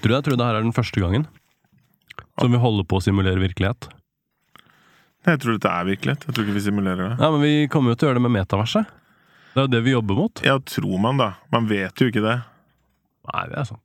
Tror 0.00 0.08
du 0.08 0.14
det? 0.14 0.24
tror 0.24 0.36
det 0.38 0.46
her 0.46 0.54
er 0.58 0.62
den 0.62 0.72
første 0.72 1.00
gangen 1.02 1.26
som 2.40 2.52
vi 2.54 2.60
holder 2.62 2.86
på 2.88 2.98
å 2.98 3.04
simulere 3.04 3.42
virkelighet? 3.42 3.90
Jeg 5.26 5.42
tror 5.42 5.58
dette 5.58 5.72
er 5.72 5.88
virkelighet. 5.88 6.24
Jeg 6.28 6.34
tror 6.34 6.46
ikke 6.46 6.56
vi 6.56 6.64
simulerer 6.64 7.02
det. 7.04 7.16
Ja, 7.18 7.30
men 7.34 7.42
vi 7.44 7.68
kommer 7.72 7.92
jo 7.92 7.98
til 7.98 8.08
å 8.08 8.10
gjøre 8.10 8.20
det 8.20 8.26
med 8.28 8.36
metaverset. 8.38 8.94
Det 9.52 9.60
er 9.60 9.66
jo 9.66 9.72
det 9.72 9.82
vi 9.84 9.94
jobber 9.94 10.18
mot. 10.18 10.42
Ja, 10.46 10.58
tror 10.62 11.00
man, 11.02 11.20
da. 11.20 11.32
Man 11.52 11.68
vet 11.70 12.00
jo 12.00 12.08
ikke 12.10 12.24
det. 12.24 12.36
Nei, 13.28 13.44
det 13.50 13.58
er 13.60 13.68
sant. 13.68 13.84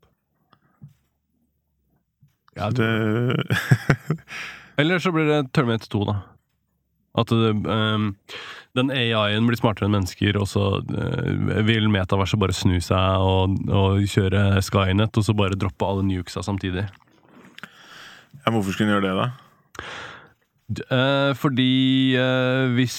Ja, 2.53 2.69
det... 2.69 2.89
Eller 4.79 5.01
så 5.01 5.11
blir 5.13 5.25
det 5.29 5.47
Terminator 5.53 5.89
2, 5.89 6.03
da. 6.09 6.19
At 7.17 7.29
det, 7.29 7.51
um, 7.69 8.11
den 8.77 8.89
AI-en 8.93 9.45
blir 9.45 9.59
smartere 9.59 9.85
enn 9.89 9.93
mennesker, 9.97 10.37
og 10.41 10.47
så 10.49 10.65
uh, 10.81 11.59
vil 11.65 11.89
metaverset 11.93 12.41
bare 12.41 12.55
snu 12.57 12.79
seg 12.81 13.25
og, 13.25 13.57
og 13.69 14.05
kjøre 14.09 14.61
Skynet, 14.65 15.17
og 15.17 15.25
så 15.25 15.35
bare 15.37 15.57
droppe 15.59 15.89
alle 15.89 16.05
nukesa 16.07 16.45
samtidig. 16.45 16.87
Ja, 18.43 18.51
hvorfor 18.51 18.73
skulle 18.75 18.91
hun 18.91 18.97
gjøre 18.97 19.07
det, 19.07 19.15
da? 19.19 19.29
Eh, 20.73 21.31
fordi 21.37 22.15
eh, 22.17 22.71
hvis, 22.77 22.97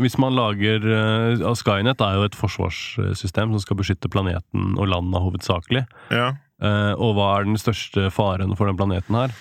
hvis 0.00 0.16
man 0.22 0.36
lager 0.36 0.84
eh, 0.86 1.40
altså 1.40 1.64
Skynet 1.64 2.00
er 2.00 2.18
jo 2.18 2.26
et 2.28 2.38
forsvarssystem 2.38 3.52
som 3.52 3.62
skal 3.62 3.78
beskytte 3.80 4.10
planeten 4.12 4.76
og 4.78 4.90
landa 4.92 5.22
hovedsakelig. 5.24 5.84
Ja. 6.14 6.32
Eh, 6.62 6.92
og 6.94 7.16
hva 7.18 7.32
er 7.36 7.48
den 7.48 7.60
største 7.60 8.08
faren 8.14 8.54
for 8.56 8.70
den 8.70 8.78
planeten 8.78 9.18
her? 9.18 9.34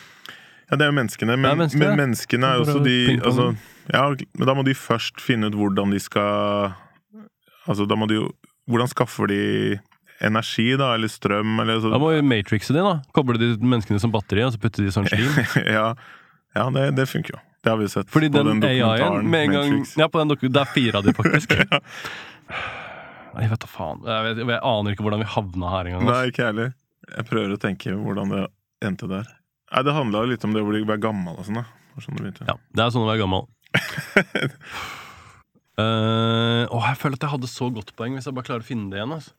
Ja, 0.65 0.77
det 0.79 0.87
er 0.87 0.89
jo 0.89 0.97
menneskene, 0.97 1.37
men, 1.37 1.59
menneskene. 1.61 1.91
men 1.91 1.99
menneskene 2.01 2.47
er 2.47 2.57
jo 2.57 2.65
også 2.65 2.79
de 2.81 2.97
altså, 3.21 3.51
Ja, 3.93 4.07
men 4.09 4.47
da 4.49 4.55
må 4.57 4.63
de 4.65 4.73
først 4.73 5.21
finne 5.21 5.51
ut 5.51 5.57
hvordan 5.59 5.93
de 5.93 5.99
skal 6.01 6.73
Altså, 7.69 7.85
da 7.85 7.97
må 7.97 8.07
de 8.09 8.17
jo 8.17 8.31
Hvordan 8.65 8.89
skaffer 8.89 9.29
de 9.29 9.43
energi, 10.23 10.69
da, 10.79 10.93
eller 10.95 11.11
strøm, 11.11 11.57
eller 11.63 11.81
så 11.83 11.91
Da 11.91 11.99
må 11.99 12.13
vi 12.13 12.21
matrixe 12.23 12.73
de, 12.75 12.79
da. 12.85 12.93
Koble 13.15 13.39
de 13.41 13.51
menneskene 13.59 13.99
som 13.99 14.13
batteri, 14.13 14.45
og 14.45 14.53
så 14.55 14.61
putte 14.61 14.83
de 14.85 14.93
sånn 14.93 15.09
slim. 15.11 15.33
Ja, 15.77 15.89
ja 16.55 16.69
det, 16.71 16.85
det 16.95 17.07
funker 17.11 17.35
jo. 17.35 17.41
Det 17.65 17.73
har 17.73 17.79
vi 17.81 17.87
sett 17.89 18.09
Fordi 18.13 18.29
på 18.29 18.37
den, 18.37 18.59
den 18.59 18.61
dokumentaren 18.61 19.29
med 19.29 19.47
en 19.47 19.53
gang 19.55 19.85
Ja, 19.97 20.05
på 20.13 20.19
den 20.21 20.29
doku 20.29 20.43
Det 20.53 20.59
er 20.61 20.69
fire 20.69 20.99
av 20.99 21.07
de, 21.07 21.15
faktisk. 21.17 21.55
Jeg 23.35 23.49
vet 23.51 23.63
da 23.65 23.67
faen. 23.67 24.03
Jeg, 24.07 24.23
vet, 24.29 24.37
jeg 24.47 24.59
aner 24.63 24.93
ikke 24.95 25.03
hvordan 25.03 25.19
vi 25.19 25.25
havna 25.27 25.71
her 25.73 25.89
engang. 25.89 26.05
Nei, 26.07 26.19
ikke 26.29 26.39
jeg 26.39 26.51
heller. 26.53 26.69
Jeg 27.17 27.25
prøver 27.27 27.55
å 27.55 27.57
tenke 27.59 27.95
hvordan 27.99 28.31
det 28.31 28.43
endte 28.87 29.09
der. 29.11 29.27
Nei, 29.73 29.81
Det 29.83 29.95
handla 29.97 30.21
litt 30.29 30.45
om 30.47 30.53
det 30.55 30.61
å 30.63 30.69
bli- 30.69 30.85
være 30.87 31.03
gammel 31.03 31.35
og 31.35 31.43
sånn, 31.43 31.59
da. 31.59 31.65
Sånn 31.99 32.15
det. 32.21 32.31
Ja, 32.47 32.55
det 32.55 32.85
er 32.85 32.93
sånn 32.95 33.03
å 33.03 33.09
være 33.09 33.23
gammel. 33.25 33.43
uh, 35.79 36.63
åh, 36.75 36.87
jeg 36.91 36.99
føler 37.01 37.19
at 37.19 37.25
jeg 37.27 37.33
hadde 37.35 37.51
så 37.51 37.67
godt 37.75 37.91
poeng, 37.99 38.15
hvis 38.15 38.27
jeg 38.29 38.35
bare 38.37 38.47
klarer 38.47 38.63
å 38.63 38.69
finne 38.69 38.87
det 38.93 39.01
igjen. 39.01 39.15
Altså. 39.17 39.35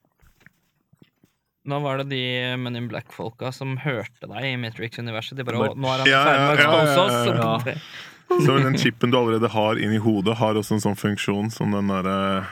Nå 1.66 1.78
var 1.82 1.98
det 1.98 2.08
de 2.12 2.20
Men 2.62 2.76
in 2.78 2.88
Black-folka 2.88 3.50
som 3.52 3.76
hørte 3.82 4.28
deg 4.30 4.44
i 4.52 4.56
Matrix-universet. 4.62 5.36
De 5.38 5.44
bare, 5.48 5.72
nå 5.74 5.88
er 5.94 6.04
han 6.04 6.06
ferdig 6.06 6.12
med 6.12 6.52
å 6.52 6.60
ja, 6.60 6.66
ja, 6.66 6.82
expose 6.82 7.00
oss. 7.02 7.16
ja, 7.26 7.32
ja. 7.36 7.78
Så- 8.26 8.40
Så 8.46 8.54
den 8.58 8.74
chipen 8.78 9.10
du 9.12 9.16
allerede 9.18 9.48
har 9.54 9.78
inni 9.78 9.98
hodet, 10.02 10.34
har 10.40 10.54
også 10.58 10.74
en 10.74 10.80
sånn 10.82 10.96
funksjon 10.98 11.50
som 11.54 11.70
den 11.70 11.86
derre 11.92 12.46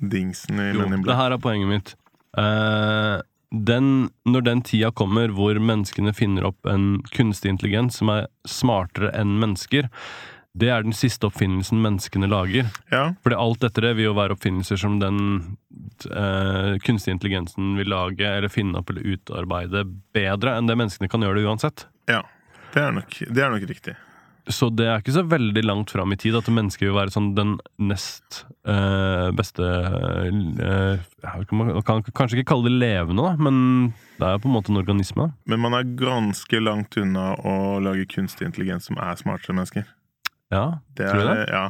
dingsen 0.00 0.58
i 0.58 0.72
Jo, 0.72 0.80
Men 0.88 0.92
in 0.98 1.02
Black. 1.02 1.12
det 1.16 1.16
her 1.22 1.32
er 1.32 1.38
poenget 1.38 1.68
mitt. 1.70 1.94
Uh, 2.38 3.20
den, 3.52 4.10
når 4.26 4.44
den 4.46 4.62
tida 4.62 4.90
kommer 4.94 5.28
hvor 5.34 5.54
menneskene 5.58 6.12
finner 6.14 6.46
opp 6.46 6.66
en 6.70 7.02
kunstig 7.14 7.50
intelligens 7.50 7.98
som 7.98 8.08
er 8.14 8.26
smartere 8.46 9.10
enn 9.18 9.38
mennesker, 9.42 9.88
det 10.58 10.70
er 10.72 10.82
den 10.82 10.94
siste 10.96 11.28
oppfinnelsen 11.28 11.78
menneskene 11.82 12.26
lager. 12.30 12.66
Ja, 12.90 13.12
Fordi 13.22 13.38
alt 13.38 13.64
etter 13.68 13.86
det 13.86 13.94
vil 13.98 14.08
jo 14.08 14.16
være 14.18 14.34
oppfinnelser 14.34 14.80
som 14.80 14.98
den 15.02 15.20
eh, 16.10 16.74
kunstige 16.82 17.14
intelligensen 17.14 17.76
vil 17.78 17.92
lage 17.92 18.26
eller 18.26 18.50
finne 18.50 18.82
opp 18.82 18.90
eller 18.90 19.06
utarbeide 19.14 19.84
bedre 20.16 20.56
enn 20.58 20.70
det 20.70 20.78
menneskene 20.80 21.10
kan 21.12 21.22
gjøre 21.26 21.40
det 21.40 21.48
uansett. 21.48 21.88
ja. 22.10 22.24
Det 22.70 22.78
er 22.78 22.92
nok, 22.94 23.16
det 23.34 23.42
er 23.42 23.50
nok 23.50 23.64
riktig. 23.66 23.96
Så 24.50 24.70
det 24.72 24.86
er 24.88 25.00
ikke 25.02 25.14
så 25.14 25.22
veldig 25.26 25.62
langt 25.66 25.92
fram 25.92 26.14
i 26.14 26.18
tid 26.18 26.36
at 26.38 26.48
mennesker 26.50 26.88
vil 26.88 26.96
være 26.96 27.12
sånn 27.12 27.32
den 27.36 27.56
nest 27.82 28.44
eh, 28.62 29.28
beste 29.36 29.66
eh, 29.66 31.50
Man 31.52 31.82
kan 31.86 32.02
kanskje 32.06 32.40
ikke 32.40 32.52
kalle 32.54 32.70
det 32.70 32.78
levende, 32.80 33.26
da, 33.26 33.34
men 33.42 33.92
det 34.18 34.26
er 34.26 34.40
på 34.40 34.48
en 34.50 34.54
måte 34.56 34.72
en 34.72 34.80
organisme. 34.80 35.30
Men 35.50 35.62
man 35.62 35.76
er 35.76 35.90
ganske 35.98 36.62
langt 36.62 36.96
unna 37.00 37.32
å 37.42 37.56
lage 37.84 38.08
kunstig 38.10 38.48
intelligens 38.48 38.88
som 38.88 38.98
er 39.02 39.18
smartere 39.20 39.54
enn 39.54 39.60
mennesker. 39.60 39.90
Ja, 40.50 40.80
Det 40.98 41.06
tror 41.06 41.22
du 41.22 41.28
er, 41.28 41.34
det? 41.34 41.46
Ja. 41.54 41.64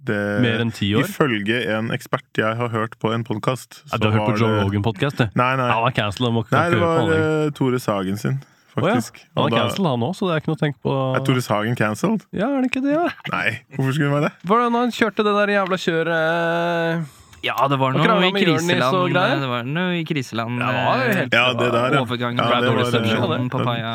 Det, 0.00 0.18
Mer 0.40 0.62
enn 0.62 0.70
ti 0.72 0.90
år? 0.96 1.04
Ifølge 1.08 1.58
en 1.74 1.90
ekspert 1.92 2.38
jeg 2.40 2.56
har 2.56 2.70
hørt 2.72 2.96
på 3.00 3.12
en 3.12 3.24
podkast 3.24 3.82
Ja, 3.90 3.98
du 4.00 4.08
har 4.08 4.16
hørt 4.16 4.30
på 4.32 4.40
Joe 4.40 4.62
Rogan-podkast, 4.62 5.20
du? 5.20 5.26
Nei, 5.36 5.50
nei. 5.60 5.68
Han 5.68 5.88
er 5.88 5.96
cancelled. 5.96 6.28
Han 6.28 6.36
må 6.36 6.44
nei, 6.48 6.64
det 6.72 6.80
var 6.80 7.02
uh, 7.08 7.12
eh, 7.16 7.52
Tore 7.56 7.80
Sagen 7.80 8.20
sin, 8.20 8.38
Å 8.40 8.80
ja, 8.80 8.94
faktisk. 8.94 9.22
Han 9.36 9.48
er 9.48 9.56
cancelled, 9.56 9.90
han 9.92 10.04
òg, 10.08 10.16
så 10.16 10.28
det 10.28 10.34
er 10.36 10.42
ikke 10.42 10.52
noe 10.52 10.58
å 10.58 10.62
tenke 10.64 10.80
på. 10.84 10.96
Er 11.16 11.24
Tore 11.28 11.44
Sagen 11.44 11.76
cancelled? 11.80 12.24
Ja, 12.32 12.48
er 12.48 12.64
det 12.64 12.72
ikke 12.72 12.84
det? 12.84 12.96
Ja? 12.96 13.06
Nei, 13.32 13.46
hvorfor 13.76 13.96
skulle 13.96 14.10
han 14.10 14.16
være 14.18 14.28
det? 14.28 14.50
Hvordan 14.52 14.80
han 14.80 14.92
kjørte 14.96 15.26
det 15.28 15.36
der 15.36 15.54
jævla 15.56 15.80
kjøret 15.84 17.14
Ja, 17.44 17.56
det 17.72 17.80
var 17.80 17.96
noe 17.96 18.18
i 18.24 18.34
kriseland. 18.36 19.16
Det 19.16 19.52
var 19.54 19.72
noe 19.76 19.94
i 20.00 20.04
kriseland. 20.08 20.60
Ja, 20.60 20.74
det 20.76 20.84
var 20.90 21.06
eh, 21.06 21.16
helt 21.22 21.40
Ja, 21.40 21.46
det 21.56 21.72
der, 21.76 21.96
ja. 21.96 22.04
Overgangen 22.04 22.44
Ja, 22.44 22.60
det 22.60 22.76
var, 22.76 22.84
Dårlig 22.84 23.16
eh, 23.16 23.32
det. 23.36 23.48
papaya 23.56 23.94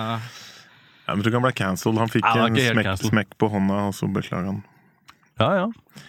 Jeg 1.05 1.21
tror 1.21 1.29
ikke 1.29 1.39
han 1.39 1.45
ble 1.45 1.55
cancelled. 1.57 2.01
Han 2.01 2.11
fikk 2.11 2.25
Ja, 2.25 2.45
han 2.45 2.57
en 2.57 2.75
smekk, 2.75 3.07
smekk 3.11 3.37
på 3.41 3.49
hånda, 3.53 3.87
og 3.91 3.95
så 3.97 4.09
beklager 4.09 4.51
han. 4.53 4.61
Ja, 5.41 5.49
ja. 5.63 6.03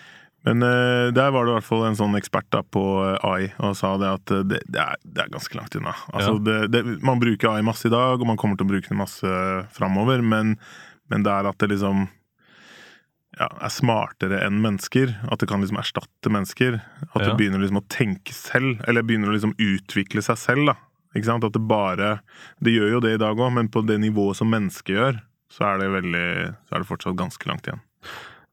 Men 0.47 0.63
uh, 0.63 1.13
der 1.15 1.33
var 1.35 1.45
det 1.45 1.53
i 1.53 1.57
hvert 1.57 1.67
fall 1.67 1.89
en 1.89 1.99
sånn 1.99 2.15
ekspert 2.15 2.47
da 2.55 2.61
på 2.63 2.83
eh, 3.03 3.25
AI 3.27 3.49
og 3.67 3.73
sa 3.75 3.97
det 3.99 4.13
at 4.15 4.31
eh, 4.31 4.45
det, 4.47 4.61
det, 4.71 4.79
er, 4.79 5.01
det 5.03 5.25
er 5.25 5.33
ganske 5.33 5.59
langt 5.59 5.75
unna. 5.75 5.95
Altså, 6.15 6.37
det, 6.39 6.59
det, 6.71 6.85
man 7.03 7.19
bruker 7.19 7.51
AI 7.51 7.65
masse 7.67 7.89
i 7.89 7.91
dag, 7.91 8.21
og 8.21 8.29
man 8.31 8.39
kommer 8.39 8.55
til 8.59 8.69
å 8.69 8.71
bruke 8.71 8.93
det 8.93 8.99
masse 9.01 9.33
framover, 9.75 10.23
men, 10.23 10.55
men 11.11 11.27
det 11.27 11.35
er 11.35 11.51
at 11.51 11.59
det 11.59 11.73
liksom 11.75 12.07
ja, 13.37 13.49
er 13.51 13.75
smartere 13.75 14.39
enn 14.47 14.63
mennesker. 14.63 15.17
At 15.27 15.43
det 15.43 15.51
kan 15.51 15.65
liksom 15.65 15.81
erstatte 15.83 16.31
mennesker. 16.33 16.79
At 17.11 17.19
det 17.25 17.35
begynner 17.41 17.65
liksom 17.65 17.83
å 17.83 17.87
tenke 17.93 18.35
selv, 18.37 18.79
eller 18.87 19.03
begynner 19.07 19.33
å 19.33 19.37
liksom 19.37 19.57
utvikle 19.59 20.23
seg 20.25 20.39
selv. 20.41 20.71
da. 20.71 20.79
Ikke 21.17 21.31
sant? 21.31 21.47
At 21.49 21.57
det 21.57 21.65
bare 21.65 22.21
Det 22.63 22.75
gjør 22.75 22.97
jo 22.97 23.03
det 23.05 23.17
i 23.17 23.21
dag 23.23 23.35
òg, 23.35 23.51
men 23.57 23.73
på 23.73 23.83
det 23.89 23.99
nivået 24.03 24.39
som 24.39 24.51
mennesket 24.53 24.95
gjør, 24.95 25.21
så 25.51 25.73
er 25.73 25.83
det 25.83 25.91
veldig 25.97 26.29
Så 26.69 26.77
er 26.77 26.85
det 26.85 26.91
fortsatt 26.93 27.19
ganske 27.19 27.49
langt 27.49 27.67
igjen. 27.67 27.83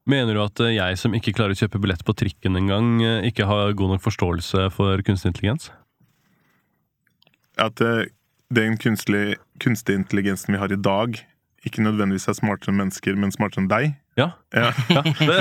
Mener 0.09 0.35
du 0.35 0.41
at 0.43 0.59
eh, 0.65 0.75
jeg 0.75 0.97
som 0.99 1.13
ikke 1.15 1.31
klarer 1.35 1.55
å 1.55 1.61
kjøpe 1.61 1.79
billett 1.79 2.03
på 2.03 2.15
trikken 2.17 2.59
engang, 2.59 2.97
eh, 2.99 3.29
ikke 3.29 3.47
har 3.47 3.71
god 3.77 3.95
nok 3.95 4.03
forståelse 4.03 4.67
for 4.75 4.99
kunstig 5.07 5.31
intelligens? 5.31 5.69
at 7.57 7.81
eh, 7.81 8.05
den 8.53 8.77
kunstige, 8.77 9.35
kunstig 9.59 9.95
intelligensen 9.95 10.53
vi 10.53 10.59
har 10.59 10.71
i 10.71 10.79
dag, 10.79 11.17
ikke 11.63 11.83
nødvendigvis 11.83 12.27
er 12.27 12.37
smartere 12.37 12.73
enn 12.73 12.81
mennesker, 12.81 13.15
men 13.19 13.31
smartere 13.33 13.63
enn 13.63 13.69
deg. 13.71 13.93
Ja. 14.19 14.31
Ja. 14.53 14.71
ja 14.93 15.01
det, 15.01 15.39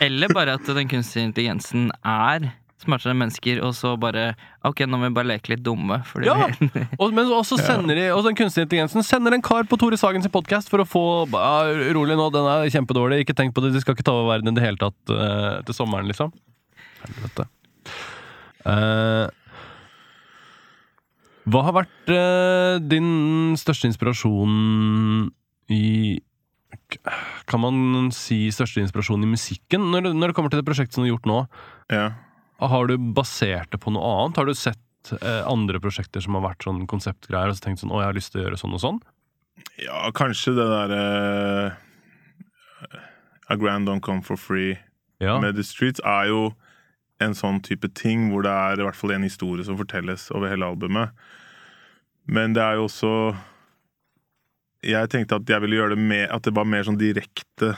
Eller 0.06 0.32
bare 0.34 0.56
at 0.58 0.66
den 0.66 0.88
kunstige 0.90 1.28
intelligensen 1.28 1.90
er 2.02 2.50
smartere 2.80 3.12
enn 3.14 3.20
mennesker, 3.20 3.60
og 3.64 3.74
så 3.76 3.92
bare 4.00 4.30
Ok, 4.66 4.82
nå 4.88 4.98
må 5.00 5.08
vi 5.08 5.16
bare 5.16 5.30
leke 5.30 5.52
litt 5.54 5.62
dumme. 5.64 6.00
Fordi 6.08 6.28
Ja. 6.28 6.48
og, 6.98 7.12
men 7.16 7.28
også 7.32 7.58
sender 7.68 7.96
de, 7.98 8.06
og 8.14 8.24
den 8.26 8.36
kunstige 8.38 8.66
intelligensen 8.66 9.04
sender 9.06 9.36
en 9.36 9.44
kar 9.44 9.64
på 9.68 9.78
Tore 9.80 9.98
Sagens 10.00 10.28
podkast 10.32 10.72
for 10.72 10.82
å 10.84 10.88
få 10.88 11.04
ja, 11.32 11.90
Rolig 11.96 12.16
nå, 12.18 12.30
den 12.34 12.48
er 12.48 12.70
kjempedårlig, 12.72 13.22
ikke 13.24 13.36
tenk 13.38 13.54
på 13.56 13.64
det, 13.64 13.74
de 13.76 13.82
skal 13.84 13.96
ikke 13.96 14.06
ta 14.08 14.16
over 14.16 14.32
verden 14.34 14.52
i 14.52 14.56
det 14.58 14.64
hele 14.64 14.80
tatt 14.80 15.12
uh, 15.12 15.60
til 15.68 15.76
sommeren, 15.76 16.08
liksom. 16.10 16.32
Helvete. 17.04 17.46
Uh, 18.66 19.28
hva 21.50 21.62
har 21.66 21.74
vært 21.80 22.10
uh, 22.12 22.76
din 22.84 23.54
største 23.58 23.88
inspirasjon 23.88 25.30
i 25.72 26.20
Kan 27.50 27.62
man 27.62 28.10
si 28.14 28.44
største 28.54 28.82
inspirasjon 28.84 29.24
i 29.24 29.30
musikken? 29.30 29.88
Når 29.90 30.10
når 30.12 30.30
det 30.30 30.36
kommer 30.36 30.52
til 30.52 30.60
det 30.60 30.66
prosjektet 30.68 30.94
som 30.98 31.02
du 31.04 31.08
har 31.08 31.14
gjort 31.16 31.30
nå, 31.30 31.38
Ja. 31.90 32.08
Har 32.68 32.86
du 32.86 32.96
basert 32.98 33.70
det 33.72 33.78
på 33.80 33.92
noe 33.94 34.04
annet? 34.24 34.36
Har 34.36 34.46
du 34.46 34.54
sett 34.54 35.12
eh, 35.22 35.46
andre 35.48 35.80
prosjekter 35.80 36.20
som 36.20 36.34
har 36.36 36.42
vært 36.50 36.64
sånn 36.66 36.86
konseptgreier, 36.86 37.48
og 37.48 37.56
så 37.56 37.64
tenkt 37.64 37.80
sånn 37.80 37.90
'Å, 37.92 38.00
jeg 38.02 38.10
har 38.10 38.18
lyst 38.18 38.32
til 38.32 38.42
å 38.42 38.44
gjøre 38.44 38.58
sånn 38.60 38.74
og 38.74 38.80
sånn'? 38.84 39.00
ja, 39.80 40.10
kanskje 40.12 40.54
det 40.56 40.64
derre 40.68 41.76
A 43.48 43.56
Grand 43.56 43.88
Don't 43.88 44.00
Come 44.00 44.22
For 44.22 44.36
Free 44.36 44.78
Ja. 45.20 45.38
med 45.40 45.56
The 45.56 45.62
Streets 45.62 46.00
er 46.04 46.28
jo 46.28 46.54
en 47.20 47.34
sånn 47.34 47.60
type 47.62 47.88
ting 47.94 48.30
hvor 48.30 48.42
det 48.42 48.50
er 48.52 48.80
i 48.80 48.84
hvert 48.86 48.96
fall 48.96 49.12
en 49.12 49.22
historie 49.26 49.64
som 49.64 49.76
fortelles 49.76 50.30
over 50.32 50.48
hele 50.48 50.64
albumet. 50.64 51.10
Men 52.26 52.54
det 52.54 52.62
er 52.62 52.74
jo 52.76 52.86
også 52.88 53.36
Jeg 54.82 55.10
tenkte 55.10 55.36
at 55.36 55.44
jeg 55.46 55.60
ville 55.60 55.76
gjøre 55.76 55.90
det 55.96 55.98
med 55.98 56.30
At 56.30 56.42
det 56.42 56.54
var 56.54 56.64
mer 56.64 56.82
sånn 56.84 56.96
direkte 56.96 57.76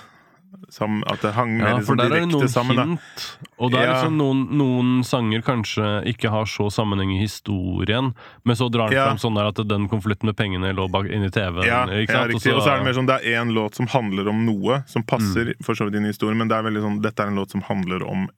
sam, 0.71 1.03
At 1.07 1.21
det 1.23 1.33
hang 1.35 1.59
Ja, 1.61 1.79
for 1.81 1.97
liksom 1.97 1.97
der 1.97 2.05
er 2.05 2.21
det 2.21 2.29
noen. 2.29 2.77
Da. 2.77 2.85
hint. 2.85 3.37
Og 3.59 3.71
der 3.73 3.79
er 3.79 3.87
Ja. 3.87 3.93
liksom 3.95 4.17
noen, 4.17 4.41
noen 4.59 5.05
sanger 5.05 5.43
kanskje 5.43 6.05
ikke 6.07 6.31
har 6.31 6.45
så 6.45 6.71
sammenheng 6.71 7.13
i 7.17 7.21
historien, 7.21 8.15
men 8.45 8.57
så 8.57 8.71
drar 8.71 8.89
den 8.89 8.99
Ja. 8.99 9.07
fram 9.09 9.19
sånn 9.19 9.35
der 9.35 9.47
at 9.49 9.67
den 9.69 9.89
konflikten 9.89 10.25
med 10.27 10.37
pengene 10.37 10.75
lå 10.75 10.91
bak 10.91 11.07
inni 11.07 11.31
TV-en. 11.31 11.65
Ja, 11.67 11.87
ja, 11.87 12.27
riktig. 12.27 12.55
Og 12.55 12.63
så 12.63 12.73
er 12.73 12.79
det 12.79 12.85
mer 12.85 12.93
sånn 12.95 13.07
Det 13.07 13.21
er 13.25 13.43
én 13.45 13.53
låt 13.53 13.75
som 13.75 13.87
handler 13.87 14.29
om 14.29 14.45
noe, 14.47 14.83
som 14.87 15.03
passer 15.03 15.55
Mm. 15.55 15.65
for 15.65 15.75
så 15.75 15.85
vidt 15.91 15.97
inn 15.97 16.05
i 16.05 16.09
historien, 16.13 16.37
men 16.37 16.49
det 16.49 16.57
er 16.59 16.63
veldig 16.71 16.83
sånn 16.83 17.03
dette 17.03 17.21
er 17.21 17.27
en 17.29 17.37
låt 17.37 17.51
som 17.51 17.61
handler 17.63 18.03
om 18.09 18.29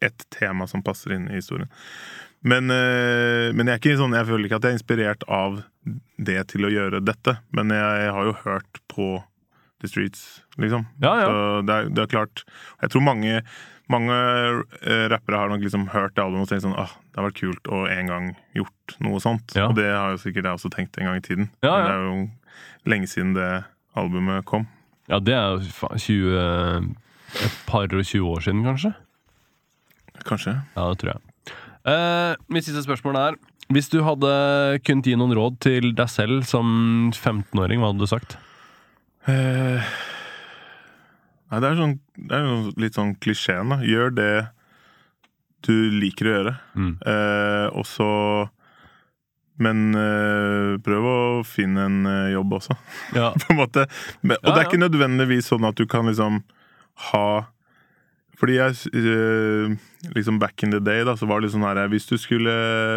et 0.00 0.24
tema 0.30 0.66
som 0.68 0.82
passer 0.82 1.12
inn 1.12 1.28
i 1.30 1.34
historien. 1.34 1.68
Men, 2.44 2.64
øh, 2.70 3.54
men 3.54 3.66
jeg, 3.66 3.74
er 3.74 3.78
ikke 3.78 3.98
sånn, 3.98 4.14
jeg 4.14 4.26
føler 4.26 4.44
ikke 4.48 4.56
at 4.56 4.62
jeg 4.62 4.72
er 4.72 4.78
inspirert 4.78 5.22
av 5.28 5.62
det 6.18 6.48
til 6.48 6.62
å 6.62 6.70
gjøre 6.72 7.04
dette. 7.04 7.38
Men 7.52 7.68
jeg 7.68 8.10
har 8.10 8.24
jo 8.24 8.32
hørt 8.44 8.80
på 8.88 9.22
The 9.82 9.90
Streets, 9.90 10.24
liksom. 10.62 10.86
Ja, 11.02 11.12
ja. 11.20 11.28
Så 11.28 11.62
det 11.66 11.76
er, 11.76 11.92
det 11.92 12.04
er 12.04 12.10
klart 12.12 12.44
Jeg 12.80 12.92
tror 12.94 13.04
mange, 13.06 13.40
mange 13.92 14.18
eh, 14.80 15.06
rappere 15.12 15.40
har 15.42 15.52
nok 15.52 15.64
liksom 15.64 15.88
hørt 15.92 16.14
det 16.16 16.24
albumet 16.24 16.46
og 16.46 16.52
tenkt 16.52 16.66
sånn 16.66 16.78
ah, 16.78 16.94
det 17.10 17.20
har 17.20 17.28
vært 17.28 17.40
kult 17.42 17.72
å 17.72 17.82
en 17.90 18.12
gang 18.12 18.28
gjort 18.56 18.96
noe 19.04 19.20
sånt. 19.22 19.56
Ja. 19.58 19.68
Og 19.68 19.76
det 19.76 19.88
har 19.90 20.14
jo 20.14 20.22
sikkert 20.22 20.48
jeg 20.48 20.60
også 20.60 20.72
tenkt 20.72 20.96
en 20.98 21.10
gang 21.10 21.20
i 21.20 21.26
tiden. 21.26 21.50
Ja. 21.64 21.74
Det 21.82 21.92
er 21.92 22.06
jo 22.06 22.14
lenge 22.88 23.10
siden 23.10 23.34
det 23.36 23.50
albumet 23.98 24.46
kom. 24.48 24.64
Ja, 25.10 25.18
det 25.20 25.34
er 25.36 25.50
jo 25.50 26.82
Et 27.32 27.54
par 27.66 27.88
og 27.88 28.04
20 28.04 28.28
år 28.28 28.42
siden, 28.44 28.60
kanskje? 28.64 28.90
Kanskje. 30.28 30.52
Ja, 30.76 30.88
det 30.90 30.98
tror 31.00 31.14
jeg. 31.14 31.22
Eh, 31.88 32.34
mitt 32.52 32.66
siste 32.66 32.84
spørsmål 32.84 33.16
er 33.18 33.38
Hvis 33.72 33.88
du 33.90 34.02
hadde 34.06 34.30
kunnet 34.86 35.08
gi 35.08 35.16
noen 35.18 35.32
råd 35.34 35.56
til 35.64 35.92
deg 35.96 36.10
selv 36.12 36.44
som 36.46 37.10
15-åring, 37.10 37.80
hva 37.80 37.90
hadde 37.90 38.04
du 38.04 38.10
sagt? 38.10 38.36
Eh, 39.30 39.92
nei, 41.52 41.60
det 41.62 41.68
er, 41.68 41.76
sånn, 41.78 41.94
det 42.16 42.38
er 42.40 42.48
litt 42.82 42.96
sånn 42.98 43.14
klisjeen, 43.22 43.70
da. 43.74 43.78
Gjør 43.86 44.10
det 44.16 44.32
du 45.62 45.74
liker 45.94 46.26
å 46.26 46.34
gjøre. 46.36 46.54
Mm. 46.74 46.92
Eh, 47.06 47.66
og 47.78 47.86
så 47.86 48.08
Men 49.62 49.92
eh, 49.94 50.72
prøv 50.82 51.04
å 51.06 51.18
finne 51.46 51.84
en 51.86 51.98
eh, 52.08 52.30
jobb 52.32 52.54
også, 52.56 52.74
Ja. 53.18 53.28
på 53.36 53.52
en 53.52 53.60
måte. 53.60 53.84
Men, 54.24 54.38
og 54.40 54.48
Ja, 54.48 54.54
det 54.56 54.60
er 54.62 54.70
ikke 54.70 54.80
nødvendigvis 54.82 55.50
sånn 55.52 55.66
at 55.68 55.76
du 55.78 55.84
kan 55.86 56.08
liksom 56.10 56.40
ha 57.12 57.26
fordi 58.42 58.56
jeg 58.56 58.74
eh, 58.98 59.74
liksom 60.16 60.40
Back 60.42 60.64
in 60.66 60.72
the 60.74 60.80
day 60.82 61.04
da, 61.06 61.12
så 61.14 61.28
var 61.30 61.44
det 61.44 61.52
sånn 61.52 61.62
her 61.62 61.78
Hvis 61.92 62.08
du 62.10 62.16
skulle 62.18 62.50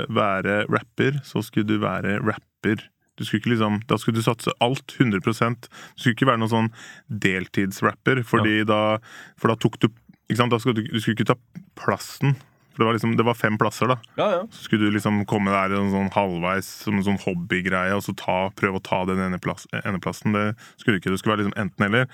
være 0.09 0.63
rapper, 0.71 1.19
så 1.27 1.43
skulle 1.45 1.67
du 1.69 1.75
være 1.83 2.15
rapper. 2.23 2.81
Du 3.15 3.23
skulle 3.23 3.41
ikke 3.41 3.53
liksom, 3.53 3.79
Da 3.87 3.97
skulle 4.01 4.19
du 4.19 4.25
satse 4.25 4.51
alt 4.63 4.95
100% 4.99 5.69
Du 5.69 6.01
skulle 6.01 6.15
ikke 6.15 6.27
være 6.27 6.41
noen 6.41 6.51
sånn 6.51 6.73
deltidsrapper, 7.07 8.23
fordi 8.27 8.65
da 8.67 8.97
For 9.39 9.51
da 9.51 9.59
tok 9.59 9.79
du 9.83 9.89
ikke 10.25 10.39
sant, 10.39 10.53
da 10.53 10.57
skulle 10.57 10.81
du, 10.81 10.87
du 10.89 10.97
skulle 10.97 11.13
ikke 11.19 11.27
ta 11.29 11.35
plassen. 11.77 12.31
For 12.75 12.81
det 12.81 12.87
var 12.89 12.95
liksom, 12.97 13.11
det 13.15 13.23
var 13.27 13.37
fem 13.37 13.59
plasser, 13.61 13.87
da. 13.87 13.95
Ja, 14.17 14.25
ja. 14.33 14.39
Så 14.51 14.65
skulle 14.65 14.89
du 14.89 14.95
liksom 14.95 15.21
komme 15.29 15.53
der 15.53 15.75
en 15.77 15.91
sånn 15.93 16.09
halvveis 16.11 16.67
som 16.83 16.97
en 16.97 17.05
sånn 17.05 17.19
hobbygreie, 17.21 17.93
og 17.95 18.01
så 18.03 18.15
ta, 18.19 18.49
prøve 18.57 18.81
å 18.81 18.83
ta 18.83 19.03
den 19.07 19.21
ene, 19.23 19.39
plass, 19.39 19.63
ene 19.85 20.01
plassen. 20.03 20.35
Det 20.35 20.47
skulle 20.81 20.97
du 20.97 21.03
ikke. 21.03 21.13
Det 21.13 21.21
skulle 21.21 21.35
være 21.35 21.45
liksom 21.45 21.59
enten-eller. 21.61 22.09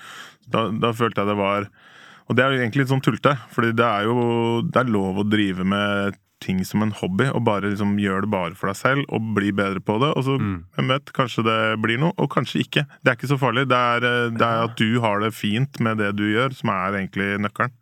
Da, 0.54 0.66
da 0.84 0.92
følte 0.94 1.24
jeg 1.24 1.32
det 1.32 1.38
var 1.40 1.70
Og 2.28 2.36
det 2.36 2.44
er 2.44 2.54
egentlig 2.60 2.84
litt 2.84 2.92
sånn 2.92 3.02
tullete, 3.02 3.32
for 3.50 3.66
det 3.66 3.86
er 3.88 4.06
jo 4.06 4.60
det 4.68 4.78
er 4.84 4.92
lov 4.94 5.18
å 5.18 5.26
drive 5.26 5.66
med 5.66 6.20
ting 6.42 6.62
som 6.66 6.82
en 6.84 6.94
hobby, 6.98 7.28
og 7.30 7.44
bare 7.46 7.70
liksom 7.70 7.94
gjør 8.02 8.26
det 8.26 8.32
bare 8.32 8.56
for 8.58 8.72
deg 8.72 8.78
selv, 8.80 9.04
og 9.12 9.32
bli 9.36 9.52
bedre 9.56 9.82
på 9.82 9.98
det. 10.02 10.10
Og 10.18 10.26
så, 10.26 10.38
hvem 10.76 10.90
vet, 10.92 11.12
kanskje 11.16 11.46
det 11.46 11.58
blir 11.84 12.02
noe, 12.02 12.14
og 12.18 12.30
kanskje 12.34 12.64
ikke. 12.64 12.86
Det 13.00 13.12
er 13.12 13.20
ikke 13.20 13.30
så 13.30 13.38
farlig. 13.40 13.68
Det 13.70 13.78
er, 13.78 14.08
eh, 14.08 14.32
det 14.34 14.48
er 14.48 14.66
at 14.66 14.76
du 14.80 15.00
har 15.04 15.22
det 15.22 15.32
fint 15.36 15.80
med 15.80 16.02
det 16.02 16.12
du 16.18 16.26
gjør, 16.26 16.54
som 16.58 16.74
er 16.74 16.98
egentlig 17.02 17.30
nøkkelen. 17.46 17.78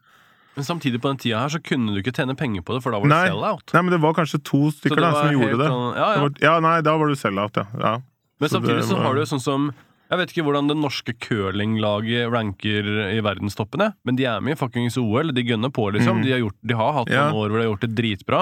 Men 0.59 0.67
samtidig 0.67 0.99
på 1.01 1.09
den 1.09 1.21
tida 1.23 1.41
her 1.41 1.53
så 1.53 1.61
kunne 1.63 1.95
du 1.95 2.01
ikke 2.03 2.13
tjene 2.13 2.35
penger 2.37 2.65
på 2.67 2.75
det, 2.75 2.83
for 2.85 2.93
da 2.93 2.99
var 3.01 3.09
det 3.09 3.21
sell-out. 3.31 3.71
Nei, 3.73 3.83
men 3.87 3.95
det 3.95 4.01
var 4.03 4.17
kanskje 4.19 4.41
to 4.45 4.67
stykker 4.75 5.01
da, 5.01 5.13
som 5.17 5.37
gjorde 5.37 5.61
det. 5.63 5.69
An... 5.71 5.85
ja, 5.95 6.09
ja. 6.09 6.17
Det 6.17 6.25
var, 6.25 6.33
ja, 6.45 6.55
nei, 6.67 6.75
da 6.85 6.97
var 7.01 7.13
du 7.13 7.17
sell-out, 7.17 7.61
ja. 7.63 7.67
ja. 7.81 7.93
Men 8.41 8.49
Så 8.49 8.59
samtidig 8.59 8.83
det 8.83 8.89
så 8.89 8.99
har 9.01 9.15
du 9.15 9.23
jo 9.23 9.29
sånn 9.31 9.45
som 9.45 9.71
Jeg 10.11 10.19
vet 10.19 10.33
ikke 10.33 10.43
hvordan 10.49 10.67
det 10.67 10.75
norske 10.77 11.13
curlinglaget 11.23 12.33
ranker 12.33 12.89
i 13.15 13.21
verdenstoppene, 13.23 13.93
men 14.05 14.17
de 14.19 14.25
er 14.27 14.41
med 14.43 14.57
i 14.57 14.59
fuckings 14.59 14.97
OL. 14.99 15.31
De 15.37 15.45
gønner 15.47 15.71
på, 15.71 15.85
liksom. 15.95 16.19
De, 16.25 16.33
har 16.35 16.41
gjort, 16.43 16.57
de 16.67 16.75
har 16.75 16.93
hatt 16.97 17.07
Mm. 17.11 17.15
Ja. 17.15 17.29
noen 17.31 17.39
år 17.45 17.49
hvor 17.53 17.59
de 17.61 17.63
har 17.65 17.71
gjort 17.71 17.85
det 17.87 17.95
dritbra. 17.95 18.41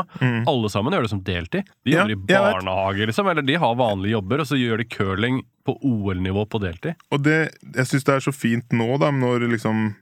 Alle 0.49 0.71
sammen 0.73 0.93
gjør 0.97 1.03
det 1.05 1.11
som 1.13 1.21
deltid. 1.27 1.69
De 1.85 1.93
Ja, 1.93 2.07
jobber 2.09 2.33
i 2.33 2.41
barnehage, 2.41 3.07
liksom. 3.11 3.29
Eller 3.31 3.43
de 3.43 3.55
har 3.61 3.75
vanlige 3.77 4.17
jobber, 4.17 4.41
og 4.41 4.47
så 4.49 4.57
gjør 4.57 4.79
de 4.79 4.85
curling 4.89 5.43
på 5.69 5.77
OL-nivå 5.85 6.47
på 6.49 6.61
deltid. 6.65 6.95
Og 7.13 7.23
det, 7.23 7.39
jeg 7.77 7.85
syns 7.87 8.05
det 8.09 8.15
er 8.17 8.25
så 8.25 8.33
fint 8.33 8.73
nå, 8.73 8.89
da, 8.99 9.11
når 9.13 9.45
liksom 9.53 9.95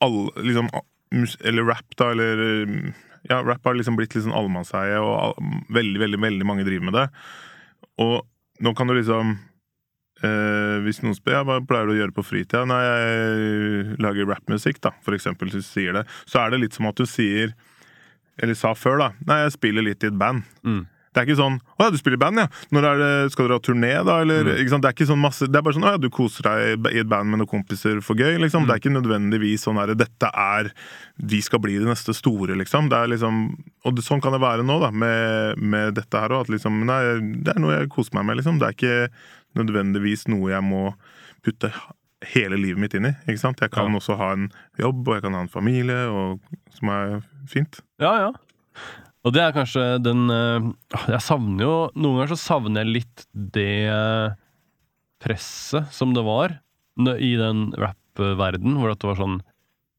alle 0.00 0.30
liksom, 0.40 0.70
Eller 1.44 1.64
rap, 1.68 1.84
da, 1.98 2.12
eller 2.12 2.94
Ja, 3.28 3.42
rap 3.44 3.60
har 3.64 3.74
liksom 3.76 3.96
blitt 3.98 4.14
litt 4.14 4.24
sånn 4.24 4.32
allemannseie, 4.32 4.96
og 4.96 5.36
veldig, 5.68 6.00
veldig, 6.00 6.20
veldig 6.22 6.46
mange 6.48 6.64
driver 6.64 6.84
med 6.88 6.94
det. 6.96 7.06
Og 8.00 8.22
nå 8.64 8.72
kan 8.74 8.86
du 8.88 8.94
liksom 8.96 9.36
eh, 10.22 10.76
Hvis 10.84 11.02
noen 11.02 11.14
spør 11.16 11.32
ja, 11.38 11.42
hva 11.44 11.60
pleier 11.66 11.86
du 11.86 11.92
å 11.94 11.98
gjøre 12.00 12.14
på 12.16 12.24
fritida, 12.26 12.64
når 12.68 12.86
jeg 12.86 13.98
lager 14.00 14.26
rappmusikk, 14.30 14.80
da, 14.84 14.90
for 15.02 15.16
eksempel, 15.16 15.48
hvis 15.50 15.64
du 15.64 15.68
sier 15.80 15.92
det, 16.00 16.06
så 16.26 16.44
er 16.46 16.50
det 16.54 16.60
litt 16.60 16.74
som 16.78 16.86
at 16.90 16.96
du 16.96 17.06
sier 17.06 17.54
Eller 18.40 18.54
sa 18.56 18.72
før, 18.72 18.96
da. 18.98 19.10
Nei, 19.28 19.42
jeg 19.44 19.52
spiller 19.58 19.82
litt 19.84 20.02
i 20.02 20.08
et 20.08 20.16
band. 20.16 20.42
Mm. 20.64 20.86
Det 21.12 21.18
er 21.20 21.26
ikke 21.26 21.40
sånn 21.42 21.56
'Å 21.58 21.82
ja, 21.82 21.90
du 21.90 21.96
spiller 21.98 22.14
i 22.16 22.22
band, 22.22 22.38
ja'. 22.38 22.48
Når 22.70 22.84
er 22.86 22.98
det, 23.00 23.32
skal 23.32 23.48
dere 23.48 23.56
ha 23.58 23.60
turné, 23.60 24.04
da? 24.06 24.20
Eller, 24.22 24.44
Mm. 24.44 24.56
ikke 24.62 24.70
sant? 24.70 24.82
Det 24.82 24.88
er 24.88 24.94
ikke 24.94 25.08
sånn 25.10 25.20
masse 25.20 25.40
Det 25.50 25.56
er 25.58 25.62
bare 25.66 25.74
sånn 25.74 25.82
'Å 25.84 25.90
ja, 25.90 25.96
du 25.98 26.08
koser 26.08 26.42
deg 26.46 26.86
i 26.94 26.98
et 27.00 27.08
band 27.08 27.28
med 27.28 27.40
noen 27.40 27.50
kompiser 27.50 28.00
for 28.00 28.14
gøy', 28.14 28.38
liksom. 28.38 28.62
Mm. 28.62 28.66
Det 28.68 28.72
er 28.72 28.80
ikke 28.80 28.96
nødvendigvis 29.02 29.64
sånn 29.66 29.76
herre 29.76 29.96
'Dette 29.98 30.30
er 30.32 30.70
Vi 31.20 31.40
skal 31.42 31.58
bli 31.58 31.76
det 31.76 31.84
neste 31.90 32.14
store', 32.14 32.56
liksom. 32.56 32.88
Det 32.88 32.96
er 32.96 33.08
liksom 33.08 33.58
Og 33.84 33.96
det, 33.96 34.04
sånn 34.04 34.22
kan 34.22 34.30
det 34.32 34.40
være 34.40 34.62
nå, 34.64 34.78
da, 34.80 34.90
med, 34.92 35.58
med 35.58 35.94
dette 35.96 36.14
her 36.14 36.28
òg. 36.30 36.42
At 36.42 36.48
liksom 36.48 36.86
Nei, 36.86 37.02
det 37.42 37.56
er 37.56 37.60
noe 37.60 37.76
jeg 37.80 37.88
koser 37.90 38.14
meg 38.14 38.24
med, 38.26 38.36
liksom. 38.38 38.58
Det 38.60 38.68
er 38.68 38.72
ikke 38.78 39.08
nødvendigvis 39.58 40.26
noe 40.30 40.50
jeg 40.52 40.62
må 40.64 40.94
putte 41.44 41.72
hele 42.34 42.58
livet 42.60 42.78
mitt 42.82 42.94
inn 42.94 43.06
i. 43.08 43.14
Ikke 43.26 43.40
sant? 43.40 43.60
Jeg 43.64 43.70
kan 43.72 43.88
Ja. 43.90 43.98
også 43.98 44.16
ha 44.20 44.32
en 44.36 44.50
jobb, 44.78 45.06
og 45.08 45.14
jeg 45.16 45.22
kan 45.24 45.34
ha 45.34 45.40
en 45.40 45.48
familie, 45.48 46.06
og, 46.12 46.40
som 46.76 46.88
er 46.92 47.22
fint. 47.48 47.80
Ja, 47.98 48.12
ja. 48.28 48.30
Og 49.24 49.32
det 49.36 49.42
er 49.42 49.52
kanskje 49.52 49.82
den 50.00 50.30
eh, 50.32 50.70
Jeg 51.12 51.20
savner 51.20 51.60
jo 51.66 51.72
Noen 51.94 52.14
ganger 52.22 52.30
så 52.32 52.38
savner 52.40 52.80
jeg 52.86 52.94
litt 52.94 53.24
det 53.34 53.84
eh, 53.92 54.30
presset 55.20 55.90
som 55.92 56.14
det 56.16 56.22
var 56.24 56.54
i 57.20 57.34
den 57.36 57.70
rap-verden, 57.76 58.78
hvor 58.80 58.92
det 58.92 59.04
var 59.08 59.16
sånn 59.20 59.38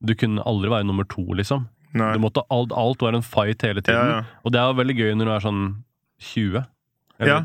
Du 0.01 0.13
kunne 0.17 0.41
aldri 0.49 0.69
være 0.73 0.85
nummer 0.89 1.05
to, 1.09 1.21
liksom. 1.37 1.67
Nei. 1.93 2.13
Du 2.15 2.19
måtte, 2.23 2.41
alt, 2.49 2.71
alt 2.73 3.01
var 3.03 3.13
en 3.17 3.21
fight 3.25 3.61
hele 3.61 3.81
tiden. 3.83 3.99
Ja, 4.01 4.21
ja. 4.21 4.39
Og 4.45 4.53
det 4.53 4.61
er 4.61 4.69
jo 4.71 4.77
veldig 4.79 4.95
gøy 4.97 5.11
når 5.19 5.27
du 5.27 5.31
er 5.35 5.43
sånn 5.45 5.61
20. 6.31 6.63
Eller 7.19 7.31
Ja. 7.31 7.39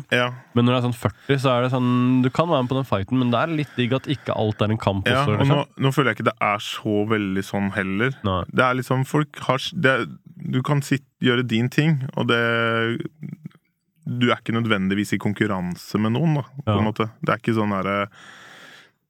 18. 0.00 0.16
Ja. 0.16 0.28
Men 0.54 0.64
når 0.66 0.72
du 0.72 0.78
er 0.78 0.84
sånn 0.88 0.96
40, 1.00 1.38
så 1.42 1.50
er 1.52 1.62
det 1.66 1.70
sånn 1.72 2.22
Du 2.22 2.28
kan 2.30 2.48
være 2.48 2.62
med 2.64 2.70
på 2.72 2.78
den 2.78 2.88
fighten, 2.88 3.18
men 3.18 3.30
det 3.30 3.38
er 3.40 3.52
litt 3.56 3.72
digg 3.76 3.92
at 3.98 4.08
ikke 4.10 4.34
alt 4.36 4.60
er 4.62 4.70
en 4.70 4.78
kamp 4.78 5.06
Ja, 5.08 5.22
også. 5.24 5.32
og 5.32 5.46
nå, 5.46 5.56
Liksom. 5.62 5.82
nå 5.86 5.92
føler 5.94 6.10
jeg 6.12 6.16
ikke 6.18 6.28
det 6.30 6.36
er 6.40 6.58
så 6.58 6.96
veldig 7.08 7.44
sånn 7.44 7.70
heller. 7.76 8.10
Nei. 8.24 8.42
Det 8.52 8.64
er 8.64 8.74
liksom 8.80 9.04
folk 9.06 9.38
har 9.48 9.58
det, 9.74 9.96
Du 10.52 10.62
kan 10.62 10.82
sitt, 10.82 11.04
gjøre 11.22 11.46
din 11.46 11.68
ting, 11.68 12.08
og 12.16 12.26
det 12.28 12.42
Du 14.04 14.30
er 14.32 14.36
ikke 14.40 14.54
nødvendigvis 14.56 15.12
i 15.14 15.18
konkurranse 15.22 15.98
med 16.00 16.12
noen, 16.16 16.34
da, 16.34 16.42
på 16.42 16.66
Ja. 16.66 16.78
en 16.78 16.84
måte. 16.88 17.10
Det 17.22 17.28
er 17.30 17.38
ikke 17.38 17.54
sånn 17.54 17.70
derre 17.70 18.08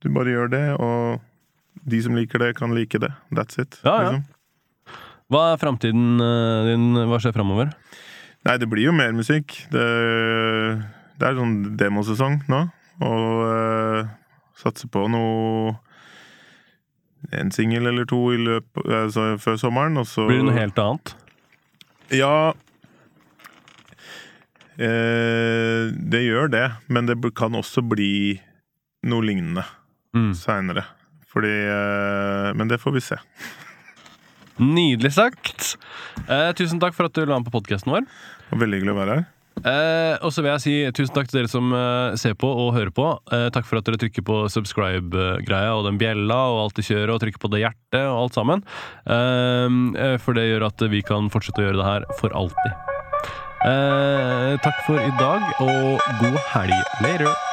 Du 0.03 0.09
bare 0.11 0.27
gjør 0.35 0.51
det, 0.51 0.81
og 0.81 1.21
de 1.89 2.03
som 2.03 2.15
liker 2.15 2.39
det, 2.39 2.57
kan 2.57 2.75
like 2.75 2.99
det. 2.99 3.13
That's 3.33 3.59
it. 3.59 3.79
Ja, 3.85 4.03
ja. 4.03 4.11
Liksom. 4.11 4.25
Hva 5.33 5.55
er 5.55 5.57
framtiden 5.63 6.21
eh, 6.21 6.67
din? 6.69 6.93
Hva 7.09 7.19
skjer 7.19 7.33
framover? 7.33 7.73
Nei, 8.43 8.57
det 8.59 8.67
blir 8.71 8.89
jo 8.89 8.93
mer 8.97 9.13
musikk. 9.15 9.55
Det, 9.71 9.85
det 11.21 11.29
er 11.29 11.37
sånn 11.39 11.77
demosesong 11.79 12.41
nå, 12.51 12.61
og 13.07 13.27
uh, 13.47 14.11
satser 14.59 14.91
på 14.93 15.05
noe 15.11 15.77
En 17.39 17.53
singel 17.55 17.87
eller 17.87 18.05
to 18.11 18.19
i 18.35 18.39
løpet, 18.43 18.83
altså, 18.91 19.29
før 19.39 19.57
sommeren, 19.61 19.97
og 20.01 20.09
så 20.11 20.25
Blir 20.27 20.41
det 20.43 20.49
noe 20.49 20.59
helt 20.59 20.81
annet? 20.83 21.13
Ja 22.13 22.33
eh, 24.77 25.93
Det 26.13 26.23
gjør 26.27 26.51
det, 26.53 26.65
men 26.93 27.07
det 27.09 27.17
kan 27.39 27.55
også 27.55 27.85
bli 27.87 28.41
noe 29.07 29.25
lignende 29.27 29.65
Mm. 30.13 30.35
seinere. 30.37 30.83
Fordi 31.33 31.49
eh, 31.49 32.53
Men 32.59 32.69
det 32.69 32.81
får 32.83 32.93
vi 32.93 33.01
se. 33.01 33.17
Nydelig 34.61 35.15
sagt. 35.17 35.77
Eh, 36.27 36.51
tusen 36.59 36.81
takk 36.83 36.97
for 36.97 37.09
at 37.09 37.17
du 37.17 37.25
la 37.25 37.39
an 37.39 37.47
på 37.47 37.55
podkasten 37.55 37.93
vår. 37.95 38.09
Veldig 38.53 38.81
hyggelig 38.81 38.95
å 38.95 38.99
være 38.99 39.17
her. 39.17 39.31
Eh, 39.63 40.15
og 40.25 40.33
så 40.33 40.43
vil 40.43 40.55
jeg 40.55 40.63
si 40.65 40.75
tusen 40.97 41.15
takk 41.15 41.29
til 41.29 41.43
dere 41.43 41.51
som 41.53 41.73
eh, 41.77 42.17
ser 42.21 42.35
på 42.41 42.49
og 42.49 42.73
hører 42.75 42.93
på. 42.95 43.07
Eh, 43.35 43.49
takk 43.55 43.69
for 43.69 43.79
at 43.79 43.87
dere 43.87 44.01
trykker 44.01 44.25
på 44.27 44.39
subscribe-greia 44.53 45.75
og 45.77 45.87
den 45.87 46.01
bjella 46.01 46.39
og 46.53 46.63
alt 46.65 46.81
det 46.81 46.87
kjøret, 46.89 47.15
og 47.15 47.23
trykker 47.23 47.43
på 47.43 47.53
det 47.53 47.63
hjertet 47.67 48.01
og 48.07 48.25
alt 48.25 48.39
sammen. 48.39 48.65
Eh, 49.05 49.79
eh, 50.07 50.17
for 50.23 50.39
det 50.39 50.49
gjør 50.49 50.69
at 50.73 50.89
vi 50.93 51.05
kan 51.07 51.31
fortsette 51.33 51.63
å 51.63 51.69
gjøre 51.69 51.81
det 51.83 51.89
her 51.91 52.09
for 52.19 52.35
alltid. 52.37 52.91
Eh, 53.63 54.53
takk 54.65 54.85
for 54.89 54.99
i 54.99 55.13
dag, 55.21 55.49
og 55.63 56.13
god 56.25 56.45
helg. 56.57 56.95
Later. 57.05 57.52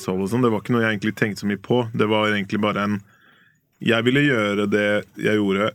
Der 0.00 0.12
hemmelighetsholdet 0.12 0.26
og 0.26 0.30
sånn, 0.30 0.44
det 0.44 0.50
var 0.52 0.62
ikke 0.62 0.74
noe 0.74 0.84
jeg 0.84 0.94
egentlig 0.94 1.16
tenkte 1.16 1.40
så 1.42 1.48
mye 1.48 1.60
på. 1.60 1.90
Det 1.94 2.08
var 2.08 2.30
egentlig 2.30 2.60
bare 2.60 2.84
en 2.84 3.00
Jeg 3.80 4.04
ville 4.04 4.20
gjøre 4.20 4.66
det 4.68 5.06
jeg 5.16 5.36
gjorde, 5.36 5.70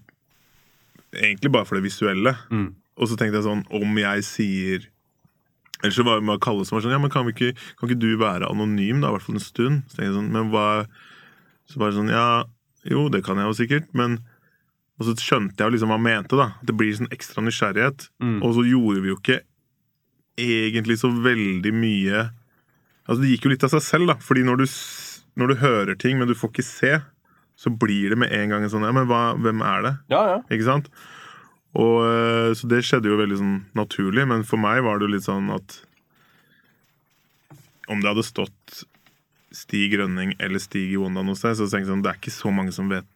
egentlig 1.11 1.51
bare 1.51 1.65
for 1.65 1.75
det 1.75 1.83
visuelle. 1.83 2.35
Mm. 2.51 2.75
Og 2.97 3.09
så 3.09 3.15
tenkte 3.17 3.39
jeg 3.39 3.47
sånn 3.47 3.65
Om 3.73 3.97
jeg 3.97 4.23
sier 4.23 4.85
Ellers 5.81 5.97
så 5.97 6.05
var 6.05 6.21
det 6.21 6.37
Kalle 6.41 6.65
som 6.65 6.77
var 6.77 6.85
sånn 6.85 6.93
Ja, 6.93 6.99
men 6.99 7.11
kan, 7.11 7.25
vi 7.25 7.33
ikke, 7.33 7.57
kan 7.79 7.89
ikke 7.89 7.99
du 7.99 8.15
være 8.17 8.47
anonym, 8.47 9.01
da? 9.01 9.09
I 9.09 9.17
hvert 9.17 9.25
fall 9.25 9.35
en 9.35 9.43
stund. 9.43 9.81
Så 9.89 9.97
tenkte 9.97 10.11
jeg 10.11 10.19
sånn, 10.19 10.31
men 10.31 10.53
hva 10.53 10.85
Så 11.67 11.81
bare 11.81 11.97
sånn 11.97 12.13
Ja, 12.13 12.45
jo, 12.85 13.09
det 13.09 13.23
kan 13.25 13.37
jeg 13.37 13.49
jo 13.49 13.57
sikkert, 13.57 13.89
men 13.93 14.19
Og 14.97 15.09
så 15.09 15.17
skjønte 15.17 15.59
jeg 15.59 15.67
jo 15.67 15.75
liksom 15.75 15.91
hva 15.91 15.97
han 15.97 16.05
mente, 16.05 16.37
da. 16.39 16.53
Det 16.63 16.77
blir 16.77 16.93
sånn 16.95 17.11
ekstra 17.11 17.41
nysgjerrighet. 17.43 18.05
Mm. 18.23 18.37
Og 18.45 18.53
så 18.55 18.63
gjorde 18.63 19.01
vi 19.03 19.09
jo 19.11 19.17
ikke 19.19 19.41
egentlig 20.39 20.95
så 21.01 21.09
veldig 21.11 21.71
mye 21.75 22.21
Altså, 23.05 23.19
det 23.21 23.33
gikk 23.35 23.45
jo 23.47 23.51
litt 23.53 23.65
av 23.65 23.73
seg 23.75 23.83
selv, 23.85 24.09
da. 24.09 24.15
Fordi 24.23 24.45
når 24.45 24.63
du, 24.63 24.65
når 25.39 25.51
du 25.51 25.59
hører 25.61 25.99
ting, 26.01 26.17
men 26.19 26.29
du 26.29 26.35
får 26.37 26.51
ikke 26.53 26.65
se, 26.65 26.93
så 27.55 27.71
blir 27.71 28.11
det 28.11 28.19
med 28.19 28.33
en 28.35 28.51
gang 28.51 28.65
en 28.65 28.71
sånn 28.71 28.83
Ja, 28.83 28.91
men 28.95 29.07
hva, 29.07 29.29
hvem 29.39 29.61
er 29.63 29.85
det? 29.85 29.93
Ja, 30.11 30.23
ja. 30.33 30.39
Ikke 30.51 30.67
sant? 30.67 30.89
Og, 31.75 32.01
eh, 32.07 32.49
så 32.55 32.67
det 32.71 32.81
skjedde 32.87 33.11
jo 33.11 33.19
veldig 33.19 33.37
sånn 33.39 33.55
naturlig, 33.75 34.25
men 34.27 34.43
for 34.47 34.59
meg 34.61 34.81
var 34.85 34.99
det 34.99 35.07
jo 35.07 35.15
litt 35.15 35.27
sånn 35.27 35.49
at 35.55 35.79
Om 37.91 38.01
det 38.01 38.09
hadde 38.09 38.25
stått 38.25 38.83
Stig 39.55 39.93
Rønning 39.99 40.33
eller 40.41 40.59
Stig 40.59 40.91
i 40.91 40.99
Wanda 40.99 41.23
noe 41.23 41.37
sted, 41.39 41.55
så 41.55 41.67
tenkte 41.69 41.85
jeg 41.85 41.91
sånn, 41.93 42.03
det 42.03 42.11
er 42.11 42.19
ikke 42.19 42.33
så 42.33 42.51
mange 42.51 42.73
som 42.75 42.89
vet 42.91 43.07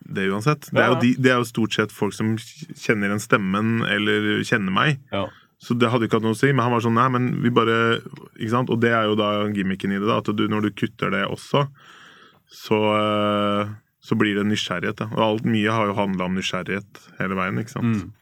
det 0.00 0.24
uansett. 0.30 0.70
Det 0.72 0.80
er, 0.80 0.88
jo 0.90 0.96
de, 1.02 1.10
det 1.22 1.30
er 1.30 1.36
jo 1.38 1.46
stort 1.46 1.74
sett 1.76 1.92
folk 1.94 2.14
som 2.16 2.32
kjenner 2.38 3.10
igjen 3.10 3.22
stemmen 3.22 3.84
eller 3.86 4.40
kjenner 4.48 4.74
meg. 4.74 5.02
ja. 5.14 5.28
Så 5.58 5.74
det 5.74 5.90
hadde 5.90 6.06
ikke 6.06 6.20
hatt 6.20 6.26
noe 6.26 6.36
å 6.36 6.38
si. 6.38 6.52
Men 6.52 6.68
han 6.68 6.74
var 6.76 6.84
sånn, 6.84 6.98
nei, 6.98 7.08
men 7.10 7.30
vi 7.42 7.50
bare 7.54 7.78
Ikke 8.38 8.52
sant? 8.52 8.70
Og 8.70 8.78
det 8.82 8.92
er 8.94 9.08
jo 9.10 9.16
da 9.18 9.32
gimmicken 9.50 9.94
i 9.94 9.98
det, 9.98 10.06
da. 10.06 10.20
At 10.22 10.30
du, 10.30 10.44
når 10.50 10.68
du 10.68 10.70
kutter 10.78 11.10
det 11.14 11.24
også, 11.26 11.64
så, 12.48 12.78
eh, 12.94 13.72
så 14.00 14.18
blir 14.18 14.38
det 14.38 14.46
nysgjerrighet. 14.48 15.02
Da. 15.02 15.10
Og 15.16 15.24
alt 15.24 15.48
mye 15.50 15.74
har 15.74 15.90
jo 15.90 15.98
handla 15.98 16.28
om 16.28 16.38
nysgjerrighet 16.38 17.02
hele 17.18 17.38
veien, 17.38 17.58
ikke 17.60 17.74
sant. 17.74 18.04
Mm. 18.04 18.14